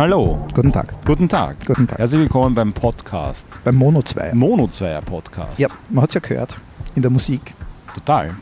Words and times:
Hallo. 0.00 0.38
Guten 0.54 0.72
Tag. 0.72 0.94
Guten 1.04 1.28
Tag. 1.28 1.56
Guten 1.66 1.86
Tag. 1.86 1.98
Herzlich 1.98 2.20
willkommen 2.22 2.54
beim 2.54 2.72
Podcast. 2.72 3.44
Beim 3.64 3.76
Mono 3.76 4.00
2. 4.00 4.32
Mono 4.32 4.66
2 4.66 4.98
Podcast. 5.02 5.58
Ja, 5.58 5.68
man 5.90 6.00
hat 6.04 6.08
es 6.08 6.14
ja 6.14 6.20
gehört 6.20 6.56
in 6.94 7.02
der 7.02 7.10
Musik. 7.10 7.52
Total. 7.94 8.34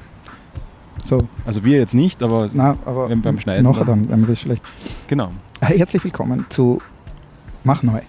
So, 1.02 1.26
Also 1.44 1.64
wir 1.64 1.79
jetzt 1.79 1.94
nicht, 1.94 2.22
aber 2.22 2.48
na, 2.52 2.76
aber 2.86 3.08
Beim- 3.08 3.40
Schneiden 3.40 3.64
nachher 3.64 3.84
dann. 3.84 4.02
dann, 4.02 4.11
wenn 4.11 4.21
wir 4.21 4.29
das 4.29 4.39
vielleicht. 4.39 4.62
genau. 5.08 5.32
Herzlich 5.61 6.04
willkommen 6.04 6.46
zu 6.48 6.81
Mach 7.64 7.82
neu. 7.82 8.03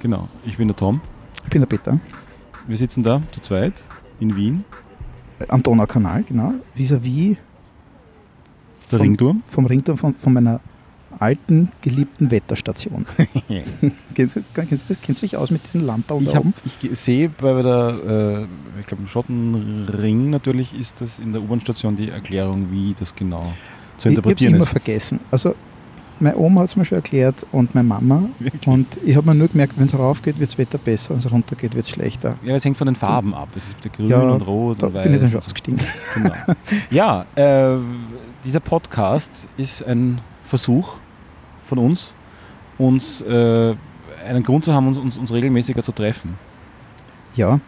Genau. 0.00 0.26
Ich 0.46 0.56
bin 0.56 0.68
der 0.68 0.76
Tom. 0.78 1.02
Ich 1.44 1.50
bin 1.50 1.60
der 1.60 1.66
Peter 1.66 2.00
Wir 2.66 2.78
sitzen 2.78 3.02
da 3.02 3.20
zu 3.30 3.42
zweit 3.42 3.74
in 4.20 4.34
Wien. 4.36 4.64
äh, 5.38 5.44
am 5.48 5.62
Donaukanal, 5.62 6.22
genau. 6.22 6.54
Vis-à-vis 6.74 7.36
Der 8.90 8.98
Vom- 8.98 9.00
Ringturm. 9.06 9.42
vom 9.48 9.66
Ringturm 9.66 9.98
von, 9.98 10.14
von 10.14 10.32
meiner 10.32 10.60
alten, 11.18 11.70
geliebten 11.82 12.30
Wetterstation. 12.30 13.06
kennst, 14.14 14.36
du- 14.36 14.42
kennst, 14.54 14.86
kennst 15.02 15.22
du 15.22 15.26
dich 15.26 15.36
aus 15.36 15.50
mit 15.50 15.64
diesen 15.64 15.84
Lampen 15.86 16.18
Ich, 16.22 16.26
da 16.28 16.34
hab, 16.34 16.40
oben? 16.40 16.54
ich 16.64 16.98
sehe 16.98 17.28
bei 17.28 17.62
der, 17.62 18.46
äh, 18.46 18.80
ich 18.80 18.86
glaube 18.86 19.02
im 19.02 19.08
Schottenring 19.08 20.30
natürlich 20.30 20.78
ist 20.78 21.00
das 21.00 21.18
in 21.18 21.32
der 21.32 21.42
U-Bahn-Station 21.42 21.96
die 21.96 22.10
Erklärung, 22.10 22.70
wie 22.70 22.94
das 22.98 23.14
genau 23.14 23.40
zu 23.98 24.08
Ich, 24.08 24.14
ich 24.14 24.18
habe 24.18 24.28
es 24.34 24.40
interpretieren 24.42 24.54
immer 24.54 24.64
ist. 24.64 24.70
vergessen. 24.70 25.20
Also, 25.30 25.54
meine 26.18 26.38
Oma 26.38 26.62
hat 26.62 26.68
es 26.70 26.76
mir 26.76 26.84
schon 26.86 26.96
erklärt 26.96 27.46
und 27.52 27.74
meine 27.74 27.86
Mama. 27.88 28.22
Wirklich? 28.38 28.66
Und 28.66 28.86
ich 29.04 29.14
habe 29.16 29.26
mir 29.28 29.34
nur 29.34 29.48
gemerkt, 29.48 29.74
wenn 29.78 29.86
es 29.86 29.98
raufgeht, 29.98 30.38
wird 30.38 30.48
das 30.50 30.56
Wetter 30.56 30.78
besser, 30.78 31.10
wenn 31.10 31.18
es 31.18 31.30
runtergeht, 31.30 31.74
wird 31.74 31.84
es 31.84 31.90
schlechter. 31.90 32.36
Ja, 32.42 32.56
es 32.56 32.64
hängt 32.64 32.78
von 32.78 32.86
den 32.86 32.96
Farben 32.96 33.34
ab. 33.34 33.50
Es 33.54 33.64
ist 33.68 33.84
der 33.84 33.90
grün 33.90 34.08
Ja, 34.08 34.20
und 34.22 34.40
rot 34.40 34.82
Da 34.82 34.86
und 34.86 34.94
weiß. 34.94 35.02
bin 35.04 35.14
ich 35.14 35.20
dann 35.20 35.30
schon 35.30 35.40
ausgestiegen. 35.40 35.80
Genau. 36.14 36.34
Ja, 36.90 37.26
äh, 37.34 37.76
dieser 38.46 38.60
Podcast 38.60 39.30
ist 39.58 39.82
ein 39.84 40.20
Versuch 40.44 40.94
von 41.66 41.78
uns, 41.78 42.14
uns 42.78 43.20
äh, 43.22 43.74
einen 44.26 44.42
Grund 44.42 44.64
zu 44.64 44.72
haben, 44.72 44.86
uns, 44.88 44.98
uns, 44.98 45.18
uns 45.18 45.32
regelmäßiger 45.32 45.82
zu 45.82 45.92
treffen. 45.92 46.34
Ja, 47.36 47.60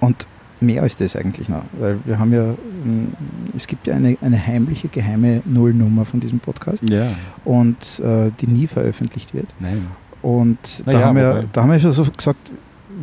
und 0.00 0.26
mehr 0.60 0.82
als 0.82 0.96
das 0.96 1.14
eigentlich 1.16 1.48
noch, 1.48 1.64
weil 1.78 1.98
wir 2.04 2.18
haben 2.18 2.32
ja, 2.32 2.54
ähm, 2.84 3.12
es 3.56 3.66
gibt 3.66 3.86
ja 3.86 3.94
eine, 3.94 4.16
eine 4.20 4.44
heimliche, 4.44 4.88
geheime 4.88 5.42
Nullnummer 5.44 6.04
von 6.04 6.18
diesem 6.20 6.40
Podcast 6.40 6.88
Ja. 6.88 7.10
und 7.44 8.00
äh, 8.00 8.30
die 8.40 8.46
nie 8.46 8.66
veröffentlicht 8.66 9.34
wird. 9.34 9.46
Nein. 9.60 9.86
Und 10.20 10.82
Na 10.84 10.92
da, 10.92 11.00
ja, 11.00 11.06
haben 11.06 11.16
wir, 11.16 11.48
da 11.52 11.62
haben 11.62 11.70
wir 11.70 11.78
schon 11.78 11.92
so 11.92 12.04
gesagt, 12.04 12.50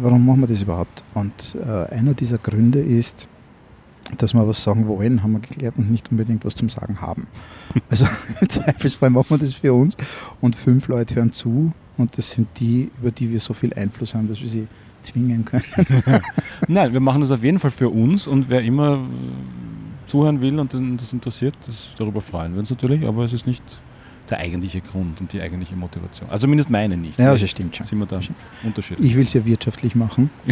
warum 0.02 0.26
machen 0.26 0.42
wir 0.42 0.48
das 0.48 0.62
überhaupt? 0.62 1.04
Und 1.14 1.56
äh, 1.66 1.94
einer 1.94 2.14
dieser 2.14 2.38
Gründe 2.38 2.80
ist, 2.82 3.30
dass 4.17 4.34
wir 4.34 4.48
was 4.48 4.64
sagen 4.64 4.88
wollen, 4.88 5.23
haben 5.23 5.34
wir 5.34 5.39
geklärt 5.39 5.78
und 5.78 5.92
nicht 5.92 6.11
unbedingt 6.11 6.45
was 6.45 6.56
zum 6.56 6.70
Sagen 6.70 7.02
haben. 7.02 7.28
Also 7.89 8.06
im 8.42 8.50
Zweifelsfall 8.50 9.09
machen 9.09 9.31
wir 9.31 9.38
das 9.38 9.53
für 9.53 9.73
uns 9.73 9.95
und 10.42 10.56
fünf 10.56 10.88
Leute 10.88 11.16
hören 11.16 11.31
zu 11.31 11.73
und 11.97 12.17
das 12.17 12.31
sind 12.31 12.47
die, 12.59 12.92
über 13.00 13.12
die 13.12 13.31
wir 13.31 13.39
so 13.39 13.53
viel 13.53 13.73
Einfluss 13.73 14.14
haben, 14.14 14.28
dass 14.28 14.42
wir 14.42 14.50
sie 14.50 14.67
zwingen 15.03 15.45
können. 15.45 15.64
Nein, 16.67 16.92
wir 16.92 17.00
machen 17.00 17.22
das 17.22 17.31
auf 17.31 17.44
jeden 17.44 17.59
Fall 17.59 17.72
für 17.72 17.89
uns 17.89 18.28
und 18.28 18.50
wer 18.50 18.62
immer 18.62 19.00
zuhören 20.08 20.42
will 20.42 20.59
und 20.59 20.73
das 21.00 21.14
interessiert, 21.14 21.56
das, 21.66 21.90
darüber 21.97 22.22
freuen 22.22 22.53
wir 22.53 22.59
uns 22.59 22.69
natürlich, 22.69 23.06
aber 23.06 23.25
es 23.25 23.34
ist 23.34 23.47
nicht 23.47 23.64
der 24.30 24.40
eigentliche 24.40 24.81
Grund 24.81 25.22
und 25.22 25.31
die 25.34 25.42
eigentliche 25.42 25.75
Motivation. 25.75 26.30
Also 26.30 26.42
zumindest 26.42 26.69
meine 26.69 26.97
nicht. 26.97 27.19
Ja, 27.19 27.36
das 27.36 27.50
stimmt 27.50 27.75
schon. 27.75 27.86
sind 27.86 28.00
wir 28.00 28.08
da 28.08 28.19
unterschiedlich. 28.64 29.12
Ich 29.12 29.16
will 29.16 29.25
es 29.25 29.34
ja 29.34 29.45
wirtschaftlich 29.45 29.95
machen. 29.95 30.30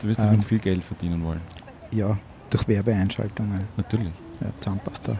Du 0.00 0.08
wirst 0.08 0.20
Ähm. 0.20 0.26
damit 0.26 0.44
viel 0.44 0.58
Geld 0.58 0.82
verdienen 0.82 1.24
wollen. 1.24 1.40
Ja, 1.92 2.18
durch 2.50 2.66
Werbeeinschaltungen. 2.68 3.60
Natürlich. 3.76 4.12
Ja, 4.40 4.48
Zahnpasta 4.60 5.18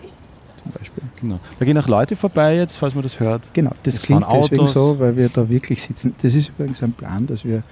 zum 0.63 0.73
Beispiel. 0.73 1.03
Genau. 1.21 1.41
Da 1.59 1.65
gehen 1.65 1.79
auch 1.79 1.89
Leute 1.89 2.17
vorbei 2.17 2.57
jetzt, 2.57 2.77
falls 2.77 2.95
man 2.95 3.03
das 3.03 3.19
hört. 3.19 3.43
Genau, 3.53 3.73
das 3.83 3.95
Es 3.95 4.03
klingt 4.03 4.27
deswegen 4.33 4.67
so, 4.67 4.99
weil 4.99 5.17
wir 5.17 5.29
da 5.29 5.49
wirklich 5.49 5.83
sitzen. 5.83 6.15
Das 6.23 6.35
ist 6.35 6.49
übrigens 6.49 6.83
ein 6.83 6.93
Plan, 6.93 7.27
dass 7.27 7.45
wir 7.45 7.63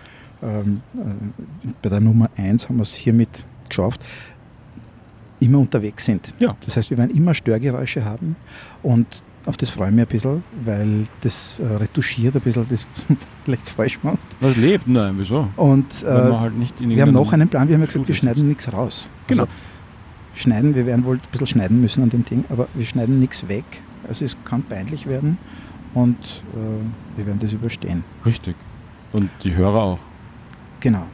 ähm, 0.42 0.82
äh, 0.94 1.68
bei 1.82 1.88
der 1.88 2.00
Nummer 2.00 2.28
1 2.36 2.68
haben 2.68 2.76
wir 2.76 2.82
es 2.82 2.94
hiermit 2.94 3.44
geschafft, 3.68 4.00
immer 5.38 5.58
unterwegs 5.58 6.04
sind. 6.04 6.34
Ja. 6.38 6.56
Das 6.64 6.76
heißt, 6.76 6.90
wir 6.90 6.98
werden 6.98 7.16
immer 7.16 7.34
Störgeräusche 7.34 8.04
haben 8.04 8.36
und 8.82 9.22
auf 9.46 9.56
das 9.56 9.70
freue 9.70 9.88
ich 9.88 9.94
mich 9.94 10.04
ein 10.04 10.08
bisschen, 10.08 10.44
weil 10.64 11.06
das 11.22 11.58
äh, 11.58 11.76
retuschiert 11.76 12.36
ein 12.36 12.42
bisschen 12.42 12.66
das 12.68 12.86
vielleicht 13.44 13.68
falsch 13.68 13.98
macht. 14.02 14.18
Was 14.40 14.56
lebt? 14.56 14.86
Nein, 14.86 15.14
wieso? 15.16 15.48
Und 15.56 16.02
äh, 16.02 16.06
halt 16.06 16.52
wir 16.78 17.02
haben 17.02 17.12
noch 17.12 17.32
einen 17.32 17.48
Plan, 17.48 17.68
wir 17.68 17.74
haben 17.74 17.80
ja 17.80 17.86
gesagt, 17.86 18.06
wir 18.06 18.14
schneiden 18.14 18.48
nichts 18.48 18.72
raus. 18.72 19.08
Genau. 19.26 19.42
Also, 19.42 19.52
schneiden, 20.34 20.74
wir 20.74 20.86
werden 20.86 21.04
wohl 21.04 21.16
ein 21.16 21.22
bisschen 21.30 21.46
schneiden 21.46 21.80
müssen 21.80 22.02
an 22.02 22.10
dem 22.10 22.24
Ding, 22.24 22.44
aber 22.48 22.68
wir 22.74 22.84
schneiden 22.84 23.18
nichts 23.18 23.48
weg. 23.48 23.64
Also 24.08 24.24
es 24.24 24.36
kann 24.44 24.62
peinlich 24.62 25.06
werden 25.06 25.38
und 25.94 26.42
äh, 26.54 27.16
wir 27.16 27.26
werden 27.26 27.38
das 27.38 27.52
überstehen. 27.52 28.04
Richtig. 28.24 28.56
Und 29.12 29.30
die 29.42 29.54
Hörer 29.54 29.82
auch. 29.82 29.98
Genau. 30.80 31.06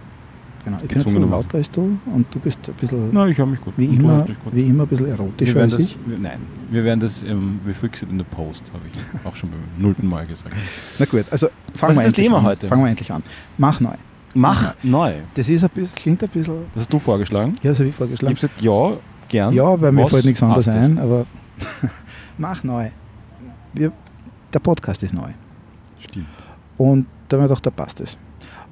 Genau. 0.67 0.77
Ich 0.83 0.89
bin 0.89 0.99
ein 0.99 1.05
bisschen 1.05 1.31
lauter 1.31 1.57
als 1.59 1.71
du 1.71 1.99
und 2.13 2.27
du 2.31 2.39
bist 2.41 2.59
ein 2.69 2.75
bisschen, 2.75 3.09
Na, 3.13 3.27
ich 3.27 3.39
höre 3.39 3.47
mich 3.47 3.61
gut. 3.63 3.73
wie, 3.79 3.87
immer, 3.87 4.21
gut. 4.25 4.37
wie 4.53 4.63
immer 4.67 4.83
ein 4.85 4.89
bisschen 4.89 5.09
erotischer 5.09 5.61
als 5.63 5.73
das, 5.73 5.81
ich. 5.81 5.99
wir, 6.05 6.19
nein, 6.19 6.41
wir 6.71 6.85
werden 6.85 7.01
das, 7.01 7.23
ähm, 7.23 7.61
we 7.65 7.73
fix 7.73 8.03
it 8.03 8.11
in 8.11 8.19
the 8.19 8.25
post, 8.25 8.71
habe 8.75 8.83
ich 8.93 9.27
auch 9.27 9.35
schon 9.35 9.51
beim 9.51 9.61
nullten 9.79 10.09
Mal 10.09 10.27
gesagt. 10.27 10.55
Na 10.99 11.07
gut, 11.07 11.25
also 11.31 11.49
fangen 11.75 11.95
wir 11.95 12.03
das 12.03 12.07
endlich 12.09 12.27
Thema 12.27 12.39
an. 12.39 12.45
heute? 12.45 12.69
Fangen 12.69 12.83
wir 12.85 12.91
endlich 12.91 13.11
an. 13.13 13.23
Mach 13.57 13.81
neu. 13.81 13.95
Mach 14.35 14.75
neu. 14.83 15.15
Das 15.35 15.49
ist 15.49 15.65
ein 15.65 15.71
bisschen, 15.71 15.95
klingt 15.97 16.23
ein 16.23 16.29
bisschen, 16.29 16.55
Das 16.75 16.83
hast 16.83 16.93
du 16.93 16.99
vorgeschlagen. 16.99 17.55
ja, 17.63 17.73
so 17.75 17.83
wie 17.85 17.89
Ich 17.89 17.95
habe 17.95 18.07
vorgeschlagen. 18.07 18.35
gesagt, 18.35 18.61
ja, 18.61 18.97
gern. 19.29 19.55
Ja, 19.55 19.81
weil 19.81 19.93
mir 19.93 20.03
Was 20.05 20.11
fällt 20.11 20.25
nichts 20.27 20.43
anderes 20.43 20.67
das? 20.67 20.75
ein, 20.75 20.99
aber 20.99 21.25
mach 22.39 22.63
neu. 22.63 22.91
Wir, 23.73 23.93
der 24.53 24.59
Podcast 24.59 25.03
ist 25.03 25.15
neu. 25.15 25.31
Stimmt. 25.99 26.27
Und 26.77 27.07
da 27.29 27.37
haben 27.37 27.45
wir 27.45 27.49
gedacht, 27.49 27.65
da 27.67 27.71
passt 27.71 28.01
es. 28.01 28.19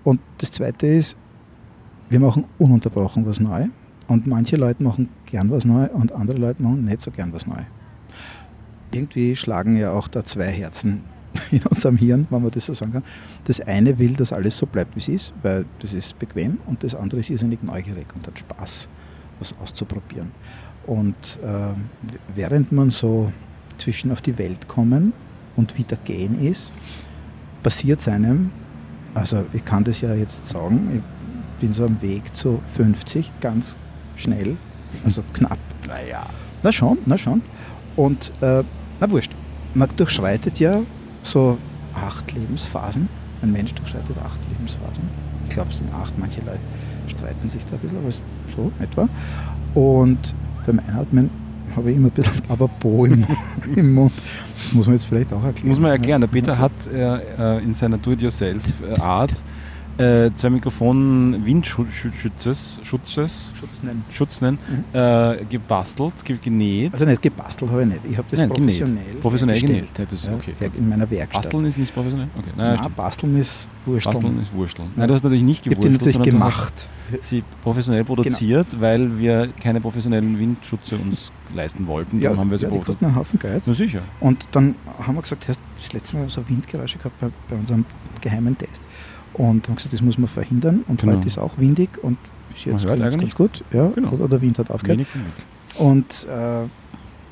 Und 0.02 0.20
das 0.38 0.50
Zweite 0.52 0.86
ist, 0.86 1.16
wir 2.08 2.20
machen 2.20 2.44
ununterbrochen 2.58 3.26
was 3.26 3.40
neu. 3.40 3.66
Und 4.06 4.26
manche 4.26 4.56
Leute 4.56 4.82
machen 4.82 5.08
gern 5.24 5.50
was 5.50 5.64
neu 5.64 5.86
und 5.86 6.12
andere 6.12 6.38
Leute 6.38 6.62
machen 6.62 6.84
nicht 6.84 7.00
so 7.00 7.10
gern 7.10 7.32
was 7.32 7.46
neu. 7.46 7.62
Irgendwie 8.92 9.34
schlagen 9.34 9.76
ja 9.76 9.92
auch 9.92 10.08
da 10.08 10.24
zwei 10.24 10.48
Herzen 10.48 11.02
in 11.50 11.62
unserem 11.66 11.96
Hirn, 11.96 12.26
wenn 12.30 12.42
man 12.42 12.50
das 12.50 12.66
so 12.66 12.74
sagen 12.74 12.92
kann. 12.92 13.02
Das 13.44 13.60
eine 13.60 13.98
will, 13.98 14.12
dass 14.12 14.32
alles 14.32 14.58
so 14.58 14.66
bleibt, 14.66 14.94
wie 14.94 15.00
es 15.00 15.08
ist, 15.08 15.34
weil 15.42 15.64
das 15.78 15.92
ist 15.92 16.18
bequem. 16.18 16.58
Und 16.66 16.84
das 16.84 16.94
andere 16.94 17.20
ist 17.20 17.30
irrsinnig 17.30 17.62
neugierig 17.62 18.06
und 18.14 18.26
hat 18.26 18.38
Spaß, 18.38 18.88
was 19.38 19.54
auszuprobieren. 19.58 20.32
Und 20.86 21.38
äh, 21.42 21.74
während 22.34 22.72
man 22.72 22.90
so 22.90 23.32
zwischen 23.78 24.12
auf 24.12 24.20
die 24.20 24.36
Welt 24.38 24.68
kommen 24.68 25.12
und 25.56 25.78
wieder 25.78 25.96
gehen 25.96 26.40
ist, 26.44 26.74
passiert 27.62 28.00
es 28.00 28.08
einem, 28.08 28.50
also 29.14 29.44
ich 29.52 29.64
kann 29.64 29.82
das 29.84 30.02
ja 30.02 30.14
jetzt 30.14 30.46
sagen, 30.46 31.02
bin 31.64 31.72
so 31.72 31.86
am 31.86 32.02
Weg 32.02 32.34
zu 32.36 32.60
50, 32.66 33.32
ganz 33.40 33.74
schnell, 34.16 34.56
also 35.02 35.24
knapp. 35.32 35.58
Naja. 35.88 36.26
Na 36.62 36.70
schon, 36.70 36.98
na 37.06 37.16
schon. 37.16 37.40
Und 37.96 38.32
äh, 38.42 38.62
na 39.00 39.10
wurscht, 39.10 39.32
man 39.72 39.88
durchschreitet 39.96 40.60
ja 40.60 40.82
so 41.22 41.56
acht 41.94 42.30
Lebensphasen. 42.34 43.08
Ein 43.40 43.52
Mensch 43.52 43.72
durchschreitet 43.72 44.14
acht 44.22 44.38
Lebensphasen. 44.50 45.04
Ich 45.48 45.54
glaube, 45.54 45.70
es 45.70 45.78
sind 45.78 45.90
acht, 45.94 46.12
manche 46.18 46.40
Leute 46.42 46.60
streiten 47.06 47.48
sich 47.48 47.64
da 47.64 47.76
ein 47.76 47.78
bisschen, 47.78 47.96
aber 47.96 48.12
so 48.54 48.70
etwa. 48.78 49.08
Und 49.72 50.34
beim 50.66 50.80
Einatmen 50.86 51.30
habe 51.74 51.90
ich 51.90 51.96
immer 51.96 52.08
ein 52.08 52.10
bisschen 52.10 52.42
Bababo 52.48 53.06
im, 53.06 53.26
im 53.74 53.94
Mund. 53.94 54.12
Das 54.62 54.74
muss 54.74 54.86
man 54.86 54.96
jetzt 54.96 55.06
vielleicht 55.06 55.32
auch 55.32 55.42
erklären. 55.42 55.70
Muss 55.70 55.80
man 55.80 55.92
erklären, 55.92 56.20
der 56.20 56.28
Peter 56.28 56.58
hat 56.58 56.72
äh, 56.92 57.56
äh, 57.56 57.64
in 57.64 57.72
seiner 57.72 57.96
Do-it-yourself-Art 57.96 59.32
äh, 59.98 60.30
zwei 60.36 60.50
Mikrofonen 60.50 61.44
Windschutzes 61.46 62.80
Schutzes, 62.82 63.50
Schutznennen. 63.58 64.04
Schutz 64.10 64.40
nennen, 64.40 64.58
Mhm. 64.68 64.84
äh, 64.98 65.44
gebastelt, 65.48 66.14
ge 66.24 66.36
genäht. 66.42 66.92
Also 66.92 67.04
nicht 67.04 67.22
gebastelt 67.22 67.70
habe 67.70 67.82
ich 67.82 67.88
nicht. 67.88 68.00
Ich 68.10 68.16
habe 68.18 68.26
das 68.30 68.40
Nein, 68.40 68.48
genäht. 68.50 68.64
professionell, 68.66 69.14
Professionell 69.20 69.56
hergestellt. 69.56 69.94
genäht. 69.94 69.98
Ja, 69.98 70.04
das 70.04 70.14
ist 70.14 70.24
Ja, 70.24 70.34
okay. 70.34 70.70
in 70.78 70.88
meiner 70.88 71.10
Werkstatt. 71.10 71.42
Basteln 71.44 71.64
ist 71.66 71.78
nicht 71.78 71.94
professionell? 71.94 72.28
Okay. 72.36 72.50
Nein, 72.56 72.76
Nein, 72.80 72.92
basteln 72.96 73.36
ist 73.38 73.68
Wursteln. 73.86 74.14
Basteln 74.14 74.40
ist 74.40 74.52
Wursteln. 74.54 74.88
Ja. 74.88 74.92
Nein, 75.00 75.08
du 75.08 75.14
hast 75.14 75.22
natürlich 75.24 75.42
nicht 75.44 75.66
ich 75.66 75.72
habe 75.76 75.86
die 75.86 75.92
natürlich 75.92 76.22
gemacht. 76.22 76.88
sie 77.22 77.44
professionell 77.62 78.04
produziert, 78.04 78.80
weil 78.80 79.18
wir 79.18 79.48
keine 79.62 79.80
professionellen 79.80 80.38
Windschutze 80.38 80.96
uns 80.96 81.30
leisten 81.54 81.86
wollten. 81.86 82.18
Ja, 82.18 82.30
Darum 82.30 82.40
haben 82.40 82.50
wir 82.50 82.58
sie 82.58 82.64
ja 82.64 82.70
die 82.70 82.80
kosten 82.80 83.04
einen 83.04 83.14
Haufen 83.14 83.38
Geld. 83.38 83.62
Na 83.66 83.74
sicher. 83.74 84.00
Und 84.20 84.48
dann 84.52 84.74
haben 85.06 85.14
wir 85.14 85.22
gesagt, 85.22 85.46
hast 85.48 85.60
das 85.80 85.92
letzte 85.92 86.16
Mal 86.16 86.28
so 86.28 86.48
Windgeräusche 86.48 86.98
gehabt 86.98 87.20
bei, 87.20 87.28
bei 87.48 87.56
unserem 87.56 87.84
geheimen 88.20 88.56
Test. 88.56 88.82
Und 89.34 89.68
haben 89.68 89.76
gesagt, 89.76 89.92
das 89.92 90.00
muss 90.02 90.16
man 90.18 90.28
verhindern. 90.28 90.84
Und 90.88 91.00
Genau. 91.00 91.14
heute 91.16 91.26
ist 91.26 91.38
auch 91.38 91.58
windig 91.58 92.02
und 92.02 92.16
ist 92.54 92.66
Man 92.66 92.76
jetzt 92.76 92.86
ganz, 92.86 93.00
eigentlich. 93.02 93.20
ganz 93.20 93.34
gut. 93.34 93.64
Ja, 93.72 93.88
Genau. 93.88 94.10
oder 94.12 94.28
der 94.28 94.40
Wind 94.40 94.58
hat 94.58 94.70
aufgehört. 94.70 94.98
Wenig 94.98 95.12
genug. 95.12 95.32
Und 95.76 96.24
äh, 96.28 96.68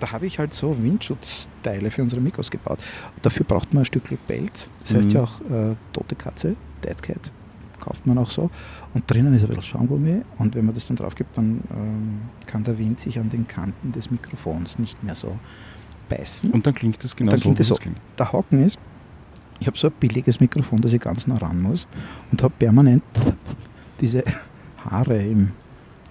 da 0.00 0.10
habe 0.12 0.26
ich 0.26 0.38
halt 0.40 0.52
so 0.52 0.76
Windschutzteile 0.82 1.90
für 1.92 2.02
unsere 2.02 2.20
Mikros 2.20 2.50
gebaut. 2.50 2.78
Dafür 3.22 3.46
braucht 3.46 3.72
man 3.72 3.82
ein 3.82 3.86
Stück 3.86 4.02
Pelz. 4.26 4.68
Das 4.80 4.94
heißt 4.94 5.08
Mhm. 5.10 5.14
ja 5.14 5.22
auch 5.22 5.40
äh, 5.42 5.76
tote 5.92 6.16
Katze, 6.16 6.56
Dead 6.84 7.00
Cat, 7.00 7.30
kauft 7.80 8.04
man 8.04 8.18
auch 8.18 8.30
so. 8.30 8.50
Und 8.94 9.08
drinnen 9.08 9.32
ist 9.34 9.42
ein 9.42 9.48
bisschen 9.48 9.62
Schaumgummi. 9.62 10.22
Und 10.38 10.56
wenn 10.56 10.64
man 10.66 10.74
das 10.74 10.86
dann 10.86 10.96
drauf 10.96 11.14
gibt, 11.14 11.36
dann 11.38 11.60
ähm, 11.72 12.20
kann 12.48 12.64
der 12.64 12.78
Wind 12.78 12.98
sich 12.98 13.16
an 13.20 13.30
den 13.30 13.46
Kanten 13.46 13.92
des 13.92 14.10
Mikrofons 14.10 14.80
nicht 14.80 15.04
mehr 15.04 15.14
so 15.14 15.38
beißen. 16.08 16.50
Und 16.50 16.66
dann 16.66 16.74
klingt 16.74 17.02
das 17.04 17.14
genau 17.14 17.30
Dann 17.30 17.38
so, 17.38 17.42
klingt 17.44 17.60
es 17.60 17.68
so. 17.68 17.74
es 17.74 17.80
klingt. 17.80 17.96
der 18.18 18.32
Haken 18.32 18.60
ist, 18.64 18.78
Ich 19.62 19.66
habe 19.68 19.78
so 19.78 19.86
ein 19.86 19.92
billiges 20.00 20.40
Mikrofon, 20.40 20.80
dass 20.80 20.92
ich 20.92 21.00
ganz 21.00 21.28
nah 21.28 21.36
ran 21.36 21.62
muss 21.62 21.86
und 22.32 22.42
habe 22.42 22.52
permanent 22.58 23.04
diese 24.00 24.24
Haare 24.84 25.16
im, 25.22 25.52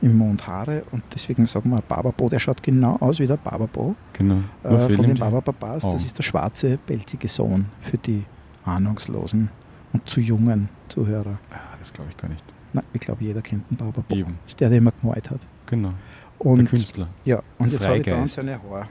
im 0.01 0.17
Mund, 0.17 0.47
Haare 0.47 0.83
und 0.91 1.03
deswegen 1.13 1.45
sagen 1.47 1.69
wir 1.69 1.81
Bababo, 1.81 2.29
der 2.29 2.39
schaut 2.39 2.63
genau 2.63 2.95
aus 3.01 3.19
wie 3.19 3.27
der 3.27 3.35
Bababo 3.35 3.93
Genau. 4.13 4.37
äh, 4.63 4.89
von 4.95 5.05
den 5.05 5.17
Babababas. 5.17 5.83
Oh. 5.83 5.91
Das 5.91 6.05
ist 6.05 6.17
der 6.17 6.23
schwarze, 6.23 6.77
pelzige 6.77 7.27
Sohn 7.27 7.65
für 7.81 7.97
die 7.97 8.23
ahnungslosen 8.63 9.49
und 9.91 10.09
zu 10.09 10.21
jungen 10.21 10.69
Zuhörer. 10.87 11.37
Ah, 11.51 11.75
das 11.77 11.91
glaube 11.91 12.09
ich 12.11 12.15
gar 12.15 12.29
nicht. 12.29 12.45
Na, 12.71 12.81
ich 12.93 13.01
glaube, 13.01 13.21
jeder 13.25 13.41
kennt 13.41 13.69
den 13.69 13.75
Bababo. 13.75 14.15
Eben. 14.15 14.37
Das 14.45 14.51
ist 14.53 14.61
der, 14.61 14.69
der 14.69 14.77
immer 14.77 14.93
gemalt 15.01 15.29
hat. 15.29 15.41
Genau. 15.65 15.91
der 16.39 16.45
Und, 16.51 16.69
Künstler. 16.69 17.09
ja, 17.25 17.41
und 17.57 17.73
jetzt 17.73 17.85
habe 17.85 17.97
ich 17.97 18.05
da 18.05 18.11
Freigeist. 18.11 18.35
seine 18.35 18.63
Haare 18.63 18.87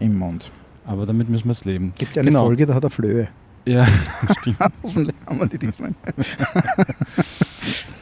im 0.00 0.18
Mund. 0.18 0.50
Aber 0.84 1.06
damit 1.06 1.28
müssen 1.28 1.44
wir 1.46 1.52
es 1.52 1.64
leben. 1.64 1.92
Gibt 1.96 2.16
ja 2.16 2.22
eine 2.22 2.30
Genau. 2.32 2.46
Folge, 2.46 2.66
da 2.66 2.74
hat 2.74 2.82
er 2.82 2.90
Flöhe. 2.90 3.28
Ja, 3.66 3.84
stimmt. 4.40 4.58
Hoffentlich 4.82 5.16
haben 5.26 5.40
wir 5.40 5.46
die 5.46 5.58
diesmal. 5.58 5.92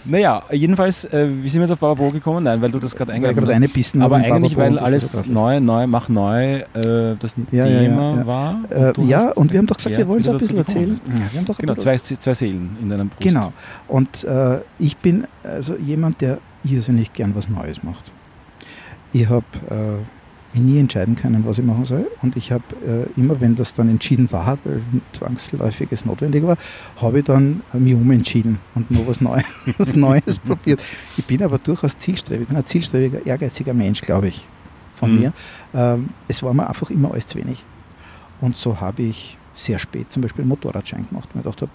naja, 0.05 0.43
jedenfalls, 0.53 1.07
äh, 1.07 1.29
wie 1.43 1.49
sind 1.49 1.61
wir 1.61 1.67
jetzt 1.67 1.73
auf 1.73 1.79
Bababo 1.79 2.11
gekommen? 2.11 2.45
Nein, 2.45 2.61
weil 2.61 2.71
du 2.71 2.79
das 2.79 2.95
gerade 2.95 3.13
eingegangen 3.13 3.41
gerade 3.41 3.55
eine 3.55 3.69
Bissen 3.69 4.03
Aber 4.03 4.17
eigentlich, 4.17 4.57
weil 4.57 4.73
und 4.73 4.79
alles 4.79 5.27
neu, 5.27 5.61
neu, 5.61 5.87
mach 5.87 6.11
neu 6.11 6.57
äh, 6.75 7.17
das 7.19 7.35
Ja, 7.51 7.65
ja, 7.65 7.67
ja, 7.67 7.81
Thema 7.81 8.17
ja. 8.17 8.27
war. 8.27 8.61
Äh, 8.69 8.93
du 8.93 9.05
ja, 9.05 9.19
hast 9.29 9.37
und 9.39 9.53
wir 9.53 9.59
haben 9.59 9.67
doch 9.67 9.77
gesagt, 9.77 9.97
wir 9.97 10.07
wollen 10.07 10.21
es 10.21 10.29
ein 10.29 10.37
bisschen 10.37 10.57
gekommen 10.59 10.77
erzählen. 10.77 11.01
Ja, 11.07 11.33
wir 11.33 11.39
haben 11.39 11.47
doch 11.47 11.59
ein 11.59 11.67
Genau, 11.67 11.75
zwei, 11.77 11.97
zwei 11.97 12.35
Seelen 12.35 12.77
in 12.83 12.89
deinem 12.91 13.09
Brust. 13.09 13.23
Genau. 13.23 13.53
Und 13.89 14.25
äh, 14.25 14.61
ich 14.79 14.99
bin 14.99 15.27
also 15.43 15.77
jemand, 15.79 16.21
der 16.21 16.39
irrsinnig 16.63 17.15
gern 17.15 17.35
was 17.35 17.49
Neues 17.49 17.83
macht. 17.83 18.13
Ich 19.13 19.29
habe 19.31 19.47
äh, 19.71 20.05
mich 20.55 20.63
nie 20.63 20.79
entscheiden 20.79 21.17
können, 21.17 21.45
was 21.47 21.59
ich 21.59 21.65
machen 21.65 21.85
soll. 21.85 22.07
Und 22.23 22.37
ich 22.37 22.53
habe 22.53 22.65
äh, 22.87 23.21
immer, 23.21 23.41
wenn 23.41 23.57
das 23.57 23.75
dann 23.75 23.89
entschieden 23.89 24.31
war, 24.33 24.59
weil 24.65 24.83
zwangsläufiges 25.13 26.05
notwendig 26.05 26.45
war, 26.45 26.57
habe 27.01 27.19
ich 27.19 27.25
dann 27.25 27.63
äh, 27.73 27.79
mich 27.79 27.95
umentschieden 27.95 28.59
und 28.75 28.91
noch 28.91 29.07
was 29.07 29.21
Neues, 29.21 29.45
was 29.79 29.97
Neues 29.97 30.39
probiert. 30.47 30.83
Ich 31.17 31.25
bin 31.25 31.43
aber 31.43 31.59
durchaus 31.59 31.97
zielstrebig. 31.99 32.43
Ich 32.43 32.49
bin 32.49 32.57
ein 32.57 32.67
zielstrebiger, 32.67 33.27
ehrgeiziger 33.27 33.75
Mensch, 33.75 34.01
glaube 34.01 34.29
ich, 34.29 34.47
von 34.95 35.13
Mhm. 35.13 35.21
mir. 35.21 35.33
Ähm, 35.75 36.09
es 36.29 36.43
war 36.43 36.55
mir 36.55 36.69
einfach 36.69 36.91
immer 36.91 37.11
alles 37.13 37.27
zu 37.27 37.39
wenig. 37.39 37.65
Und 38.41 38.57
so 38.57 38.81
habe 38.81 39.03
ich 39.03 39.39
sehr 39.55 39.79
spät 39.79 40.13
zum 40.13 40.23
Beispiel 40.23 40.43
einen 40.43 40.49
Motorradschein 40.51 41.07
gemacht, 41.09 41.29
weil 41.33 41.41
ich 41.41 41.45
gedacht 41.45 41.63
habe, 41.63 41.71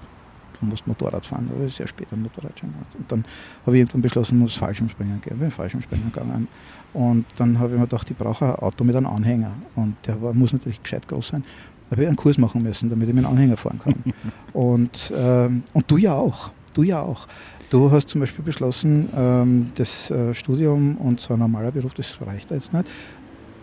du 0.60 0.66
musst 0.66 0.88
Motorrad 0.88 1.26
fahren, 1.26 1.48
da 1.50 1.56
habe 1.56 1.66
ich 1.66 1.76
sehr 1.76 1.88
spät 1.88 2.08
einen 2.12 2.24
Motorradschein 2.24 2.72
gemacht. 2.72 2.96
Und 2.98 3.12
dann 3.12 3.26
habe 3.66 3.76
ich 3.76 3.82
irgendwann 3.82 4.02
beschlossen, 4.02 4.36
ich 4.36 4.42
muss 4.42 4.56
Fallschirmspringen 4.56 5.22
gehen, 5.22 5.38
bin 5.38 5.52
Fallschirmspringen 5.52 6.12
gegangen. 6.12 6.48
Und 6.94 7.26
dann 7.38 7.60
habe 7.60 7.74
ich 7.74 7.80
mir 7.80 7.86
gedacht, 7.86 8.10
ich 8.10 8.18
brauche 8.18 8.46
ein 8.46 8.56
Auto 8.56 8.84
mit 8.84 8.96
einem 8.96 9.08
Anhänger. 9.08 9.54
Und 9.76 9.96
der 10.06 10.22
war, 10.22 10.34
muss 10.34 10.54
natürlich 10.54 10.82
gescheit 10.82 11.08
groß 11.08 11.30
sein. 11.30 11.44
Da 11.90 11.96
habe 11.96 12.04
ich 12.04 12.08
einen 12.08 12.18
Kurs 12.18 12.38
machen 12.38 12.62
müssen, 12.62 12.90
damit 12.90 13.10
ich 13.10 13.16
mit 13.16 13.26
einem 13.26 13.34
Anhänger 13.34 13.58
fahren 13.58 13.80
kann. 13.84 13.96
und, 14.54 15.14
ähm, 15.16 15.64
und 15.74 15.90
du 15.90 15.98
ja 15.98 16.14
auch. 16.14 16.52
Du 16.74 16.84
ja 16.84 17.02
auch. 17.02 17.28
Du 17.70 17.92
hast 17.92 18.10
zum 18.10 18.22
Beispiel 18.22 18.44
beschlossen, 18.44 19.10
ähm, 19.16 19.72
das 19.76 20.10
äh, 20.10 20.34
Studium 20.34 20.98
und 20.98 21.20
so 21.20 21.34
ein 21.34 21.40
normaler 21.40 21.72
Beruf, 21.72 21.94
das 21.94 22.18
reicht 22.22 22.50
da 22.50 22.56
jetzt 22.56 22.74
nicht. 22.74 22.86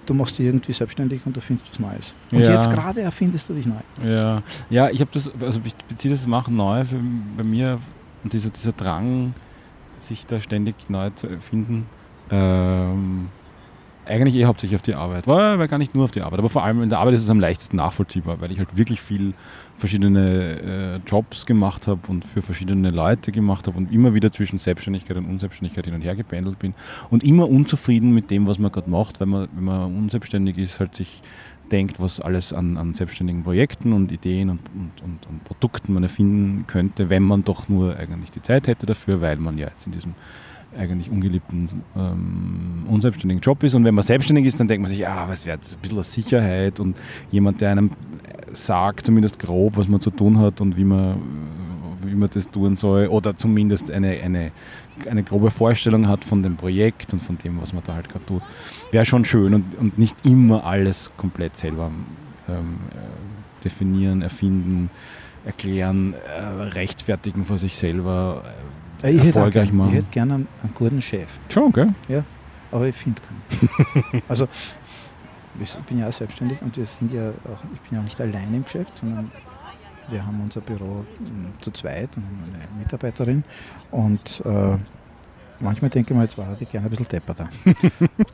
Du 0.07 0.15
machst 0.15 0.39
dich 0.39 0.47
irgendwie 0.47 0.73
selbstständig 0.73 1.21
und 1.25 1.37
du 1.37 1.41
findest 1.41 1.71
was 1.71 1.81
Neues. 1.81 2.15
Und 2.33 2.41
Ja. 2.41 2.53
jetzt 2.53 2.71
gerade 2.71 3.01
erfindest 3.01 3.49
du 3.49 3.55
dich 3.55 3.67
neu. 3.67 3.81
Ja, 4.05 4.43
ja 4.71 4.89
ich 4.91 5.01
habe 5.01 5.11
das, 5.13 5.31
also 5.41 5.61
ich 5.65 5.75
beziehe 5.89 6.13
das 6.15 6.27
Machen 6.27 6.57
neu 6.57 6.85
für, 6.85 7.01
bei 7.37 7.43
mir 7.43 7.81
und 8.23 8.33
dieser, 8.33 8.51
dieser 8.51 8.73
Drang, 8.73 9.35
sich 9.99 10.27
da 10.27 10.41
ständig 10.41 10.89
neu 10.89 11.11
zu 11.11 11.27
erfinden, 11.27 11.87
ähm, 12.31 13.29
eigentlich 14.05 14.37
eh 14.37 14.45
hauptsächlich 14.45 14.77
auf 14.77 14.83
die 14.83 14.95
Arbeit. 14.95 15.27
War, 15.27 15.59
war 15.59 15.69
gar 15.69 15.79
nicht 15.79 15.95
nur 15.95 16.05
auf 16.05 16.11
die 16.13 16.23
Arbeit, 16.23 16.39
aber 16.39 16.49
vor 16.49 16.63
allem 16.63 16.83
in 16.83 16.89
der 16.89 17.01
Arbeit 17.01 17.15
ist 17.15 17.23
es 17.23 17.31
am 17.31 17.41
leichtesten 17.41 17.77
nachvollziehbar, 17.77 18.41
weil 18.41 18.53
ich 18.53 18.59
halt 18.59 18.77
wirklich 18.77 19.01
viel 19.01 19.35
verschiedene 19.79 21.01
äh, 21.05 21.09
Jobs 21.09 21.47
gemacht 21.47 21.87
habe 21.87 22.01
und 22.09 22.25
für 22.25 22.43
verschiedene 22.43 22.91
Leute 22.91 23.33
gemacht 23.33 23.67
habe 23.67 23.77
und 23.77 23.93
immer 23.93 24.15
wieder 24.15 24.33
zwischen 24.33 24.59
Selbstständigkeit 24.59 25.17
und 25.17 25.27
Unselbstständigkeit 25.27 25.85
hin 25.85 25.95
und 25.95 26.03
her 26.03 26.17
gependelt 26.17 26.59
bin 26.59 26.75
und 27.11 27.25
immer 27.25 27.49
unzufrieden 27.49 28.13
mit 28.13 28.31
dem, 28.31 28.47
was 28.47 28.59
man 28.59 28.73
gerade 28.73 28.91
macht, 28.91 29.21
weil 29.21 29.27
man, 29.27 29.49
wenn 29.55 29.65
man 29.65 29.97
unselbstständig 29.97 30.59
ist, 30.59 30.81
halt 30.81 30.95
sich 30.95 31.23
denkt, 31.71 32.01
was 32.01 32.21
alles 32.21 32.53
an, 32.53 32.77
an 32.77 32.95
selbstständigen 32.95 33.43
Projekten 33.43 33.93
und 33.93 34.13
Ideen 34.13 34.51
und, 34.51 34.61
und, 34.75 35.03
und, 35.03 35.27
und 35.29 35.45
Produkten 35.45 35.95
man 35.95 36.03
erfinden 36.03 36.67
könnte, 36.67 37.11
wenn 37.11 37.23
man 37.23 37.45
doch 37.45 37.69
nur 37.69 37.97
eigentlich 37.97 38.31
die 38.31 38.43
Zeit 38.43 38.69
hätte 38.69 38.87
dafür, 38.87 39.21
weil 39.21 39.37
man 39.37 39.59
ja 39.59 39.69
jetzt 39.69 39.87
in 39.87 39.93
diesem 39.93 40.15
eigentlich 40.77 41.11
ungeliebten, 41.11 41.83
ähm, 41.97 42.85
unselbstständigen 42.89 43.41
Job 43.41 43.63
ist. 43.63 43.75
Und 43.75 43.85
wenn 43.85 43.95
man 43.95 44.05
selbstständig 44.05 44.47
ist, 44.47 44.61
dann 44.61 44.69
denkt 44.69 44.83
man 44.83 44.91
sich, 44.91 45.07
aber 45.07 45.33
es 45.33 45.47
wäre 45.47 45.57
jetzt 45.57 45.77
ein 45.77 45.81
bisschen 45.81 46.03
Sicherheit 46.03 46.81
und 46.81 46.97
jemand, 47.31 47.61
der 47.61 47.71
einem 47.71 47.91
sagt, 48.53 49.07
zumindest 49.07 49.39
grob, 49.39 49.77
was 49.77 49.89
man 49.89 50.01
zu 50.01 50.11
tun 50.11 50.39
hat 50.39 50.61
und 50.61 50.77
wie 50.77 50.85
man, 50.85 51.21
wie 52.03 52.15
man 52.15 52.31
das 52.33 52.51
tun 52.51 52.77
soll 52.77 53.09
oder 53.09 53.37
zumindest 53.37 53.91
eine, 53.91 54.21
eine, 54.23 54.53
eine 55.09 55.23
grobe 55.23 55.51
Vorstellung 55.51 56.09
hat 56.09 56.25
von 56.25 56.43
dem 56.43 56.57
Projekt 56.57 57.13
und 57.13 57.23
von 57.23 57.39
dem, 57.39 57.61
was 57.61 57.73
man 57.73 57.83
da 57.85 57.95
halt 57.95 58.09
gerade 58.09 58.25
tut, 58.27 58.43
wäre 58.91 59.05
schon 59.05 59.25
schön 59.25 59.55
und, 59.55 59.75
und 59.79 59.99
nicht 59.99 60.17
immer 60.25 60.65
alles 60.65 61.11
komplett 61.17 61.59
selber 61.59 61.91
ähm, 62.49 62.79
äh, 62.91 63.65
definieren, 63.65 64.23
erfinden, 64.23 64.91
erklären, 65.45 66.15
äh, 66.15 66.41
rechtfertigen 66.41 67.45
vor 67.45 67.59
sich 67.59 67.77
selber. 67.77 68.43
Äh, 68.45 68.76
Ich 69.03 69.05
hätte, 69.05 69.21
auch 69.21 69.27
erfolgreich 69.27 69.65
gern, 69.67 69.77
machen. 69.77 69.91
ich 69.91 69.97
hätte 69.97 70.11
gerne 70.11 70.35
einen, 70.35 70.49
einen 70.63 70.75
guten 70.75 71.03
Chef, 71.03 71.39
Schon, 71.49 71.73
gell? 71.73 71.93
aber 72.71 72.89
ich 72.89 72.97
finde 72.97 73.21
keinen. 73.23 74.23
also 74.29 74.49
ich 75.61 75.75
bin 75.89 75.99
ja 75.99 76.09
auch 76.09 76.13
selbstständig 76.13 76.61
und 76.63 76.77
wir 76.77 76.85
sind 76.85 77.13
ja 77.13 77.31
auch, 77.31 77.63
ich 77.75 77.81
bin 77.81 77.93
ja 77.93 78.01
auch 78.01 78.05
nicht 78.05 78.21
allein 78.21 78.55
im 78.55 78.65
Geschäft, 78.65 78.99
sondern 78.99 79.31
wir 80.09 80.25
haben 80.25 80.41
unser 80.41 80.61
Büro 80.61 81.05
mm, 81.19 81.61
zu 81.61 81.71
zweit 81.73 82.17
und 82.17 82.25
haben 82.25 82.45
eine 82.55 82.79
Mitarbeiterin 82.79 83.43
und 83.91 84.43
äh, 84.45 84.77
manchmal 85.61 85.91
denke 85.91 86.13
ich 86.13 86.17
mir, 86.17 86.23
jetzt 86.25 86.39
war 86.39 86.55
die 86.59 86.67
gerne 86.67 86.87
ein 86.87 86.91
bisschen 86.91 87.09
depperter. 87.09 87.49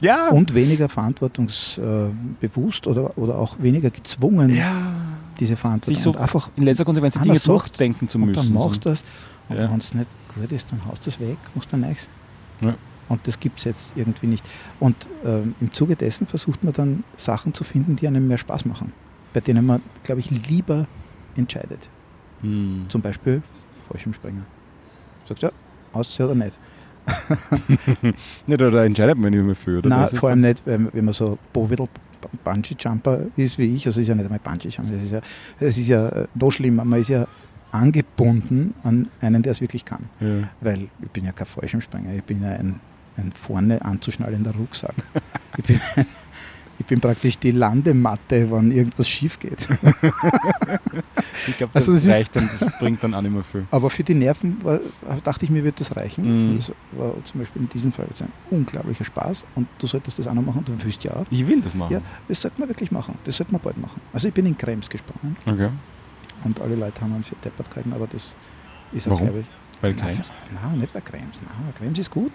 Ja. 0.01 0.29
Und 0.31 0.53
weniger 0.55 0.89
verantwortungsbewusst 0.89 2.89
oder, 2.89 3.17
oder 3.17 3.39
auch 3.39 3.57
weniger 3.61 3.91
gezwungen, 3.91 4.53
ja. 4.53 4.93
diese 5.39 5.57
Verantwortung. 5.57 5.95
Sich 5.95 6.03
so 6.03 6.11
und 6.11 6.17
einfach 6.17 6.51
In 6.57 6.65
letzter 6.65 6.85
Konsequenz 6.85 7.15
Dinge 7.15 7.39
durchdenken 7.39 8.09
zu 8.09 8.19
und 8.19 8.27
müssen. 8.27 8.43
dann 8.43 8.53
machst 8.53 8.85
du 8.85 8.91
das. 8.91 9.05
Und 9.49 9.57
Ja. 9.59 9.71
wenn 9.71 9.79
es 9.79 9.95
nicht 9.95 10.09
gut 10.35 10.51
ist, 10.53 10.71
dann 10.73 10.85
haust 10.87 11.05
du 11.07 11.11
es 11.11 11.21
weg, 11.21 11.37
machst 11.55 11.73
du 11.73 11.77
nichts. 11.77 12.09
Ja. 12.61 12.75
Und 13.09 13.27
das 13.27 13.39
gibt 13.41 13.59
es 13.59 13.65
jetzt 13.65 13.93
irgendwie 13.97 14.27
nicht. 14.29 14.45
Und 14.81 15.09
ähm, 15.25 15.55
im 15.61 15.73
Zuge 15.73 15.97
dessen 15.97 16.27
versucht 16.27 16.65
man 16.65 16.73
dann 16.73 17.05
Sachen 17.17 17.53
zu 17.53 17.65
finden, 17.65 17.97
die 17.97 18.07
einem 18.07 18.27
mehr 18.29 18.39
Spaß 18.39 18.65
machen. 18.65 18.93
Bei 19.35 19.41
denen 19.41 19.67
man, 19.67 19.83
glaube 20.05 20.21
ich, 20.21 20.31
lieber 20.31 20.87
entscheidet. 21.37 21.89
Hm. 22.41 22.87
Zum 22.89 23.03
Beispiel 23.03 23.43
Fallschirmspringer. 23.89 24.47
Sagst 25.29 25.43
ja, 25.43 25.51
aussehen 25.93 26.27
oder 26.31 26.35
nicht. 26.37 26.59
Da, 28.47 28.57
da 28.57 28.85
entscheidet 28.85 29.19
man 29.19 29.33
nicht 29.33 29.45
mehr 29.45 29.55
für. 29.57 29.79
Oder? 29.79 29.89
Nein, 29.89 30.09
Das 30.11 30.19
vor 30.19 30.31
allem 30.31 30.41
nicht, 30.41 30.63
wenn, 30.65 30.91
man 30.95 31.13
so 31.13 31.39
Bovidel 31.53 31.89
Bungee-Jumper 32.45 33.27
ist 33.37 33.59
wie 33.59 33.75
ich. 33.75 33.87
Also 33.87 34.01
ist 34.01 34.07
ja 34.09 34.15
nicht 34.15 34.25
einmal 34.25 34.39
Bungee-Jumper, 34.39 34.93
es 34.93 35.03
ist 35.03 35.13
ja, 35.13 35.21
es 35.59 35.77
ist 35.79 35.89
ja 35.89 36.09
äh, 36.09 36.27
noch 36.35 36.51
schlimmer. 36.51 36.85
Man 36.85 37.01
ist 37.01 37.09
ja 37.09 37.27
angebunden 37.73 38.75
an 38.85 39.09
einen, 39.21 39.43
der 39.43 39.53
es 39.53 39.61
wirklich 39.61 39.85
kann. 39.85 40.05
Ja. 40.21 40.49
Weil 40.61 40.89
ich 41.03 41.11
bin 41.11 41.25
ja 41.25 41.33
kein 41.33 41.47
Fallschirmspringer, 41.47 42.15
ich 42.15 42.23
bin 42.25 42.43
ja 42.43 42.51
ein, 42.51 42.81
ein 43.17 43.33
vorne 43.33 43.85
anzuschnallender 43.85 44.53
Rucksack. 44.55 44.95
ich, 45.59 45.65
bin, 45.65 45.81
ich 46.79 46.87
bin 46.87 47.01
praktisch 47.01 47.39
die 47.39 47.51
Landematte, 47.51 48.51
wenn 48.51 48.71
irgendwas 48.71 49.09
schief 49.09 49.39
geht. 49.39 49.67
Ich 51.49 51.57
glaube, 51.57 51.75
Also 51.75 51.93
das, 51.93 52.03
das 52.03 52.09
ist- 52.09 52.15
reicht 52.15 52.37
dann, 52.37 52.49
das 52.61 52.79
bringt 52.79 53.03
dann 53.03 53.15
auch 53.15 53.23
nicht 53.23 53.33
mehr 53.33 53.43
viel. 53.43 53.67
Aber 53.73 53.91
für 53.91 54.05
die 54.05 54.15
Nerven 54.15 54.63
war, 54.63 54.79
dachte 55.25 55.45
ich 55.45 55.51
mir, 55.51 55.65
wird 55.65 55.81
das 55.81 55.95
reichen. 55.97 56.53
Mhm. 56.53 56.57
Das 56.57 56.73
war 56.93 57.15
zum 57.25 57.41
Beispiel 57.41 57.63
in 57.63 57.69
diesem 57.69 57.91
Fall 57.91 58.07
jetzt 58.09 58.23
ein 58.23 58.29
unglaublicher 58.51 59.05
Spaß 59.05 59.45
und 59.57 59.67
du 59.79 59.87
solltest 59.89 60.21
das 60.21 60.29
auch 60.29 60.35
noch 60.35 60.43
machen, 60.45 60.65
du 60.65 60.85
wüsst 60.85 61.03
ja 61.03 61.15
auch. 61.17 61.25
Ich 61.31 61.45
will 61.47 61.61
das 61.61 61.75
machen. 61.75 61.95
Ja, 61.95 62.01
das 62.29 62.43
sollte 62.43 62.61
man 62.61 62.69
wirklich 62.69 62.93
machen. 62.93 63.17
Das 63.25 63.37
sollte 63.39 63.51
man 63.51 63.61
bald 63.61 63.77
machen. 63.79 64.01
Also 64.13 64.29
ich 64.29 64.35
bin 64.35 64.47
in 64.47 64.57
Krems 64.57 64.89
gesprungen 64.89 65.37
Okay. 65.45 65.71
Und 66.45 66.61
alle 66.61 66.75
Leute 66.75 67.01
haben 67.01 67.13
einen 67.15 67.25
für 67.25 67.37
deppert 67.37 67.71
gehalten, 67.71 67.93
aber 67.93 68.07
das 68.07 68.35
ist 68.93 69.09
auch, 69.09 69.19
glaube 69.19 69.41
ich, 69.41 69.47
Weil 69.81 69.95
Nein, 69.95 70.15
Krems. 70.15 70.31
nein, 70.63 70.79
nicht 70.79 70.93
bei 70.93 71.01
Krems. 71.01 71.41
Nein, 71.43 71.75
Krems 71.77 71.99
ist 71.99 72.11
gut. 72.11 72.31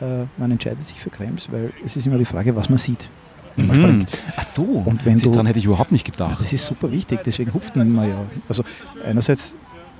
Äh, 0.00 0.26
man 0.36 0.50
entscheidet 0.52 0.86
sich 0.86 1.00
für 1.00 1.10
Krems, 1.10 1.50
weil 1.50 1.72
es 1.84 1.96
ist 1.96 2.06
immer 2.06 2.18
die 2.18 2.24
Frage, 2.24 2.54
was 2.54 2.68
man 2.68 2.78
sieht, 2.78 3.10
wenn 3.56 3.66
man 3.66 3.76
Mhm. 3.78 3.82
springt. 3.82 4.18
Ach 4.36 4.46
so. 4.46 4.62
Und 4.62 5.04
wenn 5.04 5.18
du- 5.18 5.28
daran 5.30 5.46
hätte 5.46 5.58
ich 5.58 5.64
überhaupt 5.64 5.90
nicht 5.90 6.06
Ja, 6.06 6.12
gedacht. 6.12 6.38
das 6.40 6.52
ist 6.52 6.64
super 6.66 6.92
wichtig, 6.92 7.20
deswegen 7.26 7.52
hupft 7.52 7.74
man 7.74 7.96
ja. 7.96 8.24
Also 8.48 8.62
einerseits, 9.04 9.54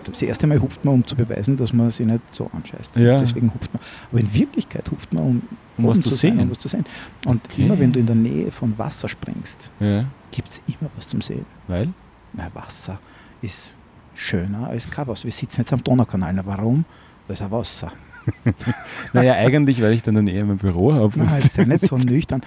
das 0.05 0.23
erste 0.23 0.47
Mal 0.47 0.61
hupft 0.61 0.85
man, 0.85 0.95
um 0.95 1.05
zu 1.07 1.17
beweisen, 1.17 1.57
dass 1.57 1.73
man 1.73 1.91
sich 1.91 2.07
nicht 2.07 2.21
so 2.31 2.49
anscheißt. 2.53 2.95
Ja. 2.97 3.19
Deswegen 3.19 3.53
hupft 3.53 3.73
man. 3.75 3.83
Aber 4.13 4.21
in 4.21 4.33
Wirklichkeit 4.33 4.89
hupft 4.89 5.13
man, 5.13 5.23
um, 5.25 5.43
Um 5.77 5.87
was 5.89 5.99
zu 5.99 6.11
sein, 6.11 6.17
sehen. 6.17 6.39
um 6.41 6.51
was 6.53 6.59
zu 6.59 6.69
sehen. 6.69 6.85
Und 7.27 7.45
Okay. 7.47 7.65
immer 7.65 7.77
wenn 7.81 7.91
du 7.91 7.99
in 7.99 8.07
der 8.07 8.15
Nähe 8.15 8.53
von 8.53 8.79
Wasser 8.79 9.09
springst, 9.09 9.73
Ja. 9.81 10.05
gibt 10.31 10.49
es 10.51 10.63
immer 10.69 10.91
was 10.95 11.09
zum 11.09 11.21
Sehen. 11.23 11.45
Weil? 11.67 11.89
Na, 12.33 12.49
Wasser 12.55 13.01
ist 13.45 13.75
schöner 14.15 14.69
als 14.69 14.89
kein 14.91 15.07
Wasser. 15.07 15.25
Wir 15.25 15.33
sitzen 15.33 15.61
jetzt 15.61 15.73
am 15.73 15.83
Donaukanal. 15.83 16.33
Na, 16.33 16.43
warum? 16.47 16.85
Da 17.27 17.33
ist 17.35 17.43
ein 17.43 17.51
Wasser. 17.51 17.93
Naja, 19.13 19.35
eigentlich, 19.35 19.81
weil 19.83 19.93
ich 19.93 20.03
dann 20.03 20.15
der 20.15 20.23
Nähe 20.23 20.45
mein 20.45 20.57
Büro 20.57 20.93
habe. 20.95 21.13
Na, 21.17 21.37
jetzt 21.39 21.55
sei 21.55 21.65
nicht 21.65 21.85
so 21.87 21.99
nüchtern. 21.99 22.41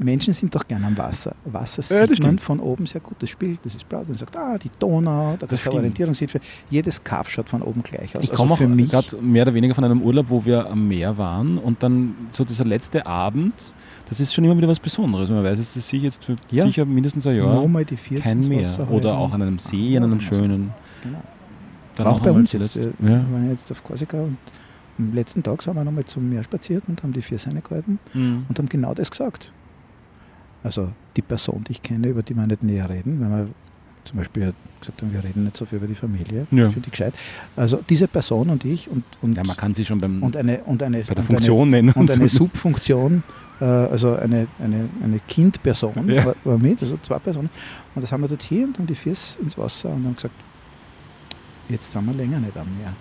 Menschen 0.00 0.32
sind 0.32 0.54
doch 0.54 0.66
gerne 0.68 0.86
am 0.86 0.96
Wasser. 0.96 1.34
Wasser 1.46 1.82
Ja, 1.82 2.02
sieht 2.02 2.10
man 2.10 2.16
stimmt. 2.16 2.40
von 2.42 2.60
oben 2.60 2.86
sehr 2.86 3.00
gut. 3.00 3.16
Das 3.20 3.30
spielt, 3.30 3.64
das 3.64 3.74
ist 3.74 3.88
blau. 3.88 4.04
Dann 4.06 4.16
sagt, 4.16 4.36
ah, 4.36 4.56
die 4.58 4.70
Donau, 4.78 5.36
da 5.38 5.46
ist 5.46 5.60
stimmt. 5.60 5.64
der 5.64 5.80
Orientierungshilfe. 5.80 6.40
Jedes 6.70 7.02
Kaff 7.02 7.28
schaut 7.30 7.48
von 7.48 7.62
oben 7.62 7.82
gleich 7.82 8.14
aus. 8.14 8.22
Ich 8.22 8.30
komme 8.30 8.52
also 8.52 8.64
auch 8.64 8.76
gerade 8.76 9.16
mehr 9.22 9.42
oder 9.42 9.54
weniger 9.54 9.74
von 9.74 9.82
einem 9.84 10.02
Urlaub, 10.02 10.26
wo 10.28 10.44
wir 10.44 10.68
am 10.70 10.86
Meer 10.86 11.18
waren 11.18 11.58
und 11.58 11.82
dann 11.82 12.14
so 12.32 12.44
dieser 12.44 12.64
letzte 12.64 13.06
Abend, 13.06 13.54
das 14.08 14.20
ist 14.20 14.32
schon 14.34 14.44
immer 14.44 14.56
wieder 14.56 14.68
was 14.68 14.80
Besonderes. 14.80 15.28
Man 15.30 15.42
weiß, 15.44 15.58
es 15.58 15.76
ist 15.76 15.88
sicher 15.88 16.04
jetzt 16.04 16.20
Ja. 16.50 16.64
sicher 16.64 16.84
mindestens 16.84 17.26
ein 17.26 17.36
Jahr 17.36 17.54
nochmal 17.54 17.84
die 17.84 17.96
vier 17.96 18.20
kein 18.20 18.40
Meer. 18.40 18.62
Wasser 18.62 18.90
Oder 18.90 19.16
auch 19.16 19.32
an 19.32 19.42
einem 19.42 19.58
See, 19.58 19.96
an 19.96 20.04
einem 20.04 20.14
also, 20.14 20.26
schönen. 20.34 20.70
Genau. 21.02 21.22
Dann 21.96 22.06
auch 22.06 22.20
bei 22.20 22.30
uns 22.30 22.52
jetzt. 22.52 22.72
zuletzt. 22.72 22.94
Wir 22.98 23.10
Ja. 23.10 23.16
waren 23.32 23.50
jetzt 23.50 23.70
auf 23.70 23.82
Korsika 23.84 24.20
und 24.22 24.36
am 24.98 25.14
letzten 25.14 25.42
Tag 25.42 25.62
sind 25.62 25.74
wir 25.74 25.84
nochmal 25.84 26.04
zum 26.04 26.28
Meer 26.28 26.42
spaziert 26.42 26.84
und 26.88 27.02
haben 27.02 27.12
die 27.12 27.22
vier 27.22 27.38
Seine 27.38 27.60
gehalten 27.60 27.98
Mhm. 28.14 28.46
und 28.48 28.58
haben 28.58 28.68
genau 28.68 28.94
das 28.94 29.10
gesagt. 29.10 29.52
Also 30.62 30.90
die 31.16 31.22
Person, 31.22 31.64
die 31.66 31.72
ich 31.72 31.82
kenne, 31.82 32.08
über 32.08 32.22
die 32.22 32.34
wir 32.34 32.46
nicht 32.46 32.62
näher 32.62 32.88
reden, 32.90 33.20
wenn 33.20 33.30
wir 33.30 33.48
zum 34.08 34.18
Beispiel 34.18 34.52
gesagt 34.80 35.02
haben, 35.02 35.12
wir 35.12 35.22
reden 35.24 35.44
nicht 35.44 35.56
so 35.56 35.64
viel 35.64 35.78
über 35.78 35.86
die 35.86 35.94
Familie, 35.94 36.46
Ja. 36.50 36.68
finde 36.70 36.86
ich 36.86 36.90
gescheit. 36.92 37.14
Also 37.56 37.80
diese 37.88 38.08
Person 38.08 38.50
und 38.50 38.64
ich 38.64 38.88
und, 38.88 39.04
und, 39.20 39.36
ja, 39.36 39.44
man 39.44 39.56
kann 39.56 39.74
sie 39.74 39.84
schon 39.84 39.98
beim, 39.98 40.22
und 40.22 40.36
eine, 40.36 40.62
und 40.64 40.82
eine, 40.82 40.98
bei 40.98 41.14
der 41.14 41.18
und 41.18 41.26
Funktion 41.26 41.70
nennen. 41.70 41.90
eine, 41.90 42.00
und 42.00 42.10
eine 42.10 42.28
Subfunktion, 42.40 43.22
äh, 43.60 43.64
also 43.64 44.14
eine, 44.16 44.46
eine, 44.60 44.88
eine 45.02 45.18
Kindperson 45.28 46.08
Ja. 46.10 46.26
war, 46.26 46.34
war 46.44 46.58
mit, 46.58 46.80
also 46.80 46.98
zwei 47.02 47.18
Personen. 47.18 47.50
Und 47.94 48.02
das 48.02 48.10
haben 48.12 48.22
wir 48.22 48.28
dort 48.28 48.42
hier 48.42 48.64
und 48.66 48.78
haben 48.78 48.86
die 48.86 48.94
Fies 48.94 49.36
ins 49.42 49.56
Wasser 49.58 49.90
und 49.94 50.04
haben 50.06 50.14
gesagt, 50.16 50.34
jetzt 51.68 51.92
sind 51.92 52.06
wir 52.06 52.14
länger 52.14 52.40
nicht 52.40 52.56
am 52.56 52.66
Meer. 52.78 52.94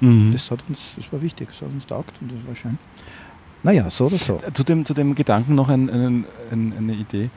Mhm. 0.00 0.32
Das, 0.32 0.50
hat 0.50 0.60
uns, 0.68 0.94
das 0.96 1.12
war 1.12 1.22
wichtig, 1.22 1.48
das 1.50 1.62
hat 1.62 1.68
uns 1.68 1.86
taugt 1.86 2.14
und 2.20 2.32
das 2.32 2.46
war 2.46 2.56
schön. 2.56 2.78
Naja, 3.62 3.88
so 3.90 4.06
oder 4.06 4.18
so. 4.18 4.40
Zu 4.52 4.64
dem, 4.64 4.84
zu 4.84 4.92
dem 4.92 5.14
Gedanken 5.14 5.54
noch 5.54 5.68
ein, 5.68 5.88
ein, 5.88 6.24
ein, 6.50 6.72
eine 6.76 6.94
Idee. 6.94 7.30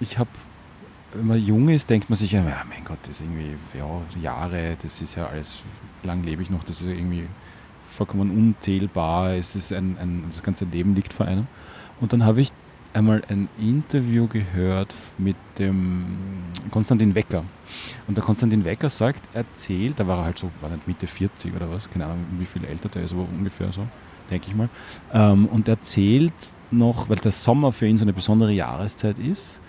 Ich 0.00 0.18
habe, 0.18 0.28
wenn 1.14 1.26
man 1.26 1.44
jung 1.44 1.68
ist, 1.68 1.88
denkt 1.88 2.10
man 2.10 2.16
sich 2.16 2.32
ja, 2.32 2.42
mein 2.42 2.84
Gott, 2.84 2.98
das 3.02 3.20
ist 3.20 3.22
irgendwie, 3.22 3.56
ja, 3.76 3.86
Jahre, 4.20 4.76
das 4.80 5.00
ist 5.00 5.14
ja 5.14 5.26
alles, 5.26 5.56
lang 6.02 6.22
lebe 6.22 6.42
ich 6.42 6.50
noch, 6.50 6.62
das 6.64 6.80
ist 6.80 6.86
irgendwie 6.86 7.26
vollkommen 7.88 8.30
unzählbar, 8.30 9.32
es 9.34 9.56
ist 9.56 9.72
ein, 9.72 9.96
ein, 9.98 10.24
das 10.30 10.42
ganze 10.42 10.64
Leben 10.64 10.94
liegt 10.94 11.12
vor 11.12 11.26
einem. 11.26 11.46
Und 12.00 12.12
dann 12.12 12.24
habe 12.24 12.40
ich 12.40 12.52
einmal 12.92 13.22
ein 13.28 13.48
Interview 13.58 14.26
gehört 14.26 14.94
mit 15.18 15.36
dem 15.58 16.16
Konstantin 16.70 17.14
Wecker. 17.14 17.44
Und 18.06 18.16
der 18.16 18.24
Konstantin 18.24 18.64
Wecker 18.64 18.88
sagt, 18.88 19.22
erzählt, 19.34 19.98
da 19.98 20.06
war 20.06 20.18
er 20.18 20.24
halt 20.24 20.38
so, 20.38 20.50
war 20.60 20.70
nicht 20.70 20.86
Mitte 20.86 21.06
40 21.06 21.54
oder 21.54 21.70
was, 21.70 21.90
keine 21.90 22.06
Ahnung, 22.06 22.24
wie 22.38 22.46
viel 22.46 22.64
älter 22.64 22.88
der 22.88 23.02
ist, 23.02 23.12
aber 23.12 23.22
ungefähr 23.22 23.72
so, 23.72 23.86
denke 24.30 24.48
ich 24.48 24.54
mal. 24.54 24.68
Ähm, 25.12 25.46
und 25.46 25.68
erzählt 25.68 26.32
noch, 26.70 27.08
weil 27.08 27.16
der 27.16 27.32
Sommer 27.32 27.72
für 27.72 27.86
ihn 27.86 27.98
so 27.98 28.04
eine 28.04 28.12
besondere 28.12 28.52
Jahreszeit 28.52 29.18
ist, 29.18 29.60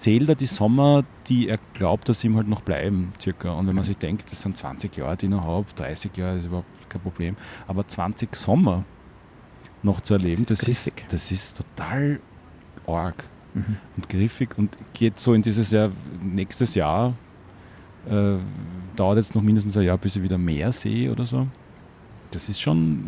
zählt 0.00 0.28
er 0.28 0.34
die 0.34 0.46
Sommer, 0.46 1.04
die 1.28 1.48
er 1.48 1.58
glaubt, 1.74 2.08
dass 2.08 2.24
ihm 2.24 2.36
halt 2.36 2.48
noch 2.48 2.62
bleiben, 2.62 3.12
circa. 3.20 3.52
Und 3.52 3.66
wenn 3.68 3.74
man 3.74 3.84
sich 3.84 3.96
denkt, 3.98 4.30
das 4.32 4.40
sind 4.42 4.56
20 4.58 4.96
Jahre, 4.96 5.16
die 5.16 5.26
ich 5.26 5.30
noch 5.30 5.44
habe, 5.44 5.66
30 5.76 6.16
Jahre 6.16 6.38
ist 6.38 6.46
überhaupt 6.46 6.66
kein 6.88 7.00
Problem, 7.02 7.36
aber 7.68 7.86
20 7.86 8.34
Sommer 8.34 8.84
noch 9.82 10.00
zu 10.00 10.14
erleben, 10.14 10.44
Das 10.46 10.58
das 10.60 10.68
ist 10.68 10.86
ist, 10.88 10.92
das 11.10 11.30
ist 11.30 11.56
total 11.58 12.20
arg 12.86 13.24
Mhm. 13.52 13.76
und 13.96 14.08
griffig 14.08 14.50
und 14.56 14.78
geht 14.92 15.18
so 15.18 15.32
in 15.34 15.42
dieses 15.42 15.72
Jahr, 15.72 15.90
nächstes 16.22 16.76
Jahr, 16.76 17.14
äh, 18.08 18.36
dauert 18.94 19.16
jetzt 19.16 19.34
noch 19.34 19.42
mindestens 19.42 19.76
ein 19.76 19.82
Jahr, 19.82 19.98
bis 19.98 20.14
ich 20.14 20.22
wieder 20.22 20.38
mehr 20.38 20.70
sehe 20.70 21.10
oder 21.10 21.26
so. 21.26 21.48
Das 22.30 22.48
ist 22.48 22.60
schon, 22.60 23.02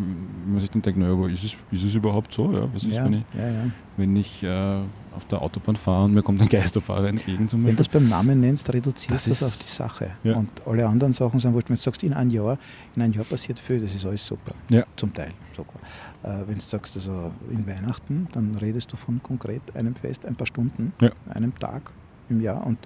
wenn 0.45 0.53
man 0.55 0.61
sich 0.61 0.69
dann 0.71 0.83
denkt, 0.83 0.99
naja, 0.99 1.13
aber 1.13 1.31
ist 1.31 1.45
es, 1.45 1.57
ist 1.71 1.85
es 1.85 1.95
überhaupt 1.95 2.35
so? 2.35 2.53
Ja, 2.53 2.69
was 2.75 2.83
ist, 2.83 2.93
Ja, 2.93 3.05
wenn 3.05 3.13
ich, 3.13 3.25
ja, 3.35 3.49
ja. 3.49 3.71
wenn 3.97 4.17
ich 4.17 4.43
äh, 4.43 4.81
auf 5.15 5.25
der 5.27 5.43
Autobahn 5.43 5.77
fahre 5.77 6.05
und 6.05 6.15
mir 6.15 6.23
kommt 6.23 6.41
ein 6.41 6.49
Geisterfahrer 6.49 7.09
entgegen 7.09 7.49
zum 7.49 7.65
Wenn 7.65 7.77
du 7.77 7.83
Beispiel? 7.83 8.01
es 8.01 8.03
beim 8.03 8.09
Namen 8.11 8.41
nennst, 8.41 8.73
reduzierst 8.73 9.11
Das 9.11 9.25
du 9.25 9.31
das 9.31 9.43
ist- 9.43 9.47
auf 9.49 9.57
die 9.59 9.71
Sache. 9.71 10.11
Ja. 10.25 10.37
Und 10.37 10.49
alle 10.67 10.87
anderen 10.87 11.13
Sachen 11.13 11.39
sind 11.41 11.53
wurscht. 11.55 11.69
Wenn 11.69 11.77
du 11.77 11.83
sagst, 11.83 12.03
in 12.03 12.13
ein 12.13 12.31
Jahr, 12.31 12.59
in 12.97 13.03
ein 13.03 13.13
Jahr 13.13 13.25
passiert 13.25 13.59
viel, 13.59 13.81
das 13.81 13.95
ist 13.95 14.05
alles 14.07 14.25
super. 14.27 14.53
Ja. 14.69 14.85
Zum 14.97 15.13
Teil 15.15 15.33
sogar. 15.57 15.75
Äh, 16.23 16.47
wenn 16.49 16.55
du 16.57 16.61
sagst, 16.61 16.97
also 16.97 17.33
in 17.51 17.67
Weihnachten, 17.67 18.29
dann 18.33 18.55
redest 18.57 18.93
du 18.93 18.97
von 18.97 19.23
konkret 19.23 19.63
einem 19.75 19.95
Fest, 19.95 20.25
ein 20.27 20.35
paar 20.37 20.47
Stunden, 20.47 20.93
Ja. 21.01 21.11
einem 21.31 21.55
Tag 21.59 21.93
im 22.29 22.41
Jahr 22.41 22.65
und 22.67 22.79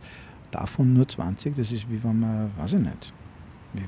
davon 0.51 0.93
nur 0.95 1.07
20, 1.09 1.55
das 1.57 1.71
ist 1.73 1.91
wie 1.91 2.03
wenn 2.03 2.21
man, 2.21 2.51
weiß 2.57 2.73
ich 2.73 2.79
nicht, 2.79 3.13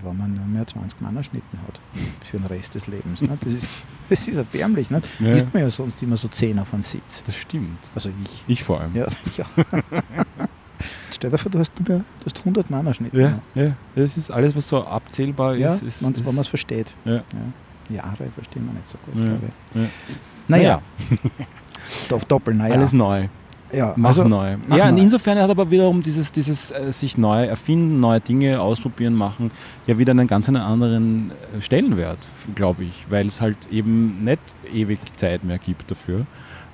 wenn 0.03 0.17
man 0.17 0.35
nur 0.35 0.45
mehr 0.47 0.67
20 0.67 1.01
Mann 1.01 1.17
erschnitten 1.17 1.59
hat 1.67 1.81
für 2.25 2.39
den 2.39 2.47
Rest 2.47 2.75
des 2.75 2.87
Lebens. 2.87 3.21
Nicht? 3.21 3.45
Das, 3.45 3.53
ist, 3.53 3.71
das 4.11 4.29
ist 4.29 4.37
erbärmlich. 4.37 4.91
Nicht? 4.91 5.09
Ja. 5.21 5.33
Isst 5.33 5.47
man 5.53 5.63
ja 5.63 5.71
sonst 5.71 6.03
immer 6.03 6.17
so 6.17 6.29
10 6.29 6.59
auf 6.59 6.73
einen 6.75 6.83
Sitz. 6.83 7.23
Das 7.27 7.35
stimmt. 7.37 7.79
Also 7.95 8.11
ich. 8.25 8.45
Ich 8.47 8.65
vor 8.65 8.81
allem. 8.81 8.95
Ja, 8.95 9.07
ja. 9.37 9.45
Stell 11.13 11.31
dir 11.31 11.39
vor, 11.39 11.51
du 11.51 11.59
hast, 11.59 11.73
du 11.85 12.05
hast 12.25 12.39
100 12.39 12.71
Mann 12.71 12.87
erschnitten. 12.87 13.19
ja, 13.19 13.41
ja. 13.55 13.73
Das 13.97 14.17
ist 14.17 14.31
alles, 14.31 14.55
was 14.55 14.69
so 14.69 14.85
abzählbar 14.85 15.57
Ja, 15.57 15.75
ist. 15.75 15.83
ist, 15.83 16.03
wenn 16.03 16.13
ist 16.13 16.25
man 16.25 16.39
es 16.39 16.49
versteht. 16.49 16.95
Ja. 17.05 17.23
Jahre 17.91 18.29
verstehen 18.35 18.67
wir 18.67 18.75
nicht 18.75 18.89
so 18.89 18.99
gut, 19.05 19.15
Ja, 19.17 19.27
glaube 19.29 19.47
ich. 19.75 19.81
ja. 19.83 19.89
Naja, 20.47 20.83
Doch, 22.09 22.23
doppel, 22.25 22.55
naja. 22.55 22.75
alles 22.75 22.93
neu. 22.93 23.29
Ja, 23.73 23.93
Mach 23.97 24.11
also, 24.11 24.25
neu. 24.25 24.57
mach 24.67 24.77
ja, 24.77 24.91
neu. 24.91 24.99
insofern 25.01 25.39
hat 25.39 25.51
aber 25.51 25.71
wiederum 25.71 26.03
dieses, 26.03 26.33
dieses 26.33 26.71
äh, 26.71 26.91
sich 26.93 27.19
neu 27.19 27.45
erfinden, 27.45 28.01
neue 28.01 28.21
Dinge 28.21 28.61
ausprobieren, 28.61 29.15
machen, 29.15 29.51
ja 29.87 29.99
wieder 29.99 30.13
einen 30.13 30.27
ganz 30.27 30.49
einen 30.49 30.57
anderen 30.63 31.33
äh, 31.57 31.61
Stellenwert, 31.61 32.27
glaube 32.55 32.85
ich, 32.85 33.07
weil 33.11 33.27
es 33.27 33.41
halt 33.41 33.67
eben 33.71 34.25
nicht 34.25 34.41
ewig 34.73 34.99
Zeit 35.17 35.45
mehr 35.45 35.59
gibt 35.59 35.91
dafür. 35.91 36.27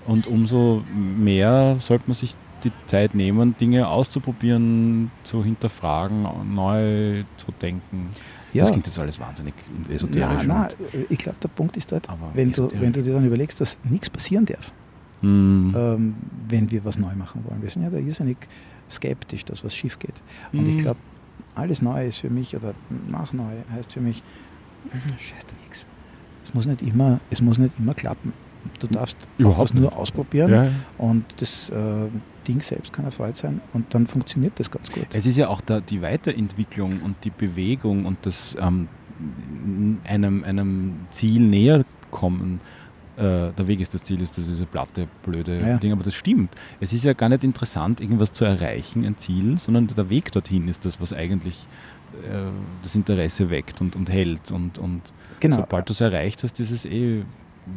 Und 0.06 0.26
umso 0.26 0.82
mehr 0.94 1.76
sollte 1.80 2.04
man 2.08 2.14
sich 2.14 2.36
die 2.62 2.72
Zeit 2.86 3.14
nehmen, 3.14 3.56
Dinge 3.58 3.88
auszuprobieren, 3.88 5.10
zu 5.22 5.44
hinterfragen, 5.44 6.26
neu 6.54 7.24
zu 7.36 7.46
denken. 7.60 8.08
ja, 8.52 8.62
Das 8.62 8.70
klingt 8.70 8.86
jetzt 8.86 8.98
alles 8.98 9.18
wahnsinnig 9.20 9.54
esoterisch. 9.90 10.20
ja, 10.20 10.42
nein, 10.42 10.68
ich 11.10 11.18
glaube, 11.18 11.36
der 11.42 11.48
Punkt 11.48 11.76
ist 11.76 11.90
dort, 11.92 12.08
wenn 12.34 12.52
du, 12.52 12.70
wenn 12.78 12.92
du 12.92 13.02
dir 13.02 13.12
dann 13.14 13.24
überlegst, 13.26 13.60
dass 13.60 13.78
nichts 13.84 14.08
passieren 14.08 14.46
darf, 14.46 14.72
Hm. 15.24 15.74
ähm, 15.76 16.14
wenn 16.48 16.70
wir 16.70 16.84
was 16.84 16.98
neu 16.98 17.14
machen 17.16 17.42
wollen. 17.46 17.62
Wir 17.62 17.70
sind 17.70 17.82
ja 17.82 17.90
da 17.90 17.98
irrsinnig 17.98 18.36
skeptisch, 18.90 19.44
dass 19.44 19.64
was 19.64 19.74
schief 19.74 19.98
geht. 19.98 20.22
Und 20.52 20.68
ich 20.68 20.74
Mhm. 20.76 20.80
glaube, 20.80 21.00
alles 21.54 21.80
neu 21.82 22.06
ist 22.06 22.16
für 22.18 22.30
mich, 22.30 22.54
oder 22.56 22.74
mach 23.10 23.32
neu, 23.32 23.52
heißt 23.72 23.92
für 23.92 24.00
mich, 24.00 24.22
mhm, 24.92 25.18
scheiß 25.18 25.46
dir 25.46 25.56
nichts. 25.62 25.86
Es 26.44 26.52
muss 26.52 26.66
nicht 26.66 26.82
immer, 26.82 27.20
es 27.30 27.40
muss 27.40 27.56
nicht 27.58 27.78
immer 27.78 27.94
klappen. 27.94 28.32
Du 28.80 28.86
darfst 28.86 29.16
Überhaupt 29.38 29.74
nur 29.74 29.96
ausprobieren 29.96 30.50
ja. 30.52 30.68
und 30.98 31.24
das 31.40 31.68
äh, 31.70 32.08
Ding 32.48 32.60
selbst 32.62 32.92
kann 32.94 33.04
erfreut 33.04 33.36
sein 33.36 33.60
und 33.74 33.94
dann 33.94 34.06
funktioniert 34.06 34.58
das 34.58 34.70
ganz 34.70 34.90
gut. 34.90 35.06
Es 35.12 35.26
ist 35.26 35.36
ja 35.36 35.48
auch 35.48 35.60
da 35.60 35.80
die 35.80 36.00
Weiterentwicklung 36.02 37.00
und 37.02 37.16
die 37.24 37.30
Bewegung 37.30 38.06
und 38.06 38.18
das 38.22 38.56
ähm, 38.58 38.88
einem, 40.04 40.44
einem 40.44 40.94
Ziel 41.12 41.40
näher 41.40 41.84
kommen. 42.10 42.60
Äh, 43.16 43.52
der 43.52 43.66
Weg 43.68 43.80
ist 43.80 43.94
das 43.94 44.02
Ziel, 44.02 44.20
ist 44.20 44.36
das 44.36 44.44
diese 44.46 44.66
platte, 44.66 45.06
blöde 45.24 45.56
Ja. 45.58 45.78
Ding, 45.78 45.92
aber 45.92 46.02
das 46.02 46.14
stimmt. 46.14 46.50
Es 46.80 46.92
ist 46.92 47.04
ja 47.04 47.12
gar 47.12 47.28
nicht 47.28 47.44
interessant, 47.44 48.00
irgendwas 48.00 48.32
zu 48.32 48.44
erreichen, 48.44 49.04
ein 49.04 49.16
Ziel, 49.18 49.58
sondern 49.58 49.86
der 49.86 50.08
Weg 50.10 50.32
dorthin 50.32 50.66
ist 50.68 50.84
das, 50.84 51.00
was 51.00 51.12
eigentlich 51.12 51.66
äh, 52.24 52.50
das 52.82 52.94
Interesse 52.96 53.50
weckt 53.50 53.80
und, 53.80 53.94
und 53.94 54.10
hält. 54.10 54.50
Und, 54.50 54.78
und 54.78 55.02
genau. 55.40 55.56
sobald 55.58 55.88
du 55.88 55.92
es 55.92 56.00
erreicht 56.00 56.42
hast, 56.42 56.58
ist 56.58 56.72
es 56.72 56.84
eh, 56.84 57.22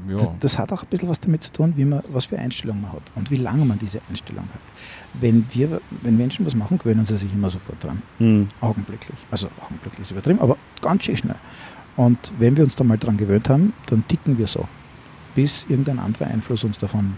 ja, 0.10 0.18
Das, 0.18 0.32
das 0.40 0.58
hat 0.58 0.72
auch 0.74 0.82
ein 0.84 0.90
bisschen 0.90 1.08
was 1.08 1.20
damit 1.20 1.44
zu 1.44 1.52
tun, 1.54 1.74
wie 1.76 1.86
man, 1.86 2.02
was 2.10 2.26
für 2.26 2.38
Einstellung 2.40 2.82
man 2.82 2.94
hat 2.94 3.04
und 3.16 3.30
wie 3.32 3.36
lange 3.38 3.64
man 3.64 3.78
diese 3.80 4.02
Einstellung 4.10 4.46
hat. 4.54 4.62
Wenn, 5.22 5.46
wir, 5.54 5.80
wenn 6.02 6.18
Menschen 6.18 6.46
was 6.46 6.56
machen, 6.56 6.78
gewöhnen 6.80 7.06
sie 7.06 7.16
sich 7.16 7.32
immer 7.34 7.50
sofort 7.52 7.84
dran. 7.84 8.02
hm, 8.18 8.48
Augenblicklich. 8.60 9.18
Also 9.32 9.50
augenblicklich 9.62 10.02
ist 10.02 10.12
übertrieben, 10.12 10.40
aber 10.42 10.58
ganz 10.82 11.04
schön 11.04 11.16
schnell. 11.16 11.38
Und 11.96 12.34
wenn 12.38 12.58
wir 12.58 12.64
uns 12.64 12.76
da 12.76 12.84
mal 12.84 12.98
dran 12.98 13.18
gewöhnt 13.18 13.50
haben, 13.50 13.74
dann 13.88 14.06
ticken 14.08 14.38
wir 14.38 14.48
so, 14.48 14.68
bis 15.38 15.68
irgendein 15.70 16.00
anderer 16.00 16.26
Einfluss 16.26 16.64
uns 16.64 16.80
davon 16.80 17.06
ein 17.06 17.18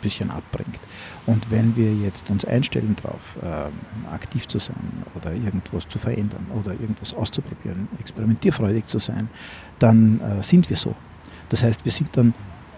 bisschen 0.00 0.30
abbringt. 0.30 0.80
Und 1.26 1.50
wenn 1.50 1.76
wir 1.76 1.92
jetzt 1.92 2.30
uns 2.30 2.46
einstellen 2.46 2.96
darauf, 3.02 3.36
ähm, 3.42 3.72
aktiv 4.10 4.48
zu 4.48 4.58
sein 4.58 5.04
oder 5.14 5.34
irgendwas 5.34 5.86
zu 5.86 5.98
verändern 5.98 6.46
oder 6.58 6.72
irgendwas 6.72 7.12
auszuprobieren, 7.12 7.88
experimentierfreudig 8.00 8.86
zu 8.86 8.98
sein, 8.98 9.28
dann 9.78 10.18
äh, 10.20 10.42
sind 10.42 10.70
wir 10.70 10.78
so. 10.78 10.96
Das 11.50 11.62
heißt, 11.62 11.84
wir 11.84 11.92
sind 11.92 12.16
dann 12.16 12.32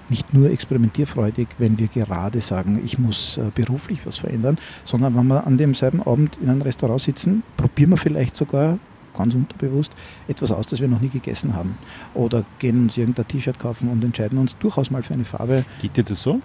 nicht 0.09 0.35
nur 0.35 0.51
experimentierfreudig, 0.51 1.47
wenn 1.59 1.79
wir 1.79 1.87
gerade 1.87 2.41
sagen, 2.41 2.83
ich 2.85 2.99
muss 2.99 3.37
äh, 3.37 3.53
beruflich 3.55 4.05
was 4.05 4.17
verändern, 4.17 4.59
sondern 4.83 5.15
wenn 5.15 5.29
wir 5.29 5.47
an 5.47 5.57
demselben 5.57 6.03
Abend 6.03 6.37
in 6.43 6.51
einem 6.51 6.63
Restaurant 6.63 7.01
sitzen, 7.01 7.45
probieren 7.57 7.91
wir 7.91 7.97
vielleicht 7.97 8.35
sogar 8.35 8.81
ganz 9.17 9.35
unterbewusst 9.35 9.93
etwas 10.29 10.53
aus, 10.53 10.67
das 10.67 10.81
wir 10.81 10.89
noch 10.89 11.01
nie 11.01 11.09
gegessen 11.09 11.55
haben. 11.55 11.79
Oder 12.15 12.45
gehen 12.59 12.81
uns 12.83 12.97
irgendein 12.97 13.29
T-Shirt 13.29 13.59
kaufen 13.59 13.89
und 13.89 14.03
entscheiden 14.05 14.39
uns 14.39 14.57
durchaus 14.59 14.91
mal 14.91 15.03
für 15.03 15.15
eine 15.15 15.25
Farbe. 15.25 15.65
geht 15.81 15.97
dir 15.97 16.05
das 16.05 16.23
so? 16.23 16.41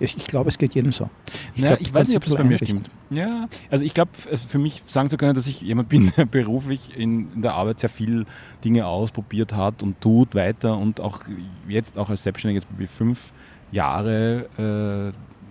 Ich, 0.00 0.16
ich 0.16 0.28
glaube, 0.28 0.48
es 0.48 0.58
geht 0.58 0.74
jedem 0.74 0.92
so. 0.92 1.10
Ich, 1.54 1.62
glaub, 1.62 1.80
ich 1.80 1.92
weiß 1.92 2.06
nicht, 2.06 2.16
ob 2.16 2.24
das 2.24 2.34
bei 2.36 2.44
mir 2.44 2.56
stimmt. 2.56 2.88
Ja, 3.10 3.48
also 3.68 3.84
ich 3.84 3.94
glaube, 3.94 4.12
für 4.14 4.58
mich 4.58 4.84
sagen 4.86 5.10
zu 5.10 5.16
können, 5.16 5.34
dass 5.34 5.48
ich 5.48 5.60
jemand 5.60 5.88
bin, 5.88 6.12
der 6.16 6.24
beruflich 6.26 6.96
in, 6.96 7.32
in 7.34 7.42
der 7.42 7.54
Arbeit 7.54 7.80
sehr 7.80 7.90
viel 7.90 8.24
Dinge 8.64 8.86
ausprobiert 8.86 9.52
hat 9.54 9.82
und 9.82 10.00
tut 10.00 10.36
weiter 10.36 10.78
und 10.78 11.00
auch 11.00 11.22
jetzt 11.66 11.98
auch 11.98 12.10
als 12.10 12.22
Selbstständiger 12.22 12.64
jetzt 12.78 12.92
fünf 12.92 13.32
Jahre 13.72 14.48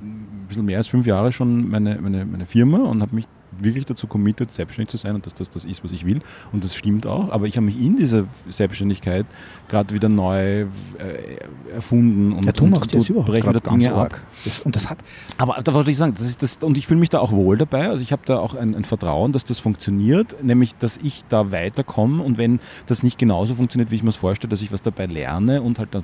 ein 0.01 0.45
bisschen 0.47 0.65
mehr 0.65 0.77
als 0.77 0.87
fünf 0.87 1.05
Jahre 1.05 1.31
schon 1.31 1.69
meine, 1.69 1.99
meine, 2.01 2.25
meine 2.25 2.45
Firma 2.45 2.79
und 2.79 3.01
habe 3.01 3.15
mich 3.15 3.27
wirklich 3.59 3.85
dazu 3.85 4.07
committed, 4.07 4.53
selbstständig 4.53 4.89
zu 4.89 4.97
sein 4.97 5.15
und 5.15 5.25
dass 5.25 5.33
das 5.33 5.49
das 5.49 5.65
ist, 5.65 5.83
was 5.83 5.91
ich 5.91 6.05
will. 6.05 6.19
Und 6.51 6.63
das 6.63 6.75
stimmt 6.75 7.05
auch. 7.05 7.29
Aber 7.29 7.45
ich 7.45 7.57
habe 7.57 7.65
mich 7.65 7.79
in 7.79 7.97
dieser 7.97 8.25
Selbstständigkeit 8.49 9.25
gerade 9.67 9.93
wieder 9.93 10.09
neu 10.09 10.61
äh, 10.61 10.67
erfunden. 11.73 12.33
Und, 12.33 12.45
ja, 12.45 12.51
du 12.51 12.63
und, 12.63 12.71
machst 12.71 12.93
und 12.93 12.99
jetzt 12.99 13.09
überhaupt 13.09 13.63
ganz 13.63 13.87
arg. 13.87 14.23
Das, 14.45 14.59
und 14.61 14.75
das 14.75 14.89
hat, 14.89 14.99
Aber 15.37 15.61
da 15.63 15.73
wollte 15.73 15.91
ich 15.91 15.97
sagen, 15.97 16.13
das 16.17 16.27
ist 16.27 16.43
das, 16.43 16.63
und 16.63 16.77
ich 16.77 16.87
fühle 16.87 16.99
mich 16.99 17.09
da 17.09 17.19
auch 17.19 17.31
wohl 17.31 17.57
dabei. 17.57 17.89
Also 17.89 18.03
ich 18.03 18.11
habe 18.11 18.21
da 18.25 18.39
auch 18.39 18.53
ein, 18.53 18.75
ein 18.75 18.83
Vertrauen, 18.85 19.31
dass 19.31 19.45
das 19.45 19.59
funktioniert, 19.59 20.43
nämlich 20.43 20.75
dass 20.75 20.97
ich 20.97 21.23
da 21.29 21.51
weiterkomme 21.51 22.23
und 22.23 22.37
wenn 22.37 22.59
das 22.85 23.03
nicht 23.03 23.17
genauso 23.17 23.55
funktioniert, 23.55 23.91
wie 23.91 23.95
ich 23.95 24.03
mir 24.03 24.09
es 24.09 24.15
vorstelle, 24.15 24.49
dass 24.49 24.61
ich 24.61 24.71
was 24.71 24.81
dabei 24.81 25.05
lerne 25.05 25.61
und 25.61 25.79
halt 25.79 25.93
dann 25.93 26.03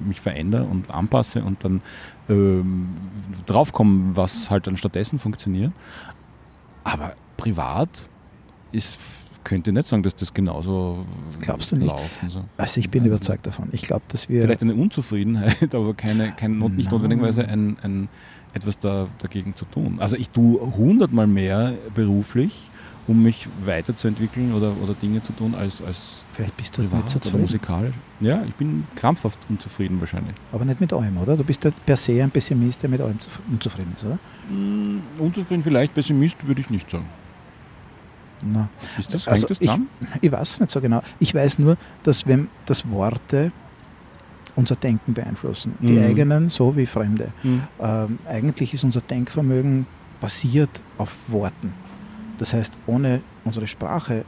mich 0.00 0.20
verändere 0.20 0.64
und 0.64 0.90
anpasse 0.90 1.42
und 1.42 1.64
dann 1.64 1.80
ähm, 2.28 2.88
draufkomme, 3.46 4.16
was 4.16 4.50
halt 4.50 4.66
dann 4.66 4.76
stattdessen 4.76 5.18
funktioniert. 5.18 5.72
Aber 6.84 7.14
privat 7.36 8.08
ist, 8.72 8.98
könnte 9.44 9.70
ich 9.70 9.74
nicht 9.74 9.86
sagen, 9.88 10.02
dass 10.02 10.14
das 10.14 10.32
genauso 10.32 11.04
Glaubst 11.40 11.72
du 11.72 11.76
nicht? 11.76 11.90
laufen 11.90 12.46
also 12.56 12.80
ich 12.80 12.90
bin 12.90 13.04
überzeugt 13.04 13.46
davon. 13.46 13.68
Ich 13.72 13.82
glaube, 13.82 14.02
dass 14.08 14.28
wir, 14.28 14.42
Vielleicht 14.42 14.62
eine 14.62 14.74
Unzufriedenheit, 14.74 15.74
aber 15.74 15.94
keine, 15.94 16.32
kein, 16.32 16.58
not- 16.58 16.72
nicht 16.72 16.90
notwendigerweise 16.90 17.46
ein, 17.46 17.76
ein, 17.82 18.08
etwas 18.54 18.78
da, 18.78 19.08
dagegen 19.18 19.56
zu 19.56 19.64
tun. 19.64 19.96
Also 20.00 20.16
ich 20.16 20.30
tue 20.30 20.60
hundertmal 20.76 21.26
mehr 21.26 21.74
beruflich, 21.94 22.70
um 23.08 23.20
mich 23.22 23.48
weiterzuentwickeln 23.64 24.52
oder, 24.54 24.74
oder 24.82 24.94
Dinge 24.94 25.22
zu 25.22 25.32
tun, 25.32 25.54
als, 25.56 25.82
als 25.82 26.22
vielleicht 26.32 26.56
bist 26.56 26.76
du 26.78 26.82
privat 26.82 27.04
nicht 27.04 27.10
zufrieden, 27.24 27.42
musikalisch. 27.42 27.94
Ja, 28.20 28.44
ich 28.44 28.54
bin 28.54 28.84
krampfhaft 28.94 29.40
unzufrieden 29.48 29.98
wahrscheinlich. 30.00 30.34
aber 30.52 30.64
nicht 30.64 30.80
mit 30.80 30.92
allem, 30.92 31.16
oder? 31.18 31.36
Du 31.36 31.42
bist 31.44 31.64
ja 31.64 31.70
per 31.84 31.96
se 31.96 32.22
ein 32.22 32.30
Pessimist, 32.30 32.80
der 32.82 32.90
mit 32.90 33.00
allem 33.00 33.18
zuf- 33.18 33.40
unzufrieden 33.50 33.92
ist, 33.96 34.04
oder? 34.04 34.18
Mm, 34.50 35.00
unzufrieden 35.18 35.62
vielleicht, 35.62 35.94
Pessimist 35.94 36.36
würde 36.46 36.60
ich 36.60 36.70
nicht 36.70 36.88
sagen. 36.90 37.06
Na, 38.44 38.68
Ist 38.98 39.12
das, 39.14 39.28
Also 39.28 39.46
das 39.46 39.58
ich- 39.60 39.70
ich 40.20 40.32
weiß 40.32 40.50
es 40.52 40.60
nicht 40.60 40.70
so 40.72 40.80
genau. 40.80 41.00
Ich 41.18 41.34
weiß 41.34 41.58
nur, 41.58 41.76
dass 42.02 42.26
wenn 42.26 42.48
das 42.66 42.88
Worte 42.90 43.52
unser 44.54 44.76
Denken 44.76 45.14
beeinflussen, 45.14 45.74
die 45.80 45.92
Mhm. 45.92 46.04
eigenen 46.04 46.48
so 46.48 46.76
wie 46.76 46.86
fremde. 46.86 47.32
Hm. 47.42 47.62
Ähm, 47.80 48.18
eigentlich 48.28 48.74
ist 48.74 48.84
unser 48.84 49.00
Denkvermögen 49.00 49.86
basiert 50.20 50.68
auf 50.98 51.16
Worten. 51.28 51.72
Das 52.42 52.52
heißt, 52.54 52.76
ohne 52.88 53.22
unsere 53.44 53.68
Sprache 53.68 54.24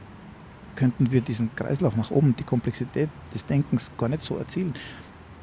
könnten 0.77 1.11
wir 1.11 1.19
diesen 1.19 1.53
Kreislauf 1.53 1.97
nach 1.97 2.11
oben, 2.11 2.33
die 2.39 2.43
Komplexität 2.45 3.09
des 3.33 3.43
Denkens 3.45 3.91
gar 3.97 4.07
nicht 4.07 4.21
so 4.21 4.37
erzielen. 4.37 4.73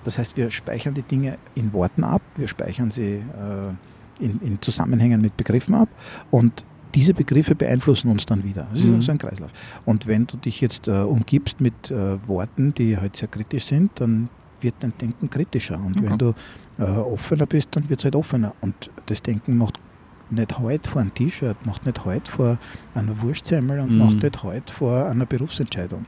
Das 0.04 0.16
heißt, 0.16 0.38
wir 0.38 0.50
speichern 0.50 0.94
die 0.94 1.02
Dinge 1.02 1.36
in 1.54 1.74
Worten 1.74 2.02
ab, 2.02 2.22
wir 2.36 2.48
speichern 2.48 2.90
sie 2.90 3.16
äh, 3.16 4.24
in, 4.24 4.40
in 4.40 4.62
Zusammenhängen 4.62 5.20
mit 5.20 5.36
Begriffen 5.36 5.74
ab 5.74 5.90
und 6.30 6.64
diese 6.94 7.12
Begriffe 7.12 7.54
beeinflussen 7.54 8.08
uns 8.10 8.24
dann 8.24 8.42
wieder. 8.42 8.66
Das 8.70 8.80
ist 8.80 8.86
Mhm. 8.86 9.02
so 9.02 9.12
ein 9.12 9.18
Kreislauf. 9.18 9.50
Und 9.84 10.06
wenn 10.06 10.26
du 10.26 10.38
dich 10.38 10.62
jetzt 10.62 10.88
äh, 10.88 10.92
umgibst 10.92 11.60
mit 11.60 11.90
äh, 11.90 12.26
Worten, 12.26 12.72
die 12.72 12.96
halt 12.96 13.16
sehr 13.16 13.28
kritisch 13.28 13.66
sind, 13.66 13.90
dann 14.00 14.30
wird 14.62 14.76
dein 14.80 14.94
Denken 14.96 15.28
kritischer. 15.28 15.76
Und 15.78 15.98
Okay. 15.98 16.08
wenn 16.08 16.16
du 16.18 16.32
äh, 16.78 16.84
offener 16.84 17.44
bist, 17.44 17.68
dann 17.72 17.86
wird 17.90 18.00
es 18.00 18.04
halt 18.04 18.16
offener. 18.16 18.54
Und 18.62 18.90
das 19.06 19.20
Denken 19.22 19.58
macht 19.58 19.78
nicht 20.32 20.58
heute 20.58 20.88
vor 20.90 21.00
ein 21.02 21.12
T-Shirt, 21.14 21.56
macht 21.66 21.84
nicht 21.86 22.04
heute 22.04 22.30
vor 22.30 22.58
einer 22.94 23.20
Wurstsemmel 23.20 23.80
und 23.80 23.92
Mhm. 23.92 23.98
macht 23.98 24.22
nicht 24.22 24.42
heute 24.42 24.72
vor 24.72 25.06
einer 25.06 25.26
Berufsentscheidung. 25.26 26.06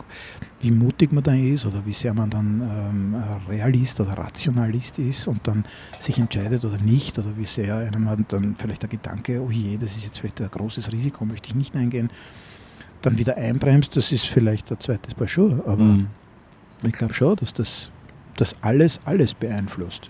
Wie 0.61 0.71
mutig 0.71 1.12
man 1.12 1.23
dann 1.23 1.43
ist 1.45 1.66
oder 1.66 1.85
wie 1.87 1.92
sehr 1.92 2.14
man 2.14 2.31
dann 2.31 2.61
ähm, 2.62 3.14
Realist 3.48 4.01
oder 4.01 4.12
Rationalist 4.16 4.98
ist 4.98 5.29
und 5.29 5.46
dann 5.46 5.64
sich 5.98 6.18
entscheidet 6.18 6.64
oder 6.64 6.79
nicht 6.79 7.18
oder 7.18 7.37
wie 7.37 7.44
sehr 7.44 7.77
einem 7.77 8.25
dann 8.29 8.57
vielleicht 8.59 8.83
der 8.83 8.88
Gedanke, 8.88 9.40
oh 9.42 9.51
je, 9.51 9.77
das 9.77 9.96
ist 9.96 10.05
jetzt 10.05 10.18
vielleicht 10.18 10.40
ein 10.40 10.51
großes 10.51 10.90
Risiko, 10.92 11.25
möchte 11.25 11.48
ich 11.48 11.55
nicht 11.55 11.75
eingehen, 11.77 12.11
dann 13.03 13.18
wieder 13.18 13.37
einbremst, 13.37 13.94
das 13.96 14.11
ist 14.12 14.27
vielleicht 14.27 14.70
ein 14.72 14.81
zweites 14.81 15.14
Paar 15.14 15.29
Schuhe. 15.29 15.62
Aber 15.66 15.85
Mhm. 15.85 16.07
ich 16.83 16.92
glaube 16.92 17.12
schon, 17.12 17.37
dass 17.37 17.53
das, 17.53 17.90
das 18.37 18.57
alles 18.62 19.01
alles 19.05 19.35
beeinflusst. 19.35 20.09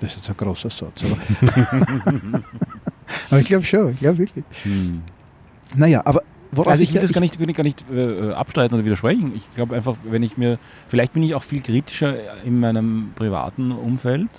Das 0.00 0.10
ist 0.10 0.16
jetzt 0.16 0.30
ein 0.30 0.36
großer 0.36 0.70
Satz, 0.70 1.02
aber, 1.04 1.16
aber 3.30 3.40
ich 3.40 3.46
glaube 3.46 3.64
schon, 3.64 3.92
ich 3.92 3.98
glaube 4.00 4.18
wirklich. 4.18 4.44
Hm. 4.62 5.02
Naja, 5.76 6.02
aber 6.04 6.22
worauf 6.52 6.72
Also 6.72 6.82
ich 6.82 6.90
will 6.90 6.96
ja- 6.96 7.02
das 7.02 7.12
gar 7.12 7.20
nicht, 7.20 7.38
will 7.38 7.50
ich 7.50 7.56
gar 7.56 7.62
nicht 7.64 7.84
äh, 7.92 8.32
abstreiten 8.32 8.74
oder 8.74 8.84
widersprechen. 8.84 9.32
Ich 9.34 9.52
glaube 9.54 9.74
einfach, 9.76 9.96
wenn 10.04 10.22
ich 10.22 10.36
mir, 10.36 10.58
vielleicht 10.88 11.12
bin 11.12 11.22
ich 11.22 11.34
auch 11.34 11.42
viel 11.42 11.60
kritischer 11.62 12.42
in 12.44 12.60
meinem 12.60 13.10
privaten 13.14 13.70
Umfeld 13.72 14.30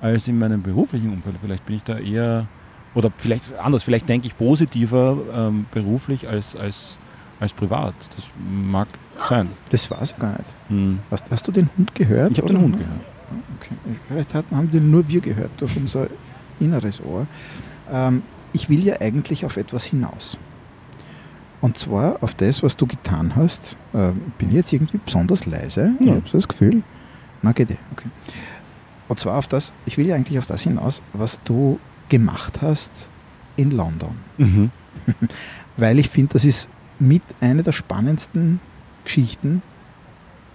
als 0.00 0.28
in 0.28 0.38
meinem 0.38 0.62
beruflichen 0.62 1.12
Umfeld. 1.12 1.36
Vielleicht 1.40 1.66
bin 1.66 1.76
ich 1.76 1.82
da 1.82 1.98
eher, 1.98 2.46
oder 2.94 3.10
vielleicht 3.18 3.56
anders, 3.58 3.82
vielleicht 3.82 4.08
denke 4.08 4.26
ich 4.26 4.36
positiver 4.36 5.18
ähm, 5.34 5.66
beruflich 5.72 6.28
als, 6.28 6.54
als, 6.54 6.98
als 7.40 7.52
privat. 7.52 7.94
Das 8.14 8.28
mag 8.48 8.88
sein. 9.28 9.48
Das 9.70 9.90
weiß 9.90 10.12
ich 10.12 10.16
gar 10.18 10.32
nicht. 10.32 10.54
Hm. 10.68 10.98
Hast, 11.10 11.30
hast 11.30 11.48
du 11.48 11.52
den 11.52 11.68
Hund 11.76 11.94
gehört? 11.94 12.32
Ich 12.32 12.38
habe 12.38 12.48
den 12.48 12.60
Hund 12.60 12.78
gehört. 12.78 13.00
Okay. 13.58 13.96
Vielleicht 14.06 14.34
haben 14.34 14.70
den 14.70 14.90
nur 14.90 15.08
wir 15.08 15.20
gehört 15.20 15.50
durch 15.58 15.76
unser 15.76 16.06
inneres 16.60 17.02
Ohr. 17.02 17.26
Ähm, 17.92 18.22
ich 18.52 18.68
will 18.68 18.84
ja 18.84 19.00
eigentlich 19.00 19.44
auf 19.44 19.56
etwas 19.56 19.84
hinaus. 19.84 20.38
Und 21.60 21.78
zwar 21.78 22.22
auf 22.22 22.34
das, 22.34 22.62
was 22.62 22.76
du 22.76 22.86
getan 22.86 23.34
hast. 23.36 23.76
Ähm, 23.94 24.32
bin 24.38 24.48
ich 24.50 24.54
jetzt 24.56 24.72
irgendwie 24.72 24.98
besonders 25.04 25.46
leise? 25.46 25.94
Ich 26.00 26.06
Ja. 26.06 26.14
habe 26.14 26.28
so 26.28 26.38
das 26.38 26.48
Gefühl. 26.48 26.82
Na, 27.42 27.52
geht 27.52 27.70
eh. 27.70 27.76
Okay. 27.92 28.08
Und 29.08 29.18
zwar 29.20 29.38
auf 29.38 29.46
das, 29.46 29.72
ich 29.84 29.96
will 29.98 30.06
ja 30.06 30.16
eigentlich 30.16 30.38
auf 30.38 30.46
das 30.46 30.62
hinaus, 30.62 31.02
was 31.12 31.38
du 31.44 31.78
gemacht 32.08 32.60
hast 32.62 33.08
in 33.56 33.70
London. 33.70 34.16
Mhm. 34.38 34.70
Weil 35.76 35.98
ich 35.98 36.08
finde, 36.08 36.32
das 36.34 36.44
ist 36.44 36.68
mit 36.98 37.22
einer 37.40 37.62
der 37.62 37.72
spannendsten 37.72 38.60
Geschichten, 39.04 39.62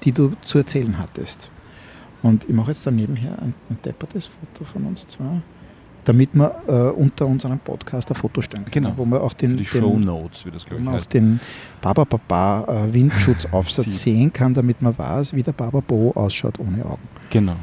die 0.04 0.12
du 0.12 0.32
zu 0.41 0.58
erzählen 0.60 0.98
hattest. 0.98 1.52
Und 2.22 2.46
ich 2.50 2.54
mache 2.56 2.72
jetzt 2.72 2.86
da 2.86 2.91
nebenher 2.91 3.39
ein, 3.41 3.54
ein 3.70 3.80
deppertes 3.84 4.26
Foto 4.28 4.63
von 4.63 4.86
uns 4.86 5.08
zwei, 5.08 5.41
damit 6.06 6.30
wir 6.34 6.56
äh, 6.68 6.72
unter 7.00 7.28
unserem 7.28 7.60
Podcast 7.60 8.10
ein 8.10 8.16
Foto 8.16 8.42
stellen 8.42 8.66
können, 8.66 8.86
Genau. 8.86 8.98
wo 8.98 9.06
man 9.06 9.20
auch 9.22 9.34
den, 9.34 9.52
Die 9.52 9.58
den, 9.58 9.66
Show 9.66 9.98
Notes, 10.00 10.46
wie 10.46 10.52
das 10.52 10.66
wo 10.70 10.78
man 10.80 10.96
auch 11.00 11.06
den 11.06 11.40
Baba 11.82 12.04
Baba 12.06 12.66
äh, 12.88 12.94
Windschutzaufsatz 12.94 14.02
sehen 14.02 14.34
kann, 14.34 14.54
damit 14.54 14.82
man 14.82 14.98
weiß, 14.98 15.34
wie 15.36 15.44
der 15.44 15.52
Baba 15.54 15.80
Bo 15.86 16.12
ausschaut 16.16 16.60
ohne 16.60 16.84
Augen. 16.86 17.02
Genau. 17.30 17.56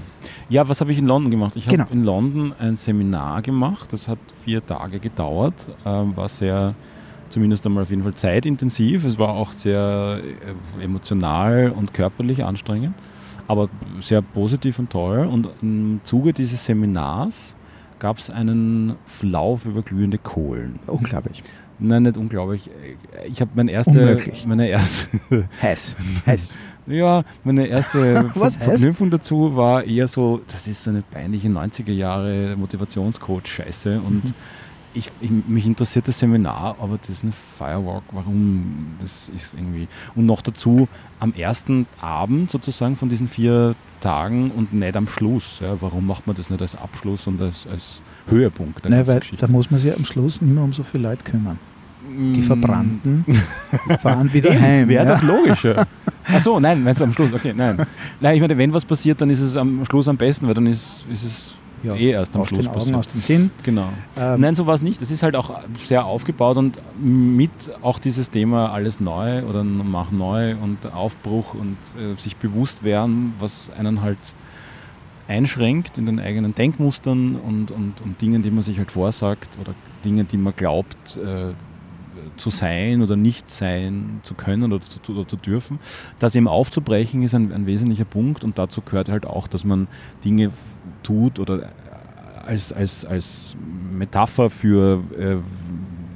Ja, 0.48 0.68
was 0.68 0.80
habe 0.80 0.92
ich 0.92 0.98
in 0.98 1.06
London 1.06 1.30
gemacht? 1.30 1.56
Ich 1.56 1.66
habe 1.66 1.76
Genau. 1.76 1.88
in 1.90 2.04
London 2.04 2.54
ein 2.58 2.76
Seminar 2.76 3.42
gemacht. 3.42 3.92
Das 3.92 4.08
hat 4.08 4.18
vier 4.44 4.64
Tage 4.64 4.98
gedauert. 4.98 5.54
Ähm, 5.84 6.16
war 6.16 6.28
sehr, 6.28 6.74
zumindest 7.28 7.66
einmal 7.66 7.82
auf 7.82 7.90
jeden 7.90 8.02
Fall 8.02 8.14
zeitintensiv. 8.14 9.04
Es 9.04 9.18
war 9.18 9.30
auch 9.30 9.52
sehr 9.52 10.20
äh, 10.80 10.82
emotional 10.84 11.70
und 11.76 11.92
körperlich 11.92 12.44
anstrengend, 12.44 12.94
aber 13.46 13.68
sehr 14.00 14.22
positiv 14.22 14.78
und 14.78 14.90
toll. 14.90 15.26
Und 15.26 15.48
im 15.60 16.00
Zuge 16.04 16.32
dieses 16.32 16.64
Seminars 16.64 17.54
gab 17.98 18.18
es 18.18 18.30
einen 18.30 18.96
Lauf 19.22 19.64
über 19.64 19.82
glühende 19.82 20.18
Kohlen. 20.18 20.78
Unglaublich. 20.86 21.42
Nein, 21.80 22.02
nicht 22.02 22.16
unglaublich. 22.16 22.70
Ich 23.28 23.40
habe 23.40 23.52
meine 23.54 23.70
erste, 23.70 24.00
Unmöglich. 24.00 24.46
meine 24.46 24.68
erste 24.68 25.08
Heiß. 25.62 25.96
Heiß. 26.26 26.56
ja, 26.88 27.22
meine 27.44 27.66
erste 27.66 28.28
Was? 28.34 28.56
Verknüpfung 28.56 29.10
dazu 29.10 29.54
war 29.54 29.84
eher 29.84 30.08
so, 30.08 30.40
das 30.48 30.66
ist 30.66 30.82
so 30.82 30.90
eine 30.90 31.02
peinliche 31.02 31.48
90er 31.48 31.92
Jahre 31.92 32.56
Motivationscoach-Scheiße 32.56 34.00
und 34.00 34.24
Mhm. 34.24 34.34
Ich, 34.98 35.10
ich, 35.20 35.30
mich 35.30 35.66
interessiert 35.66 36.08
das 36.08 36.18
Seminar, 36.18 36.76
aber 36.80 36.98
das 36.98 37.10
ist 37.10 37.22
eine 37.22 37.32
Firewalk, 37.56 38.02
warum 38.12 38.96
das 39.00 39.30
ist 39.34 39.54
irgendwie. 39.54 39.88
Und 40.14 40.26
noch 40.26 40.42
dazu 40.42 40.88
am 41.20 41.32
ersten 41.34 41.86
Abend 42.00 42.50
sozusagen 42.50 42.96
von 42.96 43.08
diesen 43.08 43.28
vier 43.28 43.74
Tagen 44.00 44.50
und 44.50 44.72
nicht 44.72 44.96
am 44.96 45.08
Schluss. 45.08 45.58
Ja, 45.60 45.80
warum 45.80 46.06
macht 46.06 46.26
man 46.26 46.36
das 46.36 46.50
nicht 46.50 46.60
als 46.62 46.74
Abschluss 46.74 47.26
und 47.26 47.40
als, 47.40 47.66
als 47.66 48.02
Höhepunkt 48.28 48.88
Nein, 48.88 49.06
weil 49.06 49.20
Geschichte? 49.20 49.46
da 49.46 49.50
muss 49.50 49.70
man 49.70 49.80
sich 49.80 49.94
am 49.96 50.04
Schluss 50.04 50.40
nicht 50.40 50.52
mehr 50.54 50.62
um 50.64 50.72
so 50.72 50.82
viele 50.82 51.08
Leute 51.08 51.24
kümmern. 51.24 51.58
Die 52.08 52.40
Mm. 52.40 52.42
Verbrannten 52.42 53.24
fahren 54.00 54.32
wieder 54.32 54.50
Eben, 54.50 54.60
heim. 54.60 54.88
Wäre 54.88 55.04
ja. 55.06 55.14
doch 55.16 55.22
logischer. 55.22 55.84
Ach 56.30 56.40
so, 56.40 56.58
nein, 56.58 56.82
meinst 56.82 57.00
du 57.00 57.04
am 57.04 57.12
Schluss? 57.12 57.34
Okay, 57.34 57.52
nein. 57.54 57.76
Nein, 58.20 58.34
ich 58.34 58.40
meine, 58.40 58.56
wenn 58.56 58.72
was 58.72 58.84
passiert, 58.84 59.20
dann 59.20 59.30
ist 59.30 59.40
es 59.40 59.56
am 59.56 59.84
Schluss 59.84 60.08
am 60.08 60.16
besten, 60.16 60.46
weil 60.46 60.54
dann 60.54 60.66
ist, 60.66 61.04
ist 61.10 61.24
es 61.24 61.54
Ja, 61.82 61.94
eh 61.94 62.10
erst 62.10 62.34
am 62.34 62.42
aus 62.42 62.48
Schluss 62.48 62.60
den 62.60 62.68
Augen, 62.68 62.78
passiert. 62.78 62.96
aus 62.96 63.08
dem 63.08 63.20
Sinn. 63.20 63.50
Genau. 63.62 63.88
Ähm, 64.16 64.40
Nein, 64.40 64.56
so 64.56 64.66
war 64.66 64.74
es 64.74 64.82
nicht. 64.82 65.00
Das 65.00 65.10
ist 65.10 65.22
halt 65.22 65.36
auch 65.36 65.50
sehr 65.82 66.06
aufgebaut 66.06 66.56
und 66.56 66.82
mit 67.00 67.50
auch 67.82 67.98
dieses 67.98 68.30
Thema 68.30 68.72
alles 68.72 69.00
neu 69.00 69.44
oder 69.44 69.62
mach 69.64 70.10
neu 70.10 70.56
und 70.56 70.92
Aufbruch 70.92 71.54
und 71.54 71.76
äh, 71.98 72.18
sich 72.20 72.36
bewusst 72.36 72.82
werden, 72.82 73.34
was 73.38 73.70
einen 73.70 74.02
halt 74.02 74.34
einschränkt 75.28 75.98
in 75.98 76.06
den 76.06 76.20
eigenen 76.20 76.54
Denkmustern 76.54 77.36
und, 77.36 77.70
und, 77.70 78.00
und 78.00 78.20
Dingen, 78.20 78.42
die 78.42 78.50
man 78.50 78.62
sich 78.62 78.78
halt 78.78 78.90
vorsagt 78.90 79.58
oder 79.60 79.74
Dinge, 80.04 80.24
die 80.24 80.38
man 80.38 80.54
glaubt 80.56 81.16
äh, 81.16 81.52
zu 82.38 82.50
sein 82.50 83.02
oder 83.02 83.16
nicht 83.16 83.50
sein 83.50 84.20
zu 84.22 84.34
können 84.34 84.72
oder 84.72 84.80
zu, 84.80 85.12
oder 85.12 85.28
zu 85.28 85.36
dürfen. 85.36 85.78
Das 86.18 86.34
eben 86.34 86.48
aufzubrechen 86.48 87.22
ist 87.22 87.34
ein, 87.34 87.52
ein 87.52 87.66
wesentlicher 87.66 88.04
Punkt 88.04 88.42
und 88.42 88.58
dazu 88.58 88.80
gehört 88.80 89.08
halt 89.08 89.26
auch, 89.26 89.46
dass 89.48 89.64
man 89.64 89.86
Dinge 90.24 90.50
tut 91.08 91.38
oder 91.38 91.70
als, 92.46 92.72
als, 92.72 93.04
als 93.04 93.56
Metapher 93.92 94.50
für, 94.50 95.02
äh, 95.18 95.36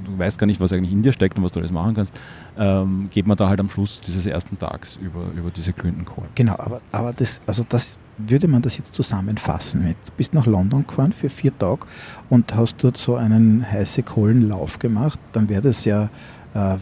du 0.05 0.17
weißt 0.17 0.37
gar 0.37 0.45
nicht, 0.47 0.59
was 0.59 0.71
eigentlich 0.71 0.91
in 0.91 1.01
dir 1.01 1.11
steckt 1.11 1.37
und 1.37 1.43
was 1.43 1.51
du 1.51 1.59
alles 1.59 1.71
machen 1.71 1.95
kannst, 1.95 2.13
ähm, 2.57 3.09
geht 3.11 3.25
man 3.27 3.35
da 3.37 3.49
halt 3.49 3.59
am 3.59 3.69
Schluss 3.69 4.01
dieses 4.01 4.25
ersten 4.25 4.57
Tags 4.57 4.97
über, 5.01 5.21
über 5.35 5.49
diese 5.51 5.73
glühenden 5.73 6.05
Kohlen. 6.05 6.29
Genau, 6.35 6.53
aber, 6.53 6.81
aber 6.91 7.13
das, 7.13 7.41
also 7.47 7.63
das 7.67 7.97
würde 8.17 8.47
man 8.47 8.61
das 8.61 8.77
jetzt 8.77 8.93
zusammenfassen 8.93 9.83
mit. 9.83 9.97
Du 10.05 10.11
bist 10.15 10.33
nach 10.33 10.45
London 10.45 10.85
gefahren 10.87 11.11
für 11.11 11.29
vier 11.29 11.57
Tage 11.57 11.87
und 12.29 12.55
hast 12.55 12.83
dort 12.83 12.97
so 12.97 13.15
einen 13.15 13.69
heiße 13.69 14.03
Kohlenlauf 14.03 14.77
gemacht, 14.77 15.19
dann 15.31 15.49
wäre 15.49 15.63
das 15.63 15.85
ja 15.85 16.09
äh, 16.53 16.77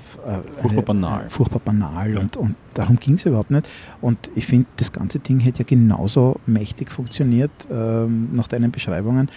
furchtbar 0.62 0.84
banal. 0.84 1.25
Äh, 1.25 1.29
furchtbar 1.29 1.62
banal 1.63 2.17
und, 2.17 2.36
und 2.36 2.55
darum 2.73 2.99
ging 2.99 3.15
es 3.15 3.25
überhaupt 3.25 3.51
nicht. 3.51 3.67
Und 4.01 4.29
ich 4.36 4.45
finde, 4.45 4.67
das 4.75 4.91
ganze 4.91 5.19
Ding 5.19 5.39
hätte 5.39 5.60
ja 5.60 5.65
genauso 5.65 6.39
mächtig 6.45 6.91
funktioniert 6.91 7.51
äh, 7.69 8.05
nach 8.05 8.47
deinen 8.47 8.71
Beschreibungen, 8.71 9.29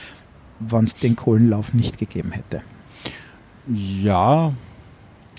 wenn 0.58 0.84
es 0.84 0.94
den 0.94 1.14
Kohlenlauf 1.14 1.72
nicht 1.72 1.98
gegeben 1.98 2.32
hätte. 2.32 2.62
Ja. 3.68 4.52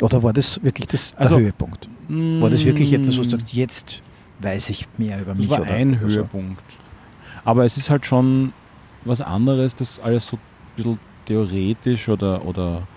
Oder 0.02 0.24
war 0.24 0.34
das 0.34 0.64
wirklich 0.64 0.88
das, 0.88 1.12
der 1.12 1.22
also, 1.22 1.40
Höhepunkt? 1.40 1.90
War 2.08 2.50
das 2.50 2.64
wirklich 2.66 2.94
etwas, 2.94 3.18
wo 3.18 3.24
du 3.24 3.30
sagst, 3.30 3.54
jetzt 3.54 4.04
weiß 4.40 4.70
ich 4.70 4.88
mehr 4.98 5.22
über 5.22 5.36
mich? 5.36 5.48
Das 5.48 5.60
war 5.60 5.66
oder, 5.66 5.74
ein 5.74 5.90
oder 5.90 6.08
Höhepunkt. 6.08 6.64
Aber 7.44 7.66
es 7.66 7.78
ist 7.78 7.90
halt 7.90 8.06
schon 8.06 8.54
was 9.04 9.22
anderes, 9.22 9.76
das 9.76 10.00
alles 10.00 10.28
so 10.28 10.38
ein 10.38 10.42
bisschen 10.76 11.00
theoretisch 11.26 12.10
oder, 12.10 12.46
oder 12.46 12.88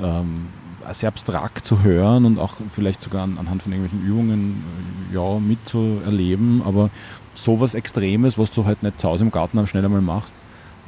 ähm, 0.00 0.48
sehr 0.94 1.08
abstrakt 1.08 1.64
zu 1.64 1.82
hören 1.82 2.24
und 2.24 2.38
auch 2.38 2.56
vielleicht 2.72 3.02
sogar 3.02 3.22
an, 3.22 3.38
anhand 3.38 3.62
von 3.62 3.72
irgendwelchen 3.72 4.06
Übungen 4.06 4.64
äh, 5.10 5.14
ja, 5.14 5.38
mitzuerleben, 5.38 6.62
aber 6.64 6.90
sowas 7.34 7.74
Extremes, 7.74 8.38
was 8.38 8.50
du 8.50 8.64
halt 8.64 8.82
nicht 8.82 9.00
zu 9.00 9.08
Hause 9.08 9.24
im 9.24 9.30
Garten 9.30 9.58
am 9.58 9.66
schnell 9.66 9.84
einmal 9.84 10.00
machst, 10.00 10.34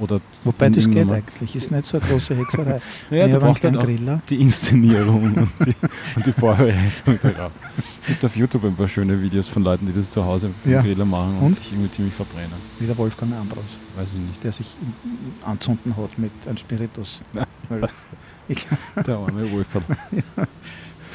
oder 0.01 0.21
Wobei 0.45 0.71
das 0.71 0.89
geht 0.89 1.11
eigentlich, 1.11 1.55
ist 1.55 1.71
nicht 1.71 1.87
so 1.87 1.99
eine 1.99 2.09
große 2.09 2.35
Hexerei. 2.37 2.81
naja, 3.11 3.29
du 3.29 3.39
brauchst 3.39 3.63
halt 3.63 3.79
Griller. 3.79 4.23
die 4.29 4.41
Inszenierung 4.41 5.23
und, 5.23 5.49
die, 5.67 5.75
und 6.17 6.27
die 6.27 6.33
Vorbereitung 6.33 7.19
darauf. 7.23 7.53
Es 8.01 8.07
gibt 8.07 8.25
auf 8.25 8.35
YouTube 8.35 8.65
ein 8.65 8.75
paar 8.75 8.89
schöne 8.89 9.21
Videos 9.21 9.49
von 9.49 9.63
Leuten, 9.63 9.87
die 9.87 9.93
das 9.93 10.11
zu 10.11 10.25
Hause 10.25 10.51
im 10.65 10.71
ja. 10.71 10.81
Griller 10.81 11.05
machen 11.05 11.37
und, 11.39 11.47
und, 11.47 11.55
sich 11.57 11.71
irgendwie 11.71 11.91
ziemlich 11.91 12.15
verbrennen. 12.15 12.55
Wie 12.79 12.87
der 12.87 12.97
Wolfgang 12.97 13.35
Ambros. 13.35 13.65
Weiß 13.97 14.09
ich 14.09 14.19
nicht. 14.19 14.43
Der 14.43 14.53
sich 14.53 14.75
anzünden 15.45 15.97
hat 15.97 16.19
mit 16.19 16.33
einem 16.47 16.57
Spiritus. 16.57 17.21
der 19.07 19.17
arme 19.17 19.51
Wolfgang. 19.53 19.85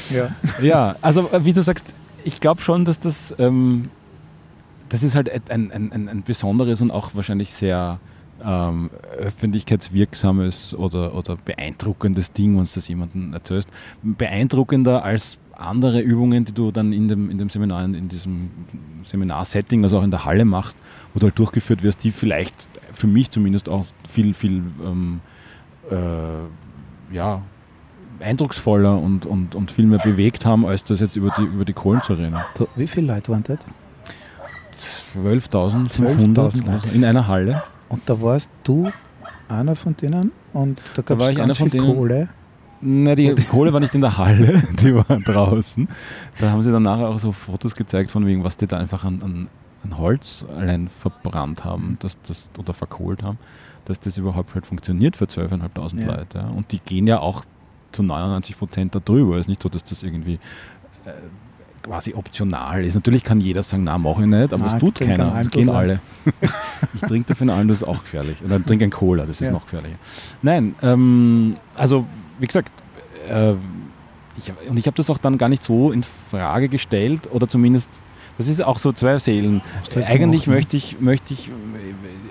ja. 0.09 0.29
ja, 0.61 0.95
also 1.01 1.29
äh, 1.31 1.43
wie 1.43 1.53
du 1.53 1.63
sagst, 1.63 1.85
ich 2.23 2.39
glaube 2.39 2.61
schon, 2.61 2.85
dass 2.85 2.99
das, 2.99 3.35
ähm, 3.39 3.89
das 4.89 5.03
ist 5.03 5.15
halt 5.15 5.29
ein, 5.49 5.71
ein, 5.71 5.91
ein, 5.91 6.09
ein 6.09 6.23
besonderes 6.23 6.81
und 6.81 6.91
auch 6.91 7.11
wahrscheinlich 7.13 7.53
sehr 7.53 7.99
ähm, 8.43 8.89
öffentlichkeitswirksames 9.17 10.75
oder, 10.75 11.15
oder 11.15 11.37
beeindruckendes 11.37 12.31
Ding, 12.31 12.57
wenn 12.57 12.65
du 12.65 12.69
das 12.73 12.87
jemandem 12.87 13.33
erzählst. 13.33 13.69
Beeindruckender 14.03 15.03
als 15.03 15.37
andere 15.53 16.01
Übungen, 16.01 16.45
die 16.45 16.51
du 16.51 16.71
dann 16.71 16.91
in 16.91 17.07
dem, 17.07 17.29
in 17.29 17.37
dem 17.37 17.49
Seminar, 17.49 17.85
in 17.85 18.09
diesem 18.09 18.51
Seminarsetting, 19.05 19.83
also 19.83 19.99
auch 19.99 20.03
in 20.03 20.11
der 20.11 20.25
Halle 20.25 20.45
machst, 20.45 20.77
wo 21.13 21.19
du 21.19 21.27
halt 21.27 21.39
durchgeführt 21.39 21.83
wirst, 21.83 22.03
die 22.03 22.11
vielleicht 22.11 22.67
für 22.93 23.07
mich 23.07 23.31
zumindest 23.31 23.69
auch 23.69 23.85
viel, 24.09 24.33
viel 24.33 24.63
ähm, 24.83 25.21
äh, 25.89 27.15
ja, 27.15 27.41
eindrucksvoller 28.19 28.97
und, 28.97 29.25
und, 29.25 29.55
und 29.55 29.71
viel 29.71 29.85
mehr 29.85 29.99
bewegt 29.99 30.45
haben, 30.45 30.65
als 30.65 30.83
das 30.83 30.99
jetzt 30.99 31.15
über 31.15 31.33
die, 31.37 31.43
über 31.43 31.65
die 31.65 31.73
Kohlen 31.73 32.01
zu 32.01 32.13
reden. 32.13 32.37
Wie 32.75 32.87
viele 32.87 33.13
Leute 33.13 33.31
waren 33.31 33.43
das? 33.43 33.57
12.500 35.15 36.49
12 36.49 36.93
in 36.93 37.05
einer 37.05 37.27
Halle. 37.27 37.63
Und 37.89 38.01
da 38.07 38.19
warst 38.21 38.49
du 38.63 38.91
einer 39.47 39.75
von 39.75 39.95
denen 39.95 40.31
und 40.53 40.81
da 40.95 41.01
gab 41.01 41.19
es 41.21 41.35
ganz 41.35 41.57
viel 41.57 41.69
denen, 41.69 41.95
Kohle. 41.95 42.29
Na, 42.81 43.15
die 43.15 43.33
Kohle 43.49 43.71
war 43.73 43.79
nicht 43.79 43.95
in 43.95 44.01
der 44.01 44.17
Halle, 44.17 44.61
die 44.81 44.95
war 44.95 45.05
draußen. 45.05 45.87
Da 46.39 46.51
haben 46.51 46.63
sie 46.63 46.71
dann 46.71 46.83
nachher 46.83 47.09
auch 47.09 47.19
so 47.19 47.31
Fotos 47.31 47.75
gezeigt 47.75 48.11
von 48.11 48.25
wegen, 48.25 48.43
was 48.43 48.57
die 48.57 48.67
da 48.67 48.77
einfach 48.77 49.03
an, 49.03 49.21
an, 49.21 49.47
an 49.83 49.97
Holz 49.97 50.45
allein 50.55 50.89
verbrannt 50.89 51.63
haben 51.63 51.97
dass 51.99 52.17
das, 52.23 52.49
oder 52.57 52.73
verkohlt 52.73 53.23
haben, 53.23 53.37
dass 53.85 53.99
das 53.99 54.17
überhaupt 54.17 54.53
halt 54.55 54.65
funktioniert 54.65 55.15
für 55.15 55.25
12.500 55.25 55.99
ja. 55.99 56.15
Leute. 56.15 56.47
Und 56.55 56.71
die 56.71 56.79
gehen 56.79 57.07
ja 57.07 57.19
auch 57.19 57.45
zu 57.91 58.03
99 58.03 58.57
Prozent 58.57 58.95
da 58.95 58.99
drüber. 58.99 59.35
Es 59.35 59.41
ist 59.41 59.47
nicht 59.47 59.63
so, 59.63 59.69
dass 59.69 59.83
das 59.83 60.03
irgendwie 60.03 60.39
äh, 61.05 61.11
quasi 61.85 62.13
optional 62.13 62.83
ist. 62.83 62.95
Natürlich 62.95 63.23
kann 63.23 63.39
jeder 63.39 63.63
sagen, 63.63 63.83
na, 63.83 63.97
mache 63.97 64.21
ich 64.21 64.27
nicht, 64.27 64.53
aber 64.53 64.65
das 64.65 64.79
tut 64.79 64.95
keiner. 64.95 65.31
Das 65.31 65.51
gehen 65.51 65.69
alle. 65.69 65.99
ich 66.93 67.01
trinke 67.01 67.27
dafür 67.27 67.53
allen, 67.53 67.67
das 67.67 67.81
ist 67.81 67.87
auch 67.87 68.01
gefährlich. 68.01 68.37
Oder 68.43 68.63
trinke 68.63 68.85
ein 68.85 68.91
Cola, 68.91 69.25
das 69.25 69.41
ist 69.41 69.47
ja. 69.47 69.51
noch 69.51 69.65
gefährlicher. 69.65 69.97
Nein, 70.41 70.75
ähm, 70.81 71.57
also 71.75 72.05
wie 72.39 72.47
gesagt, 72.47 72.71
äh, 73.29 73.53
ich, 74.37 74.51
und 74.69 74.77
ich 74.77 74.87
habe 74.87 74.97
das 74.97 75.09
auch 75.09 75.17
dann 75.17 75.37
gar 75.37 75.49
nicht 75.49 75.63
so 75.63 75.91
in 75.91 76.03
Frage 76.29 76.67
gestellt 76.69 77.29
oder 77.31 77.47
zumindest 77.47 77.89
das 78.37 78.49
ist 78.49 78.61
auch 78.61 78.79
so 78.79 78.91
zwei 78.91 79.17
Seelen. 79.17 79.61
Eigentlich 80.05 80.47
möchte 80.47 80.75
ich, 80.75 80.99
möchte 80.99 81.33
ich, 81.33 81.49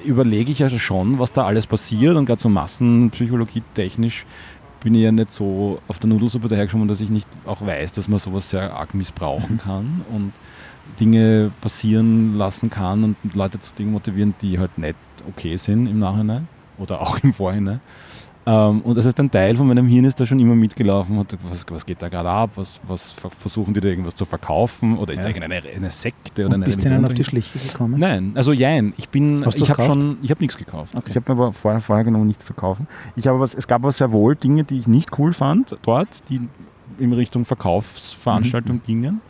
überlege 0.04 0.52
ich 0.52 0.58
ja 0.58 0.68
schon, 0.68 1.18
was 1.18 1.32
da 1.32 1.46
alles 1.46 1.66
passiert 1.66 2.16
und 2.16 2.26
gerade 2.26 2.42
so 2.42 2.50
massenpsychologie 2.50 3.62
technisch 3.74 4.26
bin 4.84 4.94
ich 4.94 5.02
ja 5.02 5.10
nicht 5.10 5.32
so 5.32 5.80
auf 5.88 5.98
der 5.98 6.10
Nudelsuppe 6.10 6.46
dahergeschwommen, 6.46 6.86
dass 6.86 7.00
ich 7.00 7.08
nicht 7.08 7.26
auch 7.46 7.62
weiß, 7.62 7.92
dass 7.92 8.06
man 8.06 8.18
sowas 8.18 8.50
sehr 8.50 8.76
arg 8.76 8.94
missbrauchen 8.94 9.56
kann 9.58 10.04
und 10.12 10.32
Dinge 11.00 11.50
passieren 11.62 12.36
lassen 12.36 12.68
kann 12.68 13.02
und 13.02 13.34
Leute 13.34 13.58
zu 13.58 13.72
Dingen 13.74 13.92
motivieren, 13.92 14.34
die 14.42 14.58
halt 14.58 14.76
nicht 14.76 14.96
okay 15.26 15.56
sind 15.56 15.86
im 15.86 15.98
Nachhinein 15.98 16.48
oder 16.76 17.00
auch 17.00 17.18
im 17.22 17.32
Vorhinein. 17.32 17.80
Ähm, 18.46 18.80
und 18.82 18.96
das 18.96 19.06
heißt, 19.06 19.18
ein 19.20 19.30
Teil 19.30 19.56
von 19.56 19.66
meinem 19.66 19.86
Hirn 19.86 20.04
ist 20.04 20.20
da 20.20 20.26
schon 20.26 20.38
immer 20.38 20.54
mitgelaufen, 20.54 21.18
hat, 21.18 21.36
was, 21.48 21.64
was 21.68 21.86
geht 21.86 22.02
da 22.02 22.08
gerade 22.08 22.28
ab, 22.28 22.50
was, 22.56 22.78
was 22.86 23.14
versuchen 23.38 23.72
die 23.72 23.80
da 23.80 23.88
irgendwas 23.88 24.14
zu 24.14 24.24
verkaufen 24.24 24.98
oder 24.98 25.12
ist 25.12 25.18
ja. 25.18 25.22
da 25.24 25.28
irgendeine 25.30 25.62
eine 25.74 25.90
Sekte 25.90 26.42
oder 26.42 26.48
und 26.48 26.54
eine 26.54 26.64
Bist 26.66 26.84
du 26.84 26.88
denn 26.88 27.04
auf 27.04 27.14
die 27.14 27.24
Schliche 27.24 27.58
gekommen? 27.58 27.98
Nein, 27.98 28.32
also 28.34 28.52
jein, 28.52 28.92
ich 28.98 29.08
bin, 29.08 29.44
Hast 29.46 29.58
ich 29.58 29.70
habe 29.70 29.84
schon, 29.84 30.18
ich 30.22 30.30
habe 30.30 30.42
nichts 30.42 30.58
gekauft. 30.58 30.94
Okay. 30.94 31.10
Ich 31.10 31.16
habe 31.16 31.32
mir 31.32 31.40
aber 31.40 31.52
vorher, 31.52 31.80
vorher 31.80 32.04
genommen, 32.04 32.26
nichts 32.26 32.44
zu 32.44 32.52
kaufen. 32.52 32.86
Ich 33.16 33.26
habe 33.26 33.40
was, 33.40 33.54
es 33.54 33.66
gab 33.66 33.82
aber 33.82 33.92
sehr 33.92 34.12
wohl 34.12 34.36
Dinge, 34.36 34.64
die 34.64 34.78
ich 34.78 34.86
nicht 34.86 35.18
cool 35.18 35.32
fand 35.32 35.76
dort, 35.82 36.28
die 36.28 36.40
in 36.98 37.12
Richtung 37.12 37.44
Verkaufsveranstaltung 37.44 38.76
mhm. 38.76 38.82
gingen 38.82 39.20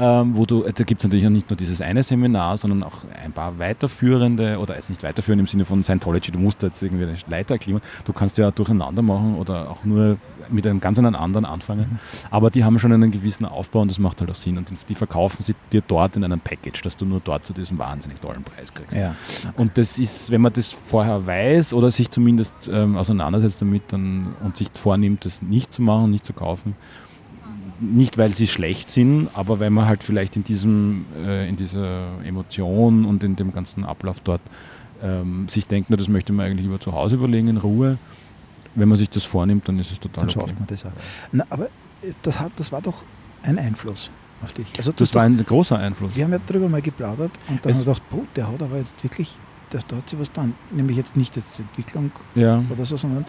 ähm, 0.00 0.34
wo 0.34 0.46
du, 0.46 0.62
da 0.62 0.84
gibt 0.84 1.02
es 1.02 1.04
natürlich 1.04 1.26
auch 1.26 1.30
nicht 1.30 1.50
nur 1.50 1.58
dieses 1.58 1.82
eine 1.82 2.02
Seminar, 2.02 2.56
sondern 2.56 2.82
auch 2.82 3.04
ein 3.22 3.32
paar 3.32 3.58
weiterführende 3.58 4.58
oder 4.58 4.74
jetzt 4.74 4.88
nicht 4.88 5.02
weiterführend 5.02 5.40
im 5.40 5.46
Sinne 5.46 5.66
von 5.66 5.84
Scientology, 5.84 6.32
du 6.32 6.38
musst 6.38 6.62
jetzt 6.62 6.82
irgendwie 6.82 7.04
eine 7.04 7.16
Leiter 7.28 7.54
erklimmen, 7.54 7.82
du 8.06 8.14
kannst 8.14 8.38
ja 8.38 8.50
durcheinander 8.50 9.02
machen 9.02 9.34
oder 9.34 9.70
auch 9.70 9.84
nur 9.84 10.16
mit 10.48 10.66
einem 10.66 10.80
ganz 10.80 10.98
anderen 10.98 11.44
anfangen, 11.44 11.90
mhm. 11.90 11.98
aber 12.30 12.50
die 12.50 12.64
haben 12.64 12.78
schon 12.78 12.92
einen 12.92 13.10
gewissen 13.10 13.44
Aufbau 13.44 13.80
und 13.80 13.90
das 13.90 13.98
macht 13.98 14.20
halt 14.20 14.30
auch 14.30 14.34
Sinn 14.34 14.56
und 14.56 14.72
die 14.88 14.94
verkaufen 14.94 15.44
sie 15.44 15.54
dir 15.70 15.82
dort 15.86 16.16
in 16.16 16.24
einem 16.24 16.40
Package, 16.40 16.80
dass 16.80 16.96
du 16.96 17.04
nur 17.04 17.20
dort 17.22 17.44
zu 17.44 17.52
diesem 17.52 17.78
wahnsinnig 17.78 18.20
tollen 18.20 18.42
Preis 18.42 18.72
kriegst. 18.72 18.94
Ja. 18.94 19.14
Und 19.56 19.76
das 19.76 19.98
ist, 19.98 20.30
wenn 20.30 20.40
man 20.40 20.54
das 20.54 20.72
vorher 20.72 21.26
weiß 21.26 21.74
oder 21.74 21.90
sich 21.90 22.10
zumindest 22.10 22.70
ähm, 22.72 22.96
auseinandersetzt 22.96 23.60
damit 23.60 23.82
dann, 23.88 24.34
und 24.42 24.56
sich 24.56 24.68
vornimmt, 24.74 25.26
das 25.26 25.42
nicht 25.42 25.74
zu 25.74 25.82
machen, 25.82 26.10
nicht 26.10 26.24
zu 26.24 26.32
kaufen, 26.32 26.74
nicht 27.80 28.18
weil 28.18 28.30
sie 28.34 28.46
schlecht 28.46 28.90
sind, 28.90 29.28
aber 29.34 29.60
weil 29.60 29.70
man 29.70 29.86
halt 29.86 30.04
vielleicht 30.04 30.36
in 30.36 30.44
diesem, 30.44 31.06
äh, 31.16 31.48
in 31.48 31.56
dieser 31.56 32.22
Emotion 32.24 33.04
und 33.04 33.24
in 33.24 33.36
dem 33.36 33.52
ganzen 33.52 33.84
Ablauf 33.84 34.20
dort 34.20 34.42
ähm, 35.02 35.48
sich 35.48 35.66
denkt, 35.66 35.90
na, 35.90 35.96
das 35.96 36.08
möchte 36.08 36.32
man 36.32 36.46
eigentlich 36.46 36.64
lieber 36.64 36.80
zu 36.80 36.92
Hause 36.92 37.16
überlegen 37.16 37.48
in 37.48 37.56
Ruhe. 37.56 37.98
Wenn 38.74 38.88
man 38.88 38.98
sich 38.98 39.10
das 39.10 39.24
vornimmt, 39.24 39.66
dann 39.68 39.78
ist 39.78 39.90
es 39.90 39.98
total 39.98 40.22
Dann 40.22 40.30
schafft 40.30 40.46
okay. 40.46 40.56
man 40.58 40.66
das 40.68 40.86
auch. 40.86 40.92
Na, 41.32 41.44
aber 41.50 41.68
das, 42.22 42.38
hat, 42.38 42.52
das 42.56 42.70
war 42.70 42.82
doch 42.82 43.04
ein 43.42 43.58
Einfluss 43.58 44.10
auf 44.42 44.52
dich. 44.52 44.68
Also 44.76 44.92
das, 44.92 45.10
das 45.10 45.14
war 45.14 45.22
ein 45.24 45.36
großer 45.44 45.78
Einfluss. 45.78 46.14
Wir 46.14 46.24
haben 46.24 46.32
ja 46.32 46.38
darüber 46.46 46.68
mal 46.68 46.82
geplaudert 46.82 47.32
und 47.48 47.64
dann 47.64 47.72
haben 47.72 47.80
wir 47.80 47.84
gedacht, 47.86 48.02
boah, 48.10 48.22
der 48.36 48.48
hat 48.48 48.62
aber 48.62 48.76
jetzt 48.76 49.02
wirklich, 49.02 49.38
das, 49.70 49.86
da 49.86 49.96
hat 49.96 50.08
sich 50.08 50.18
was 50.18 50.30
dran. 50.32 50.54
Nämlich 50.70 50.96
jetzt 50.96 51.16
nicht 51.16 51.36
jetzt 51.36 51.58
Entwicklung 51.58 52.12
ja. 52.34 52.62
oder 52.70 52.84
so, 52.84 52.96
sondern 52.96 53.24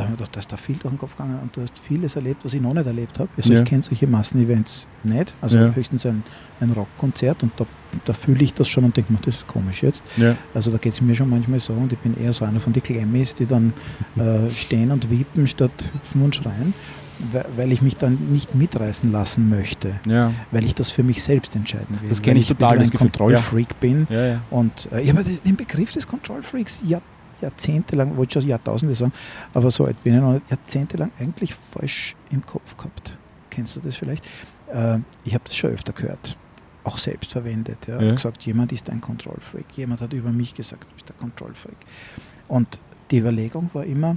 da 0.00 0.06
haben 0.06 0.12
wir 0.12 0.16
gedacht, 0.16 0.36
da 0.36 0.40
ist 0.40 0.50
da 0.50 0.56
viel 0.56 0.76
durch 0.76 0.94
den 0.94 0.98
Kopf 0.98 1.14
gegangen 1.14 1.38
und 1.40 1.54
du 1.54 1.60
hast 1.60 1.78
vieles 1.78 2.16
erlebt, 2.16 2.42
was 2.44 2.54
ich 2.54 2.60
noch 2.60 2.72
nicht 2.72 2.86
erlebt 2.86 3.18
habe. 3.18 3.28
Also 3.36 3.52
ja. 3.52 3.58
ich 3.58 3.64
kenne 3.66 3.82
solche 3.82 4.06
Massenevents 4.06 4.86
nicht, 5.02 5.34
also 5.42 5.58
ja. 5.58 5.74
höchstens 5.74 6.06
ein, 6.06 6.22
ein 6.58 6.72
Rockkonzert 6.72 7.42
und 7.42 7.52
da, 7.56 7.66
da 8.06 8.14
fühle 8.14 8.42
ich 8.42 8.54
das 8.54 8.66
schon 8.66 8.84
und 8.84 8.96
denke 8.96 9.12
mir, 9.12 9.18
das 9.22 9.36
ist 9.36 9.46
komisch 9.46 9.82
jetzt. 9.82 10.02
Ja. 10.16 10.36
Also 10.54 10.70
da 10.70 10.78
geht 10.78 10.94
es 10.94 11.02
mir 11.02 11.14
schon 11.14 11.28
manchmal 11.28 11.60
so 11.60 11.74
und 11.74 11.92
ich 11.92 11.98
bin 11.98 12.16
eher 12.16 12.32
so 12.32 12.46
einer 12.46 12.60
von 12.60 12.72
den 12.72 12.82
Klemmis, 12.82 13.34
die 13.34 13.44
dann 13.44 13.74
äh, 14.16 14.50
stehen 14.56 14.90
und 14.90 15.10
wiepen 15.10 15.46
statt 15.46 15.90
hüpfen 15.92 16.22
und 16.22 16.34
schreien 16.34 16.72
weil 17.54 17.70
ich 17.70 17.82
mich 17.82 17.98
dann 17.98 18.32
nicht 18.32 18.54
mitreißen 18.54 19.12
lassen 19.12 19.50
möchte, 19.50 20.00
ja. 20.06 20.32
weil 20.52 20.64
ich 20.64 20.74
das 20.74 20.90
für 20.90 21.02
mich 21.02 21.22
selbst 21.22 21.54
entscheiden 21.54 22.00
will. 22.00 22.08
Das 22.08 22.22
kenne 22.22 22.40
ich 22.40 22.48
total. 22.48 22.78
Weil 22.78 22.86
ich 22.86 22.94
ein 22.94 22.96
Kontrollfreak 22.96 23.68
ja. 23.72 23.76
bin. 23.78 24.06
Ja, 24.08 24.26
ja. 24.26 24.42
Und 24.48 24.88
äh, 24.90 25.02
ich 25.02 25.10
habe 25.10 25.22
den 25.22 25.56
Begriff 25.56 25.92
des 25.92 26.06
Kontrollfreaks 26.06 26.80
ja 26.86 27.02
jahrzehntelang, 27.40 28.16
wollte 28.16 28.40
schon 28.40 28.48
Jahrtausende 28.48 28.94
sagen, 28.94 29.12
aber 29.54 29.70
so 29.70 29.86
alt 29.86 30.02
bin 30.02 30.14
ich 30.14 30.20
noch 30.20 30.32
nicht, 30.34 30.50
jahrzehntelang 30.50 31.10
eigentlich 31.18 31.54
falsch 31.54 32.16
im 32.30 32.44
Kopf 32.44 32.76
gehabt. 32.76 33.18
Kennst 33.50 33.76
du 33.76 33.80
das 33.80 33.96
vielleicht? 33.96 34.24
Äh, 34.72 34.98
ich 35.24 35.34
habe 35.34 35.44
das 35.44 35.56
schon 35.56 35.70
öfter 35.70 35.92
gehört, 35.92 36.38
auch 36.84 36.98
selbst 36.98 37.32
verwendet. 37.32 37.86
Ja. 37.86 38.00
ja. 38.00 38.12
gesagt, 38.12 38.42
jemand 38.44 38.72
ist 38.72 38.88
ein 38.90 39.00
Kontrollfreak. 39.00 39.66
Jemand 39.76 40.00
hat 40.00 40.12
über 40.12 40.30
mich 40.30 40.54
gesagt, 40.54 40.84
du 40.84 40.94
bist 40.94 41.10
ein 41.10 41.18
Kontrollfreak. 41.18 41.76
Und 42.48 42.78
die 43.10 43.18
Überlegung 43.18 43.70
war 43.72 43.84
immer, 43.84 44.16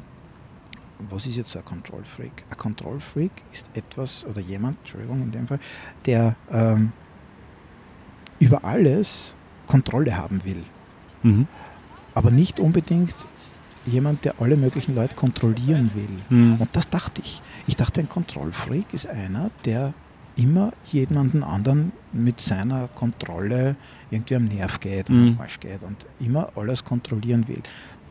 was 1.10 1.26
ist 1.26 1.36
jetzt 1.36 1.56
ein 1.56 1.66
Control 1.66 2.04
Freak? 2.04 2.44
Ein 2.50 2.58
Control 2.58 3.00
Freak 3.00 3.32
ist 3.52 3.68
etwas 3.74 4.26
oder 4.26 4.42
jemand, 4.42 4.80
Entschuldigung 4.80 5.22
in 5.22 5.32
dem 5.32 5.48
Fall, 5.48 5.60
der 6.06 6.36
ähm, 6.52 6.92
über 8.40 8.64
alles 8.64 9.36
Kontrolle 9.68 10.16
haben 10.16 10.44
will. 10.44 10.64
Mhm. 11.24 11.48
Aber 12.16 12.32
nicht 12.32 12.60
unbedingt 12.60 13.16
jemand, 13.86 14.24
der 14.26 14.36
alle 14.40 14.56
möglichen 14.56 14.96
Leute 14.96 15.16
kontrollieren 15.16 15.92
will. 15.94 16.38
Mhm. 16.38 16.56
Und 16.62 16.70
das 16.74 16.90
dachte 16.90 17.22
ich. 17.24 17.42
Ich 17.68 17.76
dachte, 17.76 18.00
ein 18.00 18.10
Kontrollfreak 18.10 18.94
ist 18.94 19.08
einer, 19.08 19.50
der 19.66 19.94
immer 20.36 20.72
jemanden 20.92 21.44
anderen 21.44 21.92
mit 22.12 22.40
seiner 22.42 22.88
Kontrolle 22.88 23.76
irgendwie 24.10 24.36
am 24.36 24.46
Nerv 24.46 24.80
geht 24.80 25.10
und 25.10 25.22
Mhm. 25.22 25.34
am 25.36 25.42
Arsch 25.42 25.60
geht 25.60 25.84
und 25.84 25.98
immer 26.20 26.50
alles 26.56 26.84
kontrollieren 26.84 27.48
will. 27.48 27.62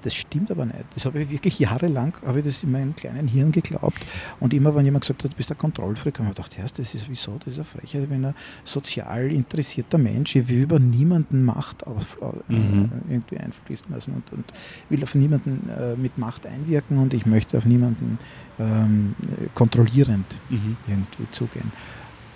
Das 0.02 0.14
stimmt 0.14 0.50
aber 0.50 0.66
nicht. 0.66 0.84
Das 0.94 1.04
habe 1.04 1.22
ich 1.22 1.30
wirklich 1.30 1.58
jahrelang, 1.60 2.16
habe 2.26 2.40
ich 2.40 2.44
das 2.44 2.62
in 2.64 2.72
meinem 2.72 2.94
kleinen 2.96 3.28
Hirn 3.28 3.52
geglaubt. 3.52 4.04
Und 4.40 4.52
immer, 4.52 4.74
wenn 4.74 4.84
jemand 4.84 5.02
gesagt 5.04 5.22
hat, 5.24 5.32
du 5.32 5.36
bist 5.36 5.50
ein 5.52 5.58
Kontrollfreak, 5.58 6.18
habe 6.18 6.28
ich 6.30 6.34
gedacht, 6.34 6.56
ja, 6.58 6.64
das 6.64 6.94
ist 6.94 7.08
wieso, 7.08 7.38
das 7.38 7.48
ist 7.54 7.58
eine 7.58 7.64
Frechheit. 7.64 8.02
Ich 8.02 8.08
bin 8.08 8.24
ein 8.24 8.34
sozial 8.64 9.30
interessierter 9.30 9.98
Mensch. 9.98 10.34
Ich 10.36 10.48
will 10.48 10.62
über 10.62 10.78
niemanden 10.80 11.44
Macht 11.44 11.86
auf, 11.86 12.18
äh, 12.20 12.52
Mhm. 12.52 12.90
irgendwie 13.08 13.38
einfließen 13.38 13.86
lassen 13.90 14.12
und, 14.14 14.32
und 14.32 14.44
will 14.88 15.02
auf 15.04 15.14
niemanden 15.14 15.68
äh, 15.70 15.96
mit 15.96 16.18
Macht 16.18 16.46
einwirken 16.46 16.98
und 16.98 17.14
ich 17.14 17.24
möchte 17.24 17.56
auf 17.56 17.64
niemanden 17.64 18.18
ähm, 18.58 19.14
äh, 19.22 19.46
kontrollierend 19.54 20.40
Mhm. 20.50 20.76
irgendwie 20.88 21.26
zugehen. 21.30 21.70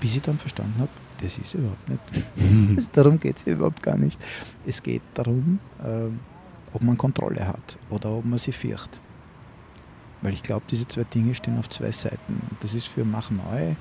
Bis 0.01 0.15
ich 0.17 0.23
dann 0.23 0.39
verstanden 0.39 0.79
habe, 0.79 0.91
das 1.21 1.37
ist 1.39 1.55
überhaupt 1.55 1.89
nicht. 1.89 2.01
Mhm. 2.37 2.79
Darum 2.93 3.19
geht 3.19 3.39
es 3.39 3.47
überhaupt 3.47 3.83
gar 3.83 3.97
nicht. 3.97 4.21
Es 4.67 4.83
geht 4.83 5.03
darum, 5.15 5.59
ähm, 5.85 6.21
ob 6.77 6.83
man 6.83 6.99
Kontrolle 6.99 7.49
hat 7.49 7.79
oder 7.89 8.11
ob 8.11 8.25
man 8.27 8.39
sie 8.39 8.53
fürcht. 8.53 9.01
Weil 10.23 10.35
ich 10.35 10.43
glaube, 10.43 10.65
diese 10.71 10.87
zwei 10.87 11.05
Dinge 11.05 11.35
stehen 11.35 11.59
auf 11.59 11.69
zwei 11.71 11.91
Seiten. 11.91 12.41
Und 12.51 12.57
das 12.61 12.75
ist 12.75 12.87
für 12.87 13.05
Mach 13.05 13.31
neu 13.31 13.75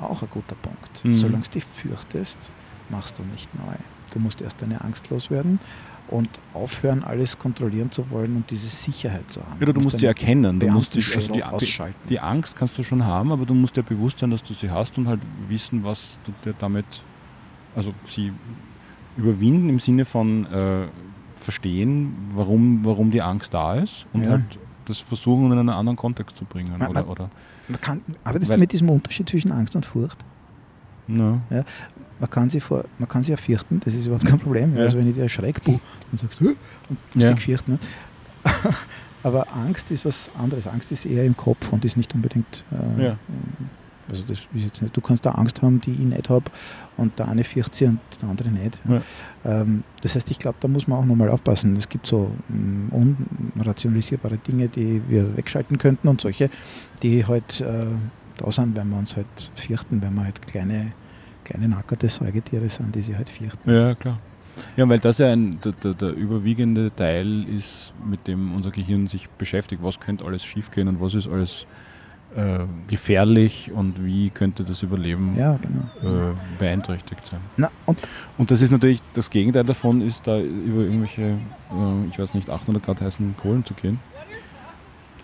auch 0.00 0.22
ein 0.22 0.30
guter 0.30 0.54
Punkt. 0.56 1.04
Mhm. 1.04 1.14
Solange 1.14 1.44
du 1.44 1.50
dich 1.50 1.64
fürchtest, 1.64 2.50
machst 2.88 3.18
du 3.18 3.22
nicht 3.24 3.54
neu. 3.54 3.74
Du 4.12 4.18
musst 4.18 4.40
erst 4.40 4.62
deine 4.62 4.80
Angst 4.80 5.10
loswerden 5.10 5.60
und 6.08 6.28
aufhören, 6.54 7.04
alles 7.04 7.38
kontrollieren 7.38 7.90
zu 7.90 8.10
wollen 8.10 8.36
und 8.36 8.50
diese 8.50 8.68
Sicherheit 8.68 9.30
zu 9.30 9.40
haben. 9.42 9.60
Ja, 9.60 9.72
du 9.72 9.80
musst 9.80 9.98
sie 9.98 10.06
erkennen. 10.06 10.58
Du 10.58 10.68
musst 10.70 10.94
die, 10.94 11.04
also 11.14 11.32
die, 11.32 11.44
ausschalten. 11.44 12.08
die 12.08 12.18
Angst 12.18 12.56
kannst 12.56 12.78
du 12.78 12.82
schon 12.82 13.04
haben, 13.04 13.30
aber 13.30 13.44
du 13.44 13.54
musst 13.54 13.76
dir 13.76 13.82
bewusst 13.82 14.18
sein, 14.18 14.30
dass 14.30 14.42
du 14.42 14.54
sie 14.54 14.70
hast 14.70 14.96
und 14.96 15.06
halt 15.06 15.20
wissen, 15.48 15.84
was 15.84 16.18
du 16.24 16.32
dir 16.44 16.54
damit, 16.58 16.86
also 17.76 17.92
sie 18.06 18.32
überwinden 19.16 19.68
im 19.68 19.78
Sinne 19.78 20.04
von 20.04 20.46
äh, 20.46 20.88
verstehen, 21.50 22.14
warum, 22.34 22.84
warum 22.84 23.10
die 23.10 23.20
Angst 23.22 23.52
da 23.52 23.74
ist 23.74 24.06
und 24.12 24.22
Ja. 24.22 24.30
halt 24.30 24.58
das 24.86 24.98
versuchen 24.98 25.52
in 25.52 25.58
einen 25.58 25.68
anderen 25.68 25.96
Kontext 25.96 26.36
zu 26.36 26.44
bringen. 26.44 26.72
Man- 26.78 26.88
oder, 26.88 27.08
oder, 27.08 27.30
Man 27.68 27.80
kann, 27.80 28.00
arbeitest 28.24 28.52
du 28.52 28.56
mit 28.58 28.72
diesem 28.72 28.88
Unterschied 28.88 29.28
zwischen 29.28 29.52
Angst 29.52 29.74
und 29.76 29.84
Furcht? 29.86 30.24
na, 31.06 31.40
Man 32.20 32.30
kann 32.30 32.50
sie, 32.50 32.60
vor, 32.60 32.84
man 32.98 33.08
kann 33.08 33.22
sie 33.22 33.30
ja 33.32 33.36
fürchten, 33.36 33.80
das 33.84 33.94
ist 33.94 34.06
überhaupt 34.06 34.26
kein 34.26 34.38
Problem. 34.38 34.76
Ja. 34.76 34.82
Also 34.82 34.98
wenn 34.98 35.06
ich 35.08 35.14
dir 35.14 35.22
erschrecke, 35.22 35.60
buh, 35.60 35.78
dann 36.10 36.18
sagst 36.18 36.40
du, 36.40 36.48
und 36.50 36.98
musst 37.14 37.24
Ja. 37.26 37.32
dich 37.32 37.44
fürchten. 37.44 37.72
Ne? 37.72 37.78
Aber 39.22 39.46
Angst 39.54 39.90
ist 39.90 40.04
was 40.06 40.30
anderes. 40.38 40.66
Angst 40.66 40.90
ist 40.92 41.04
eher 41.04 41.24
im 41.24 41.36
Kopf 41.36 41.72
und 41.72 41.84
ist 41.84 41.96
nicht 41.96 42.14
unbedingt. 42.14 42.64
Äh, 42.72 43.04
Ja. 43.06 43.16
Also 44.10 44.24
das 44.26 44.38
ist 44.38 44.64
jetzt 44.64 44.82
nicht. 44.82 44.96
Du 44.96 45.00
kannst 45.00 45.24
da 45.24 45.30
Angst 45.32 45.62
haben, 45.62 45.80
die 45.80 45.92
ich 45.92 45.98
nicht 45.98 46.28
habe, 46.28 46.44
und 46.96 47.18
der 47.18 47.28
eine 47.28 47.44
fürchtet 47.44 47.74
sie 47.74 47.86
und 47.86 48.00
der 48.20 48.28
andere 48.28 48.50
nicht. 48.50 48.80
Ja. 48.88 49.02
Ähm, 49.44 49.84
das 50.02 50.14
heißt, 50.14 50.30
ich 50.30 50.38
glaube, 50.38 50.58
da 50.60 50.68
muss 50.68 50.86
man 50.86 50.98
auch 50.98 51.04
nochmal 51.04 51.28
aufpassen. 51.28 51.76
Es 51.76 51.88
gibt 51.88 52.06
so 52.06 52.30
mm, 52.48 53.24
unrationalisierbare 53.56 54.38
Dinge, 54.38 54.68
die 54.68 55.02
wir 55.08 55.36
wegschalten 55.36 55.78
könnten 55.78 56.08
und 56.08 56.20
solche, 56.20 56.50
die 57.02 57.26
halt 57.26 57.60
äh, 57.60 57.86
da 58.36 58.52
sind, 58.52 58.76
wenn 58.76 58.88
wir 58.88 58.98
uns 58.98 59.16
halt 59.16 59.26
fürchten, 59.54 60.02
wenn 60.02 60.14
wir 60.14 60.24
halt 60.24 60.46
kleine, 60.46 60.92
kleine 61.44 61.68
nackerte 61.68 62.08
Säugetiere 62.08 62.68
sind, 62.68 62.94
die 62.94 63.00
sich 63.00 63.16
halt 63.16 63.28
fürchten. 63.28 63.70
Ja, 63.70 63.94
klar. 63.94 64.18
Ja, 64.76 64.88
weil 64.88 64.98
das 64.98 65.18
ja 65.18 65.32
ein, 65.32 65.60
der, 65.60 65.72
der, 65.72 65.94
der 65.94 66.10
überwiegende 66.10 66.94
Teil 66.94 67.44
ist, 67.48 67.92
mit 68.04 68.26
dem 68.26 68.54
unser 68.54 68.70
Gehirn 68.70 69.06
sich 69.06 69.28
beschäftigt. 69.30 69.82
Was 69.82 70.00
könnte 70.00 70.24
alles 70.24 70.44
schiefgehen 70.44 70.88
und 70.88 71.00
was 71.00 71.14
ist 71.14 71.28
alles 71.28 71.66
äh, 72.36 72.60
gefährlich 72.88 73.70
und 73.74 74.04
wie 74.04 74.30
könnte 74.30 74.62
das 74.64 74.82
Überleben 74.82 75.34
Ja, 75.36 75.56
genau. 75.56 76.30
äh, 76.30 76.34
beeinträchtigt 76.58 77.26
sein. 77.28 77.40
Na, 77.56 77.70
und 77.86 77.98
Und 78.38 78.50
das 78.50 78.62
ist 78.62 78.70
natürlich, 78.70 79.02
das 79.14 79.30
Gegenteil 79.30 79.64
davon 79.64 80.00
ist, 80.00 80.26
da 80.26 80.38
über 80.38 80.82
irgendwelche, 80.82 81.22
äh, 81.22 82.06
ich 82.08 82.18
weiß 82.18 82.34
nicht, 82.34 82.48
800 82.48 82.82
Grad 82.82 83.00
heißen 83.00 83.34
Kohlen 83.40 83.64
zu 83.64 83.74
gehen. 83.74 83.98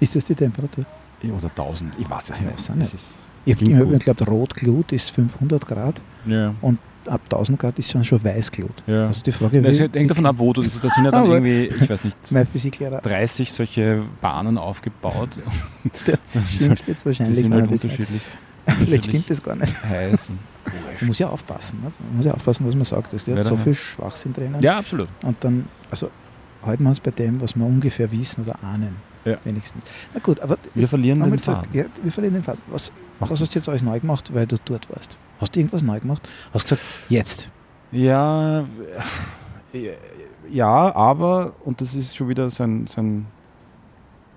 ist 0.00 0.16
das 0.16 0.24
die 0.24 0.34
Temperatur? 0.34 0.84
Oder 1.22 1.48
1000, 1.48 1.94
ich 1.98 2.08
weiß 2.10 2.30
es 2.30 2.40
Ich 2.40 2.44
nicht. 2.46 2.54
weiß 2.54 2.68
nicht. 2.76 2.92
Das 2.92 2.94
ist, 2.94 3.22
Ich 3.44 3.56
klingt 3.56 3.74
habe 3.76 3.86
mir 3.86 3.98
geglaubt, 3.98 4.26
Rotglut 4.28 4.92
ist 4.92 5.10
500 5.10 5.66
Grad, 5.66 6.00
ja, 6.26 6.54
ab 7.08 7.20
1000 7.24 7.58
Grad 7.58 7.78
ist 7.78 7.94
dann 7.94 8.04
schon 8.04 8.22
Weißglut. 8.22 8.82
ja. 8.86 9.06
Also 9.06 9.22
die 9.22 9.32
Frage, 9.32 9.62
Das 9.62 9.78
wie- 9.78 9.88
hängt 9.98 10.10
davon 10.10 10.26
ab, 10.26 10.36
wo 10.38 10.52
du 10.52 10.62
bist. 10.64 10.82
Da 10.82 10.88
sind 10.88 11.04
ja 11.04 11.10
dann 11.10 11.30
irgendwie, 11.30 11.66
ich 11.66 11.88
weiß 11.88 12.04
nicht, 12.04 12.16
mein 12.30 12.46
Physiklehrer 12.46 13.00
30 13.00 13.52
solche 13.52 14.04
Bahnen 14.20 14.58
aufgebaut. 14.58 15.30
Der 16.06 16.18
Die 16.34 16.56
stimmt 16.56 16.82
jetzt 16.86 17.02
Die 17.02 17.06
wahrscheinlich. 17.06 17.36
sind 17.36 17.50
wenn 17.50 17.60
halt 17.60 17.70
er 17.70 17.72
unterschiedlich. 17.72 18.22
Vielleicht 18.66 19.04
stimmt 19.04 19.30
das 19.30 19.42
gar 19.42 19.54
nicht. 19.56 19.84
heiß. 19.84 20.30
und 20.30 20.38
Man 21.00 21.06
muss 21.08 21.18
ja 21.20 21.28
aufpassen. 21.28 21.78
Nicht? 21.84 22.00
Man 22.00 22.16
muss 22.16 22.26
ja 22.26 22.34
aufpassen, 22.34 22.66
was 22.66 22.74
man 22.74 22.84
sagt. 22.84 23.12
Ist 23.12 23.26
ja 23.28 23.36
Ja, 23.36 23.42
so 23.42 23.56
viel 23.56 23.74
Schwachsinn 23.74 24.32
drinnen. 24.32 24.60
Ja, 24.60 24.78
absolut. 24.78 25.08
Und 25.22 25.36
dann, 25.44 25.66
also 25.90 26.10
halten 26.64 26.82
wir 26.82 26.88
uns 26.90 26.98
bei 27.00 27.12
dem, 27.12 27.40
was 27.40 27.54
wir 27.54 27.64
ungefähr 27.64 28.10
wissen 28.10 28.42
oder 28.42 28.56
ahnen. 28.64 28.96
Ja. 29.24 29.36
Wenigstens. 29.44 29.84
Na 30.14 30.20
gut, 30.20 30.40
aber 30.40 30.56
Wir 30.74 30.86
verlieren 30.88 31.20
den. 31.20 31.38
Faden. 31.38 31.68
Ja, 31.72 31.84
wir 32.02 32.10
verlieren 32.12 32.34
den 32.34 32.42
Faden. 32.42 32.60
Was, 32.68 32.90
was 33.20 33.40
hast 33.40 33.54
du 33.54 33.58
jetzt 33.58 33.68
alles 33.68 33.82
neu 33.82 33.98
gemacht, 34.00 34.32
weil 34.34 34.46
du 34.46 34.56
dort 34.64 34.88
warst? 34.90 35.16
Hast 35.40 35.54
du 35.54 35.60
irgendwas 35.60 35.82
neu 35.82 36.00
gemacht? 36.00 36.28
Hast 36.52 36.70
du 36.70 36.74
gesagt, 36.74 37.10
jetzt? 37.10 37.50
Ja, 37.92 38.60
äh, 39.72 39.92
ja, 40.50 40.94
aber, 40.94 41.54
und 41.64 41.80
das 41.80 41.94
ist 41.94 42.16
schon 42.16 42.28
wieder 42.28 42.50
so 42.50 42.62
ein, 42.62 42.86
so 42.86 43.00
ein, 43.00 43.26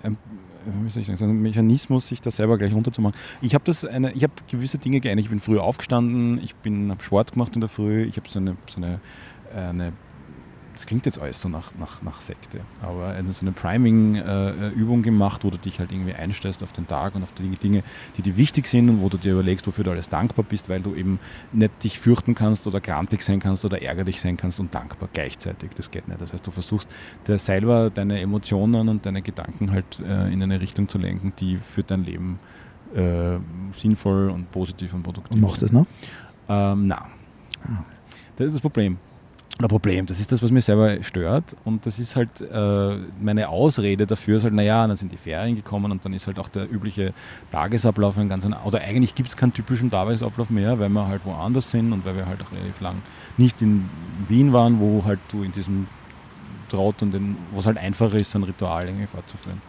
wie 0.04 0.90
soll 0.90 1.02
ich 1.02 1.08
sagen, 1.08 1.18
so 1.18 1.26
ein 1.26 1.42
Mechanismus, 1.42 2.08
sich 2.08 2.22
da 2.22 2.32
selber 2.32 2.58
gleich 2.58 2.74
runterzumachen. 2.74 3.18
Ich 3.42 3.54
habe 3.54 3.64
das 3.66 3.88
gewisse 4.48 4.78
Dinge 4.78 5.00
geändert. 5.00 5.26
Ich 5.26 5.30
bin 5.30 5.40
früher 5.40 5.64
aufgestanden, 5.64 6.42
ich 6.44 6.56
habe 6.66 7.04
Sport 7.04 7.34
gemacht 7.34 7.54
in 7.56 7.62
der 7.62 7.70
Früh, 7.70 8.04
ich 8.04 8.18
habe 8.18 8.28
so 8.28 8.40
eine, 8.40 8.58
so 8.68 8.78
eine, 8.78 9.00
eine 9.56 9.94
das 10.80 10.86
klingt 10.86 11.06
jetzt 11.06 11.20
alles 11.20 11.42
so 11.42 11.50
nach, 11.50 11.76
nach, 11.78 12.02
nach 12.04 12.22
Sekte, 12.22 12.62
aber 12.82 13.08
eine, 13.10 13.34
so 13.34 13.42
eine 13.42 13.52
Priming-Übung 13.52 15.02
gemacht, 15.02 15.44
wo 15.44 15.50
du 15.50 15.58
dich 15.58 15.78
halt 15.78 15.92
irgendwie 15.92 16.14
einstellst 16.14 16.64
auf 16.64 16.72
den 16.72 16.88
Tag 16.88 17.16
und 17.16 17.24
auf 17.24 17.34
die 17.34 17.50
Dinge, 17.50 17.84
die 18.16 18.22
dir 18.22 18.38
wichtig 18.38 18.66
sind 18.66 18.88
und 18.88 19.02
wo 19.02 19.10
du 19.10 19.18
dir 19.18 19.34
überlegst, 19.34 19.68
wofür 19.68 19.84
du 19.84 19.92
alles 19.92 20.08
dankbar 20.08 20.46
bist, 20.48 20.70
weil 20.70 20.80
du 20.80 20.96
eben 20.96 21.20
nicht 21.52 21.84
dich 21.84 22.00
fürchten 22.00 22.34
kannst 22.34 22.66
oder 22.66 22.80
grantig 22.80 23.24
sein 23.24 23.42
kannst 23.42 23.66
oder 23.66 23.82
ärgerlich 23.82 24.22
sein 24.22 24.38
kannst 24.38 24.62
und 24.62 24.74
dankbar 24.74 25.10
gleichzeitig. 25.12 25.72
Das 25.76 25.92
geht 25.92 26.08
nicht. 26.08 26.22
Das 26.22 26.32
heißt, 26.32 26.48
du 26.48 26.52
versuchst 26.52 26.88
dir 27.28 27.38
selber 27.40 27.90
deine 27.90 28.22
Emotionen 28.22 28.88
und 28.88 29.06
deine 29.06 29.22
Gedanken 29.22 29.72
halt 29.72 30.00
äh, 30.00 30.32
in 30.32 30.42
eine 30.42 30.62
Richtung 30.62 30.88
zu 30.88 30.98
lenken, 30.98 31.34
die 31.42 31.58
für 31.58 31.84
dein 31.84 32.06
Leben 32.06 32.40
äh, 32.96 33.38
sinnvoll 33.76 34.30
und 34.30 34.50
positiv 34.50 34.94
und 34.94 35.04
produktiv 35.04 35.36
Und 35.36 35.42
machst 35.42 35.62
du 35.62 35.66
das 35.66 35.74
noch? 35.74 35.86
ähm, 36.48 36.88
na. 36.88 37.06
Ah. 37.66 37.84
Das 38.38 38.46
ist 38.46 38.54
das 38.54 38.62
Problem. 38.62 38.98
Oder 39.60 39.68
Problem, 39.68 40.06
das 40.06 40.22
ist 40.22 40.32
das, 40.32 40.42
was 40.42 40.52
mir 40.52 40.62
selber 40.62 41.04
stört. 41.04 41.56
Und 41.66 41.86
das 41.86 42.00
ist 42.00 42.16
halt 42.16 42.40
äh, 42.40 42.96
meine 43.20 43.50
Ausrede 43.50 44.08
dafür, 44.08 44.38
ist 44.38 44.46
halt, 44.46 44.54
naja, 44.54 44.88
dann 44.88 44.96
sind 44.96 45.12
die 45.12 45.18
Ferien 45.18 45.58
gekommen 45.58 45.92
und 45.92 46.06
dann 46.06 46.14
ist 46.14 46.28
halt 46.28 46.40
auch 46.40 46.48
der 46.48 46.72
übliche 46.72 47.14
Tagesablauf 47.52 48.18
ein 48.18 48.30
ganz 48.30 48.46
anderer. 48.46 48.66
Oder 48.66 48.80
eigentlich 48.80 49.16
gibt 49.16 49.28
es 49.30 49.36
keinen 49.36 49.52
typischen 49.52 49.92
Tagesablauf 49.92 50.50
mehr, 50.50 50.80
weil 50.80 50.88
wir 50.88 51.08
halt 51.08 51.26
woanders 51.26 51.72
sind 51.72 51.92
und 51.92 52.06
weil 52.06 52.16
wir 52.16 52.26
halt 52.26 52.42
auch 52.42 52.54
relativ 52.54 52.80
lang 52.80 53.02
nicht 53.36 53.62
in 53.62 53.90
Wien 54.30 54.54
waren, 54.54 54.80
wo 54.80 55.04
halt 55.04 55.20
du 55.30 55.44
in 55.44 55.52
diesem 55.52 55.88
Trott 56.70 57.02
und 57.02 57.12
den, 57.14 57.36
wo 57.52 57.60
es 57.60 57.66
halt 57.66 57.78
einfacher 57.78 58.16
ist, 58.16 58.34
ein 58.36 58.44
Ritual 58.44 58.86
irgendwie 58.86 59.08
fortzuführen, 59.08 59.62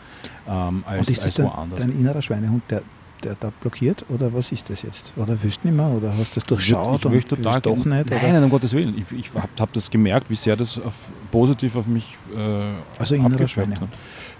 ähm, 0.48 0.84
als, 0.86 1.00
Und 1.00 1.08
ist 1.08 1.24
das 1.24 1.36
als 1.36 1.44
woanders. 1.44 1.80
dein 1.80 1.90
innerer 1.90 2.22
Schweinehund, 2.22 2.62
der, 2.70 2.82
der 3.20 3.36
da 3.38 3.50
blockiert? 3.60 4.04
Oder 4.08 4.32
was 4.34 4.52
ist 4.52 4.68
das 4.70 4.82
jetzt? 4.82 5.12
Oder 5.16 5.42
du 5.64 5.68
nicht 5.68 5.76
mehr? 5.76 5.88
Oder 5.88 6.16
hast 6.16 6.30
du 6.36 6.40
das 6.40 6.44
durchschaut 6.44 7.04
ich 7.04 7.10
willst 7.12 7.28
total 7.28 7.60
doch 7.60 7.76
nicht? 7.76 7.86
Nein, 7.86 8.04
Oder? 8.06 8.32
nein, 8.32 8.44
um 8.44 8.50
Gottes 8.50 8.72
Willen. 8.72 8.96
Ich, 8.98 9.16
ich 9.18 9.34
habe 9.34 9.48
hab 9.58 9.72
das 9.72 9.90
gemerkt, 9.90 10.28
wie 10.30 10.34
sehr 10.34 10.56
das 10.56 10.78
auf, 10.78 10.94
positiv 11.30 11.76
auf 11.76 11.86
mich 11.86 12.16
äh, 12.34 12.72
Also 12.98 13.14
innerer 13.14 13.48
Schweinehund. 13.48 13.80
hat. 13.82 13.98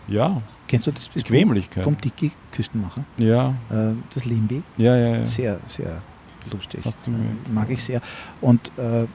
Ja, 0.08 0.42
Kennst 0.66 0.86
du 0.86 0.92
das, 0.92 1.10
das 1.12 1.22
Bequemlichkeit. 1.22 1.82
vom 1.84 1.96
Dicky 1.98 2.30
Küstenmacher? 2.52 3.04
Ja, 3.18 3.54
Äh, 3.70 3.94
das 4.14 4.24
Limbi? 4.24 4.62
ja, 4.76 4.96
ja. 4.96 5.16
ja. 5.18 5.26
Sehr, 5.26 5.60
sehr 5.66 6.02
lustig. 6.52 6.80
Äh, 6.86 7.50
Mag 7.52 7.70
ich 7.70 7.82
sehr. 7.82 8.00
Und 8.40 8.70
äh, 8.78 9.06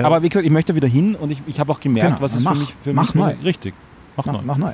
Aber 0.00 0.22
wie 0.22 0.28
gesagt, 0.28 0.46
ich 0.46 0.52
möchte 0.52 0.74
wieder 0.74 0.88
hin 0.88 1.14
und 1.14 1.30
ich, 1.30 1.42
ich 1.46 1.58
habe 1.58 1.72
auch 1.72 1.80
gemerkt, 1.80 2.10
Genau, 2.10 2.20
was 2.20 2.34
es 2.34 2.42
mach- 2.42 2.52
für 2.54 2.58
mich 2.60 2.74
für 2.82 2.92
mach 2.92 3.14
mich 3.14 3.24
neu. 3.24 3.34
richtig. 3.44 3.74
Mach, 4.16 4.26
mach, 4.26 4.32
neu. 4.34 4.42
mach 4.44 4.56
neu. 4.58 4.72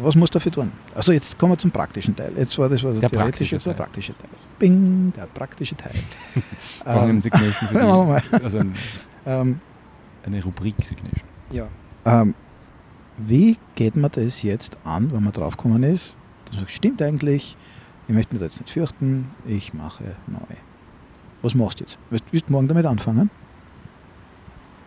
Was 0.00 0.14
musst 0.14 0.34
du 0.34 0.38
dafür 0.38 0.52
tun? 0.52 0.72
Also 0.94 1.12
jetzt 1.12 1.38
kommen 1.38 1.52
wir 1.52 1.58
zum 1.58 1.70
praktischen 1.70 2.14
Teil. 2.14 2.32
Jetzt 2.36 2.58
war 2.58 2.68
das 2.68 2.82
war 2.82 2.92
der, 2.92 3.00
Der 3.02 3.10
theoretische, 3.10 3.56
der 3.56 3.64
Teil. 3.64 3.74
praktische 3.74 4.12
Teil. 4.16 4.28
Bing, 4.58 5.12
der 5.16 5.26
praktische 5.26 5.76
Teil. 5.76 5.94
Ähm, 6.86 7.20
Signation 7.20 7.68
für 7.68 7.74
die, 8.30 8.44
also 8.44 8.58
ein, 8.58 8.74
ähm, 9.26 9.60
eine 10.24 10.42
Rubrik 10.44 10.76
Signation. 10.84 11.26
ja. 11.50 11.68
Ähm, 12.04 12.34
wie 13.18 13.56
geht 13.74 13.96
man 13.96 14.10
das 14.12 14.42
jetzt 14.42 14.76
an, 14.84 15.10
wenn 15.12 15.24
man 15.24 15.32
draufgekommen 15.32 15.82
ist? 15.82 16.16
Das 16.44 16.70
stimmt 16.70 17.00
eigentlich, 17.02 17.56
ich 18.06 18.14
möchte 18.14 18.34
mich 18.34 18.40
da 18.40 18.46
jetzt 18.46 18.60
nicht 18.60 18.70
fürchten, 18.70 19.30
ich 19.46 19.72
mache 19.74 20.16
neu. 20.26 20.38
Was 21.42 21.54
machst 21.54 21.80
du 21.80 21.84
jetzt? 21.84 21.98
Willst 22.10 22.26
du 22.48 22.52
morgen 22.52 22.68
damit 22.68 22.84
anfangen? 22.86 23.30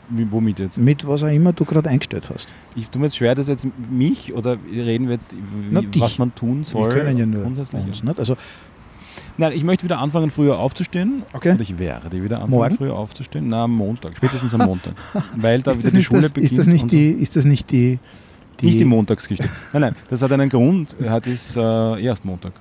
Womit 0.10 0.60
jetzt? 0.60 0.78
Mit 0.78 1.08
was 1.08 1.24
auch 1.24 1.28
immer 1.28 1.54
du 1.54 1.66
gerade 1.66 1.90
eingestellt 1.90 2.30
hast. 2.34 2.48
Ich 2.76 2.90
tue 2.90 3.00
mir 3.00 3.08
jetzt 3.08 3.18
schwer, 3.18 3.36
dass 3.36 3.48
jetzt 3.48 3.68
mich 3.90 4.34
oder 4.34 4.58
reden 4.72 5.08
wir 5.08 5.16
jetzt, 5.16 5.34
Na, 5.70 5.82
wie, 5.82 6.00
was 6.00 6.18
man 6.18 6.34
tun 6.34 6.64
soll? 6.64 6.90
Wir 6.90 6.98
können 6.98 7.18
ja 7.18 7.26
nur 7.26 7.44
grundsätzlich? 7.44 7.86
uns. 7.86 8.04
Nicht? 8.04 8.20
Also 8.20 8.36
Nein, 9.38 9.54
ich 9.54 9.64
möchte 9.64 9.86
wieder 9.86 10.00
anfangen, 10.00 10.32
früher 10.32 10.60
aufzustehen. 10.60 11.24
Okay. 11.32 11.52
Und 11.52 11.62
ich 11.62 11.80
werde 11.80 12.22
wieder 12.22 12.38
anfangen, 12.38 12.52
Morgen? 12.52 12.76
früher 12.76 12.96
aufzustehen. 12.96 13.48
Na, 13.48 13.64
am 13.64 13.72
Montag, 13.76 14.18
spätestens 14.18 14.54
am 14.54 14.66
Montag. 14.68 14.94
Weil 15.38 15.62
da 15.62 15.72
ist, 15.72 15.78
wieder 15.78 15.84
das 15.84 15.92
die 15.92 15.98
nicht 15.98 16.06
Schule 16.08 16.22
das, 16.24 16.32
beginnt. 16.34 16.52
ist 16.52 16.58
das 16.58 16.68
nicht 16.68 16.92
die, 16.92 17.10
ist 17.12 17.36
das 17.38 17.46
nicht 17.46 17.72
die, 17.72 18.00
so. 18.60 18.66
Nicht 18.68 18.80
die 18.80 18.86
Montagsgeschichte. 18.86 19.50
nein, 19.74 19.82
nein, 19.82 19.96
das 20.10 20.22
hat 20.22 20.32
einen 20.34 20.50
Grund. 20.50 20.94
Er 21.00 21.12
hat 21.12 21.26
es 21.28 21.56
äh, 21.56 22.04
erst 22.04 22.26
Montag 22.26 22.52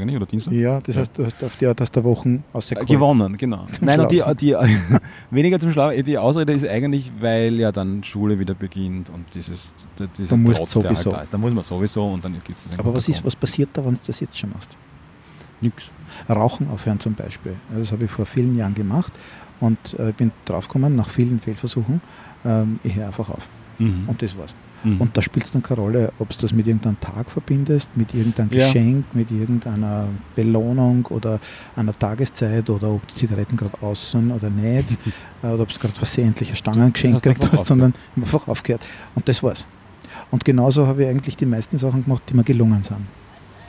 eigentlich 0.00 0.16
oder 0.16 0.26
Dienstag. 0.26 0.52
Ja, 0.52 0.80
das 0.80 0.96
heißt, 0.96 1.18
du 1.18 1.24
hast 1.24 1.42
auf 1.42 1.56
die 1.56 1.66
Art 1.66 1.80
aus 1.80 1.90
der 1.90 2.04
Woche 2.04 2.40
ausgeholt. 2.52 2.86
Gewonnen, 2.86 3.36
genau. 3.36 3.66
Zum 3.72 3.86
Nein, 3.86 4.00
und 4.00 4.10
die, 4.10 4.22
die, 4.40 4.54
weniger 5.30 5.58
zum 5.60 5.72
Schlafen. 5.72 6.04
Die 6.04 6.18
Ausrede 6.18 6.52
ist 6.52 6.66
eigentlich, 6.66 7.12
weil 7.20 7.54
ja 7.54 7.72
dann 7.72 8.02
Schule 8.04 8.38
wieder 8.38 8.54
beginnt 8.54 9.10
und 9.10 9.26
dieses, 9.34 9.72
dieser 10.18 10.28
Du 10.28 10.36
musst 10.36 10.58
Trotz, 10.58 10.72
der 10.72 10.82
sowieso. 10.82 11.10
Halt 11.10 11.18
da 11.18 11.22
ist. 11.24 11.32
Da 11.32 11.38
muss 11.38 11.54
man 11.54 11.64
sowieso 11.64 12.06
und 12.06 12.24
dann 12.24 12.34
gibt 12.34 12.50
es 12.50 12.64
das 12.64 12.78
Aber 12.78 12.94
was 12.94 13.08
ist, 13.08 13.24
was 13.24 13.36
passiert 13.36 13.70
da, 13.72 13.84
wenn 13.84 13.94
du 13.94 14.00
das 14.06 14.20
jetzt 14.20 14.38
schon 14.38 14.50
machst? 14.50 14.76
Nix. 15.60 15.90
Rauchen 16.28 16.68
aufhören 16.68 17.00
zum 17.00 17.14
Beispiel. 17.14 17.56
Das 17.70 17.92
habe 17.92 18.04
ich 18.04 18.10
vor 18.10 18.26
vielen 18.26 18.56
Jahren 18.56 18.74
gemacht 18.74 19.12
und 19.60 19.78
äh, 19.98 20.12
bin 20.16 20.32
draufgekommen, 20.44 20.94
nach 20.94 21.08
vielen 21.08 21.40
Fehlversuchen, 21.40 22.00
ähm, 22.44 22.78
ich 22.82 22.94
höre 22.94 23.06
einfach 23.06 23.28
auf. 23.30 23.48
Mhm. 23.78 24.04
Und 24.08 24.22
das 24.22 24.36
war's. 24.36 24.54
Mhm. 24.84 25.00
Und 25.00 25.16
da 25.16 25.22
spielt 25.22 25.46
es 25.46 25.52
dann 25.52 25.62
keine 25.62 25.80
Rolle, 25.80 26.12
ob 26.18 26.28
du 26.30 26.36
das 26.40 26.52
mit 26.52 26.66
irgendeinem 26.66 27.00
Tag 27.00 27.30
verbindest, 27.30 27.88
mit 27.96 28.14
irgendeinem 28.14 28.50
Ja. 28.52 28.66
Geschenk, 28.66 29.06
mit 29.14 29.30
irgendeiner 29.30 30.08
Belohnung 30.36 31.06
oder 31.06 31.40
einer 31.74 31.92
Tageszeit 31.92 32.68
oder 32.70 32.90
ob 32.90 33.06
die 33.08 33.14
Zigaretten 33.14 33.56
gerade 33.56 33.80
aus 33.80 34.10
sind 34.10 34.30
oder 34.30 34.50
nicht, 34.50 34.92
äh, 35.42 35.46
oder 35.46 35.62
ob 35.62 35.72
du 35.72 35.78
gerade 35.78 35.94
versehentlich 35.94 36.50
ein 36.50 36.56
Stangengeschenk 36.56 37.22
gekriegt 37.22 37.50
hast, 37.50 37.66
sondern 37.66 37.94
einfach 38.16 38.46
aufgehört. 38.46 38.82
Und 39.14 39.28
das 39.28 39.42
war's. 39.42 39.66
Und 40.30 40.44
genauso 40.44 40.86
habe 40.86 41.04
ich 41.04 41.08
eigentlich 41.08 41.36
die 41.36 41.46
meisten 41.46 41.78
Sachen 41.78 42.04
gemacht, 42.04 42.22
die 42.28 42.34
mir 42.34 42.44
gelungen 42.44 42.82
sind. 42.82 43.06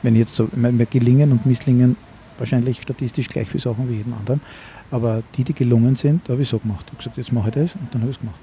Wenn 0.02 0.14
ich 0.14 0.20
jetzt 0.20 0.34
so, 0.34 0.48
mir 0.54 0.86
gelingen 0.86 1.32
und 1.32 1.46
misslingen 1.46 1.96
wahrscheinlich 2.38 2.82
statistisch 2.82 3.28
gleich 3.28 3.48
viele 3.48 3.62
Sachen 3.62 3.88
wie 3.88 3.94
jeden 3.94 4.12
anderen, 4.12 4.40
aber 4.90 5.22
die, 5.36 5.44
die 5.44 5.54
gelungen 5.54 5.96
sind, 5.96 6.28
da 6.28 6.34
habe 6.34 6.42
ich 6.42 6.48
so 6.48 6.58
gemacht. 6.58 6.84
Ich 6.86 6.92
habe 6.92 6.98
gesagt, 6.98 7.16
jetzt 7.16 7.32
mache 7.32 7.48
ich 7.48 7.54
das 7.54 7.74
und 7.74 7.92
dann 7.92 8.02
habe 8.02 8.10
ich 8.10 8.16
es 8.16 8.20
gemacht. 8.20 8.40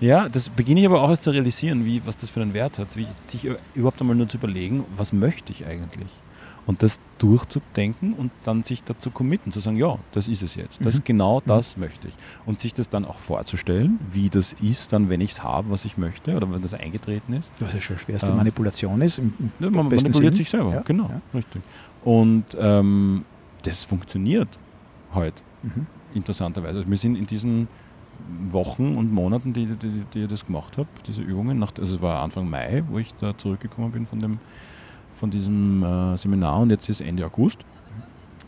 Ja, 0.00 0.28
das 0.28 0.48
beginne 0.48 0.80
ich 0.80 0.86
aber 0.86 1.02
auch 1.02 1.10
erst 1.10 1.22
zu 1.24 1.30
realisieren, 1.30 1.84
wie, 1.84 2.00
was 2.06 2.16
das 2.16 2.30
für 2.30 2.40
einen 2.40 2.54
Wert 2.54 2.78
hat. 2.78 2.96
Wie, 2.96 3.06
sich 3.26 3.48
überhaupt 3.74 4.00
einmal 4.00 4.16
nur 4.16 4.28
zu 4.28 4.38
überlegen, 4.38 4.84
was 4.96 5.12
möchte 5.12 5.52
ich 5.52 5.66
eigentlich? 5.66 6.20
Und 6.66 6.82
das 6.82 6.98
durchzudenken 7.18 8.12
und 8.14 8.30
dann 8.44 8.62
sich 8.64 8.84
dazu 8.84 9.10
committen, 9.10 9.50
zu 9.50 9.60
sagen, 9.60 9.76
ja, 9.76 9.98
das 10.12 10.28
ist 10.28 10.42
es 10.42 10.54
jetzt. 10.54 10.84
Das, 10.84 10.96
Mhm. 10.96 11.04
Genau 11.04 11.40
das 11.44 11.76
möchte 11.76 12.06
ich. 12.08 12.14
Und 12.46 12.60
sich 12.60 12.74
das 12.74 12.88
dann 12.88 13.04
auch 13.04 13.18
vorzustellen, 13.18 13.98
wie 14.12 14.28
das 14.30 14.54
ist, 14.62 14.92
dann, 14.92 15.08
wenn 15.08 15.20
ich 15.20 15.32
es 15.32 15.42
habe, 15.42 15.70
was 15.70 15.84
ich 15.84 15.96
möchte 15.98 16.36
oder 16.36 16.50
wenn 16.50 16.62
das 16.62 16.74
eingetreten 16.74 17.32
ist. 17.32 17.50
Was 17.60 17.72
ja 17.74 17.80
schon 17.80 17.98
schwerste 17.98 18.28
Ja. 18.28 18.34
Manipulation 18.36 19.00
ist. 19.02 19.18
Im, 19.18 19.32
im 19.38 19.50
Ja, 19.58 19.70
man 19.70 19.86
manipuliert 19.88 20.14
Sinn. 20.14 20.34
sich 20.36 20.50
selber, 20.50 20.72
Ja, 20.74 20.82
genau, 20.82 21.08
ja. 21.08 21.20
richtig. 21.34 21.62
Und 22.04 22.44
ähm, 22.58 23.24
das 23.62 23.84
funktioniert 23.84 24.48
heute, 25.14 25.42
Mhm. 25.62 25.86
interessanterweise. 26.14 26.78
Also 26.78 26.90
wir 26.90 26.96
sind 26.98 27.16
in 27.16 27.26
diesen 27.26 27.68
Wochen 28.50 28.96
und 28.96 29.12
Monaten, 29.12 29.52
die, 29.52 29.66
die, 29.66 30.04
die 30.12 30.22
ich 30.22 30.28
das 30.28 30.46
gemacht 30.46 30.76
habe, 30.78 30.88
diese 31.06 31.22
Übungen, 31.22 31.58
nach, 31.58 31.72
also 31.78 31.96
es 31.96 32.02
war 32.02 32.22
Anfang 32.22 32.48
Mai, 32.48 32.82
wo 32.88 32.98
ich 32.98 33.14
da 33.14 33.36
zurückgekommen 33.36 33.92
bin 33.92 34.06
von, 34.06 34.20
dem, 34.20 34.38
von 35.16 35.30
diesem 35.30 35.82
äh, 35.82 36.16
Seminar 36.16 36.60
und 36.60 36.70
jetzt 36.70 36.88
ist 36.88 37.00
Ende 37.00 37.24
August. 37.24 37.58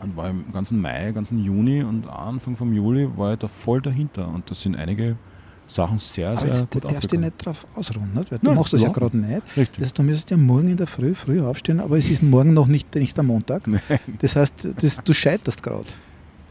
Und 0.01 0.17
war 0.17 0.29
im 0.29 0.51
ganzen 0.51 0.81
Mai, 0.81 1.11
ganzen 1.13 1.41
Juni 1.43 1.81
und 1.81 2.09
Anfang 2.09 2.57
vom 2.57 2.73
Juli 2.73 3.09
war 3.15 3.33
ich 3.33 3.39
da 3.39 3.47
voll 3.47 3.81
dahinter. 3.81 4.27
Und 4.27 4.49
da 4.51 4.55
sind 4.55 4.75
einige 4.75 5.15
Sachen 5.67 5.99
sehr, 5.99 6.31
Aber 6.31 6.41
sehr 6.41 6.49
jetzt 6.49 6.71
gut 6.71 6.83
darfst 6.83 7.11
du 7.11 7.17
nicht 7.17 7.33
darauf 7.39 7.65
ausruhen, 7.75 8.13
nicht? 8.13 8.31
weil 8.31 8.39
du 8.39 8.45
Nein, 8.45 8.55
machst 8.55 8.73
das 8.73 8.81
ja 8.81 8.89
überhaupt 8.89 9.13
gerade 9.13 9.17
nicht. 9.17 9.57
Richtig. 9.57 9.75
Das 9.75 9.85
heißt, 9.85 9.99
du 9.99 10.03
müsstest 10.03 10.29
ja 10.31 10.37
morgen 10.37 10.67
in 10.69 10.77
der 10.77 10.87
Früh 10.87 11.15
früh 11.15 11.41
aufstehen, 11.41 11.79
aber 11.79 11.97
es 11.97 12.09
ist 12.09 12.21
morgen 12.21 12.53
noch 12.53 12.67
nicht, 12.67 12.93
der 12.93 13.23
Montag. 13.23 13.67
Nein. 13.67 13.81
Das 14.19 14.35
heißt, 14.35 14.67
das, 14.81 14.97
du 15.03 15.13
scheiterst 15.13 15.63
gerade, 15.63 15.85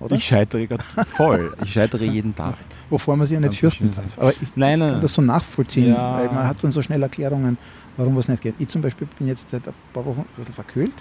oder? 0.03 0.17
Ich 0.17 0.25
scheitere 0.25 0.67
gerade 0.67 0.83
voll. 0.83 1.55
Ich 1.65 1.73
scheitere 1.73 2.05
jeden 2.05 2.35
Tag. 2.35 2.55
Wovor 2.91 3.17
man 3.17 3.27
sich 3.27 3.35
ja 3.35 3.41
nicht 3.41 3.59
fürchten 3.59 3.91
darf. 3.91 4.19
Aber 4.19 4.31
ich 4.31 4.49
Nein, 4.57 4.79
nein, 4.81 4.91
kann 4.93 5.01
das 5.01 5.15
so 5.15 5.23
nachvollziehen, 5.23 5.89
Ja. 5.95 6.19
weil 6.19 6.27
man 6.29 6.47
hat 6.47 6.63
dann 6.63 6.73
so 6.73 6.83
schnell 6.83 7.03
Erklärungen, 7.03 7.57
warum 7.97 8.17
was 8.17 8.29
nicht 8.29 8.43
geht. 8.43 8.55
Ich 8.59 8.69
zum 8.69 8.83
Beispiel 8.83 9.09
bin 9.19 9.27
jetzt 9.29 9.51
seit 9.51 9.67
ein 9.67 9.75
paar 9.93 10.05
Wochen 10.05 10.21
ein 10.21 10.27
bisschen 10.37 10.55
verkühlt. 10.55 10.95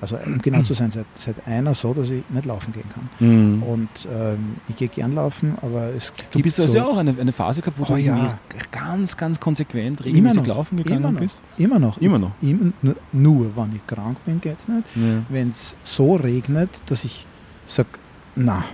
Also 0.00 0.16
um 0.26 0.42
genau 0.42 0.60
zu 0.62 0.74
sein, 0.74 0.90
seit, 0.90 1.06
seit 1.14 1.46
einer 1.46 1.72
so, 1.74 1.94
dass 1.94 2.10
ich 2.10 2.24
nicht 2.28 2.44
laufen 2.44 2.72
gehen 2.72 2.84
kann. 2.88 3.08
Mhm. 3.20 3.62
Und 3.62 3.88
ähm, 4.12 4.56
ich 4.68 4.76
gehe 4.76 4.88
gern 4.88 5.12
laufen, 5.12 5.54
aber 5.62 5.88
es 5.96 6.12
Du 6.12 6.24
gibt 6.32 6.42
bist 6.42 6.56
so, 6.56 6.62
also 6.64 6.76
ja 6.76 6.84
auch 6.84 6.96
eine, 6.96 7.18
eine 7.18 7.32
Phase 7.32 7.60
gehabt, 7.62 7.78
wo 7.78 7.84
Oh 7.84 7.96
du 7.96 8.02
ja. 8.02 8.38
ganz, 8.72 9.16
ganz 9.16 9.38
konsequent 9.40 10.00
immer 10.00 10.08
regelmäßig 10.08 10.36
noch, 10.38 10.46
laufen 10.48 10.76
gegangen 10.78 10.96
immer 10.98 11.12
noch, 11.12 11.20
bist. 11.20 11.40
immer 11.56 11.78
noch. 11.78 11.96
Immer 11.98 12.18
noch. 12.18 12.32
Immer, 12.42 12.72
nur, 12.82 12.96
nur 13.12 13.56
wenn 13.56 13.76
ich 13.76 13.86
krank 13.86 14.18
bin, 14.24 14.40
geht 14.40 14.58
es 14.58 14.68
nicht. 14.68 14.84
Ja. 14.96 15.22
Wenn 15.28 15.48
es 15.48 15.76
so 15.84 16.16
regnet, 16.16 16.70
dass 16.86 17.04
ich 17.04 17.26
sage, 17.64 17.88
na, 18.36 18.64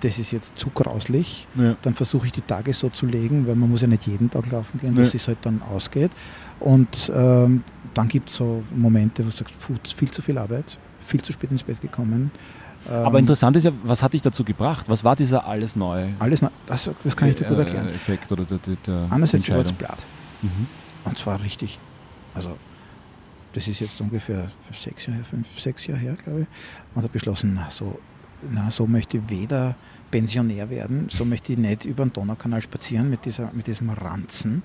das 0.00 0.18
ist 0.18 0.30
jetzt 0.30 0.58
zu 0.58 0.70
grauslich, 0.70 1.46
Ja. 1.56 1.76
dann 1.82 1.94
versuche 1.94 2.26
ich 2.26 2.32
die 2.32 2.40
Tage 2.40 2.72
so 2.72 2.88
zu 2.88 3.06
legen, 3.06 3.46
weil 3.46 3.54
man 3.54 3.68
muss 3.68 3.82
ja 3.82 3.86
nicht 3.86 4.06
jeden 4.06 4.30
Tag 4.30 4.50
laufen 4.50 4.78
gehen, 4.80 4.94
dass 4.94 5.12
Ja. 5.12 5.16
es 5.18 5.28
halt 5.28 5.38
dann 5.42 5.60
ausgeht. 5.62 6.10
Und 6.58 7.10
ähm, 7.14 7.62
dann 7.94 8.08
gibt 8.08 8.30
es 8.30 8.36
so 8.36 8.62
Momente, 8.74 9.24
wo 9.24 9.30
du 9.30 9.36
sagst, 9.36 9.58
puh, 9.58 9.74
viel 9.94 10.10
zu 10.10 10.22
viel 10.22 10.38
Arbeit, 10.38 10.78
viel 11.06 11.20
zu 11.22 11.32
spät 11.32 11.50
ins 11.50 11.62
Bett 11.62 11.80
gekommen. 11.80 12.30
Ähm, 12.90 13.04
Aber 13.06 13.18
interessant 13.18 13.56
ist 13.56 13.64
ja, 13.64 13.72
was 13.82 14.02
hat 14.02 14.14
dich 14.14 14.22
dazu 14.22 14.42
gebracht? 14.42 14.88
Was 14.88 15.04
war 15.04 15.14
dieser 15.16 15.46
alles 15.46 15.76
neu 15.76 16.08
Alles, 16.18 16.40
neu- 16.40 16.48
das, 16.64 16.88
das 17.02 17.14
kann 17.14 17.28
ich 17.28 17.36
dir 17.36 17.44
gut 17.46 17.58
äh, 17.58 17.60
erklären. 17.60 17.88
Effekt 17.88 18.32
oder 18.32 18.44
der, 18.46 18.56
der, 18.58 18.76
der 18.86 19.06
Einerseits 19.10 19.50
war 19.50 19.58
es 19.58 19.72
blatt. 19.72 19.98
Mhm. 20.40 20.66
Und 21.04 21.18
zwar 21.18 21.42
richtig. 21.42 21.78
Also, 22.32 22.56
das 23.52 23.68
ist 23.68 23.80
jetzt 23.80 24.00
ungefähr 24.00 24.50
sechs 24.72 25.06
Jahre, 25.06 25.24
fünf, 25.24 25.60
sechs 25.60 25.86
Jahre 25.86 26.00
her, 26.00 26.16
glaube 26.24 26.42
ich. 26.42 26.46
Und 26.94 27.02
habe 27.02 27.12
beschlossen, 27.12 27.52
na 27.54 27.70
so, 27.70 27.98
na, 28.48 28.70
so 28.70 28.86
möchte 28.86 29.18
ich 29.18 29.28
weder 29.28 29.74
Pensionär 30.10 30.70
werden, 30.70 31.08
so 31.10 31.24
möchte 31.24 31.52
ich 31.52 31.58
nicht 31.58 31.84
über 31.84 32.04
den 32.04 32.12
Donaukanal 32.12 32.62
spazieren 32.62 33.10
mit, 33.10 33.24
dieser, 33.24 33.50
mit 33.52 33.66
diesem 33.66 33.90
Ranzen. 33.90 34.62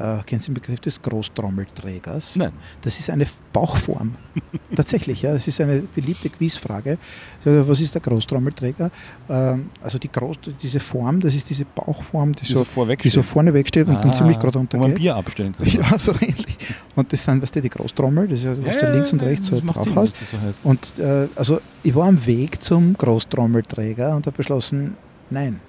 Äh, 0.00 0.22
kennen 0.24 0.40
Sie 0.40 0.46
den 0.48 0.54
Begriff 0.54 0.80
des 0.80 1.00
Großtrommelträgers? 1.02 2.36
Nein. 2.36 2.52
Das 2.80 2.98
ist 2.98 3.10
eine 3.10 3.26
Bauchform. 3.52 4.14
Tatsächlich, 4.74 5.22
ja. 5.22 5.34
Das 5.34 5.46
ist 5.46 5.60
eine 5.60 5.82
beliebte 5.94 6.30
Quizfrage. 6.30 6.96
So, 7.44 7.68
Was 7.68 7.80
ist 7.82 7.94
der 7.94 8.00
Großtrommelträger? 8.00 8.90
Ähm, 9.28 9.68
also 9.82 9.98
die 9.98 10.10
Groß, 10.10 10.38
diese 10.62 10.80
Form, 10.80 11.20
das 11.20 11.34
ist 11.34 11.50
diese 11.50 11.66
Bauchform, 11.66 12.34
die, 12.34 12.46
Die 12.46 12.52
so, 12.52 12.64
vorweg 12.64 13.00
die 13.00 13.10
so 13.10 13.22
vorne 13.22 13.52
wegsteht 13.52 13.86
und 13.88 14.02
dann 14.02 14.12
ziemlich 14.14 14.38
gerade 14.38 14.54
Wo 14.54 14.58
man 14.60 14.68
runtergeht. 14.68 14.96
Bier 14.98 15.16
abstellen 15.16 15.54
kann. 15.56 15.66
Ja, 15.70 15.98
so 15.98 16.12
ähnlich. 16.12 16.56
Und 16.96 17.12
das 17.12 17.22
sind, 17.24 17.42
weißt 17.42 17.56
du, 17.56 17.60
die 17.60 17.70
Großtrommel, 17.70 18.28
das 18.28 18.38
ist 18.38 18.44
ja, 18.44 18.64
was 18.66 18.78
du 18.78 18.92
links 18.92 19.12
und 19.12 19.22
rechts 19.22 19.50
macht 19.62 19.76
drauf 19.76 19.84
Sinn, 19.84 19.96
hast. 19.96 20.14
so 20.30 20.40
heißt. 20.40 20.58
Und 20.64 20.98
äh, 20.98 21.28
also 21.36 21.60
ich 21.82 21.94
war 21.94 22.08
am 22.08 22.24
Weg 22.26 22.62
zum 22.62 22.94
Großtrommelträger 22.94 24.16
und 24.16 24.26
habe 24.26 24.36
beschlossen, 24.36 24.96
nein, 25.28 25.60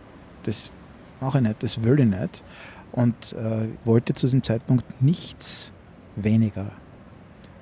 das 0.44 0.72
mache 1.20 1.40
ich 1.40 1.44
nicht, 1.44 1.62
das 1.64 1.84
will 1.84 2.00
ich 2.00 2.06
nicht. 2.06 2.44
Und 2.92 3.34
äh, 3.34 3.70
wollte 3.86 4.14
zu 4.14 4.28
dem 4.28 4.44
Zeitpunkt 4.44 5.02
nichts 5.02 5.72
weniger. 6.16 6.72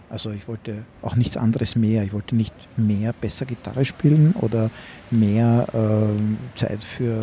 Also 0.10 0.32
ich 0.32 0.48
wollte 0.48 0.86
auch 1.04 1.16
nichts 1.16 1.38
anderes 1.38 1.76
mehr. 1.76 2.04
Ich 2.04 2.14
wollte 2.14 2.36
nicht 2.36 2.54
mehr 2.78 3.14
besser 3.14 3.46
Gitarre 3.46 3.86
spielen 3.86 4.34
oder 4.34 4.72
mehr 5.12 5.68
äh, 5.74 6.58
Zeit 6.58 6.84
für 6.84 7.22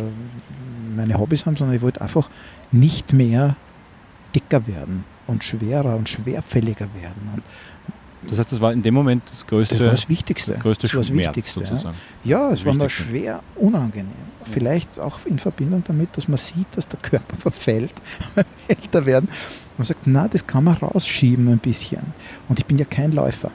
meine 0.95 1.19
Hobbys 1.19 1.45
haben, 1.45 1.57
sondern 1.57 1.75
ich 1.75 1.81
wollte 1.81 2.01
einfach 2.01 2.29
nicht 2.71 3.11
mehr 3.11 3.57
dicker 4.33 4.67
werden 4.67 5.03
und 5.27 5.43
schwerer 5.43 5.97
und 5.97 6.07
schwerfälliger 6.07 6.87
werden. 6.93 7.29
Und 7.33 7.43
Das 8.23 8.39
heißt, 8.39 8.51
das 8.51 8.61
war 8.61 8.73
in 8.73 8.81
dem 8.81 8.93
Moment 8.93 9.23
das 9.29 9.45
größte, 9.45 9.75
das 9.75 9.83
war 9.83 9.91
das 9.91 10.09
Wichtigste. 10.09 10.53
das 10.53 10.61
größte 10.61 10.87
das 10.87 10.93
war 10.93 11.01
das 11.01 11.07
Schmerz 11.07 11.27
Wichtigste. 11.27 11.61
Ja. 11.61 11.67
sozusagen. 11.67 11.97
Ja, 12.23 12.51
es 12.51 12.65
war 12.65 12.73
mir 12.73 12.89
schwer 12.89 13.41
unangenehm. 13.55 14.11
Vielleicht 14.45 14.99
auch 14.99 15.19
in 15.25 15.39
Verbindung 15.39 15.83
damit, 15.85 16.15
dass 16.17 16.27
man 16.27 16.37
sieht, 16.37 16.67
dass 16.71 16.87
der 16.87 16.99
Körper 16.99 17.37
verfällt 17.37 17.93
beim 18.35 18.45
Älterwerden. 18.67 19.29
Man 19.77 19.85
sagt, 19.85 20.07
na, 20.07 20.27
das 20.27 20.47
kann 20.47 20.63
man 20.63 20.75
rausschieben 20.75 21.47
ein 21.49 21.59
bisschen. 21.59 22.01
Und 22.47 22.59
ich 22.59 22.65
bin 22.65 22.77
ja 22.77 22.85
kein 22.85 23.11
Läufer. 23.11 23.51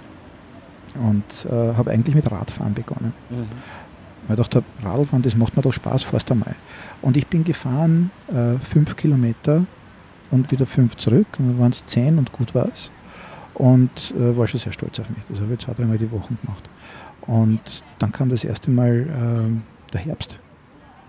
Und 0.94 1.46
äh, 1.50 1.74
habe 1.74 1.90
eigentlich 1.90 2.14
mit 2.14 2.30
Radfahren 2.30 2.74
begonnen. 2.74 3.14
Weil 4.28 4.38
ich 4.38 4.42
dachte, 4.42 4.62
Radfahren, 4.82 5.22
das 5.22 5.34
macht 5.34 5.56
mir 5.56 5.62
doch 5.62 5.72
Spaß, 5.72 6.02
fährst 6.04 6.30
einmal. 6.30 6.54
Und 7.00 7.16
ich 7.16 7.26
bin 7.26 7.42
gefahren 7.42 8.10
äh, 8.28 8.58
fünf 8.58 8.94
Kilometer 8.94 9.64
und 10.30 10.52
wieder 10.52 10.66
fünf 10.66 10.96
zurück. 10.96 11.26
Und 11.38 11.48
dann 11.48 11.58
waren 11.58 11.72
es 11.72 11.84
zehn 11.86 12.18
und 12.18 12.30
gut 12.30 12.54
war 12.54 12.68
es. 12.72 12.90
Und 13.54 14.14
äh, 14.16 14.36
war 14.36 14.46
schon 14.46 14.60
sehr 14.60 14.72
stolz 14.72 14.98
auf 15.00 15.08
mich. 15.10 15.20
Das 15.28 15.40
habe 15.40 15.52
ich 15.54 15.60
zwei, 15.60 15.74
dreimal 15.74 15.98
die 15.98 16.10
Woche 16.10 16.34
gemacht. 16.42 16.68
Und 17.26 17.84
dann 17.98 18.12
kam 18.12 18.30
das 18.30 18.44
erste 18.44 18.70
Mal 18.70 19.06
ähm, 19.14 19.62
der 19.92 20.00
Herbst. 20.00 20.40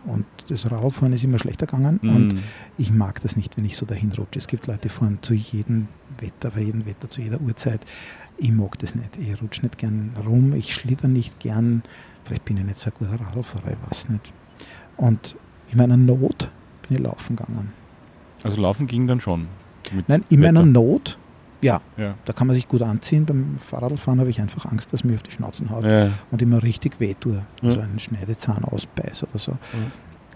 Und 0.05 0.25
das 0.49 0.69
Radfahren 0.69 1.13
ist 1.13 1.23
immer 1.23 1.39
schlechter 1.39 1.65
gegangen. 1.65 1.99
Mhm. 2.01 2.15
Und 2.15 2.35
ich 2.77 2.91
mag 2.91 3.21
das 3.21 3.37
nicht, 3.37 3.55
wenn 3.57 3.63
ich 3.65 3.77
so 3.77 3.85
dahin 3.85 4.11
rutsche. 4.11 4.39
Es 4.39 4.47
gibt 4.47 4.67
Leute, 4.67 4.81
die 4.83 4.89
fahren 4.89 5.19
zu 5.21 5.33
jedem 5.33 5.87
Wetter, 6.19 6.51
bei 6.51 6.61
jedem 6.61 6.85
Wetter, 6.85 7.09
zu 7.09 7.21
jeder 7.21 7.39
Uhrzeit. 7.39 7.85
Ich 8.37 8.51
mag 8.51 8.77
das 8.79 8.95
nicht. 8.95 9.17
Ich 9.17 9.41
rutsche 9.41 9.61
nicht 9.61 9.77
gern 9.77 10.11
rum, 10.25 10.53
ich 10.53 10.73
schlitter 10.73 11.07
nicht 11.07 11.39
gern. 11.39 11.83
Vielleicht 12.25 12.45
bin 12.45 12.57
ich 12.57 12.65
nicht 12.65 12.79
so 12.79 12.89
ein 12.89 12.93
guter 12.99 13.19
Radlfahrer, 13.25 13.71
ich 13.71 13.89
weiß 13.89 14.09
nicht. 14.09 14.33
Und 14.97 15.37
in 15.71 15.77
meiner 15.77 15.97
Not 15.97 16.51
bin 16.87 16.97
ich 16.97 17.03
laufen 17.03 17.35
gegangen. 17.37 17.71
Also 18.43 18.61
laufen 18.61 18.87
ging 18.87 19.07
dann 19.07 19.21
schon. 19.21 19.47
mit 19.93 20.09
Nein, 20.09 20.23
in 20.29 20.41
Wetter. 20.41 20.53
meiner 20.53 20.65
Not, 20.65 21.17
ja, 21.63 21.81
Ja. 21.97 22.15
da 22.25 22.33
kann 22.33 22.47
man 22.47 22.55
sich 22.55 22.67
gut 22.67 22.81
anziehen. 22.81 23.25
Beim 23.25 23.57
Fahrradfahren 23.67 24.19
habe 24.19 24.29
ich 24.29 24.39
einfach 24.41 24.65
Angst, 24.65 24.93
dass 24.93 25.03
mir 25.03 25.15
auf 25.15 25.23
die 25.23 25.31
Schnauzen 25.31 25.69
haut 25.71 25.85
Ja. 25.85 26.09
und 26.31 26.41
immer 26.41 26.61
richtig 26.61 26.99
weh 26.99 27.15
tue. 27.19 27.43
Also 27.61 27.79
einen 27.79 27.97
Schneidezahn 27.99 28.63
ausbeiß 28.63 29.23
oder 29.23 29.39
so. 29.39 29.57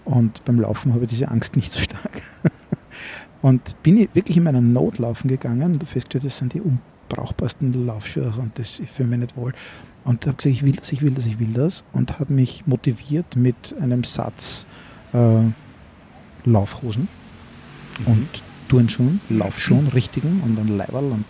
Und 0.04 0.44
beim 0.46 0.58
Laufen 0.58 0.92
habe 0.94 1.04
ich 1.04 1.10
diese 1.10 1.28
Angst 1.28 1.54
nicht 1.54 1.70
so 1.72 1.78
stark. 1.78 2.22
und 3.42 3.80
bin 3.82 3.98
ich 3.98 4.08
wirklich 4.14 4.36
in 4.36 4.42
meiner 4.42 4.60
Not 4.62 4.98
laufen 4.98 5.28
gegangen 5.28 5.74
und 5.74 5.84
festgestellt, 5.88 6.24
das 6.24 6.38
sind 6.38 6.54
die 6.54 6.62
unbrauchbarsten 6.62 7.86
Laufschuhe 7.86 8.32
und 8.38 8.58
das 8.58 8.78
ich 8.80 8.90
fühle 8.90 9.10
mich 9.10 9.18
nicht 9.20 9.36
wohl. 9.36 9.52
Und 10.04 10.24
habe 10.26 10.36
gesagt, 10.36 10.54
ich 10.54 10.62
will 10.64 10.72
das, 10.72 10.90
ich 10.92 11.02
will 11.02 11.10
das, 11.10 11.26
ich 11.26 11.38
will 11.38 11.52
das 11.52 11.84
und 11.92 12.18
habe 12.18 12.32
mich 12.32 12.66
motiviert 12.66 13.36
mit 13.36 13.74
einem 13.80 14.04
Satz 14.04 14.64
äh, 15.12 15.42
Laufhosen 16.44 17.08
und 18.06 18.28
Turnschuhen, 18.68 19.20
Laufschuhen, 19.28 19.88
richtigen 19.88 20.40
und 20.44 20.58
ein 20.58 20.76
Leiberl 20.76 21.04
und, 21.04 21.24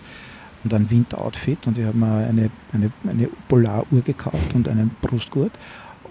und 0.64 0.74
ein 0.74 0.91
Winteroutfit 0.91 1.66
und 1.66 1.78
ich 1.78 1.84
habe 1.86 1.97
mir 1.97 2.07
eine, 2.28 2.51
eine, 2.72 2.91
eine 3.09 3.28
Polaruhr 3.49 4.03
gekauft 4.03 4.55
und 4.55 4.68
einen 4.68 4.91
Brustgurt 5.01 5.53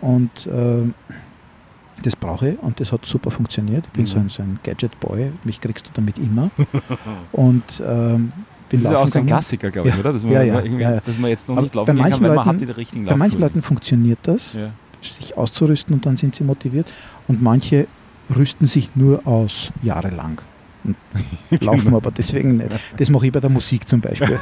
und 0.02 0.48
äh, 0.48 0.86
das 2.04 2.16
brauche 2.16 2.50
ich 2.50 2.60
und 2.60 2.80
das 2.80 2.92
hat 2.92 3.06
super 3.06 3.32
funktioniert. 3.32 3.84
Ich 3.88 3.92
bin 3.92 4.04
Mhm. 4.04 4.08
so, 4.08 4.18
ein, 4.20 4.30
so 4.30 4.44
ein 4.44 4.60
Gadget-Boy, 4.64 5.32
mich 5.44 5.60
kriegst 5.60 5.88
du 5.88 5.92
damit 5.94 6.18
immer 6.20 6.50
und 7.32 7.82
ähm, 7.86 8.32
bin 8.70 8.82
Das 8.82 8.92
ist 8.92 8.92
ja 8.92 8.98
auch 9.00 9.08
so 9.08 9.20
ein. 9.20 9.26
Klassiker, 9.26 9.72
glaube 9.72 9.90
ich, 9.90 9.96
Ja. 9.96 10.00
oder? 10.02 10.14
Dass 10.14 10.24
man, 10.24 10.32
Ja, 10.34 10.44
ja. 10.44 11.00
Dass 11.00 11.18
man 11.18 11.30
jetzt 11.32 11.48
noch 11.48 11.60
nicht 11.60 11.74
laufen 11.74 11.98
bei 11.98 12.10
kann, 12.10 12.22
weil 12.22 12.30
man 12.36 12.40
hat 12.40 12.46
Leuten- 12.46 12.66
die 12.68 12.72
richtigen 12.72 13.06
Bei 13.06 13.16
manchen. 13.16 13.40
Leuten 13.42 13.62
funktioniert 13.62 14.20
das, 14.24 14.58
sich 15.02 15.38
auszurüsten 15.38 15.94
und 15.96 16.06
dann 16.06 16.18
sind 16.18 16.36
sie 16.36 16.44
motiviert 16.44 16.92
und 17.28 17.42
manche 17.42 17.88
rüsten 18.36 18.68
sich 18.68 18.90
nur 18.96 19.26
aus 19.26 19.72
jahrelang. 19.82 20.42
Laufen 21.62 21.94
aber 21.96 22.12
deswegen 22.12 22.58
nicht. 22.58 22.70
Das 22.98 23.10
mache 23.10 23.28
ich 23.28 23.32
bei 23.32 23.40
der 23.40 23.50
Musik 23.50 23.88
zum 23.88 24.02
Beispiel. 24.02 24.40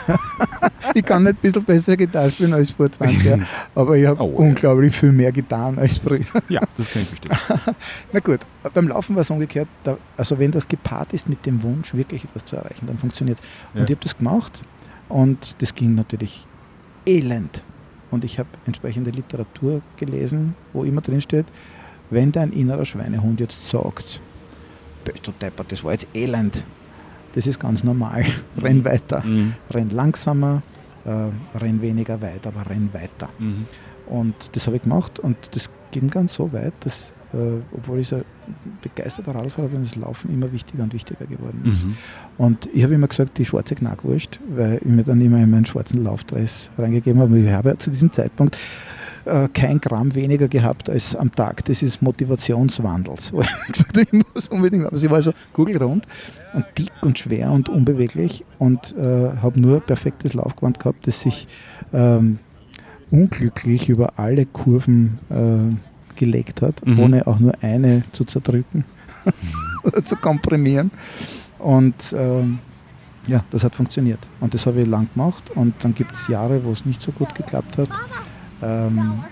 ich 0.93 1.03
kann 1.05 1.23
nicht 1.23 1.35
ein 1.37 1.41
bisschen 1.41 1.63
besser 1.63 1.95
Gitarre 1.97 2.31
spielen 2.31 2.53
als 2.53 2.71
vor 2.71 2.91
20 2.91 3.23
Jahren, 3.23 3.45
aber 3.75 3.97
ich 3.97 4.05
habe 4.05 4.21
Oh, 4.21 4.29
ja. 4.31 4.37
unglaublich 4.37 4.95
viel 4.95 5.11
mehr 5.11 5.31
getan 5.31 5.77
als 5.79 5.97
früher. 5.97 6.19
ja, 6.49 6.61
das 6.77 6.91
kann 6.93 7.01
ich 7.03 7.07
verstehen. 7.29 7.75
Na 8.11 8.19
gut, 8.19 8.39
beim 8.73 8.87
Laufen 8.87 9.15
war 9.15 9.21
es 9.21 9.29
umgekehrt. 9.29 9.67
Also 10.17 10.37
wenn 10.39 10.51
das 10.51 10.67
gepaart 10.67 11.13
ist 11.13 11.27
mit 11.29 11.45
dem 11.45 11.61
Wunsch, 11.63 11.93
wirklich 11.93 12.23
etwas 12.23 12.45
zu 12.45 12.55
erreichen, 12.55 12.87
dann 12.87 12.97
funktioniert 12.97 13.39
es. 13.39 13.45
Ja. 13.73 13.81
Und 13.81 13.89
ich 13.89 13.95
habe 13.95 14.03
das 14.03 14.17
gemacht 14.17 14.63
und 15.09 15.55
das 15.61 15.73
ging 15.75 15.95
natürlich 15.95 16.45
elend. 17.05 17.63
Und 18.11 18.23
ich 18.23 18.39
habe 18.39 18.49
entsprechende 18.65 19.11
Literatur 19.11 19.81
gelesen, 19.97 20.55
wo 20.73 20.83
immer 20.83 21.01
drin 21.01 21.21
steht, 21.21 21.45
wenn 22.09 22.31
dein 22.31 22.51
innerer 22.53 22.85
Schweinehund 22.85 23.39
jetzt 23.39 23.67
sagt, 23.69 24.21
du 25.05 25.31
deppert, 25.31 25.71
das 25.71 25.83
war 25.83 25.91
jetzt 25.91 26.07
elend. 26.13 26.63
Das 27.33 27.47
ist 27.47 27.59
ganz 27.59 27.83
normal. 27.83 28.25
Renn 28.57 28.83
weiter. 28.85 29.23
Mhm. 29.25 29.53
Renn 29.69 29.89
langsamer, 29.89 30.63
äh, 31.05 31.57
renn 31.57 31.81
weniger 31.81 32.21
weit, 32.21 32.47
aber 32.47 32.69
renn 32.69 32.89
weiter. 32.93 33.29
Mhm. 33.39 33.65
Und 34.07 34.55
das 34.55 34.67
habe 34.67 34.77
ich 34.77 34.83
gemacht 34.83 35.19
und 35.19 35.35
das 35.51 35.69
ging 35.91 36.09
ganz 36.09 36.35
so 36.35 36.51
weit, 36.53 36.73
dass, 36.81 37.13
äh, 37.33 37.59
obwohl 37.71 37.99
ich 37.99 38.09
so 38.09 38.21
begeisterter 38.81 39.33
Radfahrer 39.33 39.69
bin, 39.69 39.83
das 39.83 39.95
Laufen 39.95 40.31
immer 40.31 40.51
wichtiger 40.51 40.83
und 40.83 40.93
wichtiger 40.93 41.25
geworden 41.25 41.61
ist. 41.71 41.85
Mhm. 41.85 41.97
Und 42.37 42.69
ich 42.73 42.83
habe 42.83 42.93
immer 42.93 43.07
gesagt, 43.07 43.37
die 43.37 43.45
schwarze 43.45 43.75
Knackwurst, 43.75 44.39
weil 44.49 44.75
ich 44.75 44.85
mir 44.85 45.03
dann 45.03 45.21
immer 45.21 45.39
in 45.41 45.49
meinen 45.49 45.65
schwarzen 45.65 46.03
Laufdress 46.03 46.69
reingegeben 46.77 47.21
habe. 47.21 47.33
Und 47.33 47.45
ich 47.45 47.51
habe 47.51 47.69
ja 47.69 47.77
zu 47.77 47.89
diesem 47.89 48.11
Zeitpunkt 48.11 48.57
äh, 49.25 49.47
kein 49.53 49.79
Gramm 49.81 50.13
weniger 50.15 50.47
gehabt 50.47 50.89
als 50.89 51.15
am 51.15 51.33
Tag 51.33 51.65
des 51.65 52.01
Motivationswandels. 52.01 53.33
Wo 53.33 53.41
ich 53.41 53.49
gesagt 53.71 53.97
ich 53.97 54.11
muss 54.13 54.49
unbedingt, 54.49 54.85
aber 54.85 54.97
sie 54.97 55.09
war 55.09 55.21
so 55.21 55.31
kugelrund 55.53 56.05
und 56.53 56.65
dick 56.77 56.91
und 57.01 57.17
schwer 57.19 57.51
und 57.51 57.69
unbeweglich 57.69 58.43
und 58.59 58.95
äh, 58.97 59.31
habe 59.41 59.59
nur 59.59 59.79
perfektes 59.81 60.33
Laufgewand 60.33 60.79
gehabt, 60.79 61.07
das 61.07 61.21
sich 61.21 61.47
ähm, 61.93 62.39
unglücklich 63.11 63.89
über 63.89 64.17
alle 64.17 64.45
Kurven 64.45 65.19
äh, 65.29 66.17
gelegt 66.17 66.61
hat, 66.61 66.85
Mhm. 66.85 66.99
ohne 66.99 67.27
auch 67.27 67.39
nur 67.39 67.53
eine 67.61 68.03
zu 68.11 68.23
zerdrücken 68.23 68.85
oder 69.83 70.03
zu 70.05 70.15
komprimieren. 70.15 70.91
Und 71.59 72.13
ähm, 72.17 72.59
ja, 73.27 73.43
das 73.49 73.63
hat 73.63 73.75
funktioniert. 73.75 74.19
Und 74.39 74.53
das 74.53 74.65
habe 74.65 74.81
ich 74.81 74.87
lang 74.87 75.07
gemacht. 75.13 75.51
Und 75.55 75.73
dann 75.83 75.93
gibt 75.93 76.13
es 76.13 76.27
Jahre, 76.27 76.63
wo 76.63 76.71
es 76.71 76.85
nicht 76.85 77.01
so 77.01 77.11
gut 77.11 77.33
geklappt 77.35 77.77
hat. 77.77 77.89
Ähm, 78.61 79.23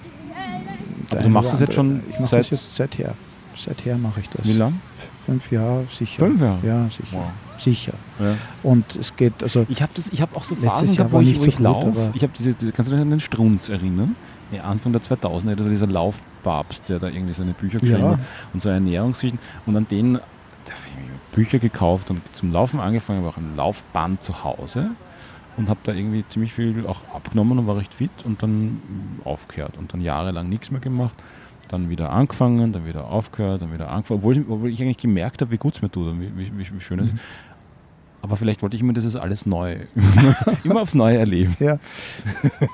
der 1.12 1.24
du 1.24 1.30
machst 1.30 1.54
das 1.54 1.60
jetzt 1.60 1.74
schon 1.74 2.02
Ich 2.10 2.20
mache 2.20 2.38
das 2.38 2.50
jetzt 2.50 2.76
seither. 2.76 3.16
Seither 3.56 3.98
mache 3.98 4.20
ich 4.22 4.30
das. 4.30 4.46
Wie 4.48 4.54
lang? 4.54 4.80
F- 4.98 5.10
Fünf 5.26 5.52
Jahre 5.52 5.86
sicher. 5.90 6.26
Fünf 6.26 6.42
Jahre? 6.42 6.60
Ja, 6.68 6.86
sicher. 6.90 7.18
Wow. 7.18 7.28
Sicher. 7.58 7.94
Ja. 8.20 8.36
Und 8.64 8.96
es 8.96 9.16
geht, 9.16 9.42
also 9.42 9.66
Ich 9.70 9.82
habe 9.82 9.92
hab 10.20 10.36
auch 10.36 10.44
so 10.44 10.56
Phasen 10.56 10.96
gehabt, 10.96 11.14
wo 11.14 11.22
ich, 11.22 11.38
wo 11.38 11.42
so 11.44 11.48
ich 11.48 11.60
laufe. 11.60 12.12
Ich 12.14 12.24
habe 12.24 12.34
diese, 12.38 12.54
kannst 12.72 12.92
du 12.92 12.96
dich 12.96 13.02
an 13.02 13.10
den 13.10 13.20
Strunz 13.20 13.70
erinnern? 13.70 14.16
Ja, 14.52 14.64
Anfang 14.64 14.92
der 14.92 15.02
2000er, 15.02 15.56
da 15.56 15.64
dieser 15.70 15.88
Laufpapst, 15.88 16.90
der 16.90 17.00
da 17.00 17.08
irgendwie 17.08 17.34
seine 17.34 17.54
Bücher 17.54 17.80
geschrieben 17.80 18.02
Ja. 18.04 18.12
hat 18.12 18.20
und 18.54 18.62
so 18.62 18.70
Ernährungsgeschichten. 18.70 19.40
Und 19.66 19.78
an 19.78 19.88
denen 19.88 20.16
da 20.16 20.20
hab 20.74 20.80
ich 20.88 21.36
Bücher 21.36 21.60
gekauft 21.60 22.10
und 22.10 22.22
zum 22.36 22.52
Laufen 22.52 22.80
angefangen, 22.80 23.20
aber 23.20 23.30
auch 23.30 23.38
ein 23.38 23.56
Laufband 23.56 24.24
zu 24.24 24.44
Hause 24.44 24.92
und 25.58 25.70
habe 25.70 25.80
da 25.84 25.94
irgendwie 25.94 26.24
ziemlich 26.30 26.54
viel 26.54 26.86
auch 26.88 27.02
abgenommen 27.14 27.60
und 27.60 27.68
war 27.68 27.78
recht 27.78 27.94
fit 27.94 28.12
und 28.26 28.42
dann 28.44 28.82
aufgehört 29.24 29.78
und 29.78 29.94
dann 29.94 30.02
jahrelang 30.02 30.50
nichts 30.50 30.72
mehr 30.72 30.82
gemacht. 30.82 31.16
Dann 31.70 31.90
wieder 31.90 32.12
angefangen, 32.12 32.74
dann 32.74 32.86
wieder 32.86 33.08
aufgehört, 33.10 33.62
dann 33.62 33.74
wieder 33.74 33.90
angefangen, 33.90 34.20
obwohl, 34.20 34.38
ich- 34.38 34.50
obwohl 34.50 34.70
ich 34.70 34.82
eigentlich 34.82 34.98
gemerkt 34.98 35.42
habe, 35.42 35.52
wie 35.52 35.58
gut 35.58 35.76
es 35.76 35.82
mir 35.82 35.90
tut 35.90 36.08
und 36.08 36.22
wie, 36.22 36.32
wie, 36.38 36.52
wie, 36.58 36.76
wie 36.76 36.82
schön 36.82 37.00
es 37.00 37.06
ist. 37.08 37.14
Mhm. 37.14 37.20
Aber 38.22 38.38
vielleicht 38.38 38.62
wollte 38.62 38.78
ich 38.78 38.82
immer 38.82 38.94
dieses 38.94 39.18
alles 39.18 39.46
neu, 39.46 39.76
immer 40.64 40.82
aufs 40.82 40.94
Neue 40.96 41.18
erleben. 41.18 41.56
ja. 41.60 41.78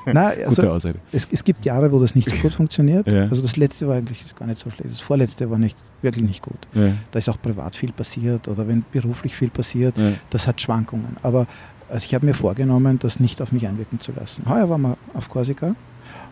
Nein, 0.06 0.34
Gute 0.36 0.46
also 0.46 0.70
Ausrede. 0.72 1.00
es, 1.12 1.28
es 1.32 1.44
gibt 1.44 1.66
Jahre, 1.66 1.92
wo 1.92 2.00
das 2.00 2.14
nicht 2.14 2.30
so 2.30 2.36
gut 2.38 2.54
funktioniert. 2.54 3.12
Ja. 3.12 3.24
Also 3.24 3.42
das 3.42 3.58
letzte 3.58 3.88
war 3.88 3.96
eigentlich 3.96 4.24
gar 4.36 4.46
nicht 4.46 4.60
so 4.60 4.70
schlecht. 4.70 4.92
Das 4.92 5.00
vorletzte 5.02 5.50
war 5.50 5.58
nicht, 5.58 5.78
wirklich 6.04 6.24
nicht 6.26 6.44
gut. 6.44 6.60
Ja. 6.74 6.92
Da 7.10 7.18
ist 7.20 7.30
auch 7.30 7.42
privat 7.42 7.76
viel 7.76 7.92
passiert 7.92 8.48
oder 8.48 8.68
wenn 8.68 8.84
beruflich 8.92 9.36
viel 9.36 9.50
passiert, 9.50 9.98
Ja. 9.98 10.12
das 10.30 10.48
hat 10.48 10.62
Schwankungen. 10.62 11.18
Aber 11.24 11.48
also 11.90 12.06
ich 12.06 12.14
habe 12.16 12.26
mir 12.26 12.34
vorgenommen, 12.34 13.00
das 13.00 13.20
nicht 13.20 13.42
auf 13.42 13.52
mich 13.52 13.68
einwirken 13.68 14.00
zu 14.00 14.12
lassen. 14.12 14.44
Heuer 14.48 14.70
waren 14.70 14.82
wir 14.82 14.98
auf 15.14 15.30
Korsika 15.30 15.76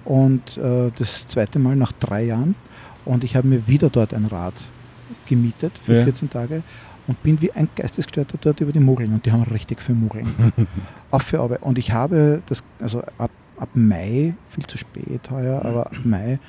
und 0.06 0.58
äh, 0.58 0.92
das 0.98 1.28
zweite 1.28 1.60
Mal 1.60 1.76
nach 1.76 1.92
drei 1.94 2.24
Jahren 2.26 2.56
und 3.06 3.24
ich 3.24 3.36
habe 3.36 3.48
mir 3.48 3.68
wieder 3.68 3.90
dort 3.90 4.14
ein 4.14 4.26
Rad 4.26 4.54
gemietet 5.28 5.74
für 5.84 5.98
Ja. 5.98 6.04
14 6.04 6.30
Tage 6.30 6.64
und 7.08 7.22
bin 7.24 7.42
wie 7.42 7.52
ein 7.52 7.70
Geistesgestörter 7.76 8.38
dort 8.40 8.60
über 8.60 8.72
die 8.72 8.80
Mugeln 8.80 9.14
und 9.14 9.26
die 9.26 9.32
haben 9.32 9.44
richtig 9.44 9.82
viel 9.82 9.96
Mugeln. 9.96 10.28
Auf 11.12 11.24
für 11.24 11.40
Arbeit. 11.40 11.62
Und 11.64 11.78
ich 11.78 11.92
habe 11.92 12.42
das, 12.48 12.62
also 12.80 13.02
ab, 13.18 13.32
ab 13.58 13.70
Mai, 13.74 14.34
viel 14.50 14.66
zu 14.68 14.78
spät 14.78 15.30
heuer, 15.32 15.64
aber 15.64 15.86
ab 15.88 15.94
Mai 16.04 16.40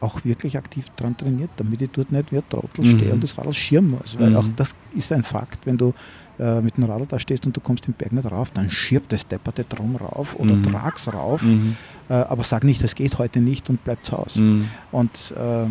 auch 0.00 0.24
wirklich 0.24 0.56
aktiv 0.58 0.86
dran 0.96 1.16
trainiert, 1.16 1.50
damit 1.56 1.80
ich 1.82 1.90
dort 1.90 2.12
nicht 2.12 2.30
wie 2.32 2.36
ein 2.38 2.48
Trottel 2.48 2.84
Mhm. 2.84 2.96
stehe 2.96 3.12
und 3.14 3.22
das 3.22 3.36
Radl 3.38 3.52
schirmen 3.52 3.92
muss. 3.92 4.18
Weil 4.18 4.30
Mhm. 4.30 4.36
auch 4.36 4.48
das 4.56 4.72
ist 4.94 5.10
ein 5.12 5.22
Fakt, 5.22 5.64
wenn 5.66 5.76
du 5.78 5.92
äh, 6.38 6.60
mit 6.60 6.76
dem 6.76 6.84
Radl 6.84 7.06
da 7.06 7.18
stehst 7.18 7.46
und 7.46 7.56
du 7.56 7.60
kommst 7.62 7.86
den 7.86 7.94
Berg 7.94 8.12
nicht 8.12 8.30
rauf, 8.30 8.50
dann 8.50 8.70
schirbt 8.70 9.10
das 9.12 9.26
depperte 9.26 9.64
drum 9.64 9.96
rauf 9.96 10.36
oder 10.38 10.54
Mhm. 10.54 10.62
trag's 10.64 11.08
rauf, 11.10 11.40
Mhm. 11.42 11.76
äh, 12.10 12.12
aber 12.14 12.44
sag 12.44 12.62
nicht, 12.64 12.84
das 12.84 12.94
geht 12.94 13.16
heute 13.16 13.40
nicht 13.40 13.70
und 13.70 13.82
bleib 13.84 14.04
zu 14.04 14.18
Hause. 14.18 14.42
Mhm. 14.42 14.68
Und 14.92 15.32
äh, 15.36 15.66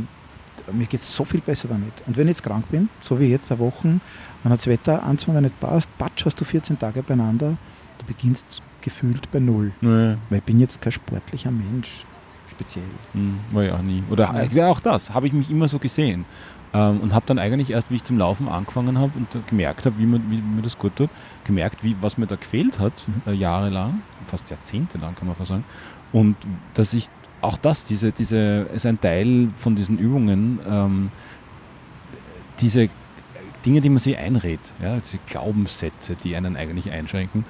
mir 0.74 0.88
geht 0.88 1.02
es 1.02 1.16
so 1.16 1.24
viel 1.24 1.42
besser 1.42 1.68
damit. 1.68 1.94
Und 2.08 2.18
wenn 2.18 2.28
ich 2.28 2.38
jetzt 2.38 2.44
krank 2.44 2.66
bin, 2.72 2.90
so 3.00 3.20
wie 3.20 3.26
jetzt, 3.28 3.52
der 3.52 3.60
Wochen, 3.60 4.02
dann 4.42 4.52
hat 4.52 4.60
das 4.60 4.66
Wetter 4.68 5.04
Mal 5.28 5.42
nicht 5.42 5.60
passt, 5.60 5.88
patsch, 6.00 6.26
hast 6.26 6.42
du 6.42 6.46
14 6.46 6.80
Tage 6.80 7.04
beieinander, 7.04 7.58
du 8.00 8.06
beginnst 8.08 8.64
gefühlt 8.82 9.30
bei 9.32 9.40
Null. 9.40 9.72
Ja. 9.82 10.18
Weil 10.30 10.40
ich 10.40 10.44
bin 10.44 10.60
jetzt 10.60 10.82
kein 10.82 10.92
sportlicher 10.94 11.52
Mensch, 11.52 12.06
speziell. 12.56 12.86
Mhm. 13.14 13.40
War 13.52 13.64
ja 13.64 13.76
auch 13.76 13.82
nie. 13.82 14.04
Oder 14.10 14.46
ja, 14.52 14.68
auch 14.70 14.80
das 14.80 15.14
habe 15.14 15.28
ich 15.28 15.34
mich 15.34 15.50
immer 15.50 15.68
so 15.68 15.80
gesehen. 15.80 16.26
Ähm, 16.74 17.00
und 17.02 17.14
habe 17.14 17.26
dann 17.26 17.40
eigentlich 17.40 17.70
erst, 17.70 17.90
wie 17.92 17.96
ich 17.96 18.04
zum 18.04 18.18
Laufen 18.18 18.48
angefangen 18.50 18.98
habe 18.98 19.12
und 19.16 19.48
gemerkt 19.48 19.86
habe, 19.86 19.98
wie, 20.00 20.06
man- 20.06 20.24
wie 20.30 20.38
mir 20.42 20.62
das 20.62 20.78
gut 20.78 20.96
tut, 20.96 21.10
gemerkt, 21.46 21.84
wie, 21.84 21.96
was 22.02 22.18
mir 22.18 22.28
da 22.28 22.36
gefehlt 22.36 22.80
hat, 22.80 22.94
Mhm. 23.08 23.32
äh, 23.32 23.36
jahrelang, 23.36 24.02
fast 24.28 24.50
jahrzehntelang 24.50 25.16
kann 25.16 25.28
man 25.28 25.36
fast 25.36 25.50
sagen. 25.50 25.64
Und 26.12 26.36
dass 26.74 26.94
ich 26.94 27.08
auch 27.42 27.58
das, 27.58 27.86
diese, 27.86 28.12
diese, 28.12 28.68
ist 28.74 28.86
ein 28.86 29.00
Teil 29.00 29.50
von 29.58 29.76
diesen 29.76 29.98
Übungen, 30.00 30.60
ähm, 30.68 31.12
diese 32.60 32.90
Dinge, 33.66 33.82
die 33.82 33.90
man 33.90 34.00
sich 34.00 34.18
einredet, 34.18 34.74
ja, 34.82 34.98
diese 34.98 35.18
Glaubenssätze, 35.28 36.16
die 36.16 36.36
einen 36.36 36.56
eigentlich 36.56 36.92
einschränken, 36.92 37.46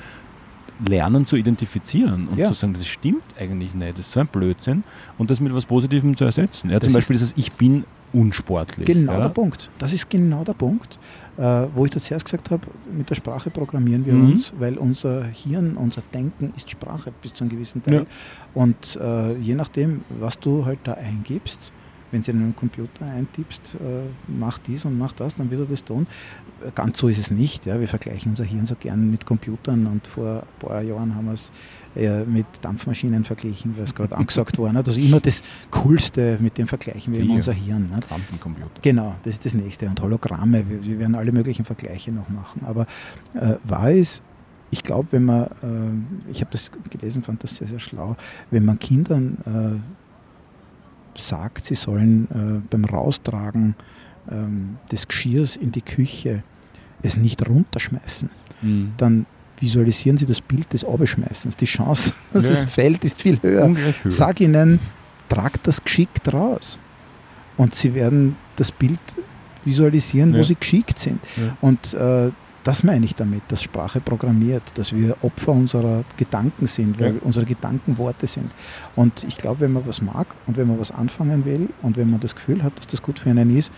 lernen 0.87 1.25
zu 1.25 1.35
identifizieren 1.35 2.27
und 2.27 2.37
Ja. 2.37 2.47
zu 2.47 2.53
sagen, 2.53 2.73
das 2.73 2.85
stimmt 2.85 3.23
eigentlich 3.39 3.73
nicht, 3.73 3.93
das 3.97 4.07
ist 4.07 4.11
so 4.11 4.19
ein 4.19 4.27
Blödsinn 4.27 4.83
und 5.17 5.29
das 5.31 5.39
mit 5.39 5.49
etwas 5.51 5.65
Positivem 5.65 6.15
zu 6.17 6.25
ersetzen. 6.25 6.69
Ja, 6.69 6.79
zum 6.79 6.87
Das 6.87 6.93
Beispiel 6.93 7.15
dieses 7.15 7.33
Ich 7.37 7.51
bin 7.53 7.85
unsportlich. 8.13 8.85
Genau 8.87 9.13
ja? 9.13 9.19
der 9.21 9.29
Punkt. 9.29 9.69
Das 9.77 9.91
ist 9.91 10.09
genau 10.09 10.43
der 10.43 10.53
Punkt, 10.53 10.99
äh, 11.37 11.67
wo 11.73 11.85
ich 11.85 11.91
da 11.91 11.99
zuerst 11.99 12.25
gesagt 12.25 12.49
habe, 12.49 12.65
mit 12.95 13.09
der 13.09 13.15
Sprache 13.15 13.49
programmieren 13.49 14.05
wir 14.05 14.13
Mhm. 14.13 14.31
uns, 14.31 14.53
weil 14.57 14.77
unser 14.77 15.25
Hirn, 15.25 15.75
unser 15.75 16.01
Denken 16.13 16.53
ist 16.55 16.69
Sprache 16.69 17.11
bis 17.21 17.33
zu 17.33 17.43
einem 17.43 17.51
gewissen 17.51 17.83
Teil. 17.83 17.93
Ja. 17.93 18.05
Und 18.53 18.97
äh, 19.01 19.35
je 19.37 19.55
nachdem, 19.55 20.01
was 20.19 20.39
du 20.39 20.65
halt 20.65 20.79
da 20.85 20.93
eingibst, 20.93 21.71
wenn 22.15 22.21
du 22.21 22.31
in 22.31 22.37
einen 22.43 22.55
Computer 22.55 23.05
eintippst, 23.05 23.75
äh, 23.75 24.09
mach 24.27 24.57
dies 24.59 24.85
und 24.85 24.97
mach 24.97 25.11
das, 25.11 25.35
dann 25.35 25.51
wird 25.51 25.61
er 25.61 25.67
das 25.67 25.83
tun. 25.83 26.07
Äh, 26.65 26.71
Ganz 26.73 26.97
so 26.97 27.07
ist 27.07 27.17
es 27.17 27.29
nicht. 27.29 27.65
Ja. 27.65 27.79
Wir 27.79 27.87
vergleichen 27.87 28.31
unser 28.31 28.45
Hirn 28.45 28.65
so 28.65 28.75
gern 28.75 29.11
mit 29.11 29.25
Computern 29.25 29.85
und 29.87 30.07
vor 30.07 30.43
ein 30.43 30.59
paar 30.67 30.81
Jahren 30.81 31.15
haben 31.15 31.25
wir 31.25 31.33
es 31.33 31.51
äh, 31.95 32.23
mit 32.23 32.45
Dampfmaschinen 32.61 33.25
verglichen, 33.25 33.75
weil 33.75 33.83
es 33.83 33.93
gerade 33.93 34.15
angesagt 34.17 34.57
war. 34.57 34.71
nicht? 34.71 34.87
Also 34.87 34.99
immer 34.99 35.19
das 35.19 35.43
Coolste, 35.71 36.37
mit 36.39 36.57
dem 36.57 36.67
vergleichen 36.67 37.13
wir 37.13 37.21
immer 37.21 37.35
unser 37.35 37.53
Hirn. 37.53 37.89
nicht? 37.93 38.07
Quantencomputer. 38.07 38.81
Genau, 38.81 39.15
das 39.23 39.33
ist 39.33 39.45
das 39.45 39.53
nächste. 39.53 39.87
Und 39.87 40.01
Hologramme, 40.01 40.67
wir, 40.69 40.83
wir 40.83 40.99
werden 40.99 41.15
alle 41.15 41.31
möglichen 41.31 41.65
Vergleiche 41.65 42.11
noch 42.11 42.29
machen. 42.29 42.61
Aber 42.65 42.87
äh, 43.33 43.55
wahr 43.65 43.91
ist, 43.91 44.23
ich 44.71 44.83
glaube, 44.83 45.11
wenn 45.11 45.25
man, 45.25 45.43
äh, 45.43 46.31
ich 46.31 46.41
habe 46.41 46.51
das 46.51 46.71
gelesen, 46.89 47.23
fand 47.23 47.43
das 47.43 47.57
sehr, 47.57 47.67
sehr 47.67 47.79
schlau, 47.79 48.15
wenn 48.51 48.65
man 48.65 48.79
Kindern 48.79 49.37
äh, 49.45 50.04
sagt, 51.17 51.65
sie 51.65 51.75
sollen 51.75 52.27
äh, 52.31 52.61
beim 52.69 52.85
Raustragen 52.85 53.75
ähm, 54.29 54.77
des 54.91 55.07
Geschirrs 55.07 55.55
in 55.55 55.71
die 55.71 55.81
Küche 55.81 56.43
es 57.01 57.17
nicht 57.17 57.47
runterschmeißen, 57.47 58.29
Mhm. 58.61 58.93
dann 58.97 59.25
visualisieren 59.59 60.17
sie 60.17 60.25
das 60.25 60.41
Bild 60.41 60.71
des 60.73 60.83
Abschmeißens. 60.83 61.55
Die 61.57 61.65
Chance, 61.65 62.13
dass 62.33 62.45
Ja. 62.45 62.51
es 62.51 62.63
fällt, 62.63 63.03
ist 63.03 63.21
viel 63.21 63.39
höher. 63.41 63.67
Höher. 63.67 63.93
Sag 64.05 64.41
ihnen, 64.41 64.79
tragt 65.29 65.67
das 65.67 65.83
geschickt 65.83 66.31
raus. 66.33 66.79
Und 67.57 67.75
sie 67.75 67.93
werden 67.93 68.35
das 68.55 68.71
Bild 68.71 68.99
visualisieren, 69.63 70.33
wo 70.33 70.37
Ja. 70.37 70.43
sie 70.43 70.55
geschickt 70.55 70.99
sind. 70.99 71.19
Ja. 71.37 71.57
Und 71.61 71.93
äh, 71.93 72.31
das 72.65 72.83
meine 72.83 73.05
ich 73.05 73.15
damit, 73.15 73.43
dass 73.47 73.63
Sprache 73.63 74.01
programmiert, 74.01 74.63
dass 74.77 74.91
wir 74.91 75.15
Opfer 75.23 75.53
unserer 75.53 76.03
Gedanken 76.17 76.67
sind, 76.67 76.99
weil 76.99 77.15
Ja. 77.15 77.21
unsere 77.23 77.45
Gedanken 77.45 77.97
Worte 77.97 78.27
sind. 78.27 78.51
Und 78.95 79.23
ich 79.23 79.37
glaube, 79.37 79.61
wenn 79.61 79.71
man 79.73 79.87
was 79.87 80.01
mag 80.01 80.35
und 80.47 80.57
wenn 80.57 80.67
man 80.67 80.79
was 80.79 80.91
anfangen 80.91 81.45
will 81.45 81.69
und 81.81 81.95
wenn 81.95 82.09
man 82.09 82.19
das 82.19 82.35
Gefühl 82.35 82.61
hat, 82.63 82.77
dass 82.77 82.87
das 82.87 83.01
gut 83.01 83.19
für 83.19 83.29
einen 83.29 83.55
ist, 83.55 83.71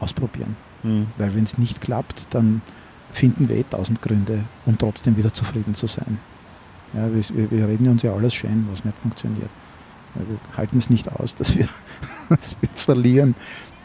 ausprobieren. 0.00 0.56
Mhm. 0.82 1.06
Weil 1.18 1.34
wenn 1.34 1.44
es 1.44 1.58
nicht 1.58 1.80
klappt, 1.80 2.26
dann 2.34 2.62
finden 3.12 3.48
wir 3.48 3.56
eh 3.56 3.64
tausend 3.64 4.00
Gründe, 4.02 4.44
um 4.64 4.76
trotzdem 4.78 5.16
wieder 5.16 5.32
zufrieden 5.34 5.74
zu 5.74 5.86
sein. 5.86 6.18
Ja, 6.94 7.08
wir, 7.14 7.50
wir- 7.50 7.68
reden 7.68 7.88
uns 7.88 8.02
ja 8.02 8.12
alles 8.12 8.34
schön, 8.34 8.66
was 8.72 8.84
nicht 8.84 8.98
funktioniert. 8.98 9.50
Wir 10.14 10.38
halten 10.56 10.78
es 10.78 10.90
nicht 10.90 11.12
aus, 11.12 11.34
dass 11.34 11.56
wir, 11.58 11.68
dass 12.30 12.56
wir 12.60 12.68
verlieren. 12.74 13.34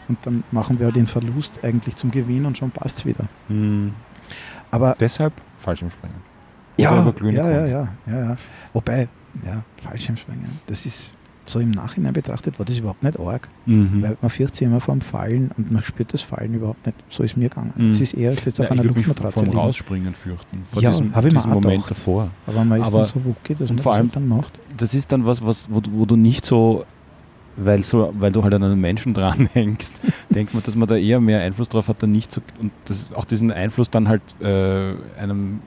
Und 0.08 0.18
dann 0.22 0.44
machen 0.50 0.80
wir 0.80 0.90
den 0.92 1.06
Verlust 1.06 1.60
eigentlich 1.62 1.96
zum 1.96 2.10
Gewinn 2.10 2.46
und 2.46 2.56
schon 2.56 2.70
passt 2.70 2.98
es 3.00 3.04
wieder. 3.06 3.26
Mhm. 3.48 3.92
Aber 4.70 4.96
Deshalb 4.98 5.32
Fallschirmspringen. 5.58 6.16
ja, 6.76 7.12
ja, 7.30 7.32
ja, 7.32 7.66
ja, 7.66 7.88
ja, 8.06 8.20
ja. 8.30 8.36
Wobei, 8.72 9.08
ja, 9.44 9.62
Fallschirmspringen, 9.82 10.60
das 10.66 10.86
ist 10.86 11.12
so 11.48 11.60
im 11.60 11.70
Nachhinein 11.70 12.12
betrachtet, 12.12 12.58
war 12.58 12.66
das 12.66 12.76
überhaupt 12.78 13.04
nicht 13.04 13.20
arg. 13.20 13.48
Mhm. 13.66 14.02
Weil 14.02 14.16
man 14.20 14.30
fährt 14.30 14.56
sich 14.56 14.66
immer 14.66 14.80
vorm 14.80 15.00
Fallen 15.00 15.52
und 15.56 15.70
man 15.70 15.84
spürt 15.84 16.12
das 16.12 16.20
Fallen 16.20 16.54
überhaupt 16.54 16.84
nicht. 16.84 16.98
So 17.08 17.22
ist 17.22 17.36
mir 17.36 17.48
gegangen. 17.48 17.72
Mhm. 17.76 17.90
Es 17.90 18.00
ist 18.00 18.14
eher 18.14 18.32
jetzt 18.34 18.60
auf 18.60 18.66
Ja, 18.66 18.72
einer 18.72 18.82
Luftmatratze 18.82 19.34
vom 19.38 19.44
liegen. 19.44 19.56
Rausspringen 19.56 20.14
fürchten. 20.14 20.64
Vor 20.72 20.82
Ja, 20.82 20.90
diesem, 20.90 21.14
hab 21.14 21.24
ich 21.24 21.32
mir 21.32 21.38
auch 21.40 21.46
Moment 21.46 21.88
davor. 21.88 22.30
Aber 22.48 22.64
man 22.64 22.80
ist 22.80 22.88
Aber- 22.88 22.98
dann 23.02 23.06
so 23.08 23.24
wuckig, 23.24 23.58
dass 23.58 23.70
und 23.70 23.76
man 23.76 23.82
vor 23.84 23.92
das 23.92 23.98
allem- 24.00 24.10
dann 24.12 24.26
macht. 24.28 24.58
Das 24.76 24.92
ist 24.92 25.12
dann 25.12 25.24
was, 25.24 25.44
was 25.44 25.68
wo 25.70 26.04
du 26.04 26.16
nicht 26.16 26.44
so, 26.44 26.84
weil, 27.56 27.84
so, 27.84 28.12
weil 28.18 28.32
du 28.32 28.42
halt 28.42 28.54
an 28.54 28.62
einen 28.62 28.80
Menschen 28.80 29.14
dranhängst, 29.14 30.00
denkt 30.30 30.54
man, 30.54 30.62
dass 30.62 30.76
man 30.76 30.88
da 30.88 30.96
eher 30.96 31.20
mehr 31.20 31.40
Einfluss 31.40 31.68
drauf 31.68 31.88
hat, 31.88 32.02
dann 32.02 32.12
nicht 32.12 32.32
so, 32.32 32.40
und 32.60 32.72
das, 32.84 33.12
auch 33.14 33.24
diesen 33.24 33.50
Einfluss 33.50 33.90
dann 33.90 34.08
halt 34.08 34.22
äh, 34.40 34.94
einem 35.18 35.60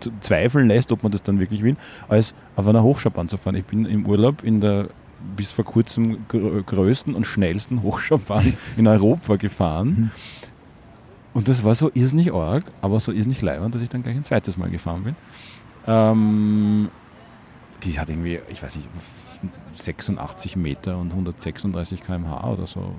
zu- 0.00 0.10
zweifeln 0.20 0.68
lässt, 0.68 0.92
ob 0.92 1.02
man 1.02 1.12
das 1.12 1.22
dann 1.22 1.38
wirklich 1.38 1.62
will, 1.62 1.76
als 2.08 2.34
auf 2.56 2.66
einer 2.66 2.82
Hochschaubahn 2.82 3.28
zu 3.28 3.36
fahren. 3.36 3.56
Ich 3.56 3.64
bin 3.64 3.84
im 3.84 4.06
Urlaub 4.06 4.42
in 4.42 4.60
der 4.60 4.88
bis 5.36 5.50
vor 5.50 5.64
kurzem 5.64 6.18
gr 6.28 6.62
größten 6.62 7.14
und 7.14 7.24
schnellsten 7.26 7.82
Hochschaubahn 7.82 8.54
in 8.76 8.86
Europa 8.86 9.36
gefahren. 9.36 9.88
Mhm. 9.88 10.10
Und 11.34 11.48
das 11.48 11.64
war 11.64 11.74
so 11.74 11.90
irrsinnig 11.92 12.32
arg, 12.32 12.64
aber 12.80 13.00
so 13.00 13.12
irrsinnig 13.12 13.42
leibend, 13.42 13.74
dass 13.74 13.82
ich 13.82 13.88
dann 13.90 14.02
gleich 14.02 14.16
ein 14.16 14.24
zweites 14.24 14.56
Mal 14.56 14.70
gefahren 14.70 15.04
bin. 15.04 15.16
Ähm, 15.86 16.88
die 17.82 17.98
hat 17.98 18.08
irgendwie, 18.08 18.40
ich 18.48 18.62
weiß 18.62 18.76
nicht, 18.76 18.88
86 19.82 20.56
Meter 20.56 20.98
und 20.98 21.10
136 21.10 22.00
km/h 22.00 22.50
oder 22.50 22.66
so. 22.66 22.92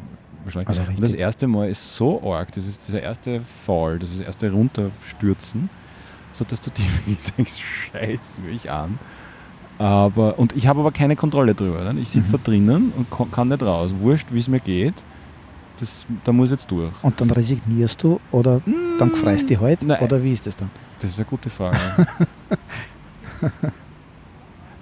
wahrscheinlich. 0.44 0.70
Also 0.70 0.90
und 0.92 1.02
das 1.04 1.14
erste 1.14 1.48
Mal 1.48 1.70
ist 1.70 1.96
so 1.96 2.22
arg, 2.34 2.52
das 2.54 2.66
ist 2.66 2.88
dieser 2.88 3.02
erste 3.02 3.42
Fall, 3.66 4.00
das 4.00 4.12
ist 4.12 4.20
das 4.20 4.28
erste 4.28 4.52
Runterstürzen, 4.52 5.70
so 6.32 6.46
dass 6.46 6.62
du 6.62 6.70
dir 6.72 6.86
denkst, 7.38 7.54
scheiß 7.92 8.20
mich 8.46 8.70
an. 8.72 8.98
Aber, 9.80 10.40
und 10.40 10.56
ich 10.56 10.66
habe 10.66 10.80
aber 10.80 10.92
keine 10.92 11.16
Kontrolle 11.16 11.54
drüber. 11.54 11.94
Ne? 11.94 12.00
Ich 12.02 12.10
sitze 12.10 12.30
Mhm. 12.30 12.32
da 12.32 12.38
drinnen 12.52 12.94
und 12.98 13.32
kann 13.32 13.50
nicht 13.50 13.62
raus. 13.62 13.92
Wurscht, 14.00 14.28
wie 14.32 14.40
es 14.40 14.48
mir 14.48 14.60
geht. 14.60 14.96
Das, 15.80 16.08
da 16.24 16.32
muss 16.32 16.48
ich 16.48 16.54
jetzt 16.54 16.72
durch. 16.72 16.92
Und 17.04 17.22
dann 17.22 17.30
resignierst 17.30 18.02
du 18.02 18.20
oder 18.32 18.60
dann 18.98 19.14
freust 19.14 19.44
du 19.44 19.48
dich 19.50 19.60
halt? 19.62 19.84
Nein. 19.84 20.02
Oder 20.02 20.24
wie 20.24 20.32
ist 20.32 20.48
das 20.48 20.56
dann? 20.56 20.72
Das 21.00 21.12
ist 21.12 21.20
eine 21.20 21.28
gute 21.28 21.52
Frage. 21.52 21.78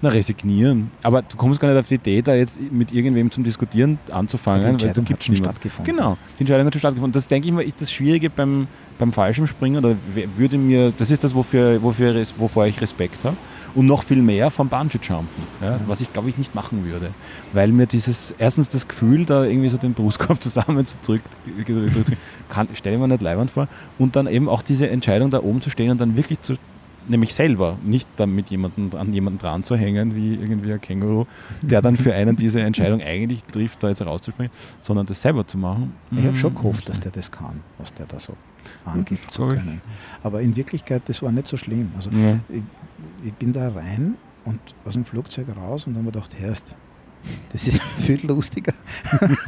Na, 0.06 0.12
resignieren. 0.12 0.92
Aber 1.04 1.22
du 1.22 1.36
kommst 1.38 1.60
gar 1.60 1.68
nicht 1.70 1.78
auf 1.80 1.88
die 1.88 1.96
Idee, 1.96 2.22
da 2.22 2.34
jetzt 2.36 2.60
mit 2.72 2.92
irgendwem 2.92 3.32
zum 3.32 3.44
Diskutieren 3.44 3.98
anzufangen, 4.12 4.62
die 4.62 4.66
weil 4.66 4.72
du 4.72 4.74
Entscheidung 4.86 5.04
hat 5.04 5.08
gibt's 5.10 5.26
schon 5.26 5.34
niemand. 5.36 5.52
stattgefunden. 5.58 5.96
Genau, 5.96 6.18
die 6.38 6.42
Entscheidung 6.42 6.66
hat 6.68 6.74
schon 6.74 6.80
stattgefunden. 6.80 7.14
Das 7.14 7.28
denke 7.28 7.48
ich 7.48 7.54
mal, 7.54 7.62
ist 7.64 7.82
das 7.82 7.92
Schwierige 7.92 8.30
beim, 8.30 8.68
beim 8.98 9.12
Fallschirmspringen 9.12 9.84
oder 9.84 9.96
würde 10.38 10.58
mir, 10.58 10.92
das 10.96 11.12
ist 11.12 11.24
das, 11.24 11.34
wofür, 11.36 11.82
wofür, 11.82 12.24
wovor 12.38 12.66
ich 12.68 12.80
Respekt 12.82 13.24
habe. 13.24 13.36
Und 13.74 13.88
noch 13.88 14.04
viel 14.04 14.22
mehr 14.22 14.52
vom 14.52 14.70
Bungee-Jumpen, 14.70 15.28
ja, 15.62 15.72
Ja. 15.72 15.80
was 15.88 16.00
ich 16.00 16.14
glaube 16.14 16.30
ich 16.30 16.38
nicht 16.38 16.56
machen 16.56 16.86
würde. 16.86 17.10
Weil 17.52 17.74
mir 17.74 17.88
dieses, 17.88 18.34
erstens 18.38 18.70
das 18.70 18.88
Gefühl, 18.88 19.26
da 19.26 19.44
irgendwie 19.44 19.68
so 19.68 19.78
den 19.78 19.94
Brustkorb 19.94 20.42
zusammenzudrücken, 20.42 21.30
stelle 22.74 22.96
ich 22.96 23.02
mir 23.02 23.08
nicht 23.10 23.22
leibend 23.22 23.52
vor. 23.52 23.68
Und 24.00 24.16
dann 24.16 24.28
eben 24.28 24.48
auch 24.48 24.62
diese 24.62 24.90
Entscheidung, 24.90 25.30
da 25.30 25.42
oben 25.42 25.62
zu 25.62 25.70
stehen 25.70 25.92
und 25.92 26.00
dann 26.00 26.16
wirklich 26.16 26.42
zu, 26.42 26.54
nämlich 27.08 27.34
selber, 27.34 27.78
nicht 27.84 28.08
dann 28.18 28.34
mit 28.34 28.50
jemandem 28.50 28.92
an 29.00 29.14
jemanden 29.14 29.40
dran 29.40 29.64
zu 29.64 29.76
hängen, 29.76 30.16
wie 30.16 30.36
irgendwie 30.36 30.74
ein 30.74 30.82
Känguru, 30.82 31.26
der 31.62 31.82
dann 31.82 31.98
für 31.98 32.14
einen 32.14 32.36
diese 32.36 32.62
Entscheidung 32.62 33.02
eigentlich 33.02 33.44
trifft, 33.44 33.84
da 33.84 33.90
jetzt 33.90 34.02
rauszuspringen, 34.02 34.52
sondern 34.82 35.06
das 35.06 35.22
selber 35.22 35.46
zu 35.46 35.58
machen. 35.58 35.94
Ich 36.12 36.26
habe 36.26 36.36
schon 36.36 36.54
mm, 36.54 36.56
gehofft, 36.56 36.90
dass 36.90 37.00
der 37.00 37.12
das 37.12 37.32
kann, 37.32 37.62
was 37.78 37.94
der 37.94 38.06
da 38.06 38.20
so 38.20 38.34
angibt 38.84 39.32
zu 39.32 39.48
können. 39.48 39.82
Aber 40.24 40.42
in 40.42 40.56
Wirklichkeit, 40.56 41.04
das 41.08 41.22
war 41.22 41.32
nicht 41.32 41.48
so 41.48 41.58
schlimm. 41.58 41.92
Also 41.96 42.10
Ja. 42.12 42.40
ich, 42.50 42.64
ich 43.24 43.34
bin 43.34 43.54
da 43.54 43.70
rein 43.70 44.16
und 44.44 44.60
aus 44.86 44.94
dem 44.94 45.06
Flugzeug 45.06 45.48
raus 45.56 45.88
und 45.88 45.94
dann 45.94 46.06
habe 46.06 46.18
ich 46.18 46.24
gedacht, 46.24 46.40
Herrst, 46.40 46.76
das 47.52 47.68
ist 47.68 47.82
viel 48.00 48.26
lustiger. 48.26 48.74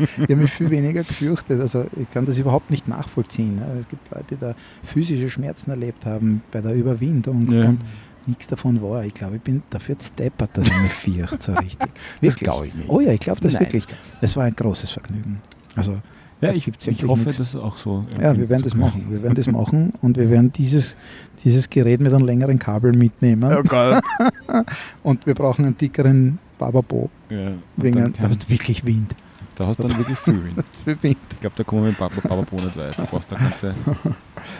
ich 0.08 0.22
habe 0.22 0.36
mich 0.36 0.52
viel 0.52 0.70
weniger 0.70 1.04
gefürchtet. 1.04 1.60
Also 1.62 1.86
ich 2.00 2.10
kann 2.12 2.26
das 2.26 2.38
überhaupt 2.38 2.70
nicht 2.72 2.88
nachvollziehen. 2.88 3.62
Es 3.80 3.88
gibt 3.88 4.10
Leute, 4.14 4.26
die 4.32 4.38
da 4.38 4.56
physische 4.84 5.30
Schmerzen 5.30 5.70
erlebt 5.72 6.06
haben 6.06 6.42
bei 6.52 6.62
der 6.62 6.74
Überwindung 6.74 7.52
Ja. 7.52 7.66
und 7.70 7.80
nichts 8.26 8.48
davon 8.48 8.82
war. 8.82 9.06
Ich 9.06 9.14
glaube, 9.14 9.38
ich 9.38 9.42
bin 9.42 9.64
dafür 9.70 9.96
steppert, 10.02 10.50
dass 10.54 10.68
ich 10.68 10.78
mich 10.82 10.92
fürchte, 10.94 11.38
so 11.40 11.54
richtig. 11.54 11.90
Wirklich. 12.22 12.44
glaub 12.44 12.66
ich 12.66 12.74
nicht. 12.76 12.90
Oh 12.90 13.00
ja, 13.00 13.12
ich 13.14 13.20
glaube 13.22 13.40
das 13.42 13.54
Nein. 13.54 13.64
wirklich. 13.64 13.86
Es 14.22 14.36
war 14.36 14.44
ein 14.44 14.56
großes 14.56 14.90
Vergnügen. 14.92 15.42
Also 15.76 16.00
Ja, 16.42 16.52
ich, 16.52 16.68
ich 16.68 17.04
hoffe, 17.04 17.22
nichts. 17.24 17.38
dass 17.38 17.50
es 17.50 17.56
auch 17.56 17.78
so. 17.78 18.06
ja, 18.22 18.38
wir 18.38 18.50
werden 18.50 18.64
das 18.64 18.76
machen. 18.76 19.06
Wir 19.10 19.24
werden 19.24 19.36
das 19.36 19.48
machen 19.48 19.94
und 20.02 20.18
wir 20.18 20.30
werden 20.30 20.52
dieses, 20.52 20.98
dieses 21.46 21.70
Gerät 21.70 22.02
mit 22.02 22.14
einem 22.14 22.26
längeren 22.26 22.60
Kabel 22.60 22.92
mitnehmen. 22.92 23.52
Oh 23.58 23.64
Gott. 23.64 24.04
Und 25.04 25.26
wir 25.26 25.34
brauchen 25.34 25.66
einen 25.66 25.78
dickeren 25.78 26.38
Bababo. 26.58 27.10
ja. 27.30 27.51
Wegen 27.76 27.97
dann 27.99 28.14
da 28.14 28.24
hast 28.30 28.43
du 28.43 28.49
wirklich 28.49 28.86
Wind. 28.86 29.16
da 29.55 29.68
hast 29.68 29.80
du 29.80 29.84
dann 29.88 29.97
wirklich 29.97 30.18
viel 30.18 30.43
Wind. 30.43 30.64
Viel 30.84 30.97
Wind. 31.03 31.18
Ich 31.34 31.39
glaube, 31.39 31.55
da 31.55 31.64
kommen 31.64 31.82
wir 31.84 31.89
mit 31.89 31.97
Papa, 31.97 32.22
Papa 32.22 32.41
Bo 32.49 32.55
nicht 32.58 32.76
weit. 32.78 32.97
Du 32.97 33.05
brauchst 33.05 33.32
da 33.32 33.36
ganze. 33.38 33.74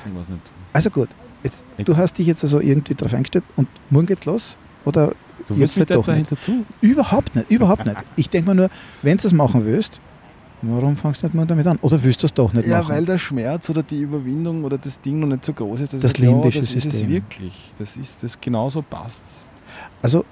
Ich 0.06 0.16
weiß 0.20 0.30
nicht. 0.30 0.42
Also 0.74 0.90
gut, 0.90 1.10
jetzt, 1.44 1.64
Ich- 1.78 1.86
du 1.86 1.96
hast 1.98 2.18
dich 2.18 2.28
jetzt 2.28 2.44
also 2.44 2.60
irgendwie 2.62 2.96
darauf 2.96 3.14
eingestellt 3.14 3.44
und 3.56 3.68
morgen 3.90 4.06
geht's 4.08 4.26
los? 4.26 4.58
Oder 4.86 5.14
Du 5.48 5.54
Jetzt 5.54 5.60
willst 5.60 5.78
nicht 5.78 5.90
nicht 5.90 5.92
doch 5.92 5.98
nicht. 5.98 6.08
dahinter 6.08 6.40
zu. 6.40 6.66
überhaupt 6.82 7.36
nicht, 7.36 7.50
überhaupt 7.52 7.86
nicht. 7.86 7.98
Ich 8.16 8.30
denke 8.30 8.50
mir 8.50 8.56
nur, 8.56 8.70
wenn 9.04 9.18
du 9.18 9.24
das 9.24 9.34
machen 9.34 9.66
willst, 9.66 10.02
warum 10.64 10.98
fangst 10.98 11.22
du 11.22 11.28
nicht 11.28 11.36
mal 11.36 11.46
damit 11.46 11.68
an? 11.68 11.78
Oder 11.82 12.04
willst 12.04 12.22
du 12.24 12.26
das 12.26 12.34
doch 12.34 12.52
nicht 12.54 12.68
Ja, 12.68 12.80
machen? 12.80 12.90
weil 12.96 13.06
der 13.06 13.18
Schmerz 13.20 13.70
oder 13.70 13.84
die 13.84 14.02
Überwindung 14.02 14.64
oder 14.64 14.78
das 14.80 15.00
Ding 15.00 15.20
noch 15.20 15.28
nicht 15.28 15.46
so 15.46 15.54
groß 15.54 15.82
ist. 15.82 15.94
dass 15.94 16.02
Das 16.02 16.12
ich 16.14 16.18
sage, 16.20 16.32
limbische 16.32 16.58
ja, 16.58 16.62
das 16.64 16.72
ist 16.74 16.86
es 16.86 16.92
System. 16.92 17.10
wirklich. 17.10 17.74
Das 17.78 17.96
ist 17.96 18.24
das 18.24 18.42
genauso 18.42 18.82
passt. 18.82 19.22
Also 20.02 20.26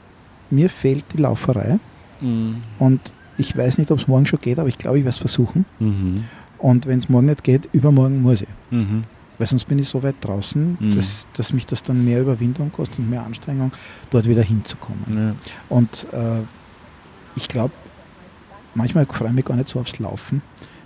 mir 0.50 0.70
fehlt 0.70 1.06
die 1.14 1.18
Lauferei 1.18 1.80
Mhm. 2.22 2.62
und 2.80 3.14
ich 3.38 3.58
weiß 3.58 3.78
nicht, 3.80 3.92
ob 3.92 4.00
es 4.00 4.08
morgen 4.08 4.26
schon 4.26 4.40
geht, 4.40 4.58
aber 4.60 4.70
ich 4.70 4.78
glaube, 4.78 4.98
ich 4.98 5.04
werde 5.04 5.14
es 5.16 5.18
versuchen. 5.18 5.66
Mhm. 5.80 6.24
Und 6.58 6.86
wenn 6.86 7.00
es 7.00 7.10
morgen 7.10 7.26
nicht 7.26 7.44
geht, 7.44 7.68
übermorgen 7.74 8.22
muss 8.22 8.42
ich. 8.42 8.48
Mhm. 8.72 9.04
Weil 9.38 9.48
sonst 9.48 9.66
bin 9.66 9.78
ich 9.80 9.90
so 9.90 10.02
weit 10.04 10.16
draußen, 10.22 10.78
Mhm. 10.80 10.96
dass, 10.96 11.28
dass 11.34 11.52
mich 11.52 11.66
das 11.66 11.84
dann 11.84 12.06
mehr 12.06 12.22
Überwindung 12.22 12.72
kostet 12.72 13.00
und 13.00 13.10
mehr 13.10 13.26
Anstrengung, 13.26 13.74
dort 14.12 14.28
wieder 14.30 14.42
hinzukommen. 14.44 15.04
Ja. 15.18 15.36
Und 15.68 16.08
äh, 16.14 16.44
ich 17.36 17.50
glaube, 17.50 17.74
manchmal 18.74 19.06
freue 19.06 19.30
ich 19.30 19.36
mich 19.36 19.46
gar 19.46 19.56
nicht 19.58 19.68
so 19.68 19.80
aufs 19.82 20.00
Laufen, 20.00 20.42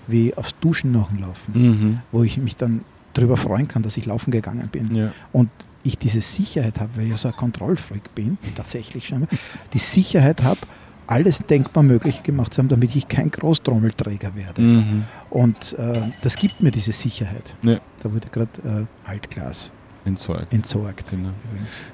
wie 0.08 0.36
aufs 0.36 0.56
Duschen 0.60 0.92
nachlaufen, 0.92 1.54
Mhm. 1.54 2.00
wo 2.12 2.24
ich 2.24 2.38
mich 2.40 2.56
dann 2.56 2.82
darüber 3.14 3.38
freuen 3.38 3.68
kann, 3.68 3.84
dass 3.84 3.98
ich 3.98 4.08
laufen 4.08 4.32
gegangen 4.32 4.68
bin. 4.72 4.96
Ja. 4.96 5.12
Und 5.32 5.50
ich 5.90 5.98
diese 5.98 6.22
Sicherheit 6.22 6.80
habe, 6.80 6.90
weil 6.96 7.04
ich 7.06 7.12
ja 7.12 7.18
so 7.18 7.28
ein 7.28 7.36
Kontrollfreak 7.36 8.16
bin, 8.16 8.38
tatsächlich 8.56 9.08
schon, 9.08 9.28
die 9.74 9.80
Sicherheit 9.80 10.42
habe, 10.44 10.60
alles 11.08 11.40
denkbar 11.40 11.84
Mögliche 11.84 12.22
gemacht 12.22 12.54
zu 12.54 12.60
haben, 12.60 12.70
damit 12.70 12.96
ich 12.96 13.08
kein 13.08 13.32
Großtrommelträger 13.32 14.36
werde. 14.36 14.62
Mhm. 14.62 15.04
Und 15.30 15.74
äh, 15.80 16.02
das 16.22 16.36
gibt 16.36 16.62
mir 16.62 16.72
diese 16.72 16.92
Sicherheit. 16.94 17.56
Ja. 17.64 17.80
Da 18.02 18.12
wurde 18.14 18.28
gerade 18.30 18.88
äh, 19.06 19.10
Altglas 19.10 19.72
Entsorgt. 20.06 20.54
entsorgt. 20.54 21.10
Genau. 21.12 21.30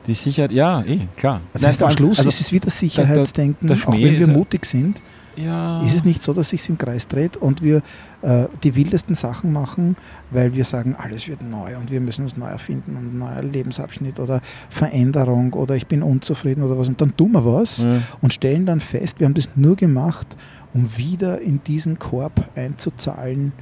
Die 0.06 0.14
Sicherheit, 0.14 0.52
ja, 0.52 0.84
eh, 0.84 1.08
klar. 1.16 1.42
Das 1.54 1.66
heißt, 1.66 1.82
am 1.84 1.92
Schluss 1.92 2.18
also, 2.20 2.30
ist 2.30 2.42
es 2.42 2.52
wieder 2.52 2.70
Sicherheitsdenken, 2.70 3.68
der- 3.68 3.78
der 3.78 3.88
auch 3.88 3.94
wenn 3.94 4.20
wir 4.20 4.28
mutig 4.28 4.66
sind, 4.66 5.02
ja. 5.38 5.82
ist 5.84 5.96
es 5.96 6.04
nicht 6.04 6.22
so, 6.22 6.34
dass 6.34 6.50
sich 6.50 6.68
im 6.70 6.78
Kreis 6.78 7.08
dreht 7.08 7.38
und 7.38 7.62
wir 7.62 7.82
äh, 8.22 8.46
die 8.64 8.76
wildesten 8.76 9.16
Sachen 9.16 9.52
machen, 9.54 9.96
weil 10.32 10.56
wir 10.56 10.64
sagen, 10.64 10.96
alles 10.98 11.28
wird 11.28 11.42
neu 11.42 11.78
und 11.78 11.92
wir 11.92 12.02
müssen 12.02 12.24
uns 12.24 12.38
neu 12.38 12.48
erfinden 12.48 12.96
und 12.96 13.18
neuer 13.18 13.44
Lebensabschnitt 13.44 14.20
oder 14.20 14.42
Veränderung 14.70 15.54
oder 15.54 15.76
ich 15.76 15.88
bin 15.88 16.04
unzufrieden 16.04 16.64
oder 16.64 16.78
was 16.78 16.88
und 16.88 17.00
dann 17.00 17.16
tun 17.16 17.32
wir 17.34 17.46
was 17.46 17.84
Ja. 17.84 18.02
und 18.22 18.34
stellen 18.34 18.66
dann 18.66 18.82
fest, 18.82 19.20
wir 19.20 19.26
haben 19.26 19.34
das 19.34 19.50
nur 19.56 19.76
gemacht, 19.76 20.36
um 20.74 20.98
wieder 20.98 21.40
in 21.42 21.62
diesen 21.64 22.00
Korb 22.00 22.50
einzuzahlen. 22.56 23.54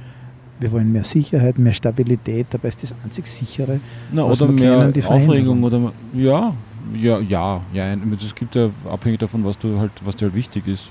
Wir 0.60 0.70
wollen 0.72 0.92
mehr 0.92 1.04
Sicherheit, 1.04 1.58
mehr 1.58 1.74
Stabilität, 1.74 2.46
dabei 2.50 2.68
ist 2.68 2.82
das 2.82 2.94
einzig 3.04 3.26
sichere. 3.26 3.80
Na, 4.12 4.24
was 4.28 4.40
oder 4.40 4.52
wir 4.52 4.60
mehr 4.60 4.78
kennen, 4.78 4.92
die 4.92 5.04
Aufregung 5.04 5.62
oder 5.62 5.92
ja, 6.14 6.54
ja, 6.94 7.18
ja, 7.18 7.60
ja. 7.72 7.96
Es 8.24 8.34
gibt 8.34 8.54
ja 8.54 8.70
abhängig 8.88 9.20
davon, 9.20 9.44
was 9.44 9.58
du 9.58 9.78
halt, 9.78 9.92
was 10.04 10.16
dir 10.16 10.26
halt 10.26 10.34
wichtig 10.34 10.66
ist, 10.66 10.90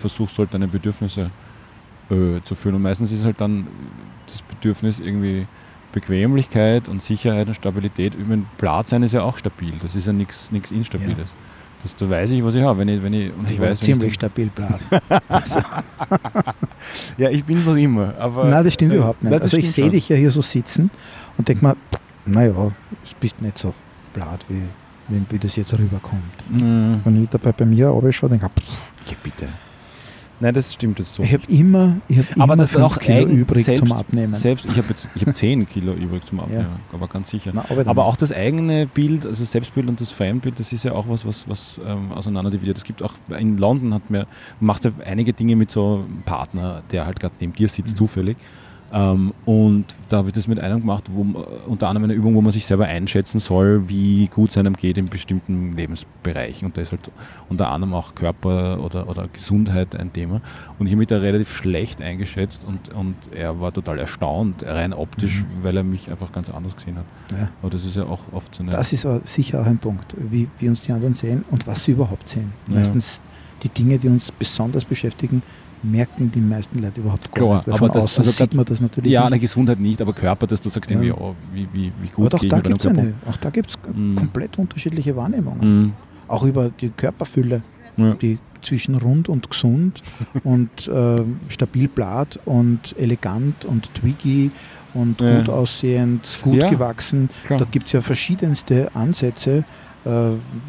versuchst 0.00 0.38
halt 0.38 0.52
deine 0.52 0.66
Bedürfnisse 0.68 1.30
äh, 2.10 2.40
zu 2.44 2.54
führen. 2.54 2.76
Und 2.76 2.82
meistens 2.82 3.12
ist 3.12 3.24
halt 3.24 3.40
dann 3.40 3.66
das 4.26 4.42
Bedürfnis 4.42 4.98
irgendwie 5.00 5.46
Bequemlichkeit 5.92 6.88
und 6.88 7.02
Sicherheit 7.02 7.48
und 7.48 7.54
Stabilität. 7.54 8.14
Ich 8.14 8.26
meine, 8.26 8.44
Blatt 8.58 8.88
sein 8.88 9.02
ist 9.02 9.12
ja 9.12 9.22
auch 9.22 9.38
stabil. 9.38 9.74
Das 9.82 9.94
ist 9.94 10.06
ja 10.06 10.12
nichts 10.12 10.50
Instabiles. 10.70 11.30
Das, 11.82 11.96
da 11.96 12.08
weiß 12.08 12.30
ich, 12.30 12.44
was 12.44 12.54
ich 12.54 12.62
habe. 12.62 12.80
Wenn 12.80 12.88
ich, 12.88 13.02
wenn 13.02 13.12
ich, 13.14 13.32
und 13.32 13.46
Ich, 13.46 13.52
ich 13.54 13.60
war 13.60 13.70
weiß, 13.70 13.80
ziemlich 13.80 14.08
ich, 14.08 14.14
stabil 14.14 14.50
blatt. 14.54 14.80
Also, 15.28 15.60
ja, 17.16 17.30
ich 17.30 17.44
bin 17.44 17.58
es 17.58 17.64
noch 17.64 17.76
immer. 17.76 18.14
Aber, 18.18 18.44
nein, 18.44 18.64
das 18.64 18.74
stimmt 18.74 18.92
äh, 18.92 18.96
überhaupt 18.96 19.22
nicht. 19.22 19.30
nein, 19.30 19.40
also 19.40 19.56
ich 19.56 19.70
sehe 19.70 19.88
dich 19.88 20.08
ja 20.08 20.16
hier 20.16 20.30
so 20.30 20.42
sitzen 20.42 20.90
und 21.38 21.48
denke 21.48 21.64
mir, 21.64 21.76
naja, 22.26 22.52
du 22.52 22.72
bist 23.18 23.40
nicht 23.40 23.58
so 23.58 23.74
blatt, 24.12 24.44
wie, 24.48 24.62
wie, 25.08 25.24
wie 25.30 25.38
das 25.38 25.56
jetzt 25.56 25.76
rüberkommt. 25.78 26.22
Mhm. 26.50 27.00
Wenn 27.02 27.22
ich 27.22 27.30
dabei 27.30 27.52
bei 27.52 27.64
mir 27.64 27.88
runterschaue, 27.88 28.30
denke 28.30 28.48
ich, 28.56 29.10
Ja, 29.10 29.16
bitte. 29.22 29.48
Nein, 30.40 30.54
das 30.54 30.72
stimmt 30.72 30.98
jetzt 30.98 31.12
so. 31.14 31.22
ich 31.22 31.32
habe 31.34 31.42
immer, 31.48 31.96
ich 32.08 32.18
hab 32.18 32.24
Aber 32.36 32.44
immer 32.44 32.56
das 32.56 32.70
fünf 32.70 32.84
auch 32.84 32.98
Kilo 32.98 33.18
eigen- 33.18 33.30
übrig 33.36 33.64
selbst- 33.64 33.80
zum 33.86 33.92
Abnehmen. 33.92 34.32
Selbst, 34.34 34.64
ich 34.64 34.76
habe 34.78 34.88
hab 34.88 35.36
10 35.36 35.66
Kilo 35.68 35.92
übrig 35.92 36.24
zum 36.24 36.40
Abnehmen, 36.40 36.66
aber 36.92 37.08
ganz 37.08 37.30
sicher. 37.30 37.50
Na, 37.54 37.64
aber, 37.68 37.86
Aber 37.86 38.06
auch 38.06 38.16
das 38.16 38.32
eigene 38.32 38.86
Bild, 38.86 39.26
also 39.26 39.42
das 39.42 39.52
Selbstbild 39.52 39.86
und 39.88 40.00
das 40.00 40.10
Fremdbild, 40.10 40.58
das 40.58 40.72
ist 40.72 40.84
ja 40.84 40.92
auch 40.92 41.08
was, 41.08 41.26
was, 41.26 41.46
was 41.48 41.80
ähm, 41.86 42.12
auseinanderdividiert. 42.12 42.78
Es 42.78 42.84
gibt 42.84 43.02
auch 43.02 43.14
in 43.38 43.58
London 43.58 43.92
hat 43.94 44.08
mir, 44.10 44.26
du 44.58 44.64
machst 44.64 44.84
ja 44.84 44.92
einige 45.04 45.32
Dinge 45.34 45.56
mit 45.56 45.70
so 45.70 46.04
einem 46.08 46.22
Partner, 46.22 46.82
der 46.90 47.04
halt 47.06 47.20
gerade 47.20 47.34
neben 47.40 47.52
dir 47.52 47.68
sitzt, 47.68 47.92
Mhm. 47.94 47.96
zufällig. 47.98 48.36
Ähm, 48.92 49.32
und 49.44 49.84
da 50.08 50.18
habe 50.18 50.28
ich 50.28 50.34
das 50.34 50.48
mit 50.48 50.60
einem 50.60 50.80
gemacht, 50.80 51.04
wo, 51.12 51.22
man- 51.24 51.42
unter 51.66 51.88
anderem 51.88 52.04
eine 52.04 52.14
Übung, 52.14 52.34
wo 52.34 52.40
man 52.42 52.50
sich 52.50 52.66
selber 52.66 52.86
einschätzen 52.86 53.38
soll, 53.38 53.88
wie 53.88 54.26
gut 54.28 54.50
es 54.50 54.58
einem 54.58 54.74
geht 54.74 54.98
in 54.98 55.06
bestimmten 55.06 55.72
Lebensbereichen. 55.74 56.66
Und 56.66 56.76
da 56.76 56.82
ist 56.82 56.90
halt 56.90 57.10
unter 57.48 57.70
anderem 57.70 57.94
auch 57.94 58.14
Körper 58.14 58.82
oder, 58.82 59.08
oder 59.08 59.28
Gesundheit 59.32 59.94
ein 59.94 60.12
Thema. 60.12 60.40
Und 60.78 60.86
ich 60.86 60.92
habe 60.92 60.98
mich 60.98 61.08
da 61.08 61.18
relativ 61.18 61.54
schlecht 61.54 62.02
eingeschätzt 62.02 62.64
und, 62.66 62.92
und 62.94 63.14
er 63.32 63.60
war 63.60 63.72
total 63.72 63.98
erstaunt, 63.98 64.64
rein 64.64 64.92
optisch, 64.92 65.44
weil 65.62 65.76
er 65.76 65.84
mich 65.84 66.10
einfach 66.10 66.32
ganz 66.32 66.50
anders 66.50 66.74
gesehen 66.74 66.96
hat. 66.96 67.04
Ja. 67.30 67.48
Aber 67.62 67.70
das 67.70 67.84
ist 67.84 67.96
ja 67.96 68.04
auch 68.04 68.20
oft 68.32 68.54
so 68.54 68.62
eine. 68.62 68.72
Das 68.72 68.92
ist 68.92 69.06
sicher 69.24 69.60
auch 69.60 69.66
ein 69.66 69.78
Punkt, 69.78 70.16
wie, 70.18 70.48
wie 70.58 70.68
uns 70.68 70.82
die 70.82 70.92
anderen 70.92 71.14
sehen 71.14 71.44
und 71.50 71.66
was 71.66 71.84
sie 71.84 71.92
überhaupt 71.92 72.28
sehen. 72.28 72.52
Ja. 72.68 72.74
Meistens 72.74 73.20
die 73.62 73.68
Dinge, 73.68 73.98
die 73.98 74.08
uns 74.08 74.32
besonders 74.32 74.84
beschäftigen, 74.84 75.42
merken 75.82 76.30
die 76.30 76.40
meisten 76.40 76.80
Leute 76.82 77.00
überhaupt 77.00 77.32
gar 77.32 77.44
Klar, 77.44 77.56
nicht. 77.58 77.66
Weil 77.68 77.74
aber 77.74 77.88
das- 77.88 78.18
also 78.18 78.30
sieht 78.30 78.54
man 78.54 78.64
das 78.64 78.80
natürlich 78.80 79.10
ja, 79.12 79.20
nicht. 79.22 79.32
eine 79.32 79.38
Gesundheit 79.40 79.80
nicht, 79.80 80.00
aber 80.02 80.12
Körper, 80.12 80.46
dass 80.46 80.60
du 80.60 80.68
sagst, 80.68 80.90
Ja. 80.90 81.00
oh, 81.14 81.34
wie, 81.52 81.68
wie, 81.72 81.92
wie 82.00 82.08
Aber 82.08 82.16
gut 82.16 82.34
auch 82.34 82.40
gehe 82.40 82.48
ich 82.48 82.50
da 82.54 82.60
gibt 82.60 82.80
es 82.84 82.86
eine, 82.86 83.14
auch 83.26 83.36
da 83.36 83.50
gibt's 83.50 83.74
Mhm. 83.94 84.16
komplett 84.16 84.58
unterschiedliche 84.58 85.16
Wahrnehmungen. 85.16 85.82
Mhm. 85.82 85.92
Auch 86.28 86.44
über 86.44 86.70
die 86.70 86.90
Körperfülle, 86.90 87.62
Ja. 87.96 88.14
die 88.14 88.38
zwischen 88.62 88.94
rund 88.94 89.28
und 89.30 89.48
gesund 89.50 90.02
und 90.44 90.86
äh, 90.88 91.22
stabil 91.48 91.88
blatt 91.88 92.38
und 92.44 92.94
elegant 92.98 93.64
und 93.64 93.92
twiggy 93.94 94.50
und 94.92 95.20
Ja. 95.20 95.38
gut 95.38 95.48
aussehend, 95.48 96.28
gut 96.42 96.68
gewachsen. 96.68 97.30
Klar. 97.46 97.60
Da 97.60 97.64
gibt 97.70 97.86
es 97.86 97.92
ja 97.92 98.02
verschiedenste 98.02 98.94
Ansätze, 98.94 99.64
äh, 100.04 100.10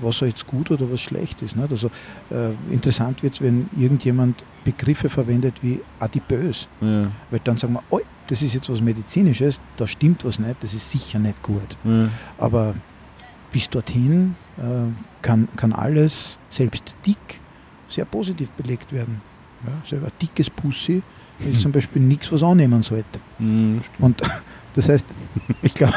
was 0.02 0.22
jetzt 0.22 0.48
gut 0.48 0.72
oder 0.72 0.90
was 0.92 1.02
schlecht 1.02 1.42
ist. 1.42 1.56
Nicht? 1.58 1.70
Also 1.72 1.88
äh, 2.30 2.52
interessant 2.74 3.24
wird 3.24 3.34
es, 3.34 3.42
wenn 3.42 3.70
irgendjemand 3.78 4.44
Begriffe 4.64 5.10
verwendet 5.10 5.56
wie 5.62 5.80
adipös, 6.00 6.68
Ja. 6.82 7.08
weil 7.30 7.40
dann 7.44 7.58
sagen 7.58 7.74
wir, 7.74 7.84
oh, 7.90 8.00
das 8.28 8.42
ist 8.42 8.54
jetzt 8.54 8.70
was 8.70 8.82
Medizinisches, 8.82 9.60
da 9.78 9.88
stimmt 9.88 10.24
was 10.26 10.40
nicht, 10.40 10.56
das 10.62 10.74
ist 10.74 10.90
sicher 10.90 11.20
nicht 11.20 11.42
gut. 11.42 11.78
Ja. 11.84 12.10
Aber 12.38 12.76
bis 13.52 13.70
dorthin 13.70 14.36
äh, 14.58 14.62
kann, 15.22 15.48
kann 15.56 15.74
alles, 15.74 16.38
selbst 16.50 16.96
dick, 17.06 17.40
sehr 17.90 18.06
positiv 18.06 18.50
belegt 18.52 18.94
werden. 18.94 19.22
Ja, 19.66 19.74
selber 19.90 20.08
dickes 20.22 20.50
Pussy 20.50 21.02
ist 21.40 21.56
Hm. 21.56 21.60
zum 21.60 21.72
Beispiel 21.72 22.02
nichts, 22.02 22.32
was 22.32 22.44
annehmen 22.44 22.82
sollte. 22.84 23.20
Mhm. 23.40 23.82
Und 24.00 24.22
das 24.76 24.88
heißt, 24.90 25.06
ich 25.64 25.74
glaube, 25.74 25.94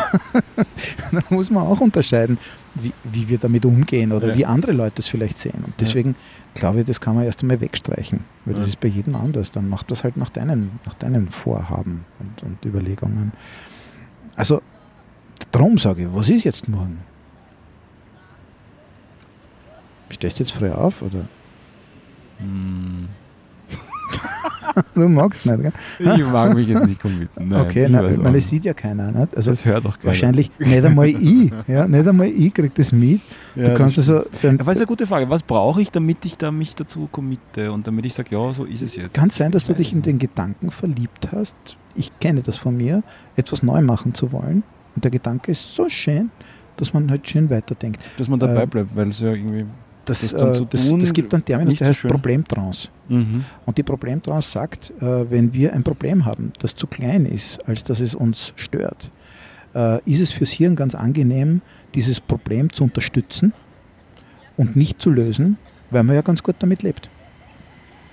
da 1.13 1.21
muss 1.31 1.51
man 1.51 1.65
auch 1.67 1.81
unterscheiden, 1.81 2.39
wie, 2.75 2.93
wie 3.05 3.29
wir 3.29 3.39
damit 3.39 3.65
umgehen 3.65 4.13
oder 4.13 4.29
Ja. 4.29 4.37
wie 4.37 4.47
andere 4.47 4.73
Leute 4.73 5.01
es 5.01 5.07
vielleicht 5.07 5.39
sehen. 5.39 5.63
Und 5.65 5.75
deswegen 5.81 6.17
glaube 6.55 6.81
ich, 6.81 6.85
das 6.87 7.01
kann 7.01 7.15
man 7.15 7.25
erst 7.25 7.43
einmal 7.43 7.61
wegstreichen, 7.61 8.25
weil 8.45 8.55
Ja. 8.55 8.61
das 8.61 8.69
ist 8.71 8.81
bei 8.81 8.89
jedem 8.89 9.15
anders. 9.17 9.51
Dann 9.51 9.69
macht 9.69 9.91
das 9.91 10.05
halt 10.05 10.17
nach 10.17 10.31
deinen, 10.31 10.79
nach 10.85 10.95
deinen 10.95 11.29
Vorhaben 11.29 12.05
und, 12.19 12.43
und 12.43 12.65
Überlegungen. 12.65 13.33
Also, 14.37 14.61
darum 15.53 15.79
sage 15.79 16.03
ich, 16.03 16.09
was 16.13 16.29
ist 16.29 16.45
jetzt 16.45 16.69
morgen? 16.69 16.99
Stehst 20.11 20.39
du 20.39 20.45
jetzt 20.45 20.53
früh 20.53 20.71
auf 20.71 21.03
oder? 21.03 21.29
Mhm. 22.41 23.09
Du 24.95 25.09
magst 25.09 25.47
nicht, 25.47 25.61
gell? 25.63 25.73
Ich 26.01 26.27
mag 26.33 26.53
mich 26.55 26.67
jetzt 26.67 26.87
nicht 26.87 27.01
committen. 27.01 27.49
Nein, 27.49 27.61
okay, 27.61 27.89
nein, 27.89 28.17
nicht. 28.21 28.35
es 28.35 28.51
sieht 28.51 28.65
ja 28.65 28.75
keiner. 28.75 29.13
Nicht? 29.13 29.37
Also 29.37 29.53
das 29.53 29.65
hört 29.65 29.85
doch 29.85 29.97
keiner. 29.99 30.09
wahrscheinlich 30.09 30.51
nicht 30.59 30.85
einmal 30.85 31.07
ich. 31.07 31.53
Ja, 31.69 31.87
nicht 31.87 32.09
einmal 32.09 32.27
ich 32.27 32.53
krieg 32.53 32.75
das 32.75 32.91
mit. 32.91 33.21
Ja, 33.55 33.67
du 33.69 33.75
kannst 33.75 33.99
das 33.99 34.11
also, 34.11 34.25
Aber 34.25 34.73
es 34.73 34.77
ist 34.77 34.81
eine 34.81 34.87
gute 34.87 35.07
Frage. 35.07 35.31
Was 35.31 35.43
brauche 35.45 35.81
ich, 35.81 35.91
damit 35.93 36.25
ich 36.25 36.37
da 36.39 36.51
mich 36.51 36.75
dazu 36.75 37.09
committe 37.13 37.71
und 37.71 37.87
damit 37.87 38.05
ich 38.07 38.15
sage, 38.15 38.35
ja, 38.35 38.53
so 38.53 38.65
ist 38.65 38.83
es 38.83 38.97
jetzt? 38.97 39.15
kann 39.15 39.31
sein, 39.31 39.53
dass 39.53 39.63
du 39.65 39.75
dich 39.75 39.93
in 39.93 40.03
den 40.03 40.19
Gedanken 40.19 40.71
verliebt 40.73 41.29
hast. 41.33 41.55
Ich 41.95 42.19
kenne 42.19 42.43
das 42.43 42.59
von 42.59 42.77
mir, 42.77 43.05
etwas 43.37 43.63
neu 43.63 43.81
machen 43.81 44.13
zu 44.15 44.33
wollen. 44.33 44.65
Und 44.97 45.05
der 45.05 45.13
Gedanke 45.13 45.53
ist 45.53 45.75
so 45.75 45.89
schön, 45.89 46.31
dass 46.77 46.93
man 46.93 47.11
halt 47.11 47.29
schön 47.29 47.49
weiterdenkt. 47.49 48.01
Dass 48.17 48.27
man 48.29 48.41
dabei 48.41 48.63
Äh, 48.63 48.67
bleibt, 48.67 48.97
weil 48.97 49.09
es 49.09 49.21
ja 49.21 49.29
irgendwie. 49.29 49.67
Das, 50.05 50.21
Das 50.21 50.33
äh, 50.33 50.67
das, 50.69 50.89
das 50.99 51.13
gibt 51.13 51.33
einen 51.33 51.45
Terminus, 51.45 51.77
der 51.77 51.89
heißt. 51.89 52.03
Problemtrance. 52.03 52.89
Mhm. 53.09 53.45
Und 53.65 53.79
die 53.79 53.83
Problemtrance 53.83 54.51
sagt, 54.51 54.93
äh, 55.01 55.31
wenn 55.31 55.53
wir 55.53 55.73
ein 55.73 55.83
Problem 55.83 56.25
haben, 56.25 56.53
das 56.59 56.75
zu 56.75 56.87
klein 56.87 57.27
ist, 57.27 57.67
als 57.69 57.85
dass 57.85 58.01
es 58.01 58.15
uns 58.15 58.53
stört, 58.57 59.11
äh, 59.75 60.01
ist 60.05 60.21
es 60.21 60.33
fürs 60.33 60.51
Hirn 60.51 60.77
ganz 60.77 60.95
angenehm, 60.95 61.61
dieses 61.95 62.21
Problem 62.21 62.73
zu 62.73 62.85
unterstützen 62.85 63.53
und 64.57 64.77
nicht 64.77 65.01
zu 65.01 65.11
lösen, 65.11 65.59
weil 65.91 66.05
man 66.05 66.15
ja 66.17 66.23
ganz 66.23 66.43
gut 66.43 66.57
damit 66.59 66.83
lebt. 66.83 67.11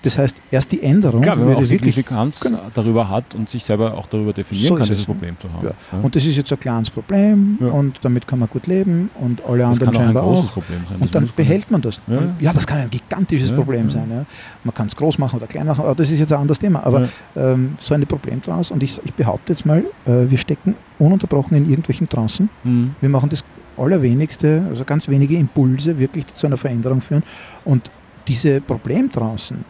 Das 0.04 0.18
heißt, 0.18 0.36
erst 0.50 0.72
die 0.72 0.82
Änderung 0.82 1.22
Klar, 1.22 1.38
wenn 1.38 1.46
man 1.46 1.54
auch 1.56 1.60
wirklich 1.62 1.80
Signifikanz 1.96 2.40
Genau. 2.40 2.60
darüber 2.74 3.08
hat 3.08 3.36
und 3.36 3.50
sich 3.50 3.64
selber 3.64 3.96
auch 3.96 4.08
darüber 4.08 4.34
definieren 4.34 4.70
So 4.70 4.76
kann, 4.76 4.88
dieses? 4.88 5.06
Problem 5.06 5.38
zu 5.40 5.52
haben. 5.54 5.68
Ja. 5.68 6.00
Und 6.02 6.16
das 6.16 6.26
ist 6.26 6.36
jetzt 6.36 6.52
ein 6.52 6.60
kleines 6.60 6.90
Problem 6.90 7.58
Ja. 7.62 7.68
und 7.68 8.00
damit 8.02 8.28
kann 8.28 8.40
man 8.40 8.50
gut 8.50 8.66
leben 8.66 9.12
und 9.20 9.44
alle 9.46 9.60
das 9.60 9.70
anderen 9.80 9.90
auch 9.96 10.00
ein 10.00 10.06
scheinbar 10.06 10.24
auch. 10.24 10.52
Problem 10.54 10.80
sein. 10.90 10.98
Und 11.00 11.14
dann 11.14 11.30
behält 11.36 11.70
man 11.70 11.82
das. 11.82 12.00
Ja. 12.08 12.52
Das 12.54 12.66
kann 12.66 12.80
ein 12.80 12.90
gigantisches 12.90 13.52
Problem 13.52 13.90
sein. 13.92 14.26
Man 14.64 14.74
kann 14.74 14.88
es 14.88 14.96
groß 14.96 15.20
machen 15.20 15.38
oder 15.38 15.46
klein 15.48 15.68
machen, 15.68 15.82
aber 15.86 15.94
das 15.96 16.10
ist 16.10 16.20
jetzt 16.20 16.34
ein 16.34 16.40
anderes 16.40 16.58
Thema. 16.60 16.84
Aber 16.86 17.08
ähm, 17.36 17.76
so 17.80 17.94
eine 17.94 18.06
Problemtrance 18.08 18.74
und 18.74 18.82
ich, 18.82 19.00
ich 19.06 19.14
behaupte 19.14 19.54
jetzt 19.54 19.66
mal, 19.66 19.84
äh, 20.06 20.30
wir 20.30 20.38
stecken 20.40 20.76
ununterbrochen 20.98 21.56
in 21.58 21.70
irgendwelchen 21.70 22.10
Trancen. 22.10 22.50
Mhm. 22.64 22.96
Wir 23.02 23.10
machen 23.10 23.30
das 23.30 23.44
allerwenigste, 23.78 24.64
also 24.70 24.84
ganz 24.84 25.08
wenige 25.08 25.36
Impulse 25.36 25.98
wirklich, 26.00 26.26
die 26.26 26.34
zu 26.34 26.48
einer 26.48 26.58
Veränderung 26.58 27.02
führen. 27.02 27.24
Und 27.66 27.92
diese 28.28 28.62
Problemtrancen, 28.62 29.66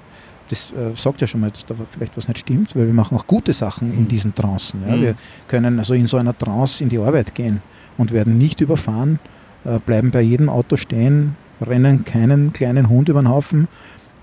das 0.52 0.72
äh, 0.72 0.96
sagt 0.96 1.22
ja 1.22 1.28
schon 1.28 1.42
mal, 1.42 1.50
dass 1.52 1.66
da 1.66 1.74
vielleicht 1.90 2.16
was 2.18 2.28
nicht 2.28 2.40
stimmt, 2.40 2.76
weil 2.76 2.86
wir 2.86 2.94
machen 2.94 3.18
auch 3.18 3.26
gute 3.26 3.54
Sachen 3.54 3.92
in 3.94 4.02
Mhm. 4.02 4.08
diesen 4.08 4.36
Trancen. 4.36 4.82
Ja. 4.88 4.96
Mhm. 4.96 5.02
Wir 5.02 5.16
können 5.48 5.80
also 5.80 5.94
in 5.94 6.08
so 6.08 6.18
einer 6.18 6.38
Trance 6.38 6.84
in 6.84 6.90
die 6.90 7.00
Arbeit 7.00 7.34
gehen 7.34 7.62
und 7.98 8.12
werden 8.12 8.38
nicht 8.38 8.62
überfahren, 8.62 9.20
äh, 9.66 9.80
bleiben 9.80 10.12
bei 10.12 10.22
jedem 10.22 10.50
Auto 10.50 10.76
stehen, 10.78 11.36
rennen 11.62 12.04
keinen 12.06 12.52
kleinen 12.54 12.90
Hund 12.90 13.10
über 13.10 13.22
den 13.22 13.30
Haufen, 13.30 13.68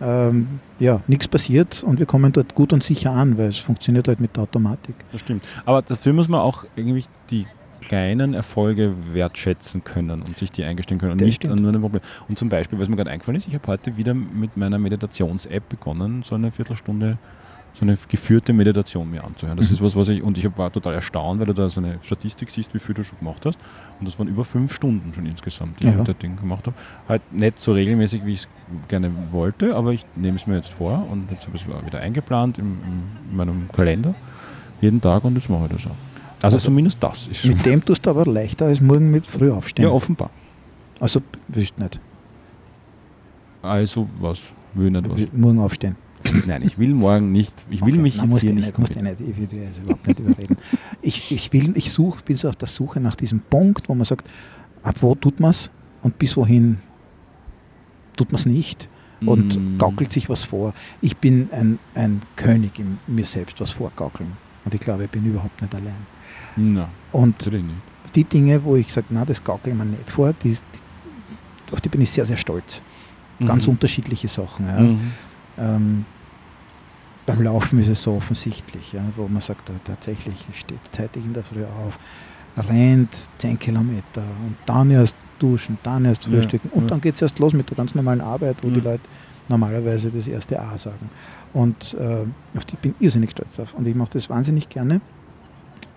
ähm, 0.01 0.61
ja, 0.79 1.01
nichts 1.09 1.27
passiert 1.27 1.83
und 1.83 1.99
wir 1.99 2.07
kommen 2.07 2.31
dort 2.33 2.55
gut 2.55 2.73
und 2.73 2.85
sicher 2.85 3.11
an, 3.13 3.37
weil 3.37 3.49
es 3.49 3.59
funktioniert 3.59 4.07
halt 4.07 4.21
mit 4.21 4.37
der 4.37 4.45
Automatik. 4.45 4.95
Das 5.11 5.21
stimmt. 5.23 5.45
Aber 5.65 5.83
dafür 5.83 6.13
muss 6.13 6.29
man 6.29 6.41
auch 6.41 6.65
irgendwie 6.77 7.05
die 7.31 7.47
kleinen 7.81 8.35
Erfolge 8.35 8.95
wertschätzen 9.13 9.85
können 9.85 10.23
und 10.23 10.37
sich 10.39 10.51
die 10.53 10.65
eingestehen 10.65 10.99
können 10.99 11.13
und 11.13 11.21
Das 11.21 11.27
nicht 11.27 11.37
stimmt. 11.43 11.55
an 11.57 11.63
nur 11.63 11.73
ein 11.73 11.81
Problem. 11.81 12.03
Und 12.29 12.39
zum 12.39 12.49
Beispiel, 12.49 12.79
was 12.79 12.89
mir 12.89 12.97
gerade 12.97 13.11
eingefallen 13.11 13.37
ist, 13.37 13.49
ich 13.49 13.55
habe 13.55 13.67
heute 13.67 13.97
wieder 13.97 14.15
mit 14.15 14.57
meiner 14.57 14.79
Meditations-App 14.79 15.69
begonnen, 15.69 16.23
so 16.23 16.35
eine 16.35 16.51
Viertelstunde, 16.51 17.19
so 17.75 17.83
eine 17.83 17.97
geführte 18.09 18.53
Meditation 18.53 19.09
mir 19.09 19.23
anzuhören. 19.23 19.57
Das 19.59 19.69
Mhm. 19.69 19.75
ist 19.75 19.83
was, 19.83 19.95
was 19.95 20.09
ich, 20.09 20.23
und 20.23 20.37
ich 20.37 20.59
war 20.59 20.73
total 20.73 20.95
erstaunt, 20.95 21.39
weil 21.39 21.47
du 21.47 21.53
da 21.55 21.69
so 21.69 21.81
eine 21.81 21.99
Statistik 22.03 22.51
siehst, 22.51 22.75
wie 22.75 22.81
viel 22.81 22.95
du 22.95 23.05
schon 23.05 23.19
gemacht 23.19 23.47
hast. 23.47 23.59
Und 24.01 24.09
das 24.09 24.19
waren 24.19 24.27
über 24.27 24.45
fünf 24.45 24.73
Stunden 24.75 25.15
schon 25.15 25.27
insgesamt, 25.27 25.81
die 25.81 25.87
ich 25.87 25.93
Ja. 25.93 25.99
mit 25.99 26.09
dem 26.09 26.19
Ding 26.19 26.37
gemacht 26.37 26.67
habe. 26.67 26.75
Halt 27.09 27.33
nicht 27.33 27.61
so 27.61 27.73
regelmäßig, 27.73 28.25
wie 28.27 28.33
ich 28.33 28.41
es 28.41 28.49
gerne 28.89 29.13
wollte, 29.31 29.77
aber 29.77 29.93
ich 29.93 30.05
nehme 30.17 30.37
es 30.39 30.47
mir 30.49 30.57
jetzt 30.57 30.73
vor 30.73 31.07
und 31.09 31.31
jetzt 31.31 31.47
habe 31.47 31.57
ich 31.57 31.65
es 31.67 31.87
wieder 31.87 32.01
eingeplant 32.01 32.59
im, 32.59 32.65
im, 32.83 33.03
in 33.31 33.37
meinem 33.37 33.69
Kalender 33.71 34.15
jeden 34.81 35.01
Tag 35.01 35.25
und 35.25 35.35
jetzt 35.37 35.49
mache 35.49 35.67
ich 35.67 35.73
das 35.73 35.87
auch. 35.87 35.97
Also, 36.41 36.57
Also 36.57 36.67
zumindest 36.67 36.99
das 37.03 37.27
ist. 37.27 37.45
Mit 37.45 37.65
dem 37.67 37.85
tust 37.85 38.07
du 38.07 38.11
aber 38.11 38.25
leichter 38.27 38.67
als 38.67 38.81
morgen 38.81 39.11
mit 39.11 39.27
früh 39.27 39.51
aufstehen. 39.51 39.85
Ja, 39.87 39.91
offenbar. 39.91 40.31
also, 41.01 41.21
wüsst 41.49 41.79
nicht. 41.79 42.01
Also 43.63 44.09
was? 44.21 44.41
Will 44.75 44.91
nicht 44.91 45.09
was. 45.09 45.21
Morgen 45.33 45.59
aufstehen. 45.59 45.97
Nein, 46.47 46.63
ich 46.63 46.79
will 46.79 46.95
morgen 46.95 47.33
nicht. 47.33 47.53
Ich 47.71 47.81
will 47.81 47.95
Okay, 47.95 48.03
mich 48.03 48.17
nein, 48.17 48.31
jetzt 48.33 48.41
hier 48.43 48.53
nicht. 48.53 48.79
musst 48.79 48.95
nicht, 48.97 49.21
ich 49.21 49.37
will 49.53 49.67
also 49.67 49.81
überhaupt 49.83 50.07
nicht 50.07 50.21
überreden. 50.21 50.57
Ich, 51.01 51.33
ich, 51.33 51.53
will, 51.53 51.73
ich 51.77 51.91
such, 51.93 52.21
bin 52.23 52.37
so 52.37 52.49
auf 52.49 52.57
der 52.57 52.69
Suche 52.69 53.01
nach 53.01 53.17
diesem 53.17 53.41
Punkt, 53.41 53.89
wo 53.89 53.95
man 53.95 54.05
sagt, 54.05 54.29
ab 54.83 54.97
wo 55.01 55.15
tut 55.15 55.41
man 55.41 55.51
es 55.51 55.71
und 56.03 56.19
bis 56.19 56.37
wohin 56.37 56.79
tut 58.17 58.31
man 58.33 58.39
es 58.41 58.47
nicht 58.47 58.89
und 59.25 59.57
Mm. 59.59 59.79
gaukelt 59.79 60.13
sich 60.13 60.29
was 60.29 60.45
vor. 60.45 60.75
Ich 61.01 61.17
bin 61.17 61.49
ein, 61.51 61.79
ein 61.95 62.21
König 62.37 62.79
in 62.79 62.99
mir 63.09 63.25
selbst 63.25 63.61
was 63.61 63.71
vorgaukeln 63.73 64.33
und 64.65 64.75
ich 64.75 64.81
glaube, 64.81 65.05
ich 65.05 65.11
bin 65.11 65.25
überhaupt 65.25 65.61
nicht 65.63 65.75
allein. 65.75 66.07
Na, 66.59 66.89
Und 67.13 67.51
die 68.15 68.25
Dinge, 68.25 68.63
wo 68.65 68.75
ich 68.77 68.93
sage, 68.93 69.07
na, 69.11 69.25
das 69.25 69.43
gaukel 69.45 69.73
ich 69.73 69.79
mir 69.79 69.85
nicht 69.85 70.11
vor, 70.11 70.33
die, 70.33 70.51
die, 70.51 71.73
auf 71.73 71.81
die 71.81 71.89
bin 71.89 72.01
ich 72.01 72.11
sehr, 72.11 72.27
sehr 72.27 72.37
stolz. 72.37 72.83
Ganz 73.45 73.67
Mhm. 73.67 73.75
unterschiedliche 73.75 74.27
Sachen. 74.29 74.67
Ja. 74.67 74.81
Mhm. 74.81 75.01
Ähm, 75.59 76.05
beim 77.27 77.43
Laufen 77.43 77.79
ist 77.79 77.89
es 77.89 78.03
so 78.03 78.15
offensichtlich, 78.15 78.93
ja, 78.93 79.03
wo 79.17 79.29
man 79.29 79.41
sagt, 79.43 79.71
tatsächlich 79.85 80.45
steht 80.53 80.81
zeitig 80.93 81.25
in 81.25 81.35
der 81.35 81.45
Früh 81.45 81.63
auf, 81.65 81.99
rennt 82.57 83.15
10 83.39 83.59
Kilometer 83.59 84.23
und 84.45 84.57
dann 84.67 84.91
erst 84.91 85.15
duschen, 85.39 85.79
dann 85.83 86.05
erst 86.07 86.25
Ja, 86.27 86.33
frühstücken 86.33 86.71
und 86.71 86.85
ja. 86.85 86.89
dann 86.89 87.01
geht 87.01 87.15
es 87.15 87.23
erst 87.23 87.39
los 87.39 87.53
mit 87.53 87.69
der 87.71 87.77
ganz 87.77 87.95
normalen 87.95 88.21
Arbeit, 88.23 88.57
wo 88.63 88.69
Ja. 88.69 88.75
die 88.75 88.81
Leute 88.81 89.03
normalerweise 89.49 90.11
das 90.11 90.27
erste 90.27 90.61
A 90.61 90.77
sagen. 90.79 91.11
Und 91.53 91.95
äh, 91.95 92.25
auf 92.57 92.65
die 92.65 92.77
bin 92.77 92.95
ich 92.99 93.05
irrsinnig 93.07 93.31
stolz 93.31 93.55
drauf 93.57 93.75
und 93.75 93.87
ich 93.87 93.95
mache 93.95 94.11
das 94.15 94.29
wahnsinnig 94.29 94.69
gerne. 94.69 95.01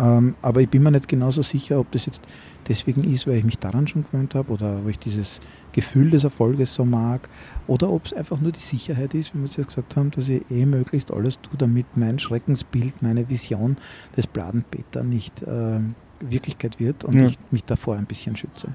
Ähm, 0.01 0.35
aber 0.41 0.61
ich 0.61 0.69
bin 0.69 0.81
mir 0.81 0.91
nicht 0.91 1.07
genauso 1.07 1.43
sicher, 1.43 1.79
ob 1.79 1.91
das 1.91 2.07
jetzt 2.07 2.21
deswegen 2.67 3.03
ist, 3.03 3.27
weil 3.27 3.35
ich 3.35 3.43
mich 3.43 3.59
daran 3.59 3.87
schon 3.87 4.03
gewöhnt 4.03 4.33
habe 4.33 4.51
oder 4.53 4.79
ob 4.79 4.87
ich 4.89 4.97
dieses 4.97 5.39
Gefühl 5.73 6.09
des 6.09 6.23
Erfolges 6.23 6.73
so 6.73 6.85
mag 6.85 7.29
oder 7.67 7.89
ob 7.89 8.05
es 8.05 8.13
einfach 8.13 8.39
nur 8.41 8.51
die 8.51 8.61
Sicherheit 8.61 9.13
ist, 9.13 9.35
wie 9.35 9.39
wir 9.39 9.49
es 9.49 9.57
jetzt 9.57 9.67
gesagt 9.67 9.95
haben, 9.95 10.09
dass 10.11 10.27
ich 10.27 10.41
eh 10.49 10.65
möglichst 10.65 11.11
alles 11.11 11.39
tue, 11.41 11.57
damit 11.57 11.85
mein 11.95 12.17
Schreckensbild, 12.17 13.01
meine 13.01 13.29
Vision 13.29 13.77
des 14.17 14.25
Bladenpeter 14.27 15.03
nicht 15.03 15.43
äh, 15.43 15.79
Wirklichkeit 16.19 16.79
wird 16.79 17.03
und 17.03 17.15
Ja. 17.15 17.25
ich 17.27 17.37
mich 17.51 17.63
davor 17.65 17.95
ein 17.97 18.05
bisschen 18.05 18.35
schütze. 18.35 18.73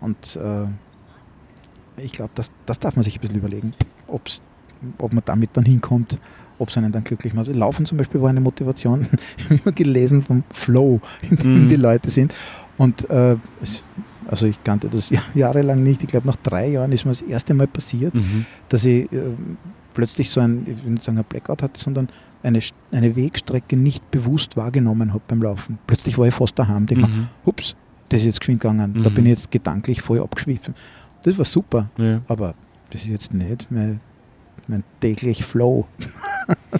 Und 0.00 0.36
äh, 0.36 0.66
ich 2.02 2.12
glaube, 2.12 2.32
das, 2.34 2.50
das 2.66 2.80
darf 2.80 2.96
man 2.96 3.04
sich 3.04 3.16
ein 3.18 3.20
bisschen 3.20 3.38
überlegen, 3.38 3.74
ob's, 4.08 4.42
ob 4.98 5.12
man 5.12 5.22
damit 5.24 5.50
dann 5.54 5.64
hinkommt, 5.64 6.18
ob 6.58 6.68
es 6.68 6.76
einen 6.78 6.92
dann 6.92 7.04
glücklich 7.04 7.34
macht. 7.34 7.48
Laufen 7.48 7.84
zum 7.86 7.98
Beispiel 7.98 8.20
war 8.22 8.30
eine 8.30 8.40
Motivation, 8.40 9.06
ich 9.38 9.44
habe 9.46 9.54
immer 9.64 9.72
gelesen 9.72 10.22
vom 10.22 10.44
Flow, 10.50 11.00
in 11.22 11.36
dem 11.36 11.64
Mhm. 11.64 11.68
die 11.68 11.76
Leute 11.76 12.10
sind. 12.10 12.34
Und 12.78 13.08
äh, 13.10 13.36
es, 13.62 13.82
also 14.28 14.46
ich 14.46 14.62
kannte 14.64 14.88
das 14.88 15.10
ja- 15.10 15.22
jahrelang 15.34 15.82
nicht. 15.82 16.02
Ich 16.02 16.08
glaube, 16.08 16.26
nach 16.26 16.36
drei 16.36 16.68
Jahren 16.68 16.92
ist 16.92 17.04
mir 17.04 17.12
das 17.12 17.22
erste 17.22 17.54
Mal 17.54 17.66
passiert, 17.66 18.14
Mhm. 18.14 18.46
dass 18.68 18.84
ich 18.84 19.10
äh, 19.12 19.22
plötzlich 19.94 20.30
so 20.30 20.40
ein, 20.40 20.62
ich 20.66 20.82
will 20.84 20.92
nicht 20.92 21.04
sagen 21.04 21.18
ein 21.18 21.24
Blackout 21.28 21.62
hatte, 21.62 21.80
sondern 21.80 22.08
eine, 22.42 22.60
eine 22.92 23.16
Wegstrecke 23.16 23.76
nicht 23.76 24.10
bewusst 24.10 24.56
wahrgenommen 24.56 25.12
habe 25.12 25.22
beim 25.28 25.42
Laufen. 25.42 25.78
Plötzlich 25.86 26.18
war 26.18 26.26
ich 26.28 26.34
fast 26.34 26.58
daheim. 26.58 26.86
Mir, 26.90 26.98
Mhm. 26.98 27.28
ups, 27.44 27.74
das 28.10 28.20
ist 28.20 28.26
jetzt 28.26 28.40
geschwind 28.40 28.60
gegangen. 28.60 29.02
Da 29.02 29.10
Mhm. 29.10 29.14
bin 29.14 29.24
ich 29.26 29.30
jetzt 29.30 29.50
gedanklich 29.50 30.02
voll 30.02 30.20
abgeschwiffen. 30.20 30.74
Das 31.22 31.38
war 31.38 31.44
super, 31.46 31.90
Ja. 31.96 32.20
aber 32.28 32.54
das 32.90 33.00
ist 33.02 33.08
jetzt 33.08 33.32
nicht 33.34 33.70
mein, 33.70 34.00
mein 34.68 34.84
täglich 35.00 35.44
Flow. 35.44 35.86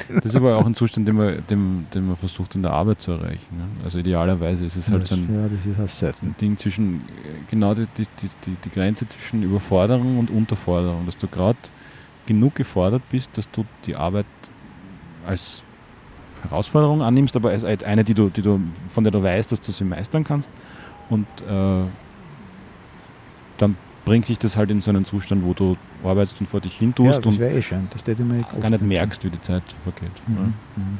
Das 0.08 0.26
ist 0.26 0.36
aber 0.36 0.58
auch 0.58 0.66
ein 0.66 0.74
Zustand, 0.74 1.08
den 1.08 1.16
man, 1.16 1.42
den, 1.48 1.86
den 1.94 2.06
man 2.06 2.16
versucht 2.16 2.54
in 2.54 2.62
der 2.62 2.72
Arbeit 2.72 3.00
zu 3.00 3.12
erreichen. 3.12 3.56
Ne? 3.56 3.66
Also 3.82 3.98
idealerweise 3.98 4.66
ist 4.66 4.76
es 4.76 4.90
halt 4.90 5.06
so 5.06 5.14
ein, 5.14 5.26
ja, 5.32 5.48
das 5.78 5.98
selten. 5.98 6.26
ein 6.26 6.36
Ding 6.38 6.58
zwischen, 6.58 6.96
äh, 6.96 7.00
genau 7.48 7.72
die, 7.72 7.86
die, 7.96 8.06
die, 8.20 8.28
die, 8.44 8.56
die 8.62 8.68
Grenze 8.68 9.06
zwischen 9.06 9.42
Überforderung 9.42 10.18
und 10.18 10.30
Unterforderung, 10.30 11.06
dass 11.06 11.16
du 11.16 11.28
gerade 11.28 11.56
genug 12.26 12.56
gefordert 12.56 13.02
bist, 13.10 13.30
dass 13.38 13.50
du 13.50 13.64
die 13.86 13.96
Arbeit 13.96 14.26
als 15.26 15.62
Herausforderung 16.42 17.02
annimmst, 17.02 17.36
aber 17.36 17.50
als 17.50 17.64
eine, 17.64 18.04
die 18.04 18.14
du, 18.14 18.28
die 18.28 18.42
du, 18.42 18.60
von 18.90 19.04
der 19.04 19.12
du 19.12 19.22
weißt, 19.22 19.50
dass 19.50 19.60
du 19.60 19.72
sie 19.72 19.84
meistern 19.84 20.24
kannst. 20.24 20.48
Und 21.08 21.26
äh, 21.48 21.84
dann 23.58 23.76
bringt 24.04 24.28
dich 24.28 24.38
das 24.38 24.56
halt 24.56 24.70
in 24.70 24.80
so 24.80 24.90
einen 24.90 25.04
Zustand, 25.04 25.44
wo 25.44 25.54
du 25.54 25.76
arbeitest 26.02 26.40
und 26.40 26.48
vor 26.48 26.60
dich 26.60 26.76
hin 26.76 26.90
Ja, 26.98 27.12
tust 27.12 27.26
das 27.26 27.34
und 27.34 27.40
eh 27.40 27.62
schön. 27.62 27.88
Das 27.90 28.02
man 28.18 28.44
gar 28.60 28.70
nicht 28.70 28.82
merkst, 28.82 29.24
wie 29.24 29.30
die 29.30 29.40
Zeit 29.42 29.62
vergeht. 29.82 30.10
Mhm. 30.26 30.34
Mhm. 30.36 30.98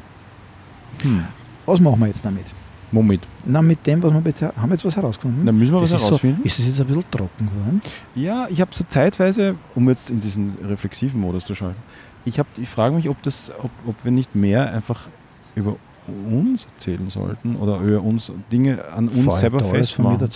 Ja. 0.97 1.03
Hm. 1.03 1.23
Was 1.65 1.79
machen 1.79 1.99
wir 1.99 2.07
jetzt 2.07 2.23
damit? 2.25 2.45
Womit? 2.91 3.21
Na, 3.45 3.61
mit 3.61 3.85
dem, 3.85 4.01
was 4.01 4.13
wir 4.13 4.21
jetzt, 4.25 4.41
haben 4.41 4.69
wir 4.69 4.75
jetzt 4.75 4.85
was 4.85 4.95
herausgefunden? 4.95 5.45
Dann 5.45 5.57
müssen 5.57 5.73
wir 5.73 5.81
was 5.81 5.91
das 5.91 6.01
ist, 6.01 6.07
so, 6.07 6.11
herausfinden. 6.11 6.41
ist 6.43 6.59
es 6.59 6.67
jetzt 6.67 6.79
ein 6.81 6.87
bisschen 6.87 7.03
trocken 7.11 7.47
geworden? 7.47 7.81
Ja, 8.13 8.47
ich 8.49 8.61
habe 8.61 8.71
so 8.73 8.85
zeitweise, 8.87 9.55
um 9.73 9.89
jetzt 9.89 10.09
in 10.09 10.21
diesen 10.21 10.55
reflexiven 10.63 11.19
Modus 11.19 11.43
zu 11.45 11.55
schalten, 11.55 11.81
ich, 12.23 12.39
hab- 12.39 12.57
ich 12.57 12.69
frage 12.69 12.95
mich, 12.95 13.09
ob, 13.09 13.21
das, 13.23 13.51
ob, 13.59 13.71
ob 13.85 13.95
wir 14.03 14.11
nicht 14.11 14.35
mehr 14.35 14.71
einfach 14.71 15.07
über 15.55 15.75
uns 16.07 16.65
erzählen 16.75 17.09
sollten 17.09 17.55
oder 17.55 17.79
über 17.79 18.01
uns 18.01 18.31
Dinge 18.51 18.85
an 18.85 19.07
uns 19.07 19.23
Vorher 19.23 19.41
selber 19.41 19.59
festmachen. 19.59 20.29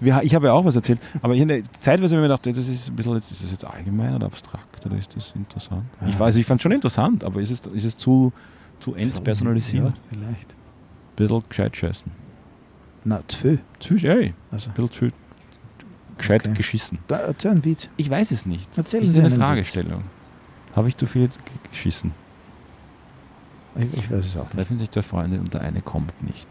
Wir, 0.00 0.20
ich 0.22 0.34
habe 0.34 0.46
ja 0.48 0.52
auch 0.52 0.64
was 0.64 0.76
erzählt, 0.76 0.98
aber 1.22 1.34
ich, 1.34 1.40
habe 1.40 1.62
zeitweise 1.80 2.16
habe 2.16 2.24
ich 2.26 2.28
mir 2.28 2.36
gedacht, 2.36 2.46
das 2.46 2.68
ist 2.68 2.88
ein 2.90 2.96
bisschen, 2.96 3.14
jetzt- 3.14 3.30
ist 3.30 3.42
das 3.44 3.50
jetzt 3.50 3.64
allgemein 3.64 4.14
oder 4.14 4.26
abstrakt 4.26 4.84
oder 4.86 4.96
ist 4.96 5.14
das 5.16 5.32
interessant? 5.34 5.84
Ich 6.06 6.14
Ah. 6.16 6.20
weiß, 6.20 6.36
ich 6.36 6.44
fand 6.46 6.60
es 6.60 6.62
schon 6.62 6.72
interessant, 6.72 7.24
aber 7.24 7.40
ist 7.40 7.50
es, 7.50 7.60
ist 7.72 7.84
es 7.84 7.96
zu, 7.96 8.32
zu 8.80 8.94
entpersonalisiert? 8.94 9.84
Ja, 9.86 9.94
vielleicht. 10.08 10.52
Ein 10.52 11.16
bisschen 11.16 11.42
gescheit 11.48 11.76
scheißen. 11.76 12.12
Na, 13.04 13.20
zu 13.26 13.38
viel. 13.38 13.60
Zu 13.80 13.94
viel, 13.98 14.10
ey, 14.10 14.34
Also, 14.50 14.70
ein 14.70 14.74
bisschen 14.74 14.92
zu 14.92 14.98
viel 15.00 15.12
gescheit 16.18 16.44
Okay. 16.46 16.54
geschissen. 16.56 16.98
da, 17.06 17.16
erzähl 17.18 17.52
einen 17.52 17.64
Witz. 17.64 17.88
Ich 17.96 18.10
weiß 18.10 18.30
es 18.32 18.44
nicht. 18.44 18.76
Erzählen 18.76 19.04
ist 19.04 19.14
Sie 19.14 19.20
eine 19.20 19.30
Fragestellung. 19.30 20.02
Habe 20.76 20.88
ich 20.88 20.96
zu 20.96 21.06
viel 21.06 21.30
geschissen? 21.70 22.12
Ich, 23.76 23.92
ich 23.94 24.10
weiß 24.10 24.24
es 24.24 24.36
auch 24.36 24.44
nicht. 24.44 24.54
Treffen 24.54 24.78
sich 24.78 24.90
zwei 24.90 25.02
Freunde 25.02 25.38
und 25.38 25.52
der 25.54 25.60
eine 25.62 25.80
kommt 25.82 26.22
nicht. 26.22 26.48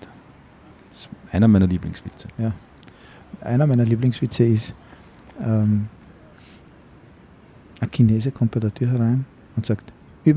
Das 0.92 1.02
ist 1.02 1.10
einer 1.32 1.48
meiner 1.48 1.68
Lieblingswitze. 1.68 2.28
Einer 3.42 3.68
meiner 3.68 3.86
Lieblingswitze 3.86 4.46
ist, 4.46 4.74
ähm, 5.42 5.88
ein 7.80 7.92
Chinese 7.92 8.32
kommt 8.32 8.52
bei 8.52 8.60
der 8.60 8.74
Tür 8.74 8.92
herein 8.92 9.26
und 9.56 9.66
sagt, 9.66 9.92
ihr, 10.24 10.34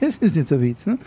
Das 0.00 0.16
ist 0.18 0.36
jetzt 0.36 0.52
ein 0.52 0.60
Witz, 0.60 0.86
ne? 0.86 0.98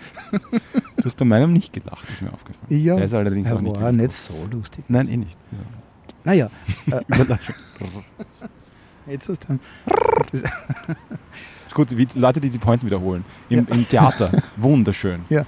Du 0.98 1.06
hast 1.06 1.18
bei 1.18 1.26
meinem 1.26 1.54
nicht 1.54 1.74
gelacht, 1.74 2.08
ist 2.10 2.22
mir 2.22 2.32
aufgefallen. 2.34 2.68
Ja, 2.70 2.96
Der 2.96 3.06
ist 3.06 3.14
allerdings 3.14 3.48
er 3.48 3.56
auch 3.56 3.62
nicht. 3.62 3.80
war 3.80 3.92
nicht 3.92 4.12
so 4.14 4.34
lustig. 4.52 4.86
Nein, 4.88 5.08
eh 5.10 5.18
nicht. 5.18 5.38
Naja, 6.24 6.50
äh, 6.88 7.00
Überraschung. 7.08 7.88
jetzt 9.08 9.28
hast 9.30 9.50
du 9.50 9.60
gut, 11.74 11.96
wie 11.98 12.08
Leute, 12.16 12.40
die 12.42 12.50
die 12.50 12.58
Pointen 12.58 12.86
wiederholen. 12.86 13.24
Im, 13.50 13.68
Im 13.68 13.88
Theater, 13.88 14.32
wunderschön. 14.58 15.22
Ja. 15.30 15.44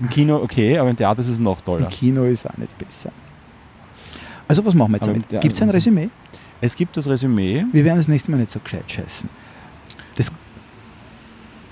Im 0.00 0.08
Kino 0.10 0.36
okay, 0.42 0.78
aber 0.78 0.90
im 0.90 0.96
Theater 0.96 1.20
ist 1.20 1.28
es 1.28 1.38
noch 1.38 1.58
Im 1.60 1.64
toller. 1.64 1.86
Kino 1.88 2.24
ist 2.24 2.48
auch 2.48 2.56
nicht 2.56 2.76
besser. 2.78 3.10
Also 4.48 4.64
was 4.64 4.74
machen 4.74 4.92
wir 4.92 4.96
jetzt 4.96 5.04
Aber 5.04 5.12
damit? 5.14 5.30
der- 5.30 5.40
Gibt 5.40 5.56
es 5.56 5.62
ein 5.62 5.70
Resümee? 5.70 6.08
Es 6.60 6.74
gibt 6.76 6.96
das 6.96 7.06
Resümee. 7.08 7.64
Wir 7.72 7.84
werden 7.84 7.96
das 7.98 8.08
nächste 8.08 8.30
Mal 8.30 8.36
nicht 8.38 8.50
so 8.50 8.60
gescheit 8.60 8.90
scheißen. 8.90 9.28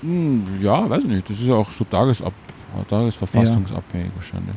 Hm, 0.01 0.43
Ja, 0.61 0.89
weiß 0.89 1.03
ich 1.03 1.09
nicht. 1.09 1.29
Das 1.29 1.39
ist 1.39 1.47
ja 1.47 1.53
auch 1.55 1.69
so 1.71 1.83
tagesab, 1.83 2.33
tagesverfassungsabhängig 2.89 4.11
wahrscheinlich. 4.15 4.55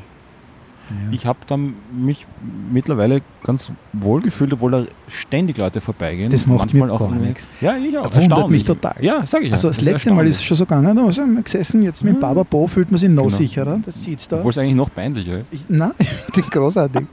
Ja. 0.90 1.12
Ich 1.12 1.24
habe 1.26 1.38
dann 1.46 1.74
mich 1.92 2.26
mittlerweile 2.70 3.22
ganz 3.42 3.72
wohl 3.94 4.20
gefühlt, 4.20 4.52
obwohl 4.52 4.70
da 4.70 4.84
ständig 5.08 5.56
Leute 5.56 5.80
vorbeigehen. 5.80 6.30
das 6.30 6.46
macht 6.46 6.58
Manchmal 6.74 6.88
mir 6.88 6.92
auch 6.94 7.00
gar 7.10 7.18
nichts. 7.18 7.48
Ja, 7.60 7.74
ich 7.76 7.96
auch. 7.96 8.14
Wundert 8.14 8.50
mich 8.50 8.64
total. 8.64 8.94
Ja, 9.00 9.24
sage 9.26 9.46
ich 9.46 9.52
Also 9.52 9.68
das 9.68 9.78
ist 9.78 9.82
letzte 9.84 10.12
Mal 10.12 10.26
ist 10.26 10.36
es 10.36 10.42
schon 10.44 10.56
so 10.58 10.64
gegangen, 10.66 10.94
da 10.96 11.10
sind 11.12 11.34
wir 11.34 11.42
gesessen, 11.42 11.82
jetzt 11.82 12.04
mit 12.04 12.16
Mhm. 12.16 12.20
Bababo 12.20 12.66
fühlt 12.66 12.90
man 12.90 12.98
sich 12.98 13.08
noch 13.08 13.24
Genau. 13.24 13.34
sicherer. 13.34 13.80
Das 13.84 14.02
sieht's 14.02 14.28
da. 14.28 14.36
Obwohl 14.36 14.50
es 14.50 14.58
eigentlich 14.58 14.74
noch 14.74 14.92
peinlicher 14.94 15.40
ist. 15.50 15.70
Nein, 15.70 15.92
großartig. 16.50 17.06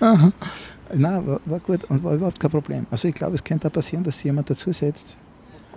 Nein, 0.00 1.26
war, 1.26 1.40
war, 1.44 1.60
gut 1.60 1.84
und 1.84 2.02
war 2.04 2.14
überhaupt 2.14 2.38
kein 2.40 2.50
Problem. 2.50 2.86
Also 2.90 3.08
ich 3.08 3.14
glaube, 3.14 3.34
es 3.34 3.44
könnte 3.44 3.68
auch 3.68 3.72
passieren, 3.72 4.04
dass 4.04 4.16
sich 4.16 4.24
jemand 4.24 4.48
dazusetzt. 4.48 5.16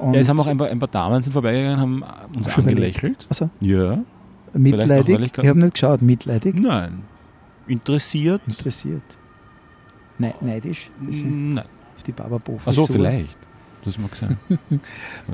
Ja, 0.01 0.13
es 0.13 0.29
haben 0.29 0.39
auch 0.39 0.47
ein 0.47 0.57
paar, 0.57 0.67
ein 0.69 0.79
paar 0.79 0.87
Damen 0.87 1.21
sind 1.23 1.33
vorbeigegangen, 1.33 1.77
haben 1.79 2.03
uns 2.37 2.51
Schon 2.51 2.67
angelächelt. 2.67 3.25
Also 3.29 3.49
Ja. 3.59 3.99
Mitleidig. 4.53 5.31
ich 5.37 5.47
habe 5.47 5.59
nicht 5.59 5.73
geschaut, 5.73 6.01
mitleidig. 6.01 6.55
Nein. 6.59 7.03
Interessiert? 7.67 8.41
Interessiert. 8.47 9.03
Ne 10.17 10.33
neidisch. 10.41 10.89
Nein. 10.99 11.63
ist 11.95 12.07
die 12.07 12.11
Baba 12.11 12.39
Ach 12.65 12.73
so, 12.73 12.85
vielleicht. 12.85 13.37
Das 13.83 13.97
mag 13.97 14.15
sein. 14.15 14.37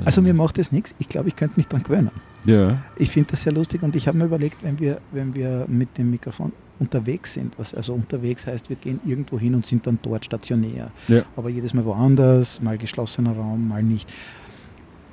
Also 0.04 0.22
mir 0.22 0.34
macht 0.34 0.58
das 0.58 0.70
nichts. 0.70 0.94
Ich 0.98 1.08
glaube, 1.08 1.28
ich 1.28 1.36
könnte 1.36 1.54
mich 1.56 1.66
daran 1.66 1.82
gewöhnen. 1.82 2.10
Ja. 2.44 2.78
Ich 2.96 3.10
finde 3.10 3.32
das 3.32 3.42
sehr 3.42 3.52
lustig 3.52 3.82
und 3.82 3.96
ich 3.96 4.06
habe 4.06 4.18
mir 4.18 4.26
überlegt, 4.26 4.62
wenn 4.62 4.78
wir, 4.78 5.00
wenn 5.10 5.34
wir 5.34 5.66
mit 5.68 5.98
dem 5.98 6.10
Mikrofon 6.10 6.52
unterwegs 6.78 7.32
sind, 7.32 7.58
was 7.58 7.74
also 7.74 7.94
unterwegs 7.94 8.46
heißt, 8.46 8.68
wir 8.68 8.76
gehen 8.76 9.00
irgendwo 9.04 9.38
hin 9.38 9.54
und 9.54 9.66
sind 9.66 9.86
dann 9.86 9.98
dort 10.02 10.24
stationär. 10.26 10.92
Ja. 11.08 11.22
Aber 11.34 11.48
jedes 11.48 11.74
Mal 11.74 11.84
woanders, 11.84 12.60
mal 12.60 12.78
geschlossener 12.78 13.32
Raum, 13.32 13.68
mal 13.68 13.82
nicht. 13.82 14.12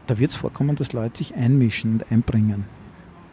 Da 0.05 0.19
wird 0.19 0.31
es 0.31 0.37
vorkommen, 0.37 0.75
dass 0.75 0.93
Leute 0.93 1.17
sich 1.17 1.33
einmischen 1.35 1.93
und 1.93 2.11
einbringen. 2.11 2.65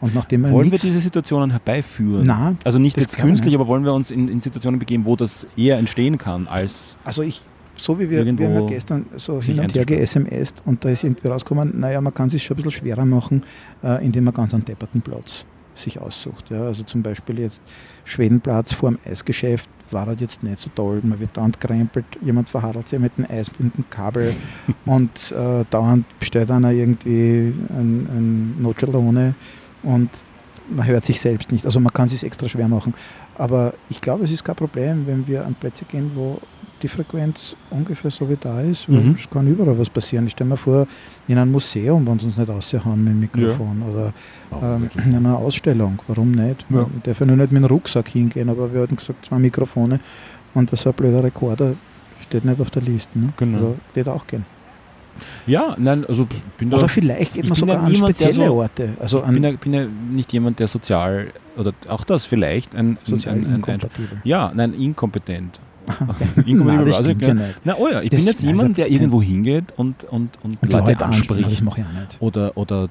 Und 0.00 0.14
nachdem 0.14 0.42
man 0.42 0.52
Wollen 0.52 0.70
wir 0.70 0.78
diese 0.78 0.98
Situationen 0.98 1.50
herbeiführen? 1.50 2.26
Nein, 2.26 2.58
Also 2.64 2.78
nicht 2.78 2.96
jetzt 2.96 3.18
künstlich, 3.18 3.54
aber 3.54 3.66
wollen 3.66 3.84
wir 3.84 3.92
uns 3.92 4.10
in, 4.10 4.28
in 4.28 4.40
Situationen 4.40 4.78
begeben, 4.78 5.04
wo 5.04 5.16
das 5.16 5.46
eher 5.56 5.78
entstehen 5.78 6.16
kann 6.16 6.46
als. 6.48 6.96
Also 7.04 7.22
ich, 7.22 7.42
so 7.76 7.98
wie 7.98 8.08
wir, 8.08 8.24
wir 8.24 8.46
haben 8.46 8.54
ja 8.54 8.66
gestern 8.66 9.06
so 9.16 9.42
hin 9.42 9.60
und 9.60 9.74
her 9.74 9.84
ge-SMS 9.84 10.54
und 10.64 10.84
da 10.84 10.88
ist 10.88 11.04
irgendwie 11.04 11.28
rausgekommen, 11.28 11.78
naja, 11.78 12.00
man 12.00 12.14
kann 12.14 12.28
es 12.28 12.32
sich 12.32 12.42
schon 12.42 12.54
ein 12.54 12.62
bisschen 12.62 12.72
schwerer 12.72 13.04
machen, 13.04 13.42
äh, 13.82 14.04
indem 14.04 14.24
man 14.24 14.34
ganz 14.34 14.54
einen 14.54 14.64
depperten 14.64 15.02
Platz 15.02 15.44
sich 15.74 15.98
aussucht. 15.98 16.50
Ja. 16.50 16.62
Also 16.62 16.82
zum 16.82 17.02
Beispiel 17.02 17.38
jetzt 17.38 17.62
Schwedenplatz 18.04 18.72
vor 18.72 18.90
dem 18.90 18.98
Eisgeschäft 19.04 19.68
war 19.90 20.06
halt 20.06 20.20
jetzt 20.20 20.42
nicht 20.42 20.60
so 20.60 20.70
toll. 20.74 21.00
Man 21.02 21.18
wird 21.20 21.36
dauernd 21.36 21.60
krempelt, 21.60 22.04
jemand 22.22 22.48
verhadelt 22.48 22.88
sich 22.88 22.98
mit 22.98 23.16
dem 23.18 23.26
Eis 23.28 23.50
mit 23.58 23.76
dem 23.76 23.88
Kabel 23.90 24.34
und 24.86 25.32
äh, 25.32 25.64
dauernd 25.70 26.06
bestellt 26.18 26.50
einer 26.50 26.70
irgendwie 26.70 27.52
ein, 27.70 28.06
ein 28.08 28.62
Nocciolone 28.62 29.34
und 29.82 30.10
man 30.68 30.86
hört 30.86 31.04
sich 31.04 31.20
selbst 31.20 31.50
nicht. 31.50 31.64
Also 31.64 31.80
man 31.80 31.92
kann 31.92 32.06
es 32.06 32.12
sich 32.12 32.24
extra 32.24 32.48
schwer 32.48 32.68
machen. 32.68 32.94
Aber 33.36 33.74
ich 33.88 34.00
glaube, 34.00 34.24
es 34.24 34.30
ist 34.30 34.44
kein 34.44 34.56
Problem, 34.56 35.06
wenn 35.06 35.26
wir 35.26 35.44
an 35.44 35.54
Plätze 35.54 35.84
gehen, 35.84 36.12
wo 36.14 36.38
die 36.82 36.88
Frequenz 36.88 37.56
ungefähr 37.70 38.10
so 38.10 38.28
wie 38.28 38.36
da 38.40 38.60
ist. 38.60 38.88
weil 38.88 39.00
Mhm. 39.02 39.16
Es 39.18 39.28
kann 39.28 39.46
überall 39.46 39.78
was 39.78 39.90
passieren. 39.90 40.26
Ich 40.26 40.32
stelle 40.32 40.50
mir 40.50 40.56
vor, 40.56 40.86
in 41.28 41.36
einem 41.38 41.52
Museum, 41.52 42.06
wenn 42.06 42.18
sie 42.18 42.26
uns 42.26 42.36
nicht 42.36 42.48
raushauen 42.48 43.02
mit 43.04 43.12
dem 43.12 43.20
Mikrofon 43.20 43.82
oder 43.82 44.12
ähm, 44.62 44.90
in 45.04 45.14
einer 45.14 45.36
Ausstellung. 45.36 46.00
Warum 46.06 46.30
nicht? 46.30 46.64
Ja. 46.70 46.76
Man 46.76 47.02
darf 47.04 47.20
ja 47.20 47.26
nur 47.26 47.36
nicht 47.36 47.52
mit 47.52 47.62
dem 47.62 47.66
Rucksack 47.66 48.08
hingehen, 48.08 48.48
aber 48.48 48.72
wir 48.72 48.82
hatten 48.82 48.96
gesagt, 48.96 49.26
zwei 49.26 49.38
Mikrofone 49.38 50.00
und 50.54 50.70
so 50.76 50.90
ein 50.90 50.94
blöder 50.94 51.22
Rekorder 51.24 51.74
steht 52.20 52.44
nicht 52.44 52.60
auf 52.60 52.70
der 52.70 52.82
Liste. 52.82 53.18
Ne? 53.18 53.32
Genau. 53.36 53.58
Also 53.58 53.76
wird 53.94 54.08
auch 54.08 54.26
gehen. 54.26 54.44
Ja, 55.46 55.74
nein, 55.78 56.04
also 56.06 56.26
bin 56.58 56.70
da. 56.70 56.76
Oder 56.78 56.88
vielleicht 56.88 57.34
geht 57.34 57.48
man 57.48 57.58
bin 57.58 57.68
ja 57.68 57.74
sogar 57.74 57.84
an 57.86 57.92
niemand, 57.92 58.08
der 58.20 58.26
spezielle 58.26 58.46
so- 58.48 58.54
Orte. 58.54 58.96
Also 59.00 59.24
ich 59.24 59.30
bin 59.32 59.42
ja, 59.44 59.50
bin 59.52 59.74
ja 59.74 59.86
nicht 60.10 60.32
jemand, 60.32 60.58
der 60.58 60.68
sozial 60.68 61.28
oder 61.56 61.72
auch 61.88 62.04
das 62.04 62.26
vielleicht 62.26 62.74
ein, 62.74 62.98
sozial 63.04 63.34
ein, 63.36 63.40
ein, 63.40 63.46
ein, 63.50 63.54
inkompatibel. 63.56 64.20
ja, 64.24 64.52
nein, 64.54 64.72
inkompetent. 64.74 65.60
Nein, 65.86 66.08
Inkompatibel, 66.46 66.84
das 66.86 66.96
also, 66.98 67.10
ja. 67.10 67.34
Na, 67.64 67.74
oh 67.78 67.88
ja, 67.88 68.00
ich 68.02 68.10
Das- 68.10 68.20
bin 68.20 68.26
jetzt 68.28 68.42
jemand, 68.42 68.78
der 68.78 68.90
irgendwo 68.90 69.20
hingeht 69.22 69.72
und, 69.76 70.04
und, 70.04 70.30
und, 70.42 70.62
Und 70.62 70.72
Leute 70.72 70.84
Leute 70.92 71.04
ansprechen, 71.06 71.42
das 71.42 71.60
anspricht 71.60 71.64
mache 71.64 71.80
ich 71.80 71.86
auch 71.86 72.00
nicht. 72.00 72.16
oder, 72.20 72.56
oder 72.56 72.88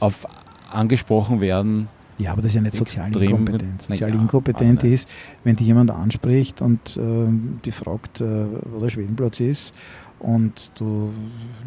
auf 0.00 0.26
angesprochen 0.70 1.40
werden. 1.40 1.88
Ja, 2.18 2.32
aber 2.32 2.42
das 2.42 2.50
ist 2.50 2.54
ja 2.56 2.60
nicht 2.60 2.76
sozial 2.76 3.14
inkompetent. 3.16 3.82
Sozial 3.82 4.10
ja, 4.14 4.20
inkompetent 4.20 4.84
ist, 4.84 5.08
wenn 5.44 5.56
die 5.56 5.64
jemand 5.64 5.90
anspricht 5.90 6.60
und 6.62 6.96
ähm, 6.96 7.58
die 7.64 7.72
fragt, 7.72 8.20
äh, 8.20 8.46
wo 8.70 8.80
der 8.80 8.90
Schwedenplatz 8.90 9.40
ist 9.40 9.74
und 10.22 10.70
du 10.78 11.12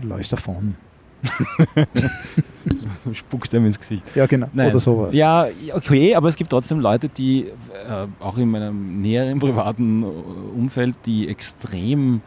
läufst 0.01 0.33
davon. 0.33 0.75
Spuckst 3.13 3.53
einem 3.55 3.65
ins 3.67 3.79
Gesicht. 3.79 4.03
Ja, 4.15 4.25
genau. 4.25 4.47
Nein. 4.53 4.69
Oder 4.69 4.79
sowas. 4.79 5.13
Ja, 5.13 5.47
okay, 5.73 6.15
aber 6.15 6.29
es 6.29 6.35
gibt 6.35 6.49
trotzdem 6.49 6.79
Leute, 6.79 7.09
die 7.09 7.45
äh, 7.45 8.07
auch 8.19 8.37
in 8.37 8.49
meinem 8.49 9.01
näheren 9.01 9.39
privaten 9.39 10.03
äh, 10.03 10.05
Umfeld, 10.57 10.95
die 11.05 11.27
extrem 11.27 12.21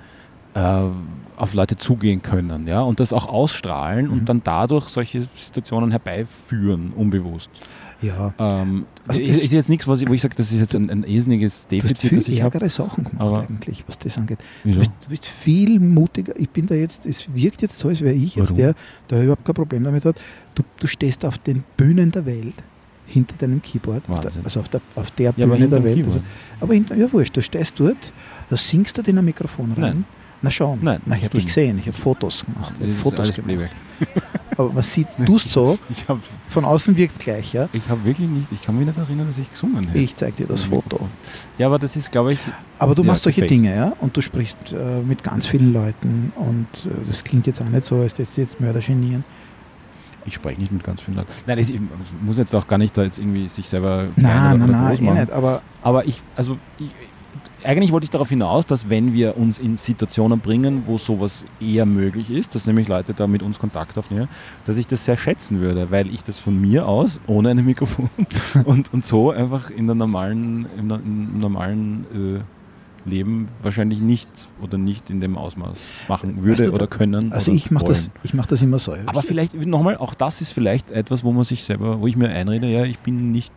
äh, 0.55 0.83
auf 1.37 1.55
Leute 1.55 1.77
zugehen 1.77 2.23
können, 2.23 2.67
ja, 2.67 2.81
und 2.83 3.01
das 3.01 3.13
auch 3.13 3.27
ausstrahlen 3.29 4.07
Mhm. 4.07 4.13
und 4.13 4.29
dann 4.29 4.41
dadurch 4.45 4.87
solche 4.89 5.27
Situationen 5.37 5.91
herbeiführen, 5.91 6.93
unbewusst. 6.97 7.51
Ja. 8.01 8.33
Ähm, 8.39 8.87
Also 9.07 9.21
ist, 9.21 9.31
das- 9.37 9.43
ist 9.45 9.53
jetzt 9.53 9.69
nichts, 9.69 9.87
was 9.89 10.01
ich, 10.01 10.09
wo 10.09 10.13
ich 10.15 10.23
sage, 10.23 10.35
das 10.37 10.53
ist 10.53 10.61
jetzt 10.61 10.75
ein, 10.75 10.91
ein 10.91 11.05
irrsinniges 11.05 11.67
Du 11.69 11.77
hast 11.77 11.83
Defizit, 11.85 12.09
viel 12.11 12.19
das 12.19 12.29
ich 12.29 12.39
ärgere 12.41 12.69
Sachen 12.69 13.05
gemacht 13.05 13.49
eigentlich, 13.49 13.85
was 13.87 13.99
das 13.99 14.17
angeht. 14.19 14.39
Du 14.65 14.79
bist, 14.79 14.91
du 15.03 15.09
bist 15.11 15.27
viel 15.27 15.81
mutiger. 15.81 16.35
Ich 16.39 16.49
bin 16.51 16.67
da 16.67 16.75
jetzt, 16.75 17.07
es 17.07 17.27
wirkt 17.35 17.63
jetzt 17.63 17.79
so, 17.79 17.89
als 17.89 18.01
wäre 18.01 18.15
ich 18.15 18.37
jetzt 18.37 18.51
Warum? 18.51 18.57
der, 18.59 18.75
der 19.11 19.23
überhaupt 19.23 19.45
kein 19.45 19.55
Problem 19.55 19.85
damit 19.85 20.05
hat. 20.05 20.21
Du, 20.55 20.63
du 20.79 20.87
stehst 20.87 21.25
auf 21.25 21.39
den 21.39 21.65
Bühnen 21.77 22.11
der 22.13 22.27
Welt 22.27 22.55
hinter 23.07 23.35
deinem 23.39 23.63
Keyboard, 23.63 24.09
auf 24.11 24.21
der, 24.21 24.33
also 24.45 24.61
auf 24.61 24.69
der, 24.69 24.81
auf 24.95 25.11
der 25.13 25.33
Ja, 25.37 25.47
Bühne 25.47 25.67
der 25.69 25.83
Welt. 25.83 26.05
Also, 26.05 26.21
aber 26.61 26.75
hinter, 26.75 26.95
ja, 26.95 27.11
wurscht, 27.13 27.35
du 27.37 27.43
stehst 27.43 27.81
dort, 27.81 28.13
da 28.51 28.57
singst 28.57 28.99
du 28.99 29.03
in 29.03 29.17
ein 29.19 29.25
Mikrofon 29.25 29.73
rein. 29.73 29.81
Nein. 29.81 30.05
Na 30.41 30.51
schon, 30.53 30.79
Nein, 30.83 31.01
Na, 31.05 31.17
ich 31.17 31.25
habe 31.25 31.35
dich 31.37 31.47
gesehen, 31.47 31.79
ich 31.79 31.87
habe 31.89 31.97
Fotos 31.99 32.45
gemacht. 32.45 32.73
Ich 32.75 32.79
Das 32.79 32.83
hab 32.83 32.89
ist 32.91 33.01
Fotos 33.01 33.33
gemacht. 33.33 33.71
Aber 34.57 34.73
man 34.73 34.83
sieht, 34.83 35.09
du 35.19 35.25
tust 35.25 35.51
so, 35.53 35.79
von 36.49 36.65
außen 36.65 36.97
wirkt 36.97 37.19
gleich, 37.19 37.53
ja. 37.53 37.69
Ich 37.73 37.89
habe 37.89 38.05
wirklich 38.05 38.29
nicht, 38.29 38.47
ich 38.53 38.63
kann 38.63 38.77
mich 38.77 38.87
nicht 38.87 38.97
erinnern, 38.99 39.27
dass 39.27 39.39
ich 39.39 39.51
gesungen 39.51 39.85
hätte. 39.87 39.99
Ich 39.99 40.15
zeige 40.17 40.37
dir 40.37 40.47
das 40.47 40.65
Foto. 40.65 41.09
Ja, 41.59 41.67
aber 41.67 41.79
das 41.79 41.95
ist, 41.97 42.11
glaube 42.13 42.33
ich, 42.35 42.39
Aber 42.79 42.95
du 42.95 43.03
Ja, 43.03 43.09
machst 43.09 43.25
solche 43.25 43.41
fake. 43.41 43.49
Dinge, 43.49 43.75
ja, 43.75 43.93
und 44.01 44.17
du 44.17 44.21
sprichst 44.21 44.73
äh, 44.73 45.01
mit 45.03 45.23
ganz 45.25 45.47
vielen 45.47 45.73
Leuten 45.73 46.33
und 46.37 46.67
äh, 46.87 47.05
das 47.07 47.23
klingt 47.25 47.47
jetzt 47.49 47.61
auch 47.61 47.69
nicht 47.69 47.85
so, 47.85 47.97
als 48.01 48.17
jetzt 48.19 48.37
jetzt 48.37 48.61
Mörder 48.61 48.81
genieren. 48.81 49.25
ich 50.25 50.35
spreche 50.35 50.61
nicht 50.61 50.73
mit 50.73 50.83
ganz 50.85 51.01
vielen 51.01 51.17
Leuten. 51.17 51.31
Nein, 51.47 51.59
ich, 51.59 51.75
ich 51.75 51.81
muss 52.23 52.37
jetzt 52.37 52.55
auch 52.55 52.67
gar 52.69 52.79
nicht 52.79 52.97
da 52.97 53.03
jetzt 53.03 53.19
irgendwie 53.19 53.49
sich 53.49 53.69
selber 53.69 54.09
Nein, 54.17 54.59
nein, 54.59 54.71
nein, 54.71 54.99
eh 55.05 55.11
nicht, 55.11 55.31
aber 55.33 55.63
Aber 55.83 56.05
ich, 56.07 56.21
also 56.37 56.59
ich, 56.79 56.95
eigentlich 57.65 57.93
wollte 57.93 58.05
ich 58.05 58.11
darauf 58.11 58.29
hinaus, 58.29 58.67
dass 58.67 58.89
wenn 58.89 59.13
wir 59.13 59.37
uns 59.37 59.59
in 59.59 59.77
Situationen 59.77 60.41
bringen, 60.41 60.85
wo 60.87 60.99
sowas 60.99 61.45
eher 61.61 61.87
möglich 61.87 62.31
ist, 62.31 62.55
dass 62.55 62.67
nämlich 62.67 62.89
Leute 62.89 63.15
da 63.15 63.27
mit 63.27 63.43
uns 63.43 63.59
Kontakt 63.59 63.99
aufnehmen, 63.99 64.29
dass 64.65 64.77
ich 64.77 64.87
das 64.87 65.05
sehr 65.05 65.17
schätzen 65.17 65.61
würde, 65.61 65.91
weil 65.91 66.13
ich 66.13 66.23
das 66.23 66.39
von 66.39 66.61
mir 66.61 66.87
aus, 66.87 67.21
ohne 67.27 67.51
ein 67.51 67.65
Mikrofon 67.65 68.11
und, 68.65 68.93
und 68.93 69.05
so 69.05 69.31
einfach 69.31 69.71
in 69.71 69.87
der 69.87 69.95
normalen, 69.95 70.67
im, 70.77 70.91
im 70.91 71.39
normalen 71.39 72.07
äh, 72.37 72.41
Leben 73.09 73.49
wahrscheinlich 73.63 74.01
nicht 74.01 74.29
oder 74.61 74.79
nicht 74.79 75.11
in 75.11 75.21
dem 75.21 75.37
Ausmaß 75.37 75.79
machen 76.09 76.43
würde 76.43 76.65
Weißt 76.65 76.71
du, 76.71 76.75
oder 76.75 76.87
können. 76.87 77.33
also 77.33 77.51
oder 77.51 77.57
ich 77.57 77.71
mache 77.71 77.87
das, 77.87 78.11
ich 78.23 78.35
mach 78.35 78.47
das 78.47 78.63
immer 78.63 78.79
so. 78.79 78.95
Aber 79.07 79.23
vielleicht 79.23 79.55
nochmal, 79.55 79.97
auch 79.97 80.15
das 80.15 80.41
ist 80.41 80.53
vielleicht 80.53 80.91
etwas, 80.91 81.25
wo 81.25 81.33
man 81.33 81.45
sich 81.45 81.65
selber, 81.65 82.01
wo 82.01 82.07
ich 82.07 82.17
mir 82.17 82.29
einrede, 82.29 82.67
ja, 82.67 82.85
ich 82.85 82.99
bin 82.99 83.33
nicht 83.33 83.53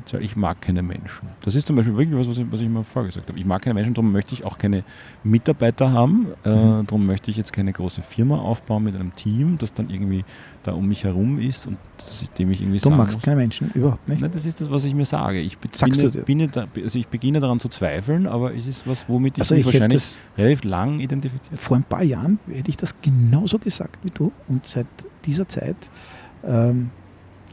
sozial, 0.00 0.22
ich 0.22 0.36
mag 0.36 0.60
keine 0.60 0.82
Menschen. 0.82 1.28
Das 1.42 1.54
ist 1.54 1.66
zum 1.66 1.76
Beispiel 1.76 1.96
wirklich 1.96 2.18
was, 2.18 2.28
was 2.28 2.38
ich, 2.38 2.46
was 2.50 2.60
ich 2.60 2.68
mir 2.68 2.84
vorgesagt 2.84 3.28
habe. 3.28 3.38
Ich 3.38 3.44
mag 3.44 3.62
keine 3.62 3.74
Menschen, 3.74 3.94
darum 3.94 4.12
möchte 4.12 4.34
ich 4.34 4.44
auch 4.44 4.58
keine 4.58 4.84
Mitarbeiter 5.24 5.92
haben, 5.92 6.28
äh, 6.44 6.48
Mhm. 6.50 6.86
darum 6.86 7.06
möchte 7.06 7.30
ich 7.30 7.36
jetzt 7.36 7.52
keine 7.52 7.72
große 7.72 8.02
Firma 8.02 8.38
aufbauen 8.38 8.84
mit 8.84 8.94
einem 8.94 9.14
Team, 9.14 9.58
das 9.58 9.72
dann 9.72 9.90
irgendwie 9.90 10.24
da 10.62 10.72
um 10.72 10.86
mich 10.88 11.04
herum 11.04 11.38
ist 11.38 11.66
und 11.66 11.78
das, 11.96 12.24
dem 12.38 12.50
ich 12.50 12.60
irgendwie 12.60 12.78
du 12.78 12.90
magst 12.90 13.16
muss. 13.18 13.24
keine 13.24 13.36
Menschen, 13.36 13.70
überhaupt 13.74 14.06
nicht. 14.08 14.20
Nein, 14.20 14.30
das 14.32 14.44
ist 14.44 14.60
das, 14.60 14.70
was 14.70 14.84
ich 14.84 14.94
mir 14.94 15.04
sage. 15.04 15.40
Ich 15.40 15.56
Sagst 15.72 15.96
beginne, 15.96 16.10
du 16.10 16.18
dir? 16.18 16.24
bin 16.24 16.50
da, 16.50 16.66
also 16.82 16.98
ich 16.98 17.08
beginne 17.08 17.40
daran 17.40 17.58
zu 17.60 17.68
zweifeln, 17.68 18.26
aber 18.26 18.54
es 18.54 18.66
ist 18.66 18.86
was, 18.86 19.08
womit 19.08 19.38
ich 19.38 19.42
Also 19.42 19.54
mich 19.54 19.60
ich 19.60 19.66
wahrscheinlich 19.66 20.16
relativ 20.36 20.64
lang 20.64 21.00
identifiziert 21.00 21.58
vor 21.58 21.76
ein 21.76 21.84
paar 21.84 22.02
Jahren 22.04 22.38
hätte 22.48 22.70
ich 22.70 22.76
das 22.76 22.94
genauso 23.00 23.58
gesagt 23.58 23.98
wie 24.04 24.10
du 24.10 24.32
und 24.48 24.66
seit 24.66 24.86
dieser 25.24 25.48
Zeit 25.48 25.76
ähm, 26.44 26.90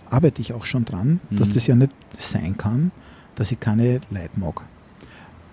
arbeite 0.10 0.42
ich 0.42 0.54
auch 0.54 0.66
schon 0.66 0.86
dran, 0.86 1.20
dass 1.32 1.50
Mhm. 1.50 1.54
das 1.54 1.68
ja 1.68 1.76
nicht 1.76 1.92
sein 2.18 2.58
kann, 2.58 2.92
dass 3.36 3.52
ich 3.52 3.60
keine 3.60 4.02
Leid 4.10 4.38
mag. 4.38 4.62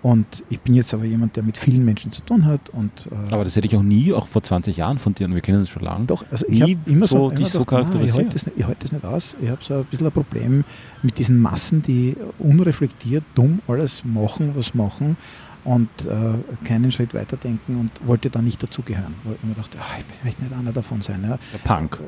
Und 0.01 0.43
ich 0.49 0.59
bin 0.59 0.73
jetzt 0.75 0.93
aber 0.93 1.05
jemand, 1.05 1.37
der 1.37 1.43
mit 1.43 1.57
vielen 1.57 1.85
Menschen 1.85 2.11
zu 2.11 2.21
tun 2.23 2.45
hat 2.45 2.69
und 2.71 3.07
äh, 3.09 3.33
Aber 3.33 3.45
das 3.45 3.55
hätte 3.55 3.67
ich 3.67 3.75
auch 3.77 3.83
nie, 3.83 4.11
auch 4.11 4.27
vor 4.27 4.43
20 4.43 4.75
Jahren 4.75 4.99
von 4.99 5.15
dir, 5.15 5.27
und 5.27 5.33
wir 5.33 5.39
kennen 5.39 5.59
uns 5.59 5.69
schon 5.69 5.81
lange. 5.81 6.05
Doch, 6.07 6.25
also 6.29 6.45
ich 6.49 6.61
habe 6.61 6.75
immer 6.87 7.07
so 7.07 7.17
so, 7.17 7.29
dich 7.29 7.39
immer 7.39 7.49
so 7.49 7.59
gedacht, 7.59 7.93
nein, 7.93 8.03
ich 8.03 8.11
charakterisiert. 8.11 8.15
halte 8.33 8.51
das, 8.57 8.67
halte 8.67 8.79
das 8.81 8.91
nicht 8.91 9.05
aus. 9.05 9.37
Ich 9.39 9.47
habe 9.49 9.63
so 9.63 9.75
ein 9.75 9.85
bisschen 9.85 10.07
ein 10.07 10.11
Problem 10.11 10.65
mit 11.03 11.17
diesen 11.19 11.39
Massen, 11.39 11.81
die 11.83 12.17
unreflektiert, 12.37 13.23
dumm 13.33 13.61
alles 13.65 14.03
machen, 14.03 14.51
was 14.55 14.73
machen 14.73 15.15
und 15.63 15.89
äh, 16.05 16.65
keinen 16.65 16.91
Schritt 16.91 17.13
weiterdenken 17.13 17.79
und 17.79 17.91
wollte 18.05 18.29
da 18.29 18.41
nicht 18.41 18.61
dazugehören. 18.61 19.15
Weil 19.23 19.35
ich 19.35 19.43
mir 19.43 19.55
dachte, 19.55 19.77
ah, 19.79 19.97
ich 19.97 20.23
möchte 20.23 20.43
nicht 20.43 20.53
einer 20.53 20.71
davon 20.71 21.01
sein. 21.01 21.21
Ja. 21.23 21.37
Der 21.53 21.57
Punk. 21.63 21.99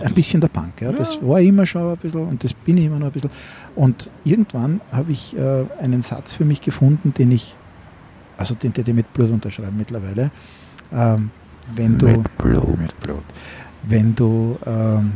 Ein 0.00 0.14
bisschen 0.14 0.40
der 0.40 0.48
Punk, 0.48 0.80
ja. 0.80 0.92
das 0.92 1.18
war 1.22 1.40
ich 1.40 1.48
immer 1.48 1.66
schon 1.66 1.92
ein 1.92 1.96
bisschen 1.98 2.26
und 2.26 2.42
das 2.42 2.54
bin 2.54 2.78
ich 2.78 2.86
immer 2.86 2.98
noch 2.98 3.06
ein 3.06 3.12
bisschen. 3.12 3.30
Und 3.74 4.10
irgendwann 4.24 4.80
habe 4.90 5.12
ich 5.12 5.36
äh, 5.36 5.64
einen 5.78 6.02
Satz 6.02 6.32
für 6.32 6.44
mich 6.44 6.60
gefunden, 6.60 7.12
den 7.14 7.32
ich, 7.32 7.56
also 8.36 8.54
den, 8.54 8.72
den 8.72 8.86
ich 8.86 8.94
mit 8.94 9.12
Blut 9.12 9.30
unterschreiben 9.30 9.76
mittlerweile. 9.76 10.30
Ähm, 10.92 11.30
wenn 11.74 11.98
du 11.98 12.06
Mit 12.06 12.38
Blut. 12.38 12.78
mit 12.78 13.00
Blut. 13.00 13.24
Wenn 13.84 14.14
du 14.14 14.58
ähm, 14.66 15.12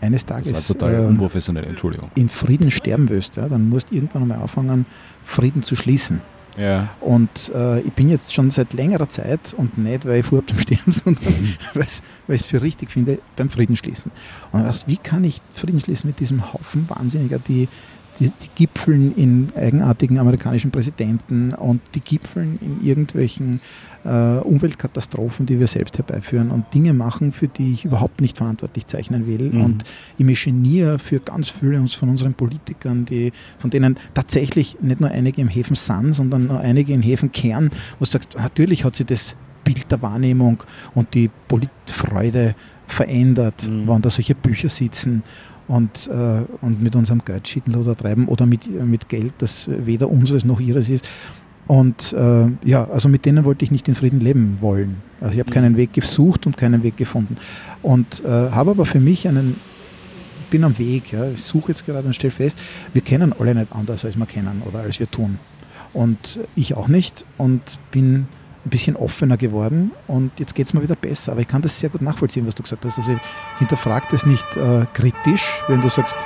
eines 0.00 0.26
Tages 0.26 0.70
äh, 0.70 1.06
Entschuldigung. 1.06 2.10
in 2.14 2.28
Frieden 2.28 2.70
sterben 2.70 3.08
willst, 3.08 3.36
ja, 3.36 3.48
dann 3.48 3.68
musst 3.68 3.90
du 3.90 3.94
irgendwann 3.94 4.22
einmal 4.22 4.38
anfangen, 4.38 4.86
Frieden 5.24 5.62
zu 5.62 5.76
schließen. 5.76 6.20
Ja. 6.56 6.90
Und 7.00 7.50
äh, 7.54 7.80
ich 7.80 7.92
bin 7.92 8.10
jetzt 8.10 8.34
schon 8.34 8.50
seit 8.50 8.72
längerer 8.72 9.08
Zeit 9.08 9.54
und 9.56 9.78
nicht, 9.78 10.06
weil 10.06 10.20
ich 10.20 10.26
vorhabe 10.26 10.48
zum 10.48 10.58
Sterben, 10.58 10.92
sondern 10.92 11.24
mhm. 11.24 11.54
weil 11.74 11.86
ich 12.36 12.42
es 12.42 12.46
für 12.46 12.62
richtig 12.62 12.90
finde, 12.90 13.18
beim 13.36 13.50
Friedensschließen. 13.50 14.10
Und 14.52 14.64
was, 14.64 14.86
wie 14.86 14.96
kann 14.96 15.24
ich 15.24 15.40
Frieden 15.54 15.80
schließen 15.80 16.08
mit 16.08 16.20
diesem 16.20 16.52
Haufen 16.52 16.88
Wahnsinniger, 16.88 17.38
die 17.38 17.68
die, 18.20 18.30
die 18.30 18.48
gipfeln 18.54 19.14
in 19.16 19.52
eigenartigen 19.56 20.18
amerikanischen 20.18 20.70
Präsidenten 20.70 21.54
und 21.54 21.80
die 21.94 22.00
gipfeln 22.00 22.58
in 22.60 22.84
irgendwelchen 22.84 23.60
äh, 24.04 24.38
Umweltkatastrophen, 24.38 25.46
die 25.46 25.58
wir 25.58 25.66
selbst 25.66 25.98
herbeiführen 25.98 26.50
und 26.50 26.72
Dinge 26.74 26.92
machen, 26.92 27.32
für 27.32 27.48
die 27.48 27.72
ich 27.72 27.84
überhaupt 27.84 28.20
nicht 28.20 28.38
verantwortlich 28.38 28.86
zeichnen 28.86 29.26
will. 29.26 29.50
Mhm. 29.52 29.64
Und 29.64 29.84
ich 30.18 30.24
mich 30.24 30.44
geniere 30.44 30.98
für 30.98 31.20
ganz 31.20 31.48
viele 31.48 31.86
von 31.88 32.08
unseren 32.08 32.34
Politikern, 32.34 33.04
die, 33.04 33.32
von 33.58 33.70
denen 33.70 33.96
tatsächlich 34.14 34.78
nicht 34.80 35.00
nur 35.00 35.10
einige 35.10 35.40
im 35.40 35.48
Häfen 35.48 35.76
sind, 35.76 36.12
sondern 36.12 36.46
nur 36.46 36.60
einige 36.60 36.92
in 36.92 37.02
Häfen 37.02 37.32
Kern, 37.32 37.70
wo 37.98 38.04
du 38.04 38.10
sagst, 38.10 38.36
natürlich 38.36 38.84
hat 38.84 38.96
sich 38.96 39.06
das 39.06 39.36
Bild 39.64 39.90
der 39.90 40.02
Wahrnehmung 40.02 40.62
und 40.94 41.14
die 41.14 41.30
Politfreude 41.48 42.54
verändert, 42.86 43.66
mhm. 43.68 43.84
wann 43.86 44.02
da 44.02 44.10
solche 44.10 44.34
Bücher 44.34 44.68
sitzen 44.68 45.22
und, 45.72 46.06
äh, 46.08 46.44
und 46.60 46.82
mit 46.82 46.94
unserem 46.94 47.24
Geld 47.24 47.48
Schittenloder 47.48 47.96
treiben 47.96 48.28
oder 48.28 48.44
mit, 48.44 48.68
mit 48.84 49.08
Geld, 49.08 49.32
das 49.38 49.68
weder 49.70 50.10
unseres 50.10 50.44
noch 50.44 50.60
ihres 50.60 50.90
ist. 50.90 51.08
Und 51.66 52.12
äh, 52.12 52.48
ja, 52.62 52.84
also 52.90 53.08
mit 53.08 53.24
denen 53.24 53.46
wollte 53.46 53.64
ich 53.64 53.70
nicht 53.70 53.88
in 53.88 53.94
Frieden 53.94 54.20
leben 54.20 54.58
wollen. 54.60 55.00
Also 55.22 55.32
ich 55.32 55.40
habe 55.40 55.48
mhm. 55.48 55.54
keinen 55.54 55.76
Weg 55.78 55.94
gesucht 55.94 56.46
und 56.46 56.58
keinen 56.58 56.82
Weg 56.82 56.98
gefunden. 56.98 57.38
Und 57.80 58.22
äh, 58.22 58.28
habe 58.28 58.72
aber 58.72 58.84
für 58.84 59.00
mich 59.00 59.26
einen, 59.26 59.56
bin 60.50 60.62
am 60.64 60.78
Weg, 60.78 61.10
ja, 61.12 61.30
ich 61.30 61.42
suche 61.42 61.72
jetzt 61.72 61.86
gerade 61.86 62.06
und 62.06 62.12
stelle 62.12 62.32
fest, 62.32 62.58
wir 62.92 63.00
kennen 63.00 63.32
alle 63.38 63.54
nicht 63.54 63.72
anders, 63.72 64.04
als 64.04 64.18
wir 64.18 64.26
kennen 64.26 64.60
oder 64.68 64.80
als 64.80 65.00
wir 65.00 65.10
tun. 65.10 65.38
Und 65.94 66.38
ich 66.54 66.74
auch 66.74 66.88
nicht 66.88 67.24
und 67.38 67.78
bin 67.90 68.26
ein 68.64 68.70
bisschen 68.70 68.96
offener 68.96 69.36
geworden 69.36 69.90
und 70.06 70.38
jetzt 70.38 70.54
geht 70.54 70.66
es 70.66 70.74
mir 70.74 70.82
wieder 70.82 70.94
besser. 70.94 71.32
Aber 71.32 71.40
ich 71.40 71.48
kann 71.48 71.62
das 71.62 71.78
sehr 71.78 71.90
gut 71.90 72.02
nachvollziehen, 72.02 72.46
was 72.46 72.54
du 72.54 72.62
gesagt 72.62 72.84
hast. 72.84 72.98
Also 72.98 73.12
ich 73.12 73.58
hinterfrage 73.58 74.06
das 74.10 74.24
nicht 74.24 74.46
äh, 74.56 74.86
kritisch, 74.92 75.62
wenn 75.68 75.82
du 75.82 75.88
sagst, 75.88 76.16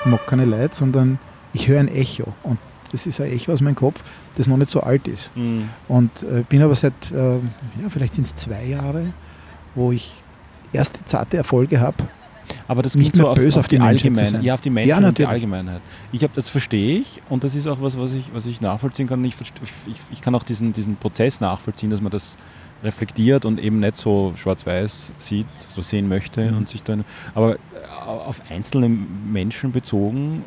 ich 0.00 0.06
mag 0.06 0.26
keine 0.26 0.44
Leute, 0.44 0.74
sondern 0.74 1.18
ich 1.52 1.68
höre 1.68 1.80
ein 1.80 1.88
Echo. 1.88 2.34
Und 2.42 2.58
das 2.92 3.06
ist 3.06 3.20
ein 3.20 3.32
Echo 3.32 3.52
aus 3.52 3.60
meinem 3.60 3.74
Kopf, 3.74 4.02
das 4.36 4.46
noch 4.46 4.56
nicht 4.56 4.70
so 4.70 4.80
alt 4.80 5.08
ist. 5.08 5.34
Mhm. 5.36 5.68
Und 5.88 6.22
äh, 6.22 6.44
bin 6.48 6.62
aber 6.62 6.74
seit, 6.74 7.10
äh, 7.10 7.34
ja, 7.34 7.88
vielleicht 7.88 8.14
sind 8.14 8.26
es 8.26 8.34
zwei 8.34 8.64
Jahre, 8.64 9.12
wo 9.74 9.90
ich 9.90 10.22
erste 10.72 11.04
zarte 11.04 11.36
Erfolge 11.36 11.80
habe 11.80 12.04
aber 12.70 12.82
das 12.82 12.94
nicht 12.94 13.16
mehr 13.16 13.26
so 13.26 13.34
böse 13.34 13.58
auf, 13.58 13.64
auf, 13.64 13.68
die, 13.68 13.78
die 13.78 13.82
Allgemeinheit. 13.82 14.42
Ja, 14.44 14.54
auf 14.54 14.60
die 14.60 14.70
Menschen 14.70 15.02
ja, 15.02 15.08
und 15.08 15.18
die 15.18 15.26
Allgemeinheit. 15.26 15.80
Ich 16.12 16.22
habe 16.22 16.32
das 16.36 16.48
verstehe 16.48 17.00
ich 17.00 17.20
und 17.28 17.42
das 17.42 17.56
ist 17.56 17.66
auch 17.66 17.80
was, 17.80 17.98
was 17.98 18.12
ich, 18.12 18.32
was 18.32 18.46
ich 18.46 18.60
nachvollziehen 18.60 19.08
kann. 19.08 19.24
Ich, 19.24 19.34
ich, 19.40 19.96
ich 20.12 20.20
kann 20.20 20.36
auch 20.36 20.44
diesen, 20.44 20.72
diesen 20.72 20.94
Prozess 20.94 21.40
nachvollziehen, 21.40 21.90
dass 21.90 22.00
man 22.00 22.12
das 22.12 22.36
reflektiert 22.84 23.44
und 23.44 23.60
eben 23.60 23.80
nicht 23.80 23.96
so 23.96 24.34
schwarz-weiß 24.36 25.10
sieht, 25.18 25.48
so 25.68 25.82
sehen 25.82 26.08
möchte 26.08 26.48
mhm. 26.48 26.58
und 26.58 26.70
sich 26.70 26.84
dann. 26.84 27.04
Aber 27.34 27.56
auf 28.06 28.40
einzelne 28.48 28.88
Menschen 28.88 29.72
bezogen, 29.72 30.44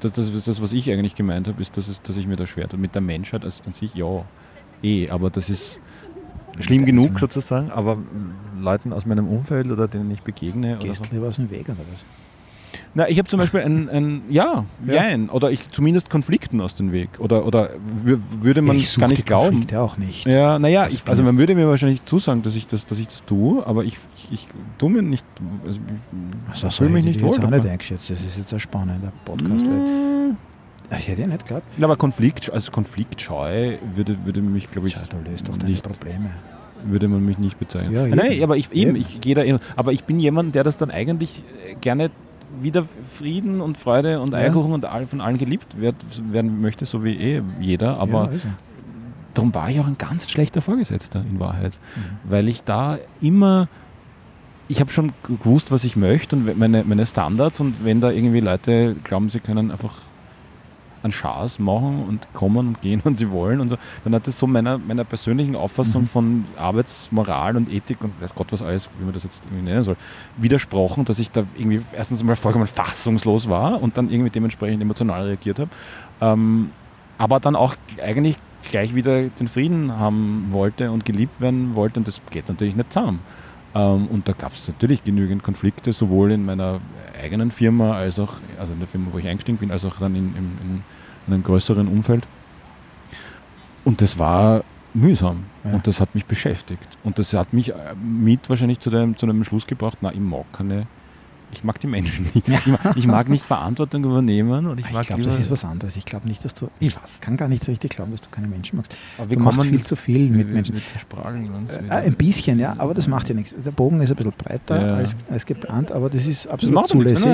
das, 0.00 0.12
das, 0.12 0.44
das 0.46 0.62
was 0.62 0.72
ich 0.72 0.90
eigentlich 0.90 1.14
gemeint 1.14 1.48
habe, 1.48 1.60
ist, 1.60 1.76
dass, 1.76 1.86
es, 1.86 2.00
dass 2.00 2.16
ich 2.16 2.26
mir 2.26 2.36
da 2.36 2.46
schwer 2.46 2.66
tue. 2.66 2.80
Mit 2.80 2.94
der 2.94 3.02
Menschheit 3.02 3.44
als, 3.44 3.62
an 3.66 3.74
sich, 3.74 3.94
ja, 3.94 4.24
eh, 4.82 5.10
aber 5.10 5.28
das 5.28 5.50
ist 5.50 5.80
schlimm 6.60 6.84
genug 6.84 7.18
sozusagen, 7.18 7.70
aber 7.70 7.98
Leuten 8.58 8.92
aus 8.92 9.06
meinem 9.06 9.28
Umfeld 9.28 9.70
oder 9.70 9.88
denen 9.88 10.10
ich 10.10 10.22
begegne. 10.22 10.78
Gehst 10.80 11.06
du 11.06 11.14
lieber 11.14 11.28
aus 11.28 11.36
dem 11.36 11.50
Weg 11.50 11.68
oder 11.68 11.78
was? 11.78 12.04
Na, 12.94 13.08
ich 13.08 13.18
habe 13.18 13.28
zum 13.28 13.38
Beispiel 13.38 13.60
ein, 13.60 13.90
ein 13.90 14.22
ja, 14.30 14.64
ja, 14.86 14.94
jein, 14.94 15.28
oder 15.28 15.50
ich 15.50 15.70
zumindest 15.70 16.08
Konflikten 16.08 16.62
aus 16.62 16.74
dem 16.74 16.92
Weg. 16.92 17.10
Oder, 17.18 17.44
oder 17.44 17.70
würde 18.40 18.62
man 18.62 18.76
ich 18.76 18.96
gar 18.96 19.08
nicht 19.08 19.26
glauben. 19.26 19.48
Konflikte 19.48 19.80
auch 19.80 19.98
nicht. 19.98 20.26
Ja, 20.26 20.58
naja, 20.58 20.84
also, 20.84 20.98
also 21.04 21.22
man 21.22 21.36
würde 21.36 21.54
mir 21.54 21.68
wahrscheinlich 21.68 22.04
zusagen, 22.06 22.40
dass 22.40 22.56
ich 22.56 22.66
das, 22.66 22.86
dass 22.86 22.98
ich 22.98 23.08
das 23.08 23.24
tue, 23.24 23.66
aber 23.66 23.84
ich, 23.84 23.98
ich, 24.14 24.32
ich 24.32 24.48
tue 24.78 24.88
mir 24.88 25.02
nicht. 25.02 25.26
Also, 25.66 25.78
ich 26.54 26.64
also, 26.64 26.70
fühle 26.70 26.90
mich 26.90 27.04
nicht 27.04 27.20
wohl. 27.20 27.36
Das 27.36 27.44
auch 27.44 27.50
nicht 27.50 27.66
eingeschätzt. 27.66 28.08
Das 28.08 28.20
ist 28.22 28.38
jetzt 28.38 28.54
ein 28.54 28.60
spannender 28.60 29.12
Podcast. 29.26 29.66
Mm. 29.66 30.36
Ich 30.90 31.08
hätte 31.08 31.22
ja 31.22 31.26
nicht 31.26 31.46
geglaubt. 31.46 31.66
Ja, 31.78 31.84
aber 31.84 31.96
Konflikt, 31.96 32.50
also 32.50 32.70
konfliktscheu 32.70 33.76
würde, 33.94 34.16
würde 34.24 34.40
mich, 34.40 34.70
glaube 34.70 34.88
ich. 34.88 34.94
Schau, 34.94 35.18
du 35.18 35.30
löst 35.30 35.48
doch 35.48 35.56
deine 35.56 35.70
nicht, 35.70 35.82
Probleme. 35.84 36.30
Würde 36.84 37.08
man 37.08 37.24
mich 37.24 37.38
nicht 37.38 37.58
bezeichnen. 37.58 37.92
Ja, 37.92 38.06
Nein, 38.06 38.42
aber 38.42 38.56
ich 38.56 38.70
eben, 38.72 38.90
eben. 38.90 38.96
ich 38.96 39.20
gehe 39.20 39.34
da 39.34 39.42
eben. 39.42 39.58
Aber 39.74 39.92
ich 39.92 40.04
bin 40.04 40.20
jemand, 40.20 40.54
der 40.54 40.62
das 40.62 40.76
dann 40.78 40.90
eigentlich 40.90 41.42
gerne 41.80 42.10
wieder 42.60 42.86
Frieden 43.10 43.60
und 43.60 43.76
Freude 43.76 44.20
und 44.20 44.32
ja. 44.32 44.38
Eierkuchen 44.38 44.72
und 44.72 44.86
von 45.08 45.20
allen 45.20 45.38
geliebt 45.38 45.76
werden 45.80 46.60
möchte, 46.60 46.86
so 46.86 47.02
wie 47.02 47.16
eh 47.16 47.42
jeder. 47.60 47.98
Aber 47.98 48.12
ja, 48.12 48.30
also. 48.30 48.48
darum 49.34 49.54
war 49.54 49.68
ich 49.70 49.80
auch 49.80 49.86
ein 49.86 49.98
ganz 49.98 50.30
schlechter 50.30 50.62
Vorgesetzter 50.62 51.24
in 51.28 51.40
Wahrheit. 51.40 51.78
Mhm. 51.96 52.30
Weil 52.30 52.48
ich 52.48 52.62
da 52.62 52.98
immer 53.20 53.68
ich 54.68 54.80
habe 54.80 54.90
schon 54.90 55.12
gewusst, 55.22 55.70
was 55.70 55.84
ich 55.84 55.96
möchte 55.96 56.36
und 56.36 56.58
meine, 56.58 56.84
meine 56.84 57.06
Standards 57.06 57.60
und 57.60 57.84
wenn 57.84 58.00
da 58.00 58.10
irgendwie 58.10 58.40
Leute 58.40 58.96
glauben, 59.04 59.30
sie 59.30 59.40
können 59.40 59.70
einfach 59.70 60.00
einen 61.06 61.12
Schaß 61.12 61.58
machen 61.58 62.04
und 62.06 62.32
kommen 62.32 62.68
und 62.68 62.82
gehen, 62.82 63.00
wenn 63.04 63.16
sie 63.16 63.30
wollen 63.30 63.60
und 63.60 63.68
so, 63.68 63.76
dann 64.04 64.14
hat 64.14 64.26
das 64.26 64.38
so 64.38 64.46
meiner, 64.46 64.78
meiner 64.78 65.04
persönlichen 65.04 65.56
Auffassung 65.56 66.02
mhm. 66.02 66.06
von 66.06 66.44
Arbeitsmoral 66.56 67.56
und 67.56 67.72
Ethik 67.72 68.02
und 68.02 68.20
weiß 68.20 68.34
Gott 68.34 68.52
was 68.52 68.62
alles, 68.62 68.88
wie 68.98 69.04
man 69.04 69.14
das 69.14 69.24
jetzt 69.24 69.44
irgendwie 69.46 69.64
nennen 69.64 69.84
soll, 69.84 69.96
widersprochen, 70.36 71.04
dass 71.04 71.18
ich 71.18 71.30
da 71.30 71.44
irgendwie 71.56 71.82
erstens 71.92 72.22
mal 72.22 72.36
vollkommen 72.36 72.66
fassungslos 72.66 73.48
war 73.48 73.82
und 73.82 73.96
dann 73.96 74.10
irgendwie 74.10 74.30
dementsprechend 74.30 74.82
emotional 74.82 75.24
reagiert 75.24 75.58
habe. 75.58 75.70
Ähm, 76.20 76.70
aber 77.18 77.40
dann 77.40 77.56
auch 77.56 77.74
eigentlich 78.02 78.36
gleich 78.70 78.94
wieder 78.94 79.22
den 79.22 79.48
Frieden 79.48 79.98
haben 79.98 80.48
wollte 80.50 80.90
und 80.90 81.04
geliebt 81.04 81.40
werden 81.40 81.74
wollte 81.74 82.00
und 82.00 82.08
das 82.08 82.20
geht 82.30 82.48
natürlich 82.48 82.76
nicht 82.76 82.92
zusammen. 82.92 83.20
Ähm, 83.74 84.06
und 84.08 84.28
da 84.28 84.32
gab 84.32 84.54
es 84.54 84.68
natürlich 84.68 85.04
genügend 85.04 85.42
Konflikte, 85.42 85.92
sowohl 85.92 86.32
in 86.32 86.44
meiner 86.44 86.80
eigenen 87.22 87.50
Firma 87.50 87.94
als 87.94 88.18
auch, 88.18 88.34
also 88.58 88.72
in 88.72 88.78
der 88.78 88.88
Firma, 88.88 89.08
wo 89.12 89.18
ich 89.18 89.28
eingestiegen 89.28 89.58
bin, 89.58 89.70
als 89.70 89.84
auch 89.84 89.98
dann 89.98 90.14
in, 90.14 90.34
in, 90.36 90.58
in 90.62 90.84
einem 91.26 91.42
größeren 91.42 91.88
Umfeld. 91.88 92.26
Und 93.84 94.00
das 94.00 94.18
war 94.18 94.64
mühsam 94.94 95.44
ja. 95.64 95.72
und 95.74 95.86
das 95.86 96.00
hat 96.00 96.14
mich 96.14 96.26
beschäftigt. 96.26 96.88
Und 97.04 97.18
das 97.18 97.32
hat 97.34 97.52
mich 97.52 97.70
äh, 97.70 97.94
mit 98.02 98.48
wahrscheinlich 98.48 98.80
zu, 98.80 98.90
dem, 98.90 99.16
zu 99.16 99.26
einem 99.26 99.44
Schluss 99.44 99.66
gebracht, 99.66 99.98
na, 100.00 100.12
ich 100.12 100.20
mag 100.20 100.44
keine 100.52 100.86
ich 101.52 101.64
mag 101.64 101.80
die 101.80 101.86
Menschen 101.86 102.28
nicht. 102.34 102.48
Ich 102.48 102.66
mag, 102.66 102.96
ich 102.96 103.06
mag 103.06 103.28
nicht 103.28 103.44
Verantwortung 103.44 104.04
übernehmen. 104.04 104.66
Und 104.66 104.78
ich 104.78 104.86
ich 104.86 105.00
glaube, 105.06 105.22
das 105.22 105.38
ist 105.38 105.50
was 105.50 105.64
anderes. 105.64 105.96
Ich 105.96 106.04
glaube 106.04 106.28
nicht, 106.28 106.44
dass 106.44 106.54
du. 106.54 106.68
Ich 106.80 106.96
kann 107.20 107.36
gar 107.36 107.48
nicht 107.48 107.64
so 107.64 107.72
richtig 107.72 107.92
glauben, 107.92 108.12
dass 108.12 108.20
du 108.20 108.30
keine 108.30 108.48
Menschen 108.48 108.76
magst. 108.76 108.96
Aber 109.18 109.34
du 109.34 109.40
machst 109.40 109.62
viel 109.62 109.82
zu 109.82 109.96
viel 109.96 110.28
mit, 110.28 110.48
Menschen. 110.48 110.74
Mit 110.74 110.84
äh, 111.88 111.92
ein 111.92 112.14
bisschen, 112.14 112.58
ja, 112.58 112.74
aber 112.78 112.94
das 112.94 113.08
macht 113.08 113.28
ja 113.28 113.34
nichts. 113.34 113.54
Der 113.64 113.70
Bogen 113.70 114.00
ist 114.00 114.10
ein 114.10 114.16
bisschen 114.16 114.34
breiter 114.36 114.86
ja. 114.86 114.94
als, 114.96 115.16
als 115.30 115.46
geplant, 115.46 115.92
aber 115.92 116.10
das 116.10 116.26
ist 116.26 116.46
absolut 116.46 116.84
das 116.84 116.90
zulässig. 116.90 117.32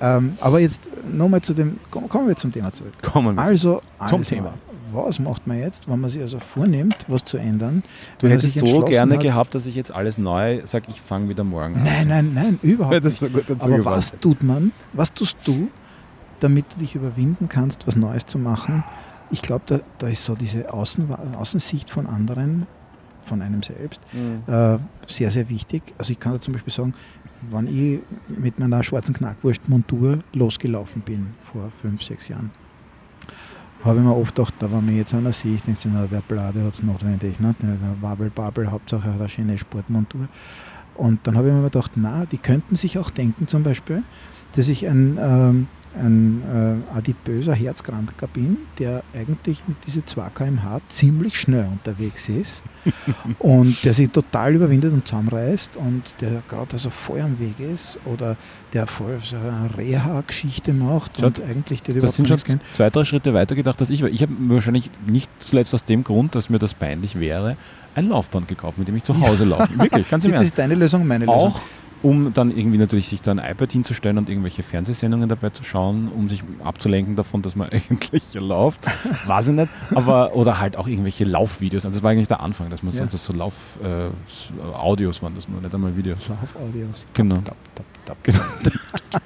Ähm, 0.00 0.38
aber 0.40 0.60
jetzt 0.60 0.88
nochmal 1.10 1.40
zu 1.40 1.54
dem, 1.54 1.78
kommen 1.90 2.28
wir 2.28 2.36
zum 2.36 2.52
Thema 2.52 2.72
zurück. 2.72 2.92
Kommen 3.02 3.34
wir 3.34 3.42
also, 3.42 3.82
zum 4.08 4.22
Thema 4.22 4.54
was 4.92 5.18
macht 5.18 5.46
man 5.46 5.58
jetzt, 5.58 5.88
wenn 5.88 6.00
man 6.00 6.10
sich 6.10 6.22
also 6.22 6.38
vornimmt, 6.38 6.96
was 7.08 7.24
zu 7.24 7.36
ändern? 7.36 7.82
Du 8.18 8.28
hättest 8.28 8.58
so 8.58 8.84
gerne 8.84 9.14
hat, 9.14 9.22
gehabt, 9.22 9.54
dass 9.54 9.66
ich 9.66 9.74
jetzt 9.74 9.92
alles 9.92 10.18
neu 10.18 10.62
sage, 10.64 10.86
ich 10.88 11.00
fange 11.00 11.28
wieder 11.28 11.44
morgen 11.44 11.76
an. 11.76 11.84
Nein, 11.84 12.08
nein, 12.08 12.34
nein, 12.34 12.58
überhaupt 12.62 13.04
nicht. 13.04 13.18
So 13.18 13.26
Aber 13.58 13.84
was 13.84 14.12
tut 14.20 14.42
man, 14.42 14.72
was 14.92 15.12
tust 15.12 15.36
du, 15.44 15.68
damit 16.40 16.66
du 16.74 16.80
dich 16.80 16.94
überwinden 16.94 17.48
kannst, 17.48 17.86
was 17.86 17.96
Neues 17.96 18.26
zu 18.26 18.38
machen? 18.38 18.84
Ich 19.30 19.42
glaube, 19.42 19.64
da, 19.66 19.80
da, 19.98 20.08
ist 20.08 20.24
so 20.24 20.34
diese 20.34 20.72
Außen, 20.72 21.14
Außensicht 21.36 21.90
von 21.90 22.06
anderen, 22.06 22.66
von 23.22 23.42
einem 23.42 23.62
selbst, 23.62 24.00
mhm. 24.12 24.42
äh, 24.52 24.78
sehr, 25.06 25.30
sehr 25.30 25.48
wichtig. 25.50 25.82
Also 25.98 26.12
ich 26.12 26.20
kann 26.20 26.32
da 26.32 26.40
zum 26.40 26.54
Beispiel 26.54 26.72
sagen, 26.72 26.94
wann 27.42 27.66
ich 27.66 28.00
mit 28.28 28.58
meiner 28.58 28.82
schwarzen 28.82 29.14
Knackwurst-Montur 29.14 30.20
losgelaufen 30.32 31.02
bin 31.02 31.34
vor 31.42 31.70
fünf, 31.82 32.02
sechs 32.02 32.28
Jahren, 32.28 32.50
habe 33.84 33.98
ich 33.98 34.04
mir 34.04 34.16
oft 34.16 34.34
gedacht, 34.34 34.54
da 34.58 34.70
wenn 34.70 34.84
man 34.84 34.96
jetzt 34.96 35.14
einer 35.14 35.32
sieht, 35.32 35.66
denkt 35.66 35.80
sich, 35.80 35.90
na, 35.92 36.06
der 36.06 36.20
Blade 36.20 36.64
hat 36.64 36.74
es 36.74 36.82
notwendig. 36.82 37.38
Ne? 37.40 37.54
Wabel, 38.00 38.30
Babel, 38.30 38.70
Hauptsache 38.70 39.12
hat 39.12 39.20
eine 39.20 39.28
schöne 39.28 39.58
Sportmontur. 39.58 40.28
Und 40.96 41.20
dann 41.26 41.36
habe 41.36 41.48
ich 41.48 41.54
mir 41.54 41.62
gedacht, 41.62 41.92
na, 41.94 42.26
die 42.26 42.38
könnten 42.38 42.74
sich 42.74 42.98
auch 42.98 43.10
denken 43.10 43.46
zum 43.46 43.62
Beispiel, 43.62 44.02
dass 44.52 44.68
ich 44.68 44.88
ein 44.88 45.16
ähm, 45.20 45.68
ein 45.98 46.82
äh, 46.92 46.96
adipöser 46.96 47.54
Herzkranker 47.54 48.26
bin, 48.28 48.58
der 48.78 49.02
eigentlich 49.14 49.62
mit 49.66 49.76
diese 49.86 50.04
2 50.04 50.30
km/h 50.30 50.80
ziemlich 50.88 51.38
schnell 51.38 51.66
unterwegs 51.66 52.28
ist 52.28 52.64
und 53.38 53.82
der 53.84 53.92
sich 53.92 54.10
total 54.10 54.54
überwindet 54.54 54.92
und 54.92 55.06
zusammenreißt 55.06 55.76
und 55.76 56.14
der 56.20 56.42
gerade 56.48 56.72
also 56.72 56.90
voll 56.90 57.20
am 57.20 57.38
Weg 57.38 57.60
ist 57.60 57.98
oder 58.04 58.36
der 58.72 58.86
voll 58.86 59.18
so 59.24 59.36
eine 59.36 59.70
Reha-Geschichte 59.76 60.72
macht 60.72 61.18
Schaut, 61.20 61.38
und 61.38 61.48
eigentlich 61.48 61.82
die 61.82 61.94
Das 61.94 62.16
sind 62.16 62.28
schon 62.28 62.38
kennt. 62.38 62.62
zwei, 62.72 62.90
drei 62.90 63.04
Schritte 63.04 63.34
weiter 63.34 63.54
gedacht 63.54 63.80
als 63.80 63.90
ich, 63.90 64.02
weil 64.02 64.14
ich 64.14 64.22
habe 64.22 64.32
wahrscheinlich 64.48 64.90
nicht 65.06 65.30
zuletzt 65.40 65.74
aus 65.74 65.84
dem 65.84 66.04
Grund, 66.04 66.34
dass 66.34 66.50
mir 66.50 66.58
das 66.58 66.74
peinlich 66.74 67.18
wäre, 67.18 67.56
ein 67.94 68.08
Laufband 68.08 68.48
gekauft, 68.48 68.78
mit 68.78 68.88
dem 68.88 68.96
ich 68.96 69.02
zu 69.04 69.18
Hause 69.20 69.44
laufe. 69.44 69.78
Wirklich, 69.78 70.08
ganz 70.10 70.24
im 70.24 70.32
Das 70.32 70.44
ist 70.44 70.58
deine 70.58 70.74
Lösung, 70.74 71.06
meine 71.06 71.24
Lösung. 71.24 71.40
Auch 71.40 71.60
um 72.02 72.32
dann 72.32 72.50
irgendwie 72.56 72.78
natürlich 72.78 73.08
sich 73.08 73.22
da 73.22 73.32
ein 73.32 73.38
iPad 73.38 73.72
hinzustellen 73.72 74.18
und 74.18 74.28
irgendwelche 74.28 74.62
Fernsehsendungen 74.62 75.28
dabei 75.28 75.50
zu 75.50 75.64
schauen, 75.64 76.08
um 76.08 76.28
sich 76.28 76.42
abzulenken 76.62 77.16
davon, 77.16 77.42
dass 77.42 77.56
man 77.56 77.68
eigentlich 77.72 78.34
läuft. 78.34 78.80
Weiß 79.26 79.48
ich 79.48 79.54
nicht. 79.54 79.68
Aber, 79.94 80.34
oder 80.34 80.60
halt 80.60 80.76
auch 80.76 80.86
irgendwelche 80.86 81.24
Laufvideos. 81.24 81.84
Also 81.84 81.96
das 81.98 82.02
war 82.02 82.10
eigentlich 82.12 82.28
der 82.28 82.40
Anfang, 82.40 82.70
dass 82.70 82.82
man 82.82 82.92
Ja. 82.94 83.04
so, 83.04 83.06
das 83.10 83.24
so 83.24 83.32
Lauf-Audios 83.32 85.22
waren 85.22 85.34
das 85.34 85.48
nur, 85.48 85.60
nicht 85.60 85.74
einmal 85.74 85.96
Videos. 85.96 86.18
Laufaudios. 86.28 87.06
Genau. 87.14 87.36
Tap, 87.36 87.56
tap, 87.74 87.86
tap, 88.06 88.24
tap. 88.24 89.22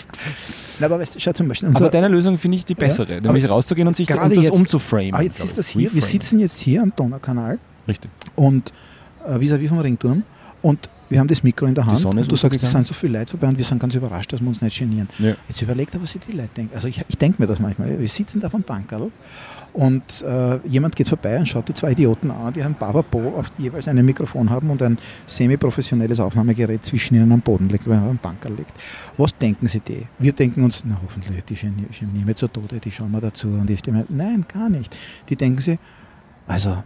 Na, 0.81 0.87
aber 0.87 0.99
weißt 0.99 1.21
schau 1.21 1.33
zum 1.33 1.49
Beispiel. 1.49 1.69
Aber 1.75 1.91
deine 1.91 2.09
Lösung 2.09 2.39
finde 2.39 2.57
ich 2.57 2.65
die 2.65 2.75
bessere, 2.75 3.21
nämlich 3.21 3.49
rauszugehen 3.49 3.87
und 3.89 3.97
sich 3.97 4.07
gerade 4.09 4.23
und 4.25 4.37
das 4.37 4.45
jetzt- 4.45 4.55
umzuframen. 4.57 5.15
ah, 5.15 5.21
jetzt 5.23 5.45
ist 5.45 5.59
das 5.59 5.69
hier, 5.69 5.83
wir 5.93 6.03
Reframen. 6.03 6.09
sitzen 6.11 6.39
jetzt 6.41 6.61
hier 6.61 6.83
am 6.83 6.93
Donaukanal 6.97 7.59
Richtig. 7.87 8.11
und 8.35 8.73
äh, 9.27 9.39
vis-à-vis 9.39 9.69
vom 9.69 9.79
Ringturm 9.79 10.23
und 10.63 10.89
wir 11.13 11.21
haben 11.21 11.29
das 11.29 11.43
Mikro 11.43 11.67
in 11.67 11.75
der 11.75 11.87
Hand 11.87 12.05
und 12.05 12.31
du 12.33 12.37
sagst, 12.37 12.63
es 12.63 12.71
sind 12.71 12.87
so 12.87 12.95
viele 12.95 13.19
Leute 13.19 13.31
vorbei 13.33 13.49
und 13.49 13.59
wir 13.59 13.65
sind 13.65 13.79
ganz 13.81 13.95
überrascht, 13.95 14.33
dass 14.33 14.41
wir 14.41 14.49
uns 14.49 14.61
nicht 14.61 14.79
genieren. 14.79 15.09
Ja. 15.19 15.35
Jetzt 15.47 15.61
überlegt 15.63 15.95
er, 15.95 16.03
was 16.03 16.13
sich 16.13 16.21
die 16.23 16.33
Leute 16.33 16.51
denken. 16.57 16.75
Also 16.75 16.89
ich, 16.89 17.03
ich 17.07 17.19
denke 17.19 17.41
mir 17.41 17.47
das 17.47 17.61
manchmal. 17.61 17.99
Wir 17.99 18.09
sitzen 18.09 18.41
da 18.41 18.49
vom 18.49 18.63
Bankerl 18.63 19.11
und 19.75 20.23
äh, 20.23 20.59
jemand 20.69 20.97
geht 20.97 21.09
vorbei 21.09 21.39
und 21.39 21.47
schaut 21.47 21.69
die 21.69 21.75
zwei 21.75 21.93
Idioten 21.93 22.31
an, 22.31 22.53
die 22.53 22.63
ein 22.63 22.75
Bababo 22.75 23.39
auf 23.39 23.47
jeweils 23.59 23.89
ein 23.89 24.05
Mikrofon 24.05 24.51
haben 24.51 24.69
und 24.71 24.83
ein 24.83 24.99
semi-professionelles 25.27 26.21
Aufnahmegerät 26.21 26.85
zwischen 26.85 27.15
ihnen 27.15 27.33
am 27.33 27.41
Boden 27.41 27.69
liegt, 27.69 27.87
weil 27.89 27.97
er 27.99 28.03
am 28.09 28.19
Bankerl 28.19 28.55
liegt. 28.55 28.73
Was 29.17 29.37
denken 29.37 29.67
sie 29.69 29.81
die? 29.81 30.07
Wir 30.19 30.33
denken 30.33 30.63
uns, 30.63 30.83
na 30.87 30.99
hoffentlich, 31.03 31.45
die 31.45 31.55
geni- 31.57 31.87
genieren 31.99 32.27
wir 32.27 32.37
zu 32.37 32.49
Tode, 32.49 32.81
die 32.81 32.91
schauen 32.91 33.11
wir 33.13 33.21
dazu 33.21 33.49
und 33.49 33.69
die 33.69 33.77
stimmen. 33.77 34.05
Nein, 34.09 34.45
gar 34.53 34.69
nicht. 34.69 34.97
Die 35.29 35.37
denken 35.37 35.61
sie, 35.61 35.79
also 36.47 36.83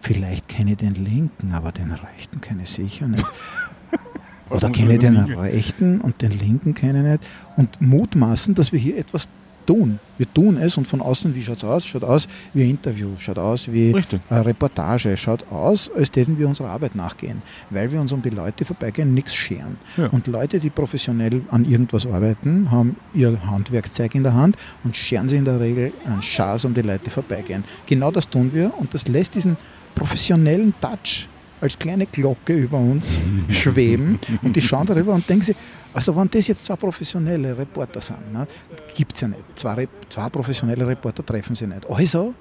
vielleicht 0.00 0.48
kenne 0.48 0.72
ich 0.72 0.76
den 0.78 0.94
linken, 0.94 1.52
aber 1.52 1.72
den 1.72 1.92
rechten 1.92 2.40
kenne 2.40 2.64
ich 2.64 2.70
sicher 2.70 3.08
nicht. 3.08 3.24
Oder 4.50 4.70
kenne 4.70 4.94
ich 4.94 5.00
den 5.00 5.16
rechten 5.16 6.00
und 6.00 6.22
den 6.22 6.30
linken 6.30 6.74
kenne 6.74 7.00
ich 7.00 7.10
nicht. 7.12 7.30
Und 7.56 7.80
mutmaßen, 7.80 8.54
dass 8.54 8.72
wir 8.72 8.78
hier 8.78 8.96
etwas 8.96 9.28
tun. 9.66 9.98
Wir 10.16 10.32
tun 10.32 10.56
es 10.56 10.76
und 10.78 10.86
von 10.86 11.02
außen, 11.02 11.34
wie 11.34 11.42
schaut 11.42 11.58
es 11.58 11.64
aus? 11.64 11.84
Schaut 11.84 12.04
aus 12.04 12.26
wie 12.54 12.62
ein 12.62 12.70
Interview, 12.70 13.08
schaut 13.18 13.38
aus 13.38 13.70
wie 13.70 13.90
Richtig. 13.90 14.20
eine 14.30 14.46
Reportage, 14.46 15.16
schaut 15.16 15.50
aus, 15.50 15.90
als 15.94 16.10
täten 16.10 16.38
wir 16.38 16.48
unserer 16.48 16.70
Arbeit 16.70 16.94
nachgehen, 16.94 17.42
weil 17.68 17.92
wir 17.92 18.00
uns 18.00 18.12
um 18.12 18.22
die 18.22 18.30
Leute 18.30 18.64
vorbeigehen, 18.64 19.12
nichts 19.12 19.34
scheren. 19.34 19.76
Ja. 19.96 20.06
Und 20.08 20.26
Leute, 20.26 20.58
die 20.58 20.70
professionell 20.70 21.42
an 21.50 21.64
irgendwas 21.64 22.06
arbeiten, 22.06 22.70
haben 22.70 22.96
ihr 23.12 23.38
Handwerkszeug 23.44 24.14
in 24.14 24.22
der 24.22 24.34
Hand 24.34 24.56
und 24.84 24.96
scheren 24.96 25.28
sie 25.28 25.36
in 25.36 25.44
der 25.44 25.60
Regel 25.60 25.92
einen 26.06 26.22
Schaß 26.22 26.64
um 26.64 26.72
die 26.72 26.82
Leute 26.82 27.10
vorbeigehen. 27.10 27.64
Genau 27.86 28.10
das 28.10 28.28
tun 28.28 28.52
wir 28.54 28.72
und 28.78 28.94
das 28.94 29.08
lässt 29.08 29.34
diesen 29.34 29.56
professionellen 29.96 30.72
Touch 30.80 31.26
als 31.60 31.76
kleine 31.76 32.06
Glocke 32.06 32.54
über 32.54 32.78
uns 32.78 33.18
schweben 33.50 34.20
und 34.42 34.54
die 34.54 34.60
schauen 34.60 34.86
darüber 34.86 35.14
und 35.14 35.28
denken 35.28 35.44
sich, 35.44 35.56
also 35.92 36.14
wenn 36.14 36.28
das 36.30 36.46
jetzt 36.46 36.64
zwei 36.64 36.76
professionelle 36.76 37.56
Reporter 37.56 38.00
sind, 38.00 38.32
ne, 38.32 38.46
gibt 38.94 39.14
es 39.14 39.22
ja 39.22 39.28
nicht. 39.28 39.42
Zwei, 39.54 39.88
zwei 40.10 40.28
professionelle 40.28 40.86
Reporter 40.86 41.24
treffen 41.24 41.56
sie 41.56 41.66
nicht. 41.66 41.88
Also 41.88 42.34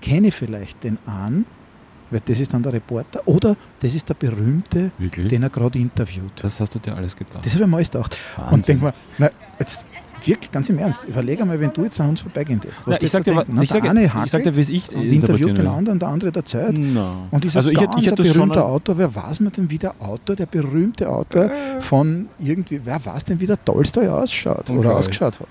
kenne 0.00 0.28
ich 0.28 0.34
vielleicht 0.34 0.82
den 0.82 0.98
an, 1.06 1.46
weil 2.10 2.20
das 2.24 2.40
ist 2.40 2.52
dann 2.52 2.62
der 2.62 2.72
Reporter, 2.72 3.22
oder 3.26 3.56
das 3.80 3.94
ist 3.94 4.08
der 4.08 4.14
Berühmte, 4.14 4.90
Wirklich? 4.98 5.28
den 5.28 5.44
er 5.44 5.50
gerade 5.50 5.78
interviewt. 5.78 6.32
das 6.42 6.58
hast 6.58 6.74
du 6.74 6.80
dir 6.80 6.96
alles 6.96 7.14
gedacht. 7.14 7.44
Das 7.44 7.54
habe 7.54 7.64
ich 7.64 7.70
mir 7.70 7.76
alles 7.76 7.90
gedacht. 7.90 8.18
Wahnsinn. 8.36 8.54
Und 8.54 8.68
denke 8.68 8.84
mir, 8.86 8.94
na, 9.18 9.30
jetzt 9.60 9.86
wirklich 10.24 10.50
ganz 10.50 10.68
im 10.68 10.78
Ernst, 10.78 11.04
überlege 11.04 11.44
mal, 11.44 11.60
wenn 11.60 11.72
du 11.72 11.84
jetzt 11.84 12.00
an 12.00 12.10
uns 12.10 12.20
vorbeigehen 12.20 12.60
lässt. 12.64 12.82
Na, 12.86 13.00
ich 13.00 13.10
sag 13.10 13.24
dir, 13.24 13.34
denken, 13.34 13.62
ich 13.62 13.70
der 13.70 13.80
sag, 13.80 13.90
eine 13.90 14.04
ich 14.04 14.30
sag 14.30 14.46
es 14.46 14.68
ich 14.68 14.94
und 14.94 15.02
interviewt 15.04 15.56
den 15.58 15.66
anderen, 15.66 15.98
der 15.98 16.08
andere 16.08 16.32
der 16.32 16.44
Zeit. 16.44 16.76
No. 16.76 17.28
Und 17.30 17.44
dieser 17.44 17.58
also 17.60 17.70
ich, 17.70 17.80
ich 17.80 18.14
berühmter 18.14 18.64
ein- 18.64 18.70
Autor, 18.72 18.98
wer 18.98 19.14
weiß 19.14 19.40
man 19.40 19.52
denn, 19.52 19.70
wie 19.70 19.78
der 19.78 19.94
Autor, 20.00 20.36
der 20.36 20.46
berühmte 20.46 21.08
Autor 21.08 21.50
von 21.80 22.28
irgendwie, 22.38 22.80
wer 22.84 23.04
weiß 23.04 23.24
denn, 23.24 23.40
wie 23.40 23.46
der 23.46 23.62
Tolstoi 23.64 24.08
ausschaut 24.08 24.70
oder 24.70 24.90
Okay. 24.90 24.98
ausgeschaut 24.98 25.40
hat? 25.40 25.48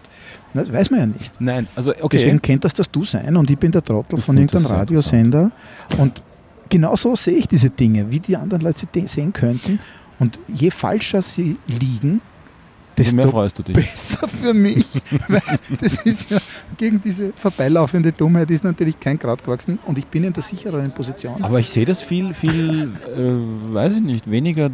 Das 0.53 0.71
weiß 0.71 0.89
man 0.91 0.99
ja 1.01 1.05
nicht. 1.07 1.31
Nein, 1.39 1.67
also 1.75 1.91
okay. 1.91 2.07
Deswegen 2.17 2.41
kennt 2.41 2.63
das 2.63 2.73
das 2.73 2.89
du 2.89 3.03
sein 3.03 3.35
und 3.35 3.49
ich 3.51 3.57
bin 3.57 3.71
der 3.71 3.83
Trottel 3.83 4.17
Ich 4.19 4.25
von 4.25 4.37
irgendeinem 4.37 4.65
Radiosender. 4.65 5.51
Und 5.97 6.21
genau 6.69 6.95
so 6.95 7.15
sehe 7.15 7.35
ich 7.37 7.47
diese 7.47 7.69
Dinge, 7.69 8.09
wie 8.09 8.19
die 8.19 8.35
anderen 8.35 8.61
Leute 8.63 8.85
sie 8.93 9.07
sehen 9.07 9.33
könnten. 9.33 9.79
Und 10.19 10.39
je 10.47 10.71
falscher 10.71 11.21
sie 11.21 11.57
liegen, 11.67 12.21
Desto 12.97 13.15
mehr 13.15 13.27
freust 13.27 13.59
du 13.59 13.63
dich. 13.63 13.75
besser 13.75 14.27
für 14.27 14.53
mich. 14.53 14.85
Weil 15.27 15.41
das 15.81 16.05
ist 16.05 16.29
ja 16.31 16.39
gegen 16.77 16.99
diese 17.01 17.31
vorbeilaufende 17.35 18.11
Dummheit 18.11 18.49
ist 18.49 18.63
natürlich 18.63 18.99
kein 18.99 19.19
Grad 19.19 19.43
gewachsen 19.43 19.77
und 19.85 19.97
ich 19.97 20.07
bin 20.07 20.23
in 20.23 20.33
der 20.33 20.43
sichereren 20.43 20.91
Position. 20.91 21.43
Aber 21.43 21.59
ich 21.59 21.69
sehe 21.69 21.85
das 21.85 22.01
viel, 22.01 22.33
viel, 22.33 22.91
äh, 23.15 23.73
weiß 23.73 23.95
ich 23.97 24.01
nicht, 24.01 24.29
weniger 24.29 24.69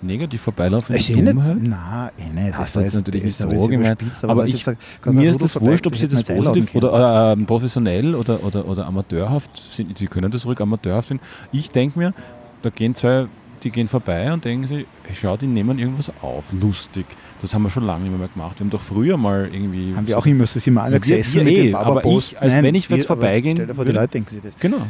negativ 0.00 0.42
vorbeilaufende 0.42 0.98
Ich 0.98 1.06
sehe 1.06 1.16
nicht, 1.16 1.28
Dummheit. 1.28 1.56
na, 1.60 2.10
eh 2.16 2.28
nicht. 2.32 2.54
Hast 2.56 2.68
Das 2.68 2.76
war 2.76 2.82
jetzt 2.84 2.94
natürlich 2.94 3.24
nicht 3.24 3.36
so 3.36 3.48
gemeint, 3.48 3.98
aber 4.22 4.42
was 4.42 4.48
ich- 4.54 4.64
Mir 5.06 5.30
ist 5.30 5.42
das 5.42 5.60
wurscht, 5.60 5.86
ob 5.86 5.96
sie 5.96 6.08
das 6.08 6.22
positiv 6.22 6.74
oder 6.76 7.32
äh, 7.32 7.36
professionell 7.44 8.14
oder, 8.14 8.42
oder, 8.44 8.66
oder 8.68 8.86
amateurhaft 8.86 9.50
sind. 9.72 9.98
Sie 9.98 10.06
können 10.06 10.30
das 10.30 10.46
ruhig 10.46 10.60
amateurhaft 10.60 11.08
finden. 11.08 11.22
Ich 11.52 11.70
denke 11.72 11.98
mir, 11.98 12.14
da 12.62 12.70
gehen 12.70 12.94
zwei, 12.94 13.26
die 13.62 13.70
gehen 13.70 13.88
vorbei 13.88 14.32
und 14.32 14.44
denken 14.44 14.66
sich, 14.66 14.86
schau, 15.14 15.36
die 15.36 15.46
nehmen 15.46 15.78
irgendwas 15.78 16.12
auf, 16.22 16.44
lustig. 16.52 17.06
Das 17.40 17.54
haben 17.54 17.62
wir 17.62 17.70
schon 17.70 17.84
lange 17.84 18.08
nicht 18.08 18.18
mehr 18.18 18.28
gemacht. 18.28 18.58
Wir 18.58 18.64
haben 18.64 18.70
doch 18.70 18.80
früher 18.80 19.16
mal 19.16 19.48
irgendwie. 19.52 19.94
Haben 19.94 20.06
wir 20.06 20.18
auch 20.18 20.26
immer 20.26 20.46
so, 20.46 20.58
sind 20.58 20.74
wir 20.74 20.82
alle 20.82 21.00
gesessen 21.00 21.36
wir 21.36 21.44
mit 21.44 21.52
eh, 21.54 21.62
den 21.64 21.74
aber 21.74 22.04
ich, 22.04 22.40
als 22.40 22.62
wenn 22.62 22.74
ich 22.74 22.88
jetzt 22.88 23.06
vorbeigehen 23.06 23.56
Stell 23.56 23.66
dir 23.66 23.74
vor, 23.74 23.84
die 23.84 23.92
Leute 23.92 24.08
denken 24.08 24.30
sich 24.30 24.42
das. 24.42 24.56
Genau. 24.56 24.82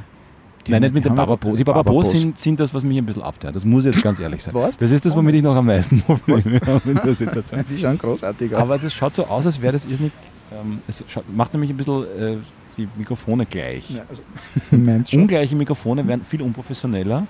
Die 0.66 0.72
Nein, 0.72 0.82
nicht 0.82 0.94
mit 0.94 1.04
haben 1.06 1.16
Bababos. 1.16 1.56
Die 1.56 1.64
Bababos 1.64 2.10
sind, 2.10 2.38
sind 2.38 2.60
das, 2.60 2.74
was 2.74 2.84
mich 2.84 2.98
ein 2.98 3.06
bisschen 3.06 3.22
abtönt. 3.22 3.56
Das 3.56 3.64
muss 3.64 3.86
ich 3.86 3.94
jetzt 3.94 4.04
ganz 4.04 4.20
ehrlich 4.20 4.42
sein. 4.42 4.52
Was? 4.54 4.76
Das 4.76 4.90
ist 4.90 5.04
das, 5.04 5.16
womit 5.16 5.36
ich 5.36 5.42
noch 5.42 5.56
am 5.56 5.66
meisten 5.66 6.02
Probleme 6.06 6.60
habe 6.66 6.90
in 6.90 6.96
der 6.96 7.14
Situation. 7.14 7.64
Die 7.70 7.78
schauen 7.78 7.96
großartig 7.96 8.54
aus. 8.54 8.62
Aber 8.62 8.76
das 8.76 8.92
schaut 8.92 9.14
so 9.14 9.24
aus, 9.24 9.46
als 9.46 9.60
wäre 9.62 9.72
das 9.72 9.86
irrsinnig. 9.86 10.12
Ähm, 10.52 10.80
es 10.86 11.02
schaut, 11.08 11.24
macht 11.34 11.54
nämlich 11.54 11.70
ein 11.70 11.76
bisschen 11.76 12.04
äh, 12.04 12.36
die 12.76 12.88
Mikrofone 12.96 13.46
gleich. 13.46 13.90
Ja, 13.90 14.02
also? 14.08 14.22
Ungleiche 15.16 15.56
Mikrofone 15.56 16.06
wären 16.06 16.22
viel 16.22 16.42
unprofessioneller 16.42 17.26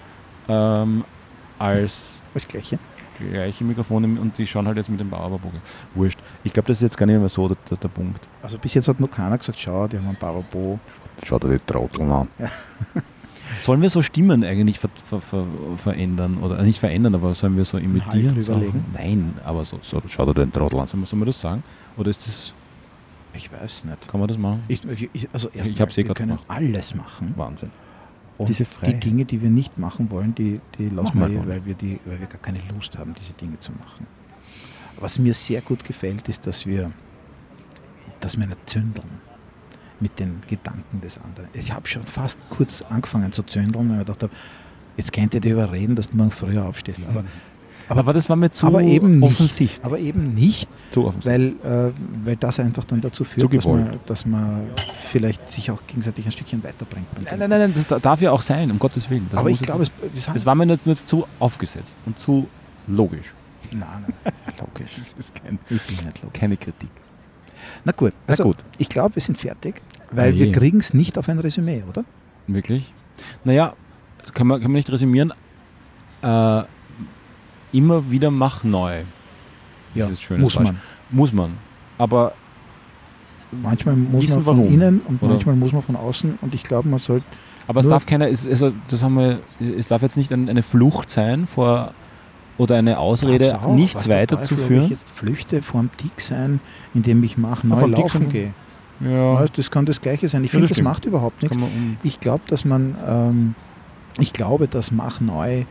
ähm, 0.49 1.05
als 1.59 2.21
Das 2.35 2.47
Gleiche. 2.47 2.79
gleiche 3.19 3.65
Mikrofone 3.65 4.21
und 4.21 4.39
die 4.39 4.47
schauen 4.47 4.67
halt 4.67 4.77
jetzt 4.77 4.89
mit 4.91 5.01
dem 5.01 5.11
Bauerbogen. 5.11 5.61
Wurscht. 5.95 6.19
Ich 6.45 6.53
glaube, 6.53 6.69
das 6.69 6.79
ist 6.79 6.83
jetzt 6.83 6.97
gar 6.97 7.07
nicht 7.07 7.19
mehr 7.19 7.29
so 7.29 7.49
der, 7.49 7.57
der, 7.69 7.77
der 7.79 7.89
Punkt. 7.89 8.29
Also 8.43 8.59
bis 8.59 8.75
jetzt 8.75 8.87
hat 8.89 9.01
noch 9.01 9.11
keiner 9.11 9.37
gesagt, 9.39 9.59
schau, 9.59 9.89
die 9.89 9.99
haben 9.99 10.07
einen 10.07 10.17
Bababo. 10.17 10.79
Schaut 11.25 11.43
dir 11.43 11.49
die 11.51 11.59
Trottel 11.67 12.03
an. 12.13 12.29
Sollen 13.63 13.81
wir 13.83 13.91
so 13.91 14.03
Stimmen 14.03 14.45
eigentlich 14.45 14.79
ver, 14.79 14.91
ver, 15.07 15.21
ver, 15.21 15.47
verändern? 15.79 16.39
Oder 16.39 16.59
äh, 16.59 16.63
nicht 16.65 16.79
verändern, 16.79 17.15
aber 17.15 17.35
sollen 17.35 17.57
wir 17.57 17.65
so 17.65 17.79
imitieren? 17.79 18.29
Halt 18.37 18.47
drüberlegen? 18.47 18.85
So? 18.93 18.99
Nein, 18.99 19.35
aber 19.45 19.65
so, 19.65 19.81
so 19.83 20.03
schaut 20.07 20.29
dir 20.29 20.35
den 20.35 20.53
Trottel 20.53 20.79
an. 20.79 20.87
Sollen 20.87 21.07
wir, 21.19 21.27
das 21.27 21.41
sagen? 21.41 21.63
Oder 21.97 22.11
ist 22.11 22.27
das, 22.27 22.53
Ich 23.33 23.51
weiß 23.51 23.87
nicht. 23.87 24.07
kann 24.07 24.21
man 24.21 24.29
das 24.29 24.37
machen? 24.39 24.63
Ich, 24.69 24.85
ich, 24.85 25.29
also 25.33 25.49
erst 25.55 25.71
Ich 25.71 25.81
eh 25.81 25.97
wir 25.97 26.05
grad 26.05 26.17
können 26.17 26.29
gemacht. 26.33 26.45
alles 26.49 26.95
machen. 26.95 27.33
Wahnsinn. 27.37 27.71
Und 28.39 28.49
Diese 28.49 28.65
die. 28.87 28.95
Dinge, 28.95 29.25
die 29.25 29.43
wir 29.43 29.51
nicht 29.51 29.79
machen 29.79 30.11
wollen, 30.11 30.33
die, 30.35 30.61
die 30.79 30.89
lassen 30.91 31.19
wir 31.19 31.47
weil 31.47 31.65
wir, 31.67 31.75
die, 31.75 31.99
weil 32.05 32.21
wir 32.21 32.29
gar 32.29 32.41
keine 32.41 32.61
Lust 32.73 32.97
haben, 32.97 33.13
diese 33.15 33.33
Dinge 33.33 33.59
zu 33.59 33.73
machen. 33.73 34.07
Was 35.01 35.19
mir 35.19 35.35
sehr 35.35 35.61
gut 35.61 35.83
gefällt, 35.85 36.29
ist, 36.29 36.47
dass 36.47 36.65
wir, 36.65 36.93
dass 38.21 38.39
wir 38.39 38.47
nicht 38.47 38.71
zündeln 38.71 39.11
mit 40.01 40.19
den 40.21 40.41
Gedanken 40.49 41.01
des 41.01 41.19
anderen. 41.19 41.49
Ich 41.53 41.73
habe 41.73 41.87
schon 41.89 42.07
fast 42.07 42.39
kurz 42.49 42.83
angefangen 42.83 43.33
zu 43.33 43.43
zündeln, 43.43 43.89
weil 43.89 44.01
ich 44.01 44.07
gedacht 44.07 44.23
habe, 44.23 44.33
jetzt 44.97 45.13
könnt 45.13 45.35
ihr 45.35 45.41
dir 45.41 45.55
überreden, 45.55 45.97
dass 45.97 46.11
du 46.11 46.17
morgen 46.17 46.31
früher 46.31 46.65
aufstehst. 46.65 47.01
Aber, 47.09 47.25
Aber, 47.89 48.13
das 48.13 48.29
war 48.29 48.37
mir 48.37 48.51
zu 48.51 48.67
aber 48.67 48.83
eben 48.83 49.21
nicht. 49.21 49.31
offensichtlich. 49.33 49.81
Aber 49.85 49.99
eben 49.99 50.35
nicht, 50.35 50.69
weil, 51.25 51.55
äh, 51.65 51.91
weil 52.25 52.37
das 52.37 52.61
einfach 52.61 52.85
dann 52.85 53.01
dazu 53.01 53.25
Zu 53.25 53.31
führt, 53.31 53.55
dass 53.55 53.65
man, 53.67 53.99
dass 54.07 54.27
man 54.27 54.67
vielleicht 55.09 55.49
sich 55.49 55.71
auch 55.71 55.81
gegenseitig 55.87 56.27
ein 56.27 56.33
Stückchen 56.33 56.63
weiterbringt. 56.63 57.09
Nein, 57.25 57.39
nein, 57.39 57.51
nein, 57.51 57.61
nein, 57.61 57.73
das 57.75 57.87
da- 57.87 57.99
darf 57.99 58.21
ja 58.21 58.31
auch 58.33 58.43
sein, 58.43 58.71
um 58.71 58.79
Gottes 58.79 59.09
Willen. 59.09 59.27
Das 59.31 59.41
aber 59.41 59.51
ich 59.51 59.61
glaube, 59.61 59.81
nicht- 59.81 59.93
es, 60.15 60.29
es 60.35 60.45
war 60.47 60.55
mir 60.55 60.67
nicht 60.67 60.85
nur 60.87 60.97
zu 60.97 61.27
aufgesetzt 61.39 61.97
und 62.05 62.19
zu 62.19 62.47
logisch. 62.87 63.33
Nein, 63.73 63.81
nein, 64.25 64.33
logisch. 64.59 64.93
Das 64.97 65.13
ist 65.19 65.35
kein, 65.43 65.59
Ich 65.71 65.81
bin 65.83 65.97
nicht 66.05 66.23
logisch. 66.23 66.39
keine 66.41 66.57
Kritik. 66.57 66.91
Na 67.85 67.93
gut, 67.93 68.13
Na 68.27 68.33
also 68.33 68.45
gut. 68.45 68.57
ich 68.79 68.89
glaube, 68.89 69.15
wir 69.17 69.23
sind 69.23 69.39
fertig, 69.39 69.81
weil 70.11 70.31
Ah 70.31 70.35
je. 70.35 70.45
wir 70.47 70.53
kriegen 70.53 70.79
es 70.79 70.93
nicht 70.95 71.17
auf 71.19 71.29
ein 71.29 71.39
Resümee, 71.39 71.83
oder? 71.89 72.05
Wirklich? 72.47 72.93
Naja, 73.45 73.75
das 74.23 74.33
kann 74.33 74.47
man, 74.47 74.61
kann 74.61 74.71
man 74.71 74.77
nicht 74.79 74.91
resümieren. 74.91 75.33
Äh, 76.23 76.63
immer 77.73 78.11
wieder 78.11 78.31
mach 78.31 78.65
neu. 78.65 79.03
Das 79.95 80.21
schönes 80.21 80.43
muss 80.43 80.55
Beispiel. 80.57 80.73
man. 80.75 80.81
Muss 81.11 81.33
man. 81.33 81.53
Aber 81.99 82.33
Manchmal 83.51 83.97
muss 83.97 84.29
man 84.29 84.43
von 84.43 84.59
warum. 84.59 84.73
innen 84.73 85.01
und 85.01 85.23
Oder- 85.23 85.33
manchmal 85.33 85.57
muss 85.57 85.73
man 85.73 85.83
von 85.83 85.97
außen 85.97 86.39
und 86.43 86.55
ich 86.55 86.65
glaube, 86.65 86.89
man 86.89 86.99
sollte 86.99 87.25
Aber 87.67 87.81
es 87.81 87.89
darf 87.89 88.05
keiner, 88.05 88.29
es, 88.29 88.47
also 88.47 88.73
das 88.89 89.03
haben 89.03 89.15
wir, 89.15 89.41
es 89.59 89.87
darf 89.87 90.03
jetzt 90.03 90.17
nicht 90.19 90.31
ein, 90.33 90.49
eine 90.51 90.63
Flucht 90.63 91.09
sein 91.11 91.47
vor 91.47 91.93
oder 92.59 92.77
eine 92.77 92.99
Ausrede, 92.99 93.59
auch, 93.59 93.75
nichts 93.75 93.97
Ob 93.97 94.03
ich 94.03 94.09
weiterzuführen. 94.17 94.89
jetzt 94.91 95.09
flüchte 95.11 95.63
vorm 95.63 95.89
Dick 96.03 96.21
sein, 96.21 96.61
indem 96.93 97.23
ich 97.25 97.39
mache, 97.39 97.67
Ja, 97.67 97.75
neu 97.77 97.87
Dick 97.87 97.97
laufen 97.99 98.29
gehe. 98.29 98.53
Ja, 99.01 99.11
Ja, 99.41 99.47
Das 99.55 99.71
kann 99.71 99.87
das 99.87 100.01
Gleiche 100.03 100.29
sein. 100.29 100.43
Ich 100.45 100.49
Ja, 100.49 100.59
finde, 100.59 100.69
das 100.69 100.77
das 100.77 100.85
macht 100.85 101.05
überhaupt 101.07 101.43
nichts. 101.43 101.57
um, 101.57 101.97
Ich 102.03 102.21
glaube, 102.21 102.43
dass 102.49 102.65
man, 102.67 102.97
ähm, 103.07 103.55
ich 104.19 104.33
glaube, 104.35 104.69
dass 104.69 104.91
Mach 104.93 105.21
neu 105.21 105.65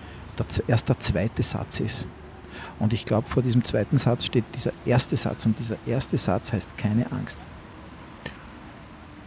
erst 0.67 0.89
der 0.89 0.99
zweite 0.99 1.43
Satz 1.43 1.79
ist. 1.79 2.07
Und 2.79 2.93
ich 2.93 3.05
glaube, 3.05 3.27
vor 3.27 3.43
diesem 3.43 3.63
zweiten 3.63 3.97
Satz 3.97 4.25
steht 4.25 4.45
dieser 4.53 4.71
erste 4.85 5.17
Satz 5.17 5.45
und 5.45 5.57
dieser 5.59 5.77
erste 5.85 6.17
Satz 6.17 6.53
heißt 6.53 6.77
keine 6.77 7.11
Angst. 7.11 7.45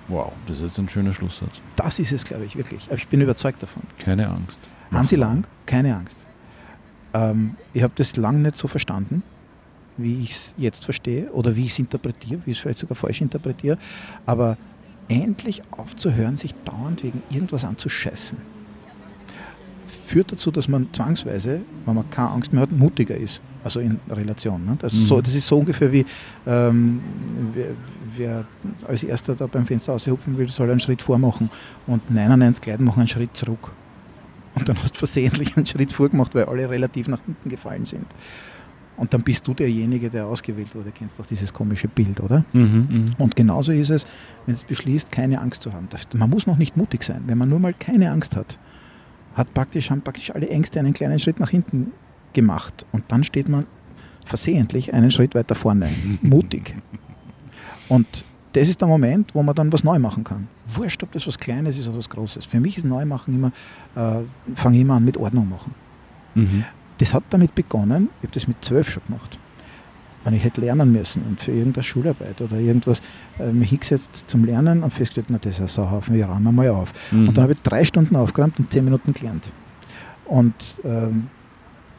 Wow, 0.09 0.33
das 0.47 0.59
ist 0.59 0.65
jetzt 0.65 0.79
ein 0.79 0.89
schöner 0.89 1.13
Schlusssatz. 1.13 1.61
Das 1.77 1.99
ist 2.01 2.11
es, 2.11 2.25
glaube 2.25 2.45
ich, 2.45 2.57
wirklich. 2.57 2.87
Aber 2.87 2.97
ich 2.97 3.07
bin 3.07 3.21
überzeugt 3.21 3.63
davon. 3.63 3.83
Keine 3.99 4.29
Angst. 4.29 4.59
Hansi 4.91 5.15
Lang, 5.15 5.47
keine 5.67 5.95
Angst. 5.95 6.27
Ähm, 7.15 7.57
ich 7.73 7.83
habe 7.83 7.93
das 7.97 8.17
lange 8.17 8.39
nicht 8.39 8.57
so 8.57 8.67
verstanden, 8.67 9.23
wie 9.97 10.21
ich 10.21 10.33
es 10.33 10.55
jetzt 10.57 10.85
verstehe 10.85 11.31
oder 11.31 11.55
wie 11.55 11.65
ich 11.65 11.71
es 11.71 11.79
interpretiere, 11.79 12.41
wie 12.45 12.51
ich 12.51 12.57
es 12.57 12.63
vielleicht 12.63 12.81
sogar 12.81 12.97
falsch 12.97 13.21
interpretiere. 13.21 13.79
Aber 14.27 14.57
endlich 15.09 15.63
aufzuhören, 15.71 16.37
sich 16.37 16.55
dauernd 16.65 17.03
wegen 17.03 17.23
irgendwas 17.31 17.65
anzuscheißen, 17.65 18.39
führt 20.11 20.33
dazu, 20.33 20.51
dass 20.51 20.69
man 20.69 20.89
zwangsweise, 20.93 21.63
wenn 21.85 21.95
man 21.95 22.11
keine 22.11 22.31
Angst 22.31 22.53
mehr 22.53 22.63
hat, 22.63 22.73
mutiger 22.73 23.17
ist. 23.17 23.41
Also 23.63 23.79
in 23.79 24.01
Relation. 24.09 24.65
Ne? 24.65 24.77
Also 24.83 24.97
mhm. 24.97 25.03
so, 25.03 25.21
das 25.21 25.35
ist 25.35 25.47
so 25.47 25.59
ungefähr 25.59 25.93
wie, 25.93 26.05
ähm, 26.47 27.01
wer, 27.55 27.75
wer, 28.17 28.45
als 28.89 29.05
erster 29.05 29.35
da 29.35 29.47
beim 29.47 29.67
Fenster 29.67 29.93
aushupfen 29.93 30.37
will, 30.37 30.49
soll 30.49 30.71
einen 30.71 30.81
Schritt 30.81 31.03
vormachen 31.03 31.51
und 31.87 32.11
99 32.11 32.67
Leute 32.67 32.83
machen 32.83 33.01
einen 33.01 33.09
Schritt 33.09 33.37
zurück. 33.37 33.71
Und 34.55 34.69
dann 34.69 34.77
hast 34.83 34.95
du 34.95 34.99
versehentlich 34.99 35.57
einen 35.57 35.67
Schritt 35.67 35.93
vorgemacht, 35.93 36.35
weil 36.35 36.47
alle 36.47 36.69
relativ 36.69 37.07
nach 37.07 37.21
hinten 37.25 37.49
gefallen 37.49 37.85
sind. 37.85 38.07
Und 38.97 39.15
dann 39.15 39.23
bist 39.23 39.47
du 39.47 39.55
derjenige, 39.55 40.11
der 40.11 40.27
ausgewählt 40.27 40.75
wurde. 40.75 40.91
Kennst 40.91 41.19
doch 41.19 41.27
dieses 41.27 41.53
komische 41.53 41.89
Bild, 41.89 42.21
oder? 42.21 42.45
Mhm, 42.53 42.89
mh. 42.91 43.05
Und 43.19 43.37
genauso 43.37 43.73
ist 43.73 43.91
es, 43.91 44.07
wenn 44.45 44.55
es 44.55 44.65
beschließt, 44.65 45.13
keine 45.13 45.41
Angst 45.41 45.63
zu 45.63 45.73
haben. 45.73 45.89
Man 46.15 46.29
muss 46.29 46.47
noch 46.47 46.59
nicht 46.59 46.77
mutig 46.77 47.05
sein. 47.05 47.23
Wenn 47.27 47.39
man 47.39 47.49
nur 47.49 47.61
mal 47.61 47.73
keine 47.73 48.11
Angst 48.11 48.37
hat, 48.37 48.59
hat 49.35 49.53
praktisch, 49.55 49.91
haben 49.91 50.03
praktisch 50.03 50.35
alle 50.35 50.49
Ängste 50.49 50.79
einen 50.79 50.93
kleinen 50.93 51.19
Schritt 51.19 51.41
nach 51.41 51.51
hinten 51.51 51.93
gemacht. 52.33 52.87
Und 52.93 53.05
dann 53.09 53.25
steht 53.25 53.49
man 53.49 53.67
versehentlich 54.25 54.93
einen 54.95 55.11
Schritt 55.11 55.35
weiter 55.35 55.55
vorne. 55.55 55.91
mutig. 56.23 56.77
Und 57.89 58.25
das 58.53 58.69
ist 58.69 58.81
der 58.81 58.89
Moment, 58.89 59.35
wo 59.35 59.43
man 59.43 59.55
dann 59.55 59.73
was 59.73 59.85
neu 59.85 59.99
machen 59.99 60.25
kann. 60.25 60.49
Wurscht, 60.67 61.03
ob 61.03 61.13
das 61.13 61.27
was 61.27 61.39
Kleines 61.39 61.79
ist 61.79 61.89
oder 61.89 61.99
was 61.99 62.09
Großes. 62.09 62.45
Für 62.47 62.61
mich 62.61 62.77
ist 62.77 62.85
Neumachen 62.85 63.35
immer, 63.35 63.53
äh, 63.95 64.23
fange 64.55 64.79
immer 64.79 64.95
an 64.95 65.05
mit 65.05 65.17
Ordnung 65.17 65.49
machen. 65.49 65.75
Mhm. 66.35 66.65
Das 66.99 67.15
hat 67.15 67.25
damit 67.31 67.55
begonnen, 67.55 68.11
ich 68.19 68.29
habe 68.29 68.35
das 68.35 68.47
mit 68.47 68.65
zwölf 68.65 68.91
schon 68.91 69.03
gemacht. 69.07 69.39
Wenn 70.25 70.35
ich 70.35 70.45
hätte 70.45 70.61
lernen 70.61 70.93
müssen 70.93 71.23
und 71.23 71.41
für 71.41 71.53
irgendeine 71.53 71.83
Schularbeit 71.83 72.43
oder 72.43 72.57
irgendwas 72.57 73.01
äh, 73.39 73.53
mich 73.53 73.71
hingesetzt 73.71 74.25
zum 74.27 74.45
Lernen 74.45 74.83
und 74.83 74.93
festgestellt, 74.93 75.27
na, 75.31 75.39
das 75.39 75.55
ist 75.55 75.61
ein 75.61 75.69
Sauhaufen, 75.69 76.15
wir 76.15 76.27
räumen 76.27 76.55
mal 76.55 76.69
auf. 76.69 76.93
Mhm. 77.11 77.29
Und 77.29 77.37
dann 77.37 77.45
habe 77.45 77.55
ich 77.55 77.63
drei 77.63 77.85
Stunden 77.85 78.17
aufgeräumt 78.17 78.59
und 78.59 78.71
zehn 78.71 78.85
Minuten 78.85 79.15
gelernt. 79.15 79.51
Und 80.27 80.81
ähm, 80.85 81.29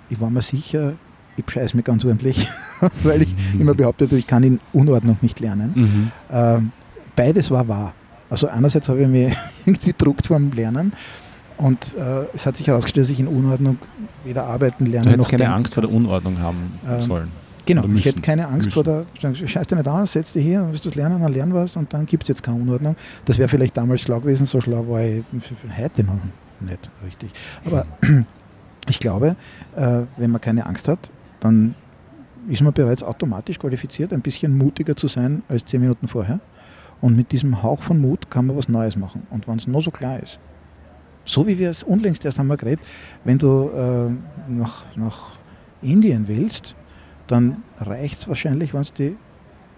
ich 0.09 0.21
war 0.21 0.29
mir 0.29 0.41
sicher, 0.41 0.93
ich 1.35 1.45
bescheiße 1.45 1.75
mich 1.75 1.85
ganz 1.85 2.05
ordentlich, 2.05 2.47
weil 3.03 3.23
ich 3.23 3.35
mhm. 3.53 3.61
immer 3.61 3.73
behauptet 3.73 4.09
habe, 4.09 4.19
ich 4.19 4.27
kann 4.27 4.43
in 4.43 4.59
Unordnung 4.73 5.17
nicht 5.21 5.39
lernen. 5.39 5.71
Mhm. 5.75 6.11
Ähm, 6.31 6.71
beides 7.15 7.49
war 7.49 7.67
wahr. 7.67 7.93
Also 8.29 8.47
einerseits 8.47 8.87
habe 8.87 9.01
ich 9.01 9.07
mich 9.07 9.35
irgendwie 9.65 9.93
druckt 9.97 10.27
vom 10.27 10.51
Lernen 10.51 10.93
und 11.57 11.95
äh, 11.95 12.25
es 12.33 12.45
hat 12.45 12.57
sich 12.57 12.67
herausgestellt, 12.67 13.05
dass 13.05 13.11
ich 13.11 13.19
in 13.19 13.27
Unordnung 13.27 13.77
weder 14.23 14.45
arbeiten, 14.45 14.85
lernen 14.85 15.11
du 15.11 15.17
noch 15.17 15.29
keine 15.29 15.53
Angst 15.53 15.73
vor 15.73 15.81
der 15.81 15.93
Unordnung 15.93 16.39
haben 16.39 16.79
ähm, 16.87 17.01
sollen. 17.01 17.31
Genau, 17.75 17.87
ich 17.95 18.05
hätte 18.05 18.21
keine 18.21 18.47
Angst 18.47 18.67
müssen. 18.67 18.71
vor 18.71 18.83
der, 18.83 19.47
scheiß 19.47 19.67
dir 19.67 19.75
nicht 19.75 19.87
an, 19.87 20.05
setz 20.05 20.33
dich 20.33 20.43
hier, 20.43 20.67
willst 20.69 20.85
du 20.85 20.89
das 20.89 20.95
lernen, 20.95 21.21
dann 21.21 21.31
lern 21.31 21.53
was 21.53 21.75
und 21.77 21.93
dann 21.93 22.05
gibt 22.05 22.23
es 22.23 22.29
jetzt 22.29 22.43
keine 22.43 22.57
Unordnung. 22.57 22.95
Das 23.25 23.37
wäre 23.37 23.47
vielleicht 23.47 23.77
damals 23.77 24.01
schlau 24.01 24.19
gewesen, 24.19 24.45
so 24.45 24.59
schlau 24.59 24.87
war 24.87 25.01
ich 25.01 25.23
heute 25.77 26.03
noch 26.03 26.19
nicht 26.59 26.89
richtig. 27.05 27.31
Aber 27.65 27.85
ich 28.89 28.99
glaube, 28.99 29.35
äh, 29.75 30.01
wenn 30.17 30.31
man 30.31 30.41
keine 30.41 30.65
Angst 30.65 30.87
hat, 30.87 31.09
dann 31.39 31.75
ist 32.49 32.61
man 32.61 32.73
bereits 32.73 33.03
automatisch 33.03 33.59
qualifiziert, 33.59 34.11
ein 34.13 34.21
bisschen 34.21 34.57
mutiger 34.57 34.95
zu 34.95 35.07
sein 35.07 35.43
als 35.47 35.65
zehn 35.65 35.81
Minuten 35.81 36.07
vorher. 36.07 36.39
Und 36.99 37.15
mit 37.15 37.31
diesem 37.31 37.63
Hauch 37.63 37.81
von 37.81 37.99
Mut 37.99 38.29
kann 38.29 38.47
man 38.47 38.57
was 38.57 38.69
Neues 38.69 38.95
machen. 38.95 39.23
Und 39.29 39.47
wenn 39.47 39.57
es 39.57 39.67
nur 39.67 39.81
so 39.81 39.91
klar 39.91 40.21
ist, 40.21 40.39
so 41.25 41.47
wie 41.47 41.57
wir 41.57 41.69
es 41.69 41.83
unlängst 41.83 42.25
erst 42.25 42.39
einmal 42.39 42.57
geredet, 42.57 42.81
wenn 43.23 43.37
du 43.37 43.69
äh, 43.69 44.51
nach, 44.51 44.83
nach 44.95 45.31
Indien 45.81 46.27
willst, 46.27 46.75
dann 47.31 47.63
reicht 47.77 48.19
es 48.19 48.27
wahrscheinlich, 48.27 48.73
wenn 48.73 48.83
du 48.83 48.91
die 48.97 49.17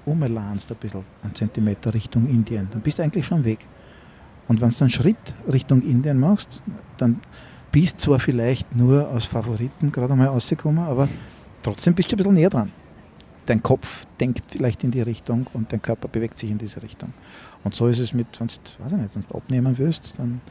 umlanst 0.06 0.72
ein 0.72 0.78
bisschen, 0.78 1.04
einen 1.22 1.36
Zentimeter 1.36 1.94
Richtung 1.94 2.28
Indien. 2.28 2.68
Dann 2.72 2.82
bist 2.82 2.98
du 2.98 3.04
eigentlich 3.04 3.26
schon 3.26 3.46
weg. 3.46 3.66
Und 4.48 4.60
wenn 4.60 4.70
du 4.70 4.80
einen 4.82 4.90
Schritt 4.90 5.36
Richtung 5.52 5.82
Indien 5.82 6.20
machst, 6.20 6.62
dann 6.98 7.22
bist 7.72 8.02
zwar 8.02 8.20
vielleicht 8.20 8.76
nur 8.76 9.10
aus 9.10 9.26
Favoriten 9.26 9.92
gerade 9.92 10.14
einmal 10.14 10.28
rausgekommen, 10.28 10.84
aber 10.84 11.08
trotzdem 11.62 11.94
bist 11.94 12.12
du 12.12 12.16
ein 12.16 12.18
bisschen 12.18 12.34
näher 12.34 12.50
dran. 12.50 12.72
Dein 13.46 13.62
Kopf 13.62 14.06
denkt 14.20 14.44
vielleicht 14.48 14.84
in 14.84 14.92
die 14.92 15.02
Richtung 15.02 15.48
und 15.54 15.72
dein 15.72 15.82
Körper 15.82 16.08
bewegt 16.08 16.38
sich 16.38 16.50
in 16.50 16.58
diese 16.58 16.82
Richtung. 16.82 17.14
Und 17.64 17.76
so 17.76 17.88
ist 17.88 18.00
es 18.00 18.14
mit, 18.14 18.28
wenn 18.40 18.48
du, 18.48 18.54
weiß 18.54 18.92
ich 18.92 18.98
nicht, 18.98 19.16
wenn 19.16 19.26
du 19.28 19.36
abnehmen 19.36 19.78
willst, 19.78 20.14
dann 20.18 20.42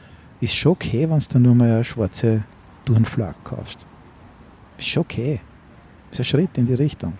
ist 0.40 0.54
schon 0.54 0.72
okay, 0.72 1.08
wenn 1.08 1.18
du 1.18 1.38
nur 1.38 1.54
mal 1.54 1.70
eine 1.70 1.84
schwarze 1.84 2.44
Turnflagge 2.84 3.36
kaufst. 3.44 3.78
Ist 4.78 4.88
schon 4.88 5.02
okay. 5.02 5.40
Ist 6.12 6.20
ein 6.20 6.24
Schritt 6.24 6.56
in 6.56 6.66
die 6.66 6.74
Richtung. 6.74 7.14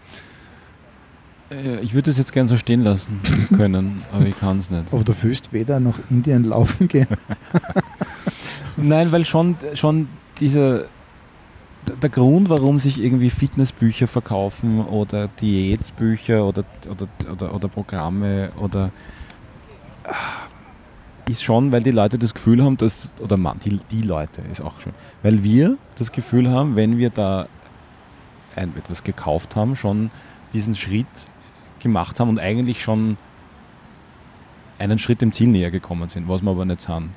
Äh, 1.51 1.81
ich 1.81 1.95
würde 1.95 2.11
es 2.11 2.19
jetzt 2.19 2.33
gern 2.33 2.47
so 2.47 2.57
stehen 2.57 2.83
lassen 2.83 3.21
können, 3.57 4.03
aber 4.13 4.27
ich 4.27 4.39
kann 4.39 4.59
es 4.59 4.71
nicht. 4.71 4.85
Aber 4.93 5.03
du 5.03 5.15
fühlst 5.15 5.53
weder 5.53 5.81
nach 5.81 5.99
Indien 6.11 6.45
laufen 6.45 6.89
gehen. 6.89 7.09
Nein, 8.77 9.11
weil 9.11 9.25
schon, 9.25 9.57
schon 9.75 10.09
dieser 10.39 10.85
der 12.01 12.11
Grund, 12.11 12.49
warum 12.49 12.79
sich 12.79 13.03
irgendwie 13.03 13.31
Fitnessbücher 13.31 14.07
verkaufen 14.07 14.87
oder 14.87 15.29
Diätsbücher 15.41 16.47
oder, 16.47 16.65
oder, 16.89 17.09
oder, 17.29 17.55
oder 17.55 17.69
Programme 17.69 18.53
oder 18.61 18.93
ist 21.29 21.43
schon, 21.43 21.73
weil 21.73 21.83
die 21.83 21.91
Leute 21.91 22.19
das 22.19 22.35
Gefühl 22.35 22.63
haben, 22.63 22.77
dass, 22.77 23.11
oder 23.21 23.37
man, 23.37 23.59
die, 23.61 23.81
die 23.91 24.03
Leute 24.03 24.43
ist 24.51 24.61
auch 24.61 24.81
schön, 24.81 24.93
weil 25.23 25.43
wir 25.43 25.77
das 25.97 26.13
Gefühl 26.13 26.51
haben, 26.51 26.77
wenn 26.77 26.99
wir 26.99 27.11
da 27.11 27.49
etwas 28.57 29.05
gekauft 29.05 29.57
haben, 29.57 29.77
schon 29.77 30.11
diesen 30.53 30.75
Schritt 30.75 31.07
gemacht 31.81 32.21
haben 32.21 32.29
und 32.29 32.39
eigentlich 32.39 32.83
schon 32.83 33.17
einen 34.79 34.99
Schritt 34.99 35.21
dem 35.21 35.33
Ziel 35.33 35.49
näher 35.49 35.71
gekommen 35.71 36.09
sind, 36.09 36.29
was 36.29 36.43
wir 36.43 36.51
aber 36.51 36.65
nicht 36.65 36.81
sind. 36.81 37.11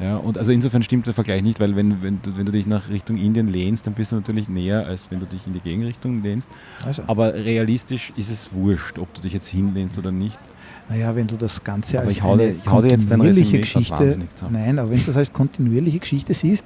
Ja, 0.00 0.16
und 0.16 0.38
also 0.38 0.50
insofern 0.50 0.82
stimmt 0.82 1.06
der 1.06 1.12
Vergleich 1.12 1.42
nicht, 1.42 1.60
weil 1.60 1.76
wenn, 1.76 2.02
wenn, 2.02 2.22
du, 2.22 2.34
wenn 2.34 2.46
du 2.46 2.52
dich 2.52 2.66
nach 2.66 2.88
Richtung 2.88 3.18
Indien 3.18 3.48
lehnst, 3.48 3.86
dann 3.86 3.92
bist 3.92 4.12
du 4.12 4.16
natürlich 4.16 4.48
näher, 4.48 4.86
als 4.86 5.10
wenn 5.10 5.20
du 5.20 5.26
dich 5.26 5.46
in 5.46 5.52
die 5.52 5.60
Gegenrichtung 5.60 6.22
lehnst. 6.22 6.48
Also. 6.82 7.02
Aber 7.06 7.34
realistisch 7.34 8.10
ist 8.16 8.30
es 8.30 8.50
wurscht, 8.50 8.98
ob 8.98 9.12
du 9.12 9.20
dich 9.20 9.34
jetzt 9.34 9.48
hinlehnst 9.48 9.98
oder 9.98 10.10
nicht. 10.10 10.40
Naja, 10.88 11.14
wenn 11.14 11.26
du 11.26 11.36
das 11.36 11.62
Ganze 11.62 11.98
aber 11.98 12.06
als 12.06 12.16
ich 12.16 12.22
eine 12.22 12.52
ich 12.52 12.64
kontinuierliche 12.64 13.60
Geschichte, 13.60 14.18
nein, 14.48 14.78
aber 14.78 14.90
wenn 14.90 15.00
du 15.00 15.04
das 15.04 15.18
als 15.18 15.32
kontinuierliche 15.34 15.98
Geschichte 15.98 16.32
siehst, 16.32 16.64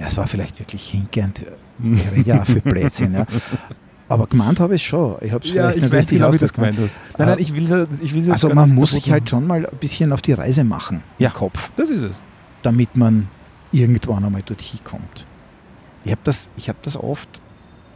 ja, 0.00 0.06
es 0.06 0.16
war 0.16 0.26
vielleicht 0.26 0.58
wirklich 0.58 0.90
hinkend, 0.90 1.44
ich 1.82 2.10
rede 2.10 2.28
ja 2.28 2.44
für 2.44 2.60
Blödsinn, 2.60 3.14
ja. 3.14 3.26
Aber 4.08 4.26
gemeint 4.26 4.58
habe 4.58 4.74
ich 4.74 4.82
schon. 4.82 5.18
Ich 5.20 5.30
habe 5.30 5.46
es 5.46 5.54
ja, 5.54 5.68
vielleicht 5.68 5.82
nicht 5.82 5.92
richtig 5.92 6.18
genau, 6.18 6.34
wie 6.34 6.38
das 6.38 6.52
gemeint 6.52 6.76
hast. 6.80 6.92
Nein, 7.16 7.28
nein, 7.28 7.38
ich 7.38 7.54
will, 7.54 7.88
ich 8.02 8.12
will 8.12 8.32
Also 8.32 8.48
man 8.52 8.74
muss 8.74 8.90
sich 8.90 9.12
halt 9.12 9.30
schon 9.30 9.46
mal 9.46 9.64
ein 9.64 9.78
bisschen 9.78 10.12
auf 10.12 10.20
die 10.20 10.32
Reise 10.32 10.64
machen 10.64 11.04
ja, 11.18 11.28
im 11.28 11.34
Kopf. 11.34 11.70
Das 11.76 11.90
ist 11.90 12.02
es 12.02 12.20
damit 12.62 12.96
man 12.96 13.28
irgendwann 13.72 14.24
einmal 14.24 14.42
dorthin 14.42 14.80
kommt. 14.84 15.26
Ich 16.04 16.10
habe 16.10 16.20
das, 16.24 16.50
hab 16.66 16.82
das 16.82 16.96
oft 16.96 17.40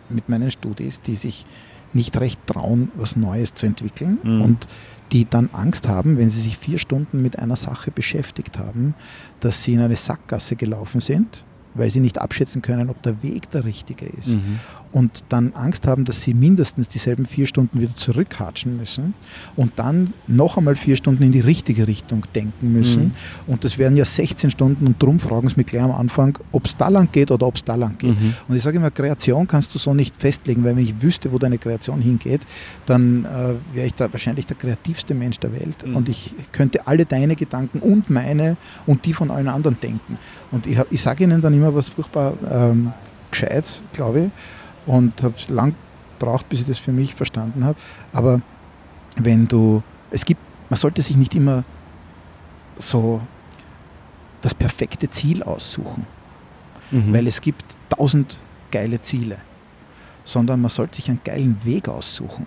mit 0.09 0.28
meinen 0.28 0.51
Studis, 0.51 1.01
die 1.01 1.16
sich 1.16 1.47
nicht 1.93 2.18
recht 2.20 2.47
trauen, 2.47 2.90
was 2.97 3.16
Neues 3.16 3.55
zu 3.55 3.66
entwickeln 3.66 4.18
mhm. 4.22 4.40
und 4.40 4.68
die 5.12 5.28
dann 5.28 5.48
Angst 5.52 5.86
haben, 5.89 6.18
wenn 6.18 6.28
sie 6.28 6.40
sich 6.40 6.59
vier 6.59 6.78
Stunden 6.78 7.22
mit 7.22 7.39
einer 7.39 7.56
Sache 7.56 7.90
beschäftigt 7.90 8.59
haben, 8.59 8.94
dass 9.40 9.62
sie 9.62 9.74
in 9.74 9.81
eine 9.81 9.97
Sackgasse 9.97 10.56
gelaufen 10.56 11.01
sind, 11.01 11.44
weil 11.75 11.91
sie 11.91 12.01
nicht 12.01 12.19
abschätzen 12.19 12.63
können, 12.63 12.89
ob 12.91 13.03
der 13.03 13.23
Weg 13.23 13.51
der 13.51 13.65
richtige 13.65 14.07
ist. 14.07 14.37
Mhm 14.37 14.61
und 14.95 15.25
dann 15.29 15.53
Angst 15.55 15.89
haben, 15.89 16.05
dass 16.05 16.23
sie 16.23 16.35
mindestens 16.35 16.89
dieselben 16.89 17.27
vier 17.27 17.47
Stunden 17.47 17.81
wieder 17.81 17.97
zurückhatschen 17.97 18.77
müssen 18.77 19.15
und 19.57 19.73
dann 19.77 20.15
noch 20.29 20.57
einmal 20.57 20.77
vier 20.77 20.95
Stunden 20.95 21.25
in 21.25 21.33
die 21.33 21.41
richtige 21.41 21.89
Richtung 21.89 22.25
denken 22.33 22.73
müssen. 22.73 23.03
Mhm. 23.03 23.12
Und 23.49 23.65
das 23.65 23.77
wären 23.77 23.97
ja 23.97 24.05
16 24.05 24.53
Stunden 24.53 24.87
und 24.87 25.03
darum 25.03 25.19
fragen 25.19 25.49
sie 25.49 25.57
mich 25.57 25.66
gleich 25.66 25.83
am 25.83 25.91
Anfang, 25.91 26.39
ob 26.53 26.66
es 26.66 26.77
da 26.77 26.89
lang 26.89 27.09
geht 27.11 27.33
oder 27.33 27.45
ob 27.49 27.57
es 27.57 27.65
da 27.65 27.75
lang 27.75 27.99
geht. 27.99 28.21
Mhm. 28.21 28.35
Und 28.47 28.55
ich 28.55 28.62
sage 28.62 28.77
immer, 28.77 28.93
Kreation 28.93 29.49
kannst 29.49 29.75
du 29.75 29.81
so 29.81 29.95
nicht 29.95 30.16
festlegen, 30.16 30.62
weil 30.62 30.77
wenn 30.77 30.85
ich 30.85 31.03
wüsste, 31.03 31.33
wo 31.33 31.39
deine 31.41 31.59
Kreation 31.59 32.01
hingeht, 32.01 32.43
dann 32.87 33.25
äh, 33.25 33.75
wäre 33.75 33.87
ich 33.89 33.95
da 33.95 34.12
wahrscheinlich 34.12 34.47
der 34.47 34.57
kreativste 34.57 35.15
Mensch 35.15 35.41
der 35.41 35.53
Welt 35.53 35.85
mhm. 35.85 35.97
und 35.97 36.09
ich 36.09 36.33
könnte 36.53 36.87
alle 36.87 37.05
deine 37.05 37.35
Gedanken 37.35 37.81
und 37.81 38.11
meine 38.11 38.57
und 38.87 39.07
die 39.07 39.12
von 39.12 39.33
allen 39.33 39.49
anderen 39.49 39.81
denken. 39.81 40.19
Und 40.53 40.69
ich, 40.69 40.79
ich 40.91 41.03
sage 41.03 41.25
ihnen 41.25 41.41
dann 41.41 41.53
immer 41.53 41.75
was 41.75 41.89
furchtbar 41.89 42.35
ähm, 42.49 42.93
Gescheites, 43.33 43.83
glaube 43.93 44.21
ich 44.21 44.31
und 44.86 45.23
habe 45.23 45.35
es 45.39 45.48
lang 45.48 45.74
gebraucht, 46.19 46.48
bis 46.48 46.61
ich 46.61 46.66
das 46.66 46.78
für 46.78 46.93
mich 46.93 47.15
verstanden 47.15 47.65
habe. 47.65 47.78
Aber 48.12 48.40
wenn 49.16 49.47
du, 49.48 49.82
es 50.11 50.24
gibt, 50.24 50.40
man 50.69 50.78
sollte 50.78 51.02
sich 51.02 51.16
nicht 51.16 51.35
immer 51.35 51.65
so 52.78 53.20
das 54.43 54.55
perfekte 54.55 55.09
Ziel 55.09 55.43
aussuchen, 55.43 56.06
mhm. 56.90 57.12
weil 57.12 57.27
es 57.27 57.40
gibt 57.40 57.65
tausend 57.89 58.39
geile 58.70 59.01
Ziele, 59.01 59.39
sondern 60.24 60.61
man 60.61 60.70
sollte 60.70 60.97
sich 60.97 61.09
einen 61.09 61.20
geilen 61.24 61.65
Weg 61.65 61.89
aussuchen. 61.89 62.47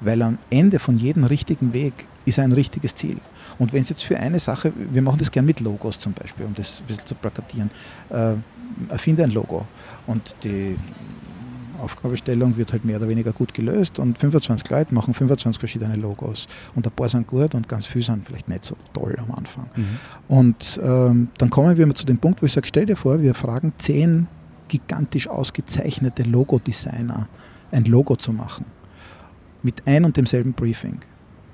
Weil 0.00 0.22
am 0.22 0.38
Ende 0.50 0.78
von 0.78 0.96
jedem 0.96 1.24
richtigen 1.24 1.72
Weg 1.72 2.06
ist 2.24 2.38
ein 2.38 2.52
richtiges 2.52 2.94
Ziel. 2.94 3.18
Und 3.58 3.72
wenn 3.72 3.82
es 3.82 3.88
jetzt 3.88 4.04
für 4.04 4.18
eine 4.18 4.38
Sache, 4.38 4.72
wir 4.76 5.02
machen 5.02 5.18
das 5.18 5.30
gern 5.30 5.44
mit 5.44 5.60
Logos 5.60 5.98
zum 5.98 6.12
Beispiel, 6.12 6.46
um 6.46 6.54
das 6.54 6.80
ein 6.80 6.86
bisschen 6.86 7.06
zu 7.06 7.14
plakatieren, 7.14 7.70
äh, 8.10 8.34
erfinde 8.88 9.24
ein 9.24 9.30
Logo 9.30 9.66
und 10.06 10.36
die 10.44 10.76
Aufgabestellung 11.78 12.56
wird 12.56 12.72
halt 12.72 12.84
mehr 12.84 12.96
oder 12.96 13.08
weniger 13.08 13.32
gut 13.32 13.54
gelöst 13.54 13.98
und 13.98 14.18
25 14.18 14.68
Leute 14.70 14.94
machen 14.94 15.14
25 15.14 15.58
verschiedene 15.58 15.96
Logos 15.96 16.46
und 16.74 16.86
ein 16.86 16.92
paar 16.92 17.08
sind 17.08 17.26
gut 17.26 17.54
und 17.54 17.68
ganz 17.68 17.86
viele 17.86 18.04
sind 18.04 18.26
vielleicht 18.26 18.48
nicht 18.48 18.64
so 18.64 18.76
toll 18.92 19.16
am 19.18 19.32
Anfang. 19.32 19.68
Mhm. 19.76 19.98
Und 20.28 20.80
ähm, 20.82 21.28
dann 21.38 21.50
kommen 21.50 21.76
wir 21.76 21.94
zu 21.94 22.06
dem 22.06 22.18
Punkt, 22.18 22.42
wo 22.42 22.46
ich 22.46 22.52
sage, 22.52 22.66
stell 22.66 22.86
dir 22.86 22.96
vor, 22.96 23.20
wir 23.20 23.34
fragen 23.34 23.72
zehn 23.78 24.26
gigantisch 24.68 25.28
ausgezeichnete 25.28 26.22
Logo-Designer, 26.24 27.28
ein 27.72 27.84
Logo 27.84 28.16
zu 28.16 28.32
machen. 28.32 28.66
Mit 29.62 29.86
ein 29.86 30.04
und 30.04 30.16
demselben 30.16 30.52
Briefing. 30.52 31.00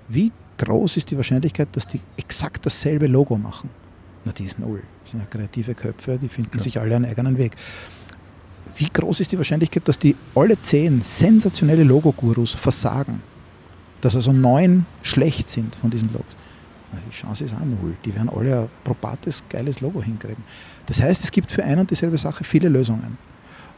Wie 0.09 0.32
groß 0.59 0.96
ist 0.98 1.10
die 1.10 1.16
Wahrscheinlichkeit, 1.16 1.68
dass 1.72 1.86
die 1.86 2.01
exakt 2.16 2.66
dasselbe 2.66 3.06
Logo 3.06 3.38
machen? 3.38 3.70
Na, 4.24 4.32
die 4.32 4.44
ist 4.44 4.59
null. 4.59 4.82
Das 5.02 5.12
sind 5.12 5.20
ja 5.20 5.26
kreative 5.26 5.74
Köpfe, 5.74 6.18
die 6.18 6.28
finden 6.28 6.59
ja. 6.59 6.62
sich 6.62 6.78
alle 6.78 6.96
einen 6.96 7.05
eigenen 7.05 7.38
Weg 7.38 7.56
wie 8.76 8.88
groß 8.92 9.20
ist 9.20 9.32
die 9.32 9.38
Wahrscheinlichkeit, 9.38 9.86
dass 9.86 9.98
die 9.98 10.16
alle 10.34 10.60
zehn 10.60 11.02
sensationelle 11.02 11.84
Logo-Gurus 11.84 12.52
versagen? 12.52 13.22
Dass 14.01 14.16
also 14.16 14.32
neun 14.32 14.86
schlecht 15.02 15.48
sind 15.48 15.76
von 15.76 15.90
diesen 15.90 16.12
Logos? 16.12 16.36
Die 17.09 17.14
Chance 17.14 17.44
ist 17.44 17.55
auch 17.55 17.64
null. 17.64 17.96
Die 18.05 18.14
werden 18.14 18.28
alle 18.28 18.62
ein 18.62 18.68
probates, 18.84 19.42
geiles 19.48 19.80
Logo 19.80 20.02
hinkriegen. 20.02 20.44
Das 20.86 21.02
heißt, 21.02 21.24
es 21.24 21.30
gibt 21.30 21.51
für 21.51 21.64
eine 21.64 21.80
und 21.80 21.90
dieselbe 21.90 22.18
Sache 22.18 22.44
viele 22.44 22.68
Lösungen. 22.68 23.18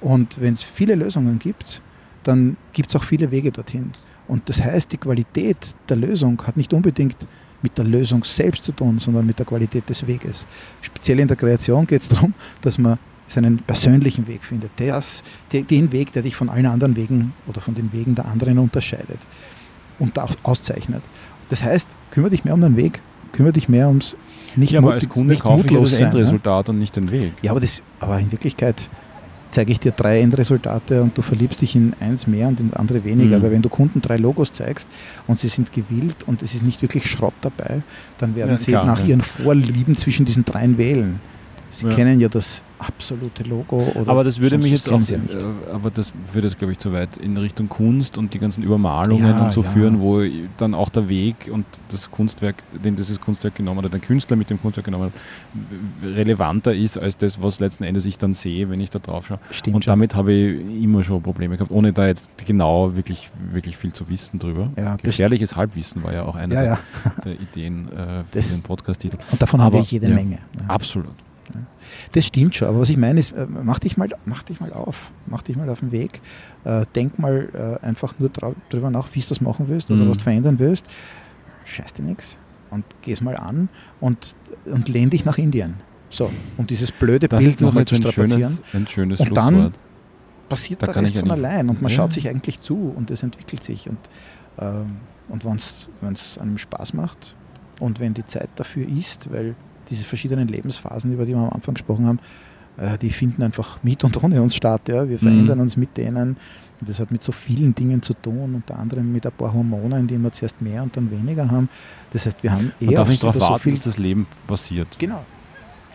Und 0.01 0.41
wenn 0.41 0.53
es 0.53 0.63
viele 0.63 0.95
Lösungen 0.95 1.39
gibt, 1.39 1.83
dann 2.25 2.57
gibt 2.73 2.91
es 2.91 2.97
auch 2.97 3.05
viele 3.05 3.31
Wege 3.31 3.51
dorthin. 3.51 3.93
Und 4.29 4.49
das 4.49 4.61
heißt, 4.61 4.93
die 4.93 4.99
Qualität 4.99 5.75
der 5.89 5.97
Lösung 5.97 6.43
hat 6.47 6.57
nicht 6.57 6.73
unbedingt 6.75 7.17
mit 7.63 7.79
der 7.79 7.85
Lösung 7.85 8.25
selbst 8.25 8.65
zu 8.65 8.73
tun, 8.73 8.99
sondern 8.99 9.25
mit 9.25 9.39
der 9.39 9.47
Qualität 9.47 9.89
des 9.89 10.07
Weges. 10.07 10.47
Speziell 10.83 11.21
in 11.21 11.29
der 11.29 11.37
Kreation 11.37 11.87
geht 11.87 12.03
es 12.03 12.09
darum, 12.11 12.35
dass 12.61 12.79
man 12.79 12.99
seinen 13.27 13.59
persönlichen 13.59 14.27
Weg 14.27 14.45
findet, 14.45 14.71
das, 14.77 15.23
den 15.53 15.93
Weg, 15.93 16.13
der 16.13 16.23
dich 16.23 16.37
von 16.37 16.49
allen 16.49 16.67
anderen 16.67 16.97
Wegen 16.97 17.33
oder 17.47 17.61
von 17.61 17.75
den 17.75 17.93
Wegen 17.93 18.15
der 18.15 18.27
anderen 18.27 18.59
unterscheidet 18.59 19.19
und 19.99 20.19
auszeichnet. 20.45 21.03
Das 21.49 21.63
heißt, 21.63 21.89
kümmere 22.11 22.31
dich 22.31 22.45
mehr 22.45 22.55
um 22.55 22.61
den 22.61 22.77
Weg, 22.77 23.01
kümmere 23.33 23.53
dich 23.53 23.69
mehr 23.69 23.89
ums 23.89 24.17
nicht, 24.57 24.73
ja, 24.73 24.81
aber 24.81 24.95
als 24.95 25.09
Kunde 25.09 25.33
nicht 25.33 25.43
kaufe 25.43 25.67
ich 25.67 25.73
das 25.73 26.01
Endresultat 26.01 26.69
ne? 26.69 26.73
und 26.73 26.79
nicht 26.79 26.97
den 26.97 27.11
Weg. 27.11 27.35
Ja, 27.43 27.51
aber, 27.51 27.61
das, 27.61 27.83
aber 28.01 28.19
in 28.19 28.33
Wirklichkeit 28.33 28.89
zeige 29.51 29.73
ich 29.73 29.81
dir 29.81 29.93
drei 29.93 30.21
Endresultate 30.21 31.03
und 31.03 31.17
du 31.17 31.23
verliebst 31.23 31.61
dich 31.61 31.77
in 31.77 31.95
eins 32.01 32.27
mehr 32.27 32.49
und 32.49 32.61
in 32.61 32.71
das 32.71 32.79
andere 32.79 33.05
weniger. 33.05 33.39
Mhm. 33.39 33.45
Aber 33.45 33.51
wenn 33.53 33.63
du 33.63 33.69
Kunden 33.69 34.01
drei 34.01 34.17
Logos 34.17 34.53
zeigst 34.53 34.89
und 35.27 35.41
sie 35.41 35.49
sind 35.49 35.73
gewillt 35.73 36.17
und 36.27 36.43
es 36.43 36.55
ist 36.55 36.63
nicht 36.63 36.83
wirklich 36.83 37.09
Schrott 37.11 37.35
dabei, 37.43 37.83
dann 38.19 38.35
werden 38.35 38.53
ja, 38.53 38.59
sie 38.59 38.73
klar, 38.73 38.87
nach 38.87 39.01
ja. 39.01 39.07
ihren 39.07 39.23
Vorlieben 39.23 39.97
zwischen 39.97 40.27
diesen 40.27 40.45
dreien 40.45 40.79
wählen. 40.79 41.21
Sie 41.77 41.87
ja. 41.87 41.95
kennen 41.95 42.21
ja 42.21 42.29
das 42.29 42.63
absolute 42.79 43.43
Logo. 43.43 43.93
aber 44.07 44.25
das 44.25 44.41
würde 44.41 44.57
mich 44.57 44.71
jetzt 44.71 44.89
auch, 44.89 45.01
ja 45.03 45.17
äh, 45.17 45.73
aber 45.73 45.91
das 45.91 46.13
würde 46.33 46.49
jetzt 46.49 46.59
glaube 46.59 46.73
ich 46.73 46.79
zu 46.79 46.91
weit 46.91 47.19
in 47.19 47.37
Richtung 47.37 47.69
Kunst 47.69 48.17
und 48.17 48.33
die 48.33 48.39
ganzen 48.39 48.63
Übermalungen 48.63 49.27
ja, 49.27 49.45
und 49.45 49.53
so 49.53 49.63
führen, 49.63 50.01
wo 50.01 50.23
dann 50.57 50.75
auch 50.75 50.89
der 50.89 51.09
Weg 51.11 51.51
und 51.53 51.67
das 51.91 52.11
Kunstwerk, 52.11 52.57
den 52.73 52.97
dieses 52.97 53.21
Kunstwerk 53.21 53.57
genommen 53.57 53.85
hat, 53.85 53.93
der 53.93 54.01
Künstler 54.01 54.37
mit 54.37 54.49
dem 54.49 54.61
Kunstwerk 54.61 54.87
genommen 54.87 55.13
hat, 55.13 56.17
relevanter 56.17 56.75
ist 56.75 56.97
als 56.97 57.19
das, 57.19 57.43
was 57.43 57.61
letzten 57.61 57.85
Endes 57.85 58.07
ich 58.07 58.17
dann 58.17 58.33
sehe, 58.33 58.71
wenn 58.71 58.81
ich 58.81 58.89
da 58.89 58.99
drauf 58.99 59.27
schaue. 59.27 59.39
Stimmt 59.51 59.77
und 59.77 59.85
schon. 59.85 59.93
damit 59.93 60.15
habe 60.15 60.33
ich 60.33 60.83
immer 60.83 61.05
schon 61.05 61.23
Probleme 61.23 61.59
gehabt, 61.59 61.71
ohne 61.71 61.93
da 61.93 62.07
jetzt 62.07 62.31
genau 62.47 62.97
wirklich, 62.97 63.31
wirklich 63.53 63.77
viel 63.77 63.93
zu 63.93 64.09
wissen 64.09 64.39
drüber. 64.39 64.71
Gefährliches 65.03 65.57
Halbwissen 65.57 66.03
war 66.03 66.15
ja 66.15 66.25
auch 66.25 66.37
eine 66.37 66.55
der, 66.55 66.79
der, 67.23 67.35
Ideen 67.35 67.89
äh, 67.93 68.25
für 68.25 68.25
das, 68.33 68.55
den 68.55 68.63
Podcast-Titel. 68.63 69.19
Und 69.31 69.43
davon 69.43 69.61
aber, 69.61 69.79
haben 69.79 69.85
wir 69.85 69.91
jede 69.91 70.09
Menge. 70.09 70.39
Absolut. 70.69 71.26
Das 72.13 72.27
stimmt 72.27 72.55
schon, 72.55 72.69
aber 72.69 72.81
was 72.81 72.91
ich 72.91 72.97
meine 72.97 73.21
ist, 73.21 73.33
äh, 73.33 73.47
mach 73.47 73.79
dich 73.79 73.97
mal, 73.97 74.09
mach 74.25 74.43
dich 74.43 74.61
mal 74.61 74.73
auf, 74.73 75.11
mach 75.27 75.43
dich 75.43 75.57
mal 75.57 75.69
auf 75.69 75.81
den 75.81 75.93
Weg, 75.93 76.21
äh, 76.65 76.87
denk 76.95 77.19
mal 77.19 77.79
äh, 77.83 77.85
einfach 77.85 78.15
nur 78.19 78.31
darüber 78.31 78.91
nach, 78.91 79.09
wie 79.13 79.21
du 79.21 79.29
das 79.29 79.41
machen 79.41 79.69
willst 79.69 79.91
oder 79.91 80.05
mhm. 80.05 80.11
was 80.11 80.19
du 80.19 80.25
verändern 80.25 80.59
willst. 80.59 80.87
Scheiß 81.65 81.95
dir 81.95 82.03
nichts 82.03 82.39
und 82.71 82.85
geh 83.03 83.13
es 83.13 83.21
mal 83.21 83.37
an 83.37 83.69
und, 84.01 84.37
und 84.65 84.89
lehn 84.89 85.11
dich 85.11 85.25
nach 85.25 85.39
Indien. 85.39 85.75
So, 86.09 86.31
um 86.57 86.67
dieses 86.67 86.93
blöde 86.93 87.29
das 87.29 87.43
Bild 87.43 87.61
nochmal 87.61 87.85
zu 87.85 87.97
strapazieren. 87.97 88.59
Schönes, 88.71 88.75
ein 88.75 88.87
schönes 88.87 89.21
und 89.21 89.37
dann 89.37 89.73
passiert 90.49 90.83
da 90.83 90.87
der 90.87 91.03
Rest 91.03 91.17
von 91.17 91.31
allein 91.31 91.69
und 91.69 91.83
man 91.83 91.91
ja. 91.91 91.97
schaut 91.97 92.13
sich 92.13 92.29
eigentlich 92.29 92.61
zu 92.61 92.93
und 92.97 93.11
es 93.11 93.23
entwickelt 93.23 93.65
sich. 93.65 93.89
Und, 93.89 93.99
ähm, 94.59 94.97
und 95.29 95.45
wenn 95.45 96.13
es 96.13 96.39
einem 96.39 96.59
Spaß 96.59 96.95
macht 96.95 97.37
und 97.81 98.01
wenn 98.01 98.15
die 98.15 98.27
Zeit 98.27 98.49
dafür 98.57 98.87
ist, 98.89 99.31
weil 99.33 99.57
diese 99.89 100.05
verschiedenen 100.05 100.49
Lebensphasen, 100.49 101.13
über 101.13 101.25
die 101.25 101.33
wir 101.33 101.41
am 101.41 101.51
Anfang 101.51 101.75
gesprochen 101.75 102.07
haben, 102.07 102.19
äh, 102.77 102.99
die 102.99 103.11
finden 103.11 103.43
einfach 103.43 103.83
mit 103.83 104.05
und 104.05 104.23
ohne 104.23 104.43
uns 104.43 104.55
statt. 104.55 104.89
Ja? 104.89 105.09
Wir 105.09 105.19
verändern 105.19 105.59
mhm. 105.59 105.65
uns 105.65 105.77
mit 105.77 105.97
denen. 105.97 106.37
Und 106.81 106.89
das 106.89 107.01
hat 107.01 107.11
mit 107.11 107.23
so 107.23 107.33
vielen 107.33 107.75
Dingen 107.75 108.03
zu 108.03 108.13
tun, 108.13 108.55
unter 108.55 108.79
anderem 108.79 109.11
mit 109.11 109.25
ein 109.25 109.33
paar 109.33 109.53
Hormonen, 109.53 110.07
die 110.07 110.19
wir 110.19 110.31
zuerst 110.33 110.61
mehr 110.61 110.83
und 110.83 110.95
dann 110.97 111.11
weniger 111.11 111.51
haben. 111.51 111.69
Das 112.13 112.27
heißt, 112.27 112.43
wir 112.43 112.53
haben 112.53 112.73
eher. 112.81 112.87
Man 112.87 112.95
darf 112.97 113.09
nicht 113.09 113.23
darauf 113.23 113.35
so 113.35 113.41
warten, 113.41 113.63
viel 113.63 113.75
dass 113.75 113.85
das 113.85 113.99
Leben 113.99 114.27
passiert. 114.47 114.89
Genau. 114.99 115.25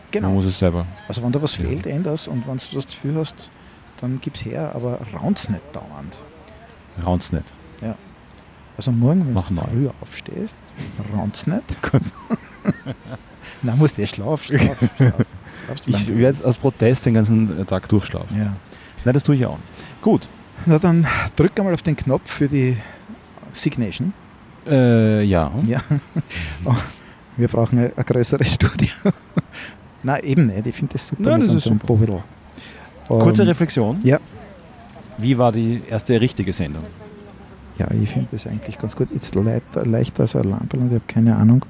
genau. 0.10 0.30
Man 0.30 0.38
muss 0.38 0.46
es 0.46 0.58
selber. 0.58 0.88
Also, 1.08 1.22
wenn 1.22 1.32
da 1.32 1.42
was 1.42 1.58
ja. 1.58 1.68
fehlt, 1.68 1.86
änderst 1.86 2.28
und 2.28 2.48
wenn 2.48 2.58
du 2.58 2.66
das 2.74 2.88
Gefühl 2.88 3.16
hast, 3.16 3.52
dann 4.00 4.20
gib 4.22 4.34
es 4.34 4.44
her, 4.44 4.74
aber 4.74 5.00
raun's 5.14 5.50
nicht 5.50 5.64
dauernd. 5.72 6.24
Raun's 7.06 7.32
nicht. 7.32 7.54
Ja. 7.82 7.96
Also, 8.76 8.92
morgen, 8.92 9.28
wenn 9.28 9.36
du 9.36 9.42
früh 9.42 9.88
aufstehst, 10.02 10.58
raun's 11.14 11.46
nicht. 11.46 11.78
Nein, 13.62 13.78
muss 13.78 13.94
der 13.94 14.08
Schlaf, 14.08 14.44
Schlaf, 14.44 14.96
Schlaf. 14.98 15.26
ich 15.86 16.18
werde 16.18 16.46
aus 16.46 16.58
Protest 16.58 17.06
den 17.06 17.16
ganzen 17.16 17.66
Tag 17.68 17.88
durchschlafen. 17.90 18.38
Ja. 18.38 18.56
Nein, 19.04 19.14
das 19.14 19.24
tue 19.24 19.36
ich 19.36 19.46
auch 19.46 19.58
nicht. 19.58 20.02
Gut. 20.02 20.28
Na 20.66 20.78
dann 20.78 21.08
drück 21.36 21.58
einmal 21.58 21.74
auf 21.74 21.82
den 21.82 21.96
Knopf 21.96 22.30
für 22.30 22.48
die 22.48 22.78
Signation. 23.52 24.14
Äh, 24.68 25.24
ja. 25.24 25.52
Ja. 25.66 25.82
Oh, 26.66 26.76
wir 27.38 27.48
brauchen 27.48 27.80
eine, 27.80 27.94
eine 27.96 28.06
größere 28.06 28.46
Studie. 28.46 28.90
Nein, 30.04 30.24
eben 30.24 30.46
nicht. 30.48 30.68
Ich 30.68 30.76
finde 30.76 30.94
das 30.94 31.08
super 31.08 31.32
Nein, 31.32 31.42
das 31.42 31.54
ist 31.56 31.64
super. 31.64 31.94
Um, 33.10 33.20
Kurze 33.20 33.46
Reflexion. 33.46 34.00
Ja. 34.04 34.20
Wie 35.18 35.38
war 35.38 35.52
die 35.52 35.82
erste 35.90 36.20
richtige 36.20 36.54
Sendung? 36.54 36.84
Ja, 37.78 37.88
ich 37.92 38.10
finde 38.10 38.28
das 38.32 38.48
eigentlich 38.48 38.78
ganz 38.78 38.96
gut. 38.96 39.10
Jetzt 39.12 39.34
leichter, 39.36 39.86
leichter 39.86 40.22
als 40.24 40.36
ein 40.36 40.50
Lampe 40.50 40.78
und 40.78 40.88
ich 40.88 40.94
habe 40.94 41.04
keine 41.08 41.36
Ahnung. 41.36 41.66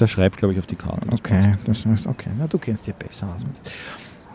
Der 0.00 0.06
schreibt, 0.06 0.38
glaube 0.38 0.54
ich, 0.54 0.58
auf 0.58 0.66
die 0.66 0.76
Karte. 0.76 1.12
Okay, 1.12 1.54
das 1.64 1.84
heißt, 1.84 2.06
okay. 2.06 2.30
Na, 2.38 2.46
du 2.46 2.58
kennst 2.58 2.86
dich 2.86 2.94
besser 2.94 3.28
aus. 3.28 3.44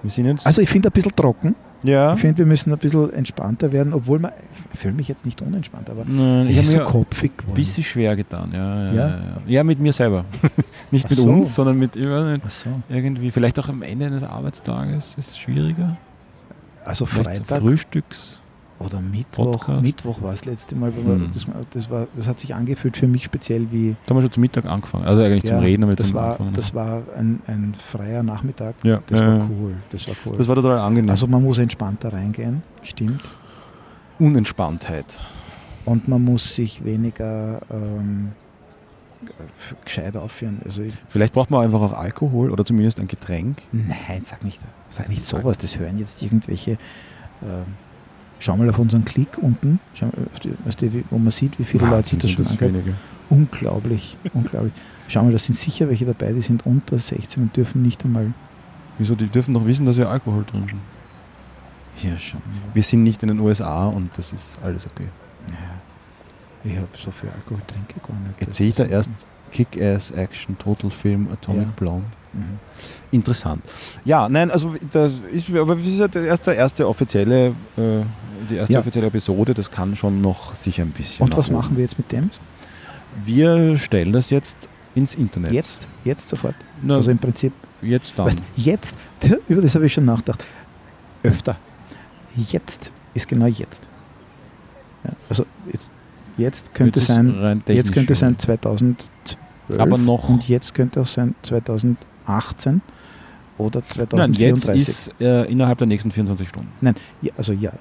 Wir 0.03 0.11
sind 0.11 0.27
jetzt 0.27 0.45
also 0.45 0.61
ich 0.61 0.69
finde 0.69 0.89
ein 0.89 0.91
bisschen 0.91 1.13
trocken. 1.13 1.55
Ja. 1.83 2.13
Ich 2.13 2.19
finde, 2.19 2.37
wir 2.37 2.45
müssen 2.45 2.71
ein 2.71 2.77
bisschen 2.77 3.11
entspannter 3.13 3.71
werden, 3.71 3.93
obwohl 3.93 4.19
man, 4.19 4.31
ich 4.73 4.79
fühle 4.79 4.93
mich 4.93 5.07
jetzt 5.07 5.25
nicht 5.25 5.41
unentspannt, 5.41 5.89
aber 5.89 6.05
Nein, 6.05 6.47
ich 6.47 6.57
ist 6.57 6.71
so 6.71 6.83
kopfig 6.83 7.37
geworden. 7.37 7.53
Ein 7.53 7.55
bisschen 7.55 7.83
schwer 7.83 8.15
getan, 8.15 8.51
ja. 8.53 8.85
Ja, 8.85 8.93
ja? 8.93 9.07
ja. 9.07 9.37
ja 9.47 9.63
mit 9.63 9.79
mir 9.79 9.93
selber. 9.93 10.25
nicht 10.91 11.05
Ach 11.05 11.09
mit 11.09 11.19
so. 11.19 11.29
uns, 11.29 11.55
sondern 11.55 11.77
mit 11.77 11.95
nicht, 11.95 12.51
so. 12.51 12.69
irgendwie, 12.89 13.31
vielleicht 13.31 13.57
auch 13.59 13.69
am 13.69 13.81
Ende 13.81 14.05
eines 14.05 14.23
Arbeitstages 14.23 15.15
ist 15.17 15.29
es 15.29 15.37
schwieriger. 15.37 15.97
Also 16.83 17.05
Freitag. 17.05 17.61
Frühstücks. 17.61 18.39
Oder 18.77 19.01
Mittwoch. 19.01 19.51
Podcast. 19.53 19.81
Mittwoch 19.81 20.21
war 20.21 20.31
das 20.31 20.43
letzte 20.45 20.75
Mal. 20.75 20.91
Hm. 20.93 21.31
Das, 21.33 21.47
das, 21.71 21.89
war, 21.89 22.07
das 22.15 22.27
hat 22.27 22.39
sich 22.39 22.53
angefühlt 22.53 22.97
für 22.97 23.07
mich 23.07 23.23
speziell 23.23 23.71
wie. 23.71 23.95
Da 24.05 24.09
haben 24.09 24.17
wir 24.17 24.21
schon 24.23 24.33
zum 24.33 24.41
Mittag 24.41 24.65
angefangen. 24.65 25.05
Also 25.05 25.21
eigentlich 25.21 25.43
ja, 25.45 25.55
zum 25.55 25.59
Reden 25.59 25.81
damit 25.81 25.99
das 25.99 26.13
war, 26.13 26.37
Das 26.53 26.73
war 26.73 27.03
ein, 27.15 27.41
ein 27.47 27.73
freier 27.73 28.21
Nachmittag. 28.21 28.75
Ja. 28.83 29.01
Das 29.07 29.21
ja, 29.21 29.39
war 29.39 29.49
cool. 29.49 29.75
Das 29.91 30.07
war 30.07 30.15
cool. 30.25 30.37
Das 30.37 30.47
war 30.47 30.55
total 30.55 30.79
angenehm. 30.79 31.09
Also 31.09 31.25
man 31.27 31.41
muss 31.41 31.57
entspannter 31.57 32.11
reingehen, 32.11 32.63
stimmt. 32.81 33.23
Unentspanntheit. 34.19 35.05
Und 35.85 36.07
man 36.07 36.23
muss 36.23 36.55
sich 36.55 36.83
weniger 36.83 37.61
ähm, 37.69 38.31
gescheit 39.85 40.17
aufführen. 40.17 40.59
Also 40.65 40.81
Vielleicht 41.07 41.33
braucht 41.33 41.49
man 41.49 41.63
einfach 41.63 41.81
auch 41.81 41.93
Alkohol 41.93 42.51
oder 42.51 42.65
zumindest 42.65 42.99
ein 42.99 43.07
Getränk. 43.07 43.61
Nein, 43.71 44.21
sag 44.23 44.43
nicht, 44.43 44.59
sag 44.89 45.07
nicht 45.07 45.25
sowas. 45.25 45.57
Das 45.57 45.79
hören 45.79 45.97
jetzt 45.97 46.21
irgendwelche. 46.21 46.71
Äh, 47.41 47.63
Schau 48.39 48.57
mal 48.57 48.69
auf 48.69 48.79
unseren 48.79 49.05
Klick 49.05 49.37
unten, 49.37 49.79
schau 49.93 50.07
mal, 50.07 50.13
die, 50.81 51.03
wo 51.09 51.17
man 51.17 51.31
sieht, 51.31 51.57
wie 51.57 51.63
viele 51.63 51.83
Wahnsinn, 51.83 52.19
Leute 52.19 52.27
sich 52.27 52.35
das 52.35 52.47
schon 52.55 52.67
angehört. 52.67 52.97
Unglaublich, 53.29 54.17
unglaublich. 54.33 54.73
Schau 55.07 55.23
mal, 55.23 55.31
da 55.31 55.37
sind 55.37 55.55
sicher 55.55 55.89
welche 55.89 56.05
dabei, 56.05 56.33
die 56.33 56.41
sind 56.41 56.65
unter 56.65 56.99
16 56.99 57.43
und 57.43 57.55
dürfen 57.55 57.81
nicht 57.81 58.03
einmal. 58.03 58.33
Wieso? 58.97 59.15
Die 59.15 59.27
dürfen 59.27 59.53
doch 59.53 59.65
wissen, 59.65 59.85
dass 59.85 59.97
wir 59.97 60.09
Alkohol 60.09 60.45
trinken. 60.45 60.79
Ja, 62.01 62.17
schon. 62.17 62.41
Wir 62.73 62.83
sind 62.83 63.03
nicht 63.03 63.23
in 63.23 63.29
den 63.29 63.39
USA 63.39 63.87
und 63.87 64.09
das 64.17 64.31
ist 64.33 64.57
alles 64.61 64.85
okay. 64.85 65.07
Ja. 65.49 66.71
Ich 66.71 66.77
habe 66.77 66.87
so 66.97 67.11
viel 67.11 67.29
Alkohol 67.29 67.61
trinke 67.67 67.99
gar 68.05 68.19
nicht. 68.19 68.41
Jetzt 68.41 68.55
sehe 68.55 68.69
ich 68.69 68.75
da 68.75 68.85
erst 68.85 69.09
Kick-Ass 69.51 70.11
Action, 70.11 70.57
Total 70.57 70.91
Film, 70.91 71.29
Atomic 71.31 71.67
ja. 71.67 71.73
Blonde. 71.75 72.07
Mhm. 72.35 72.59
Interessant. 73.11 73.63
Ja, 74.03 74.27
nein, 74.29 74.51
also 74.51 74.75
das 74.91 75.13
ist, 75.31 75.49
aber 75.55 75.75
das 75.75 75.85
ist 75.87 75.99
ja 75.99 76.07
der 76.07 76.25
erste, 76.25 76.53
erste 76.53 76.87
offizielle, 76.87 77.47
äh, 77.77 78.01
die 78.49 78.55
erste 78.55 78.73
Ja. 78.73 78.79
offizielle 78.81 79.07
Episode, 79.07 79.53
das 79.53 79.71
kann 79.71 79.95
schon 79.95 80.21
noch 80.21 80.53
sicher 80.55 80.83
ein 80.83 80.91
bisschen. 80.91 81.23
Und 81.23 81.35
was 81.37 81.47
oben. 81.47 81.57
machen 81.57 81.77
wir 81.77 81.83
jetzt 81.83 81.97
mit 81.97 82.11
dem? 82.11 82.29
Wir 83.23 83.77
stellen 83.77 84.11
das 84.11 84.29
jetzt 84.29 84.55
ins 84.93 85.15
Internet. 85.15 85.51
Jetzt, 85.53 85.87
jetzt 86.03 86.27
sofort. 86.29 86.55
Na, 86.81 86.95
Also 86.95 87.11
im 87.11 87.17
Prinzip, 87.17 87.53
jetzt 87.81 88.13
dann. 88.17 88.25
weißt, 88.27 88.39
jetzt, 88.57 88.97
über 89.47 89.61
das 89.61 89.75
habe 89.75 89.85
ich 89.85 89.93
schon 89.93 90.05
nachgedacht. 90.05 90.43
Öfter. 91.23 91.57
Jetzt 92.35 92.91
ist 93.13 93.27
genau 93.27 93.45
jetzt. 93.47 93.87
Ja, 95.05 95.11
also 95.29 95.45
jetzt, 95.71 95.89
jetzt 96.37 96.73
könnte 96.73 96.99
sein, 96.99 97.63
jetzt 97.67 97.93
könnte 97.93 98.13
sein 98.15 98.37
2012 98.37 98.99
Aber 99.79 99.97
noch- 99.97 100.27
und 100.29 100.47
jetzt 100.49 100.73
könnte 100.73 100.99
auch 101.01 101.07
sein 101.07 101.35
2018 102.25 102.81
oder 103.57 103.81
Nein, 104.13 104.33
jetzt 104.33 104.65
2034. 104.65 104.87
ist 104.87 105.11
äh, 105.21 105.45
innerhalb 105.51 105.77
der 105.77 105.87
nächsten 105.87 106.11
24 106.11 106.49
Stunden. 106.49 106.71
Nein, 106.81 106.95
ja, 107.21 107.31
also 107.37 107.53
ja. 107.53 107.71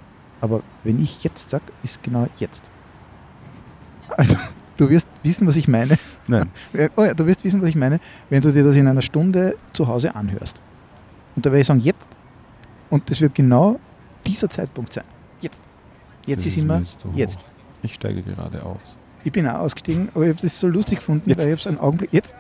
Aber 0.41 0.63
wenn 0.85 1.03
ich 1.03 1.23
jetzt 1.25 1.51
sage, 1.51 1.65
ist 1.83 2.03
genau 2.03 2.29
jetzt. 2.37 2.63
Also, 4.17 4.37
du 4.77 4.89
wirst 4.89 5.07
wissen, 5.23 5.47
was 5.47 5.57
ich 5.57 5.67
meine. 5.69 5.97
Nein. 6.29 6.51
Oh 6.97 7.03
ja, 7.03 7.15
du 7.15 7.27
wirst 7.27 7.45
wissen, 7.45 7.61
was 7.63 7.69
ich 7.69 7.77
meine, 7.77 7.99
wenn 8.31 8.43
du 8.43 8.53
dir 8.53 8.63
das 8.63 8.77
in 8.77 8.87
einer 8.87 9.03
Stunde 9.03 9.57
zu 9.73 9.89
Hause 9.89 10.15
anhörst. 10.15 10.61
Und 11.35 11.45
da 11.45 11.51
werde 11.51 11.63
ich 11.63 11.67
sagen, 11.67 11.81
jetzt. 11.81 12.09
Und 12.91 13.11
das 13.11 13.21
wird 13.21 13.35
genau 13.35 13.81
dieser 14.25 14.49
Zeitpunkt 14.49 14.93
sein. 14.93 15.05
Jetzt. 15.41 15.63
Jetzt 16.27 16.41
Das 16.41 16.47
ist 16.47 16.59
immer 16.59 16.83
jetzt 17.15 17.39
hoch. 17.39 17.43
Ich 17.83 17.95
steige 17.95 18.23
gerade 18.23 18.65
aus. 18.65 18.79
Ich 19.25 19.33
bin 19.33 19.47
auch 19.49 19.61
ausgestiegen, 19.61 20.09
aber 20.15 20.25
ich 20.25 20.31
habe 20.31 20.41
das 20.41 20.61
so 20.61 20.69
lustig 20.69 20.99
gefunden, 20.99 21.29
Jetzt. 21.29 21.39
weil 21.39 21.47
ich 21.47 21.53
habe 21.53 21.61
es 21.61 21.67
einen 21.67 21.79
Augenblick. 21.79 22.13
Jetzt. 22.13 22.37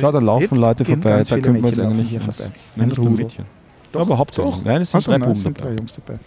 Schau, 0.00 0.12
da 0.12 0.18
laufen 0.18 0.58
Leute 0.58 0.84
vorbei, 0.84 1.22
da 1.22 1.38
können 1.38 1.62
wir 1.62 1.70
es 1.70 1.78
eigentlich 1.80 2.08
hier 2.10 2.20
vorbei. 2.20 2.52
Nein, 2.76 2.82
Ein 2.84 2.88
nicht 2.88 2.98
nur 2.98 3.06
Rudel. 3.08 3.24
Mädchen. 3.24 3.44
aber 3.94 4.18
hauptsächlich. 4.18 4.54
Doch. 4.56 4.64
Nein, 4.64 4.82
es 4.82 4.90
sind 4.90 4.98
Also, 4.98 5.10
drei 5.10 5.18
nein, 5.18 5.28
Buben 5.28 5.40
sind 5.40 5.58
drei 5.58 5.64
dabei. 5.64 5.76
Jungs 5.76 5.92
dabei. 5.94 6.18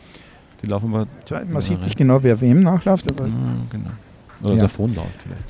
Die 0.64 0.68
laufen 0.68 0.92
wir. 0.92 1.08
Zwei, 1.26 1.46
man 1.46 1.62
sieht 1.62 1.82
nicht 1.84 1.98
genau, 1.98 2.22
wer 2.24 2.40
wem 2.42 2.62
nachläuft, 2.62 3.08
aber. 3.10 3.26
Genau. 3.26 3.90
Oder 4.44 4.54
Ja. 4.54 4.60
der 4.62 4.70
Phone 4.70 4.96
läuft 4.96 5.22
vielleicht. 5.24 5.44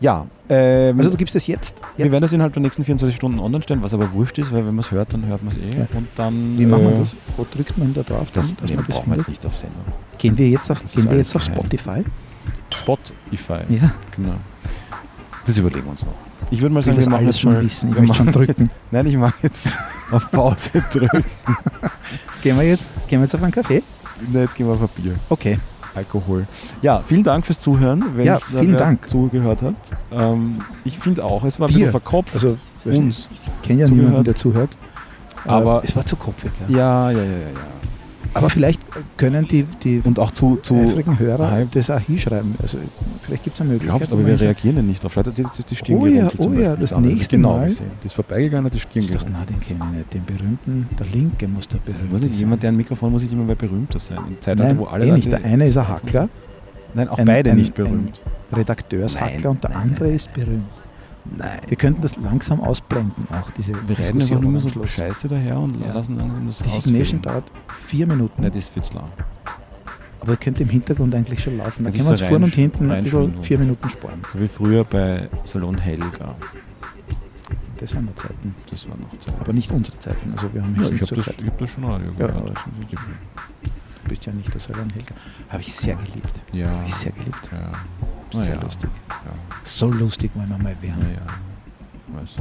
Ja, 0.00 0.26
ähm, 0.48 0.98
Also 0.98 1.10
du 1.10 1.16
gibst 1.18 1.34
es 1.36 1.46
jetzt. 1.46 1.76
wir 1.96 2.06
jetzt. 2.06 2.12
werden 2.12 2.22
das 2.22 2.32
innerhalb 2.32 2.54
der 2.54 2.62
nächsten 2.62 2.82
24 2.84 3.14
Stunden 3.14 3.38
online 3.38 3.62
stellen, 3.62 3.82
was 3.82 3.92
aber 3.92 4.10
wurscht 4.14 4.38
ist, 4.38 4.50
weil 4.50 4.60
wenn 4.66 4.74
man 4.74 4.78
es 4.78 4.90
hört, 4.90 5.12
dann 5.12 5.26
hört 5.26 5.42
man 5.42 5.54
es 5.54 5.58
eh. 5.62 5.78
Ja. 5.80 5.86
Und 5.94 6.08
dann. 6.16 6.58
Wie 6.58 6.64
machen 6.64 6.84
wir 6.84 6.92
äh, 6.94 6.98
das? 7.00 7.16
Wo 7.36 7.46
drückt 7.50 7.76
man 7.76 7.92
da 7.92 8.02
drauf, 8.02 8.30
Das 8.30 8.46
dann, 8.46 8.56
dass 8.56 8.70
nee, 8.70 8.76
man 8.76 8.86
das 8.86 8.96
brauchen 8.96 9.10
wir 9.10 9.14
findet? 9.16 9.28
jetzt 9.28 9.28
nicht 9.28 9.46
auf 9.46 9.56
Sendung. 9.58 9.82
Gehen 10.16 10.38
wir 10.38 10.48
jetzt 10.48 10.70
auf, 10.70 10.80
Das 10.80 10.92
gehen 10.92 11.10
wir 11.10 11.18
jetzt 11.18 11.36
auf. 11.36 11.42
Spotify? 11.42 12.04
Spotify. 12.74 13.60
Ja, 13.68 13.90
Genau. 14.16 14.32
Das 15.46 15.58
überlegen 15.58 15.84
wir 15.84 15.90
uns 15.90 16.04
noch. 16.06 16.14
Ich 16.50 16.60
würde 16.60 16.74
mal 16.74 16.82
sagen, 16.82 16.98
wir 16.98 17.08
machen 17.08 17.26
jetzt 17.26 17.40
schon 17.40 17.52
mal, 17.52 17.62
wissen. 17.62 17.90
Ich 17.90 17.98
möchte 17.98 18.14
schon 18.14 18.32
drücken. 18.32 18.70
Nein, 18.90 19.06
ich 19.06 19.16
mache 19.16 19.34
jetzt 19.42 19.68
auf 20.12 20.30
Pause 20.32 20.70
drücken. 20.92 21.24
Gehen 22.42 22.56
wir 22.58 22.64
jetzt, 22.66 22.90
gehen 23.08 23.20
wir 23.20 23.24
jetzt 23.24 23.34
auf 23.34 23.42
einen 23.42 23.52
Kaffee? 23.52 23.82
Nein, 24.32 24.42
jetzt 24.42 24.54
gehen 24.56 24.66
wir 24.66 24.74
auf 24.74 24.82
ein 24.82 24.88
Bier. 25.02 25.14
Okay. 25.28 25.58
Alkohol. 25.94 26.46
Ja, 26.82 27.02
vielen 27.06 27.24
Dank 27.24 27.44
fürs 27.46 27.58
Zuhören, 27.58 28.04
wenn 28.16 28.24
Ja, 28.24 28.38
vielen 28.38 28.76
Dank. 28.76 29.08
zugehört 29.08 29.62
hat. 29.62 29.74
Ähm, 30.12 30.58
ich 30.84 30.98
finde 30.98 31.24
auch, 31.24 31.42
es 31.44 31.58
war 31.58 31.66
ein 31.66 31.72
Dir. 31.72 31.78
bisschen 31.78 31.90
verkopft. 31.90 32.34
Also, 32.34 32.56
uns. 32.84 33.28
ich 33.62 33.68
kenne 33.68 33.80
ja 33.80 33.86
zugehört. 33.86 34.06
niemanden, 34.08 34.24
der 34.24 34.36
zuhört. 34.36 34.70
Aber- 35.46 35.82
es 35.84 35.94
war 35.96 36.06
zu 36.06 36.16
kopfig. 36.16 36.52
Ja. 36.68 36.76
Ja, 36.76 37.10
ja, 37.10 37.18
ja, 37.18 37.24
ja. 37.24 37.38
ja. 37.38 37.44
Aber 38.32 38.48
vielleicht 38.48 38.80
können 39.16 39.46
die, 39.48 39.64
die 39.64 40.00
Und 40.04 40.18
auch 40.18 40.30
zu, 40.30 40.56
zu 40.62 40.74
eifrigen 40.76 41.18
Hörer 41.18 41.50
Hype. 41.50 41.72
das 41.72 41.90
auch 41.90 41.98
hinschreiben. 41.98 42.54
Also 42.62 42.78
vielleicht 43.22 43.42
gibt 43.44 43.56
es 43.56 43.60
eine 43.60 43.70
Möglichkeit. 43.70 43.98
glaubt, 43.98 44.10
wo 44.12 44.16
aber 44.16 44.26
wir 44.26 44.40
reagieren 44.40 44.76
ja 44.76 44.82
nicht 44.82 45.02
drauf. 45.02 45.12
Schaut, 45.14 45.26
die, 45.26 45.42
die, 45.42 45.62
die 45.68 45.76
Stirn 45.76 45.98
Oh 46.00 46.06
ja, 46.06 46.28
oh 46.38 46.52
ja, 46.52 46.76
das 46.76 46.90
wir 46.92 46.98
nächste 47.00 47.36
genau 47.36 47.58
Mal- 47.58 47.68
Gesehen. 47.68 47.90
Die 48.02 48.06
ist 48.06 48.14
vorbeigegangen, 48.14 48.66
hat 48.66 48.74
die 48.74 48.80
Stirn 48.80 49.02
Ich 49.04 49.10
dachte, 49.10 49.28
na, 49.32 49.44
den 49.44 49.58
kenne 49.60 49.80
ich 49.90 49.96
nicht. 49.98 50.14
Den 50.14 50.24
berühmten, 50.24 50.88
der 50.98 51.06
Linke 51.06 51.48
muss 51.48 51.66
der 51.68 51.78
berühmte 51.78 52.04
Muss 52.06 52.20
nicht, 52.20 52.32
sein. 52.34 52.40
jemand, 52.40 52.62
der 52.62 52.68
ein 52.70 52.76
Mikrofon 52.76 53.10
muss 53.12 53.22
nicht 53.22 53.32
immer 53.32 53.44
mehr 53.44 53.56
berühmter 53.56 53.98
sein. 53.98 54.18
In 54.28 54.40
Zeitalter, 54.40 54.64
Nein, 54.74 54.78
wo 54.78 54.84
alle 54.84 55.06
eh 55.06 55.12
nicht. 55.12 55.30
Der 55.30 55.44
eine 55.44 55.66
ist 55.66 55.76
ein 55.76 55.88
Hackler, 55.88 56.28
Nein, 56.94 57.08
auch 57.08 57.18
ein- 57.18 57.24
beide 57.26 57.50
ein- 57.50 57.56
nicht 57.56 57.74
berühmt. 57.74 58.20
Redakteurshackler 58.52 59.36
Nein, 59.38 59.46
und 59.46 59.62
der 59.64 59.70
nein, 59.70 59.80
andere 59.82 60.04
nein. 60.06 60.14
ist 60.16 60.32
berühmt. 60.32 60.64
Nein. 61.24 61.60
Wir 61.68 61.76
könnten 61.76 62.00
das 62.02 62.16
langsam 62.16 62.60
ausblenden, 62.60 63.26
auch 63.30 63.50
diese 63.52 63.74
Wir 63.88 63.98
reden 63.98 64.20
einfach 64.22 64.40
nur 64.40 64.60
so. 64.60 64.86
Scheiße 64.86 65.28
daher 65.28 65.58
und 65.58 65.80
Ja. 65.80 65.92
lassen 65.92 66.16
langsam 66.18 66.46
das 66.46 66.58
Die 66.58 66.68
Signation 66.68 67.20
dauert 67.22 67.44
vier 67.86 68.06
Minuten, 68.06 68.40
Nein, 68.42 68.50
das 68.52 68.64
ist 68.64 68.68
viel 68.72 68.82
zu 68.82 68.94
lang. 68.94 69.08
aber 70.20 70.36
könnte 70.36 70.62
im 70.62 70.68
Hintergrund 70.70 71.14
eigentlich 71.14 71.42
schon 71.42 71.56
laufen. 71.58 71.84
Da 71.84 71.90
können 71.90 72.04
wir 72.04 72.10
uns 72.10 72.20
so 72.20 72.26
vorne 72.26 72.44
und 72.46 72.54
hinten 72.54 72.90
ein 72.90 73.04
bisschen 73.04 73.42
vier 73.42 73.58
Minuten 73.58 73.88
sparen. 73.88 74.22
So 74.32 74.40
wie 74.40 74.48
früher 74.48 74.84
bei 74.84 75.28
Salon 75.44 75.78
Helga. 75.78 76.34
Das 77.78 77.94
waren 77.94 78.04
noch 78.04 78.14
Zeiten, 78.14 78.54
Das 78.70 78.86
war 78.88 78.96
noch 78.98 79.10
Zeit. 79.18 79.34
aber 79.40 79.52
nicht 79.54 79.70
unsere 79.72 79.98
Zeiten. 79.98 80.32
Also 80.32 80.52
wir 80.52 80.62
haben 80.62 80.74
Ja, 80.76 80.90
ich 80.90 81.00
habe 81.02 81.14
das, 81.16 81.26
hab 81.28 81.58
das 81.58 81.70
schon 81.70 81.84
Radio 81.84 82.12
Ja, 82.18 82.26
gehört. 82.26 82.58
Du 84.02 84.08
bist 84.08 84.26
ja 84.26 84.32
nicht 84.32 84.52
der 84.52 84.60
Salon 84.60 84.90
Helga. 84.90 85.14
Habe 85.48 85.62
ich 85.62 85.72
sehr 85.74 85.94
geliebt. 85.96 86.42
Ja. 86.52 86.70
Habe 86.70 86.84
ich 86.86 86.94
sehr 86.94 87.12
geliebt. 87.12 87.48
ja. 87.52 87.72
Sehr 88.32 88.56
lustig. 88.60 88.90
Ja. 89.08 89.32
So 89.64 89.90
lustig 89.90 90.30
wollen 90.34 90.48
wir 90.48 90.58
mal 90.58 90.82
werden. 90.82 91.16
Nicht. 92.20 92.36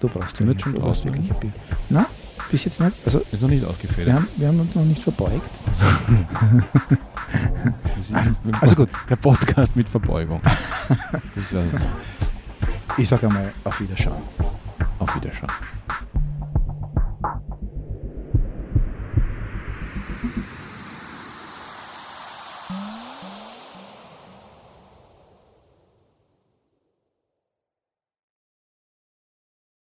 Du 0.00 0.08
brauchst 0.08 0.38
ja 0.40 0.46
jetzt 0.46 0.62
schon 0.62 0.74
du 0.74 0.80
brauchst 0.80 1.04
wirklich 1.04 1.30
ein 1.32 1.40
Bier. 1.40 1.52
Na, 1.88 2.06
bis 2.50 2.64
jetzt 2.64 2.80
nicht. 2.80 2.92
Also 3.04 3.20
Ist 3.32 3.40
noch 3.42 3.48
nicht 3.48 3.64
ausgefädelt. 3.64 4.06
wir 4.08 4.14
haben, 4.14 4.28
wir 4.36 4.48
haben 4.48 4.60
uns 4.60 4.74
noch 4.74 4.84
nicht 4.84 5.02
verbeugt. 5.02 5.48
Also 8.60 8.76
gut. 8.76 8.88
Der 9.08 9.16
Podcast 9.16 9.74
mit 9.76 9.88
Verbeugung. 9.88 10.40
Ich 12.96 13.08
sage 13.08 13.26
einmal 13.26 13.52
auf 13.64 13.80
Wiederschauen. 13.80 14.22
auf 14.98 15.14
Wiederschauen. 15.16 15.50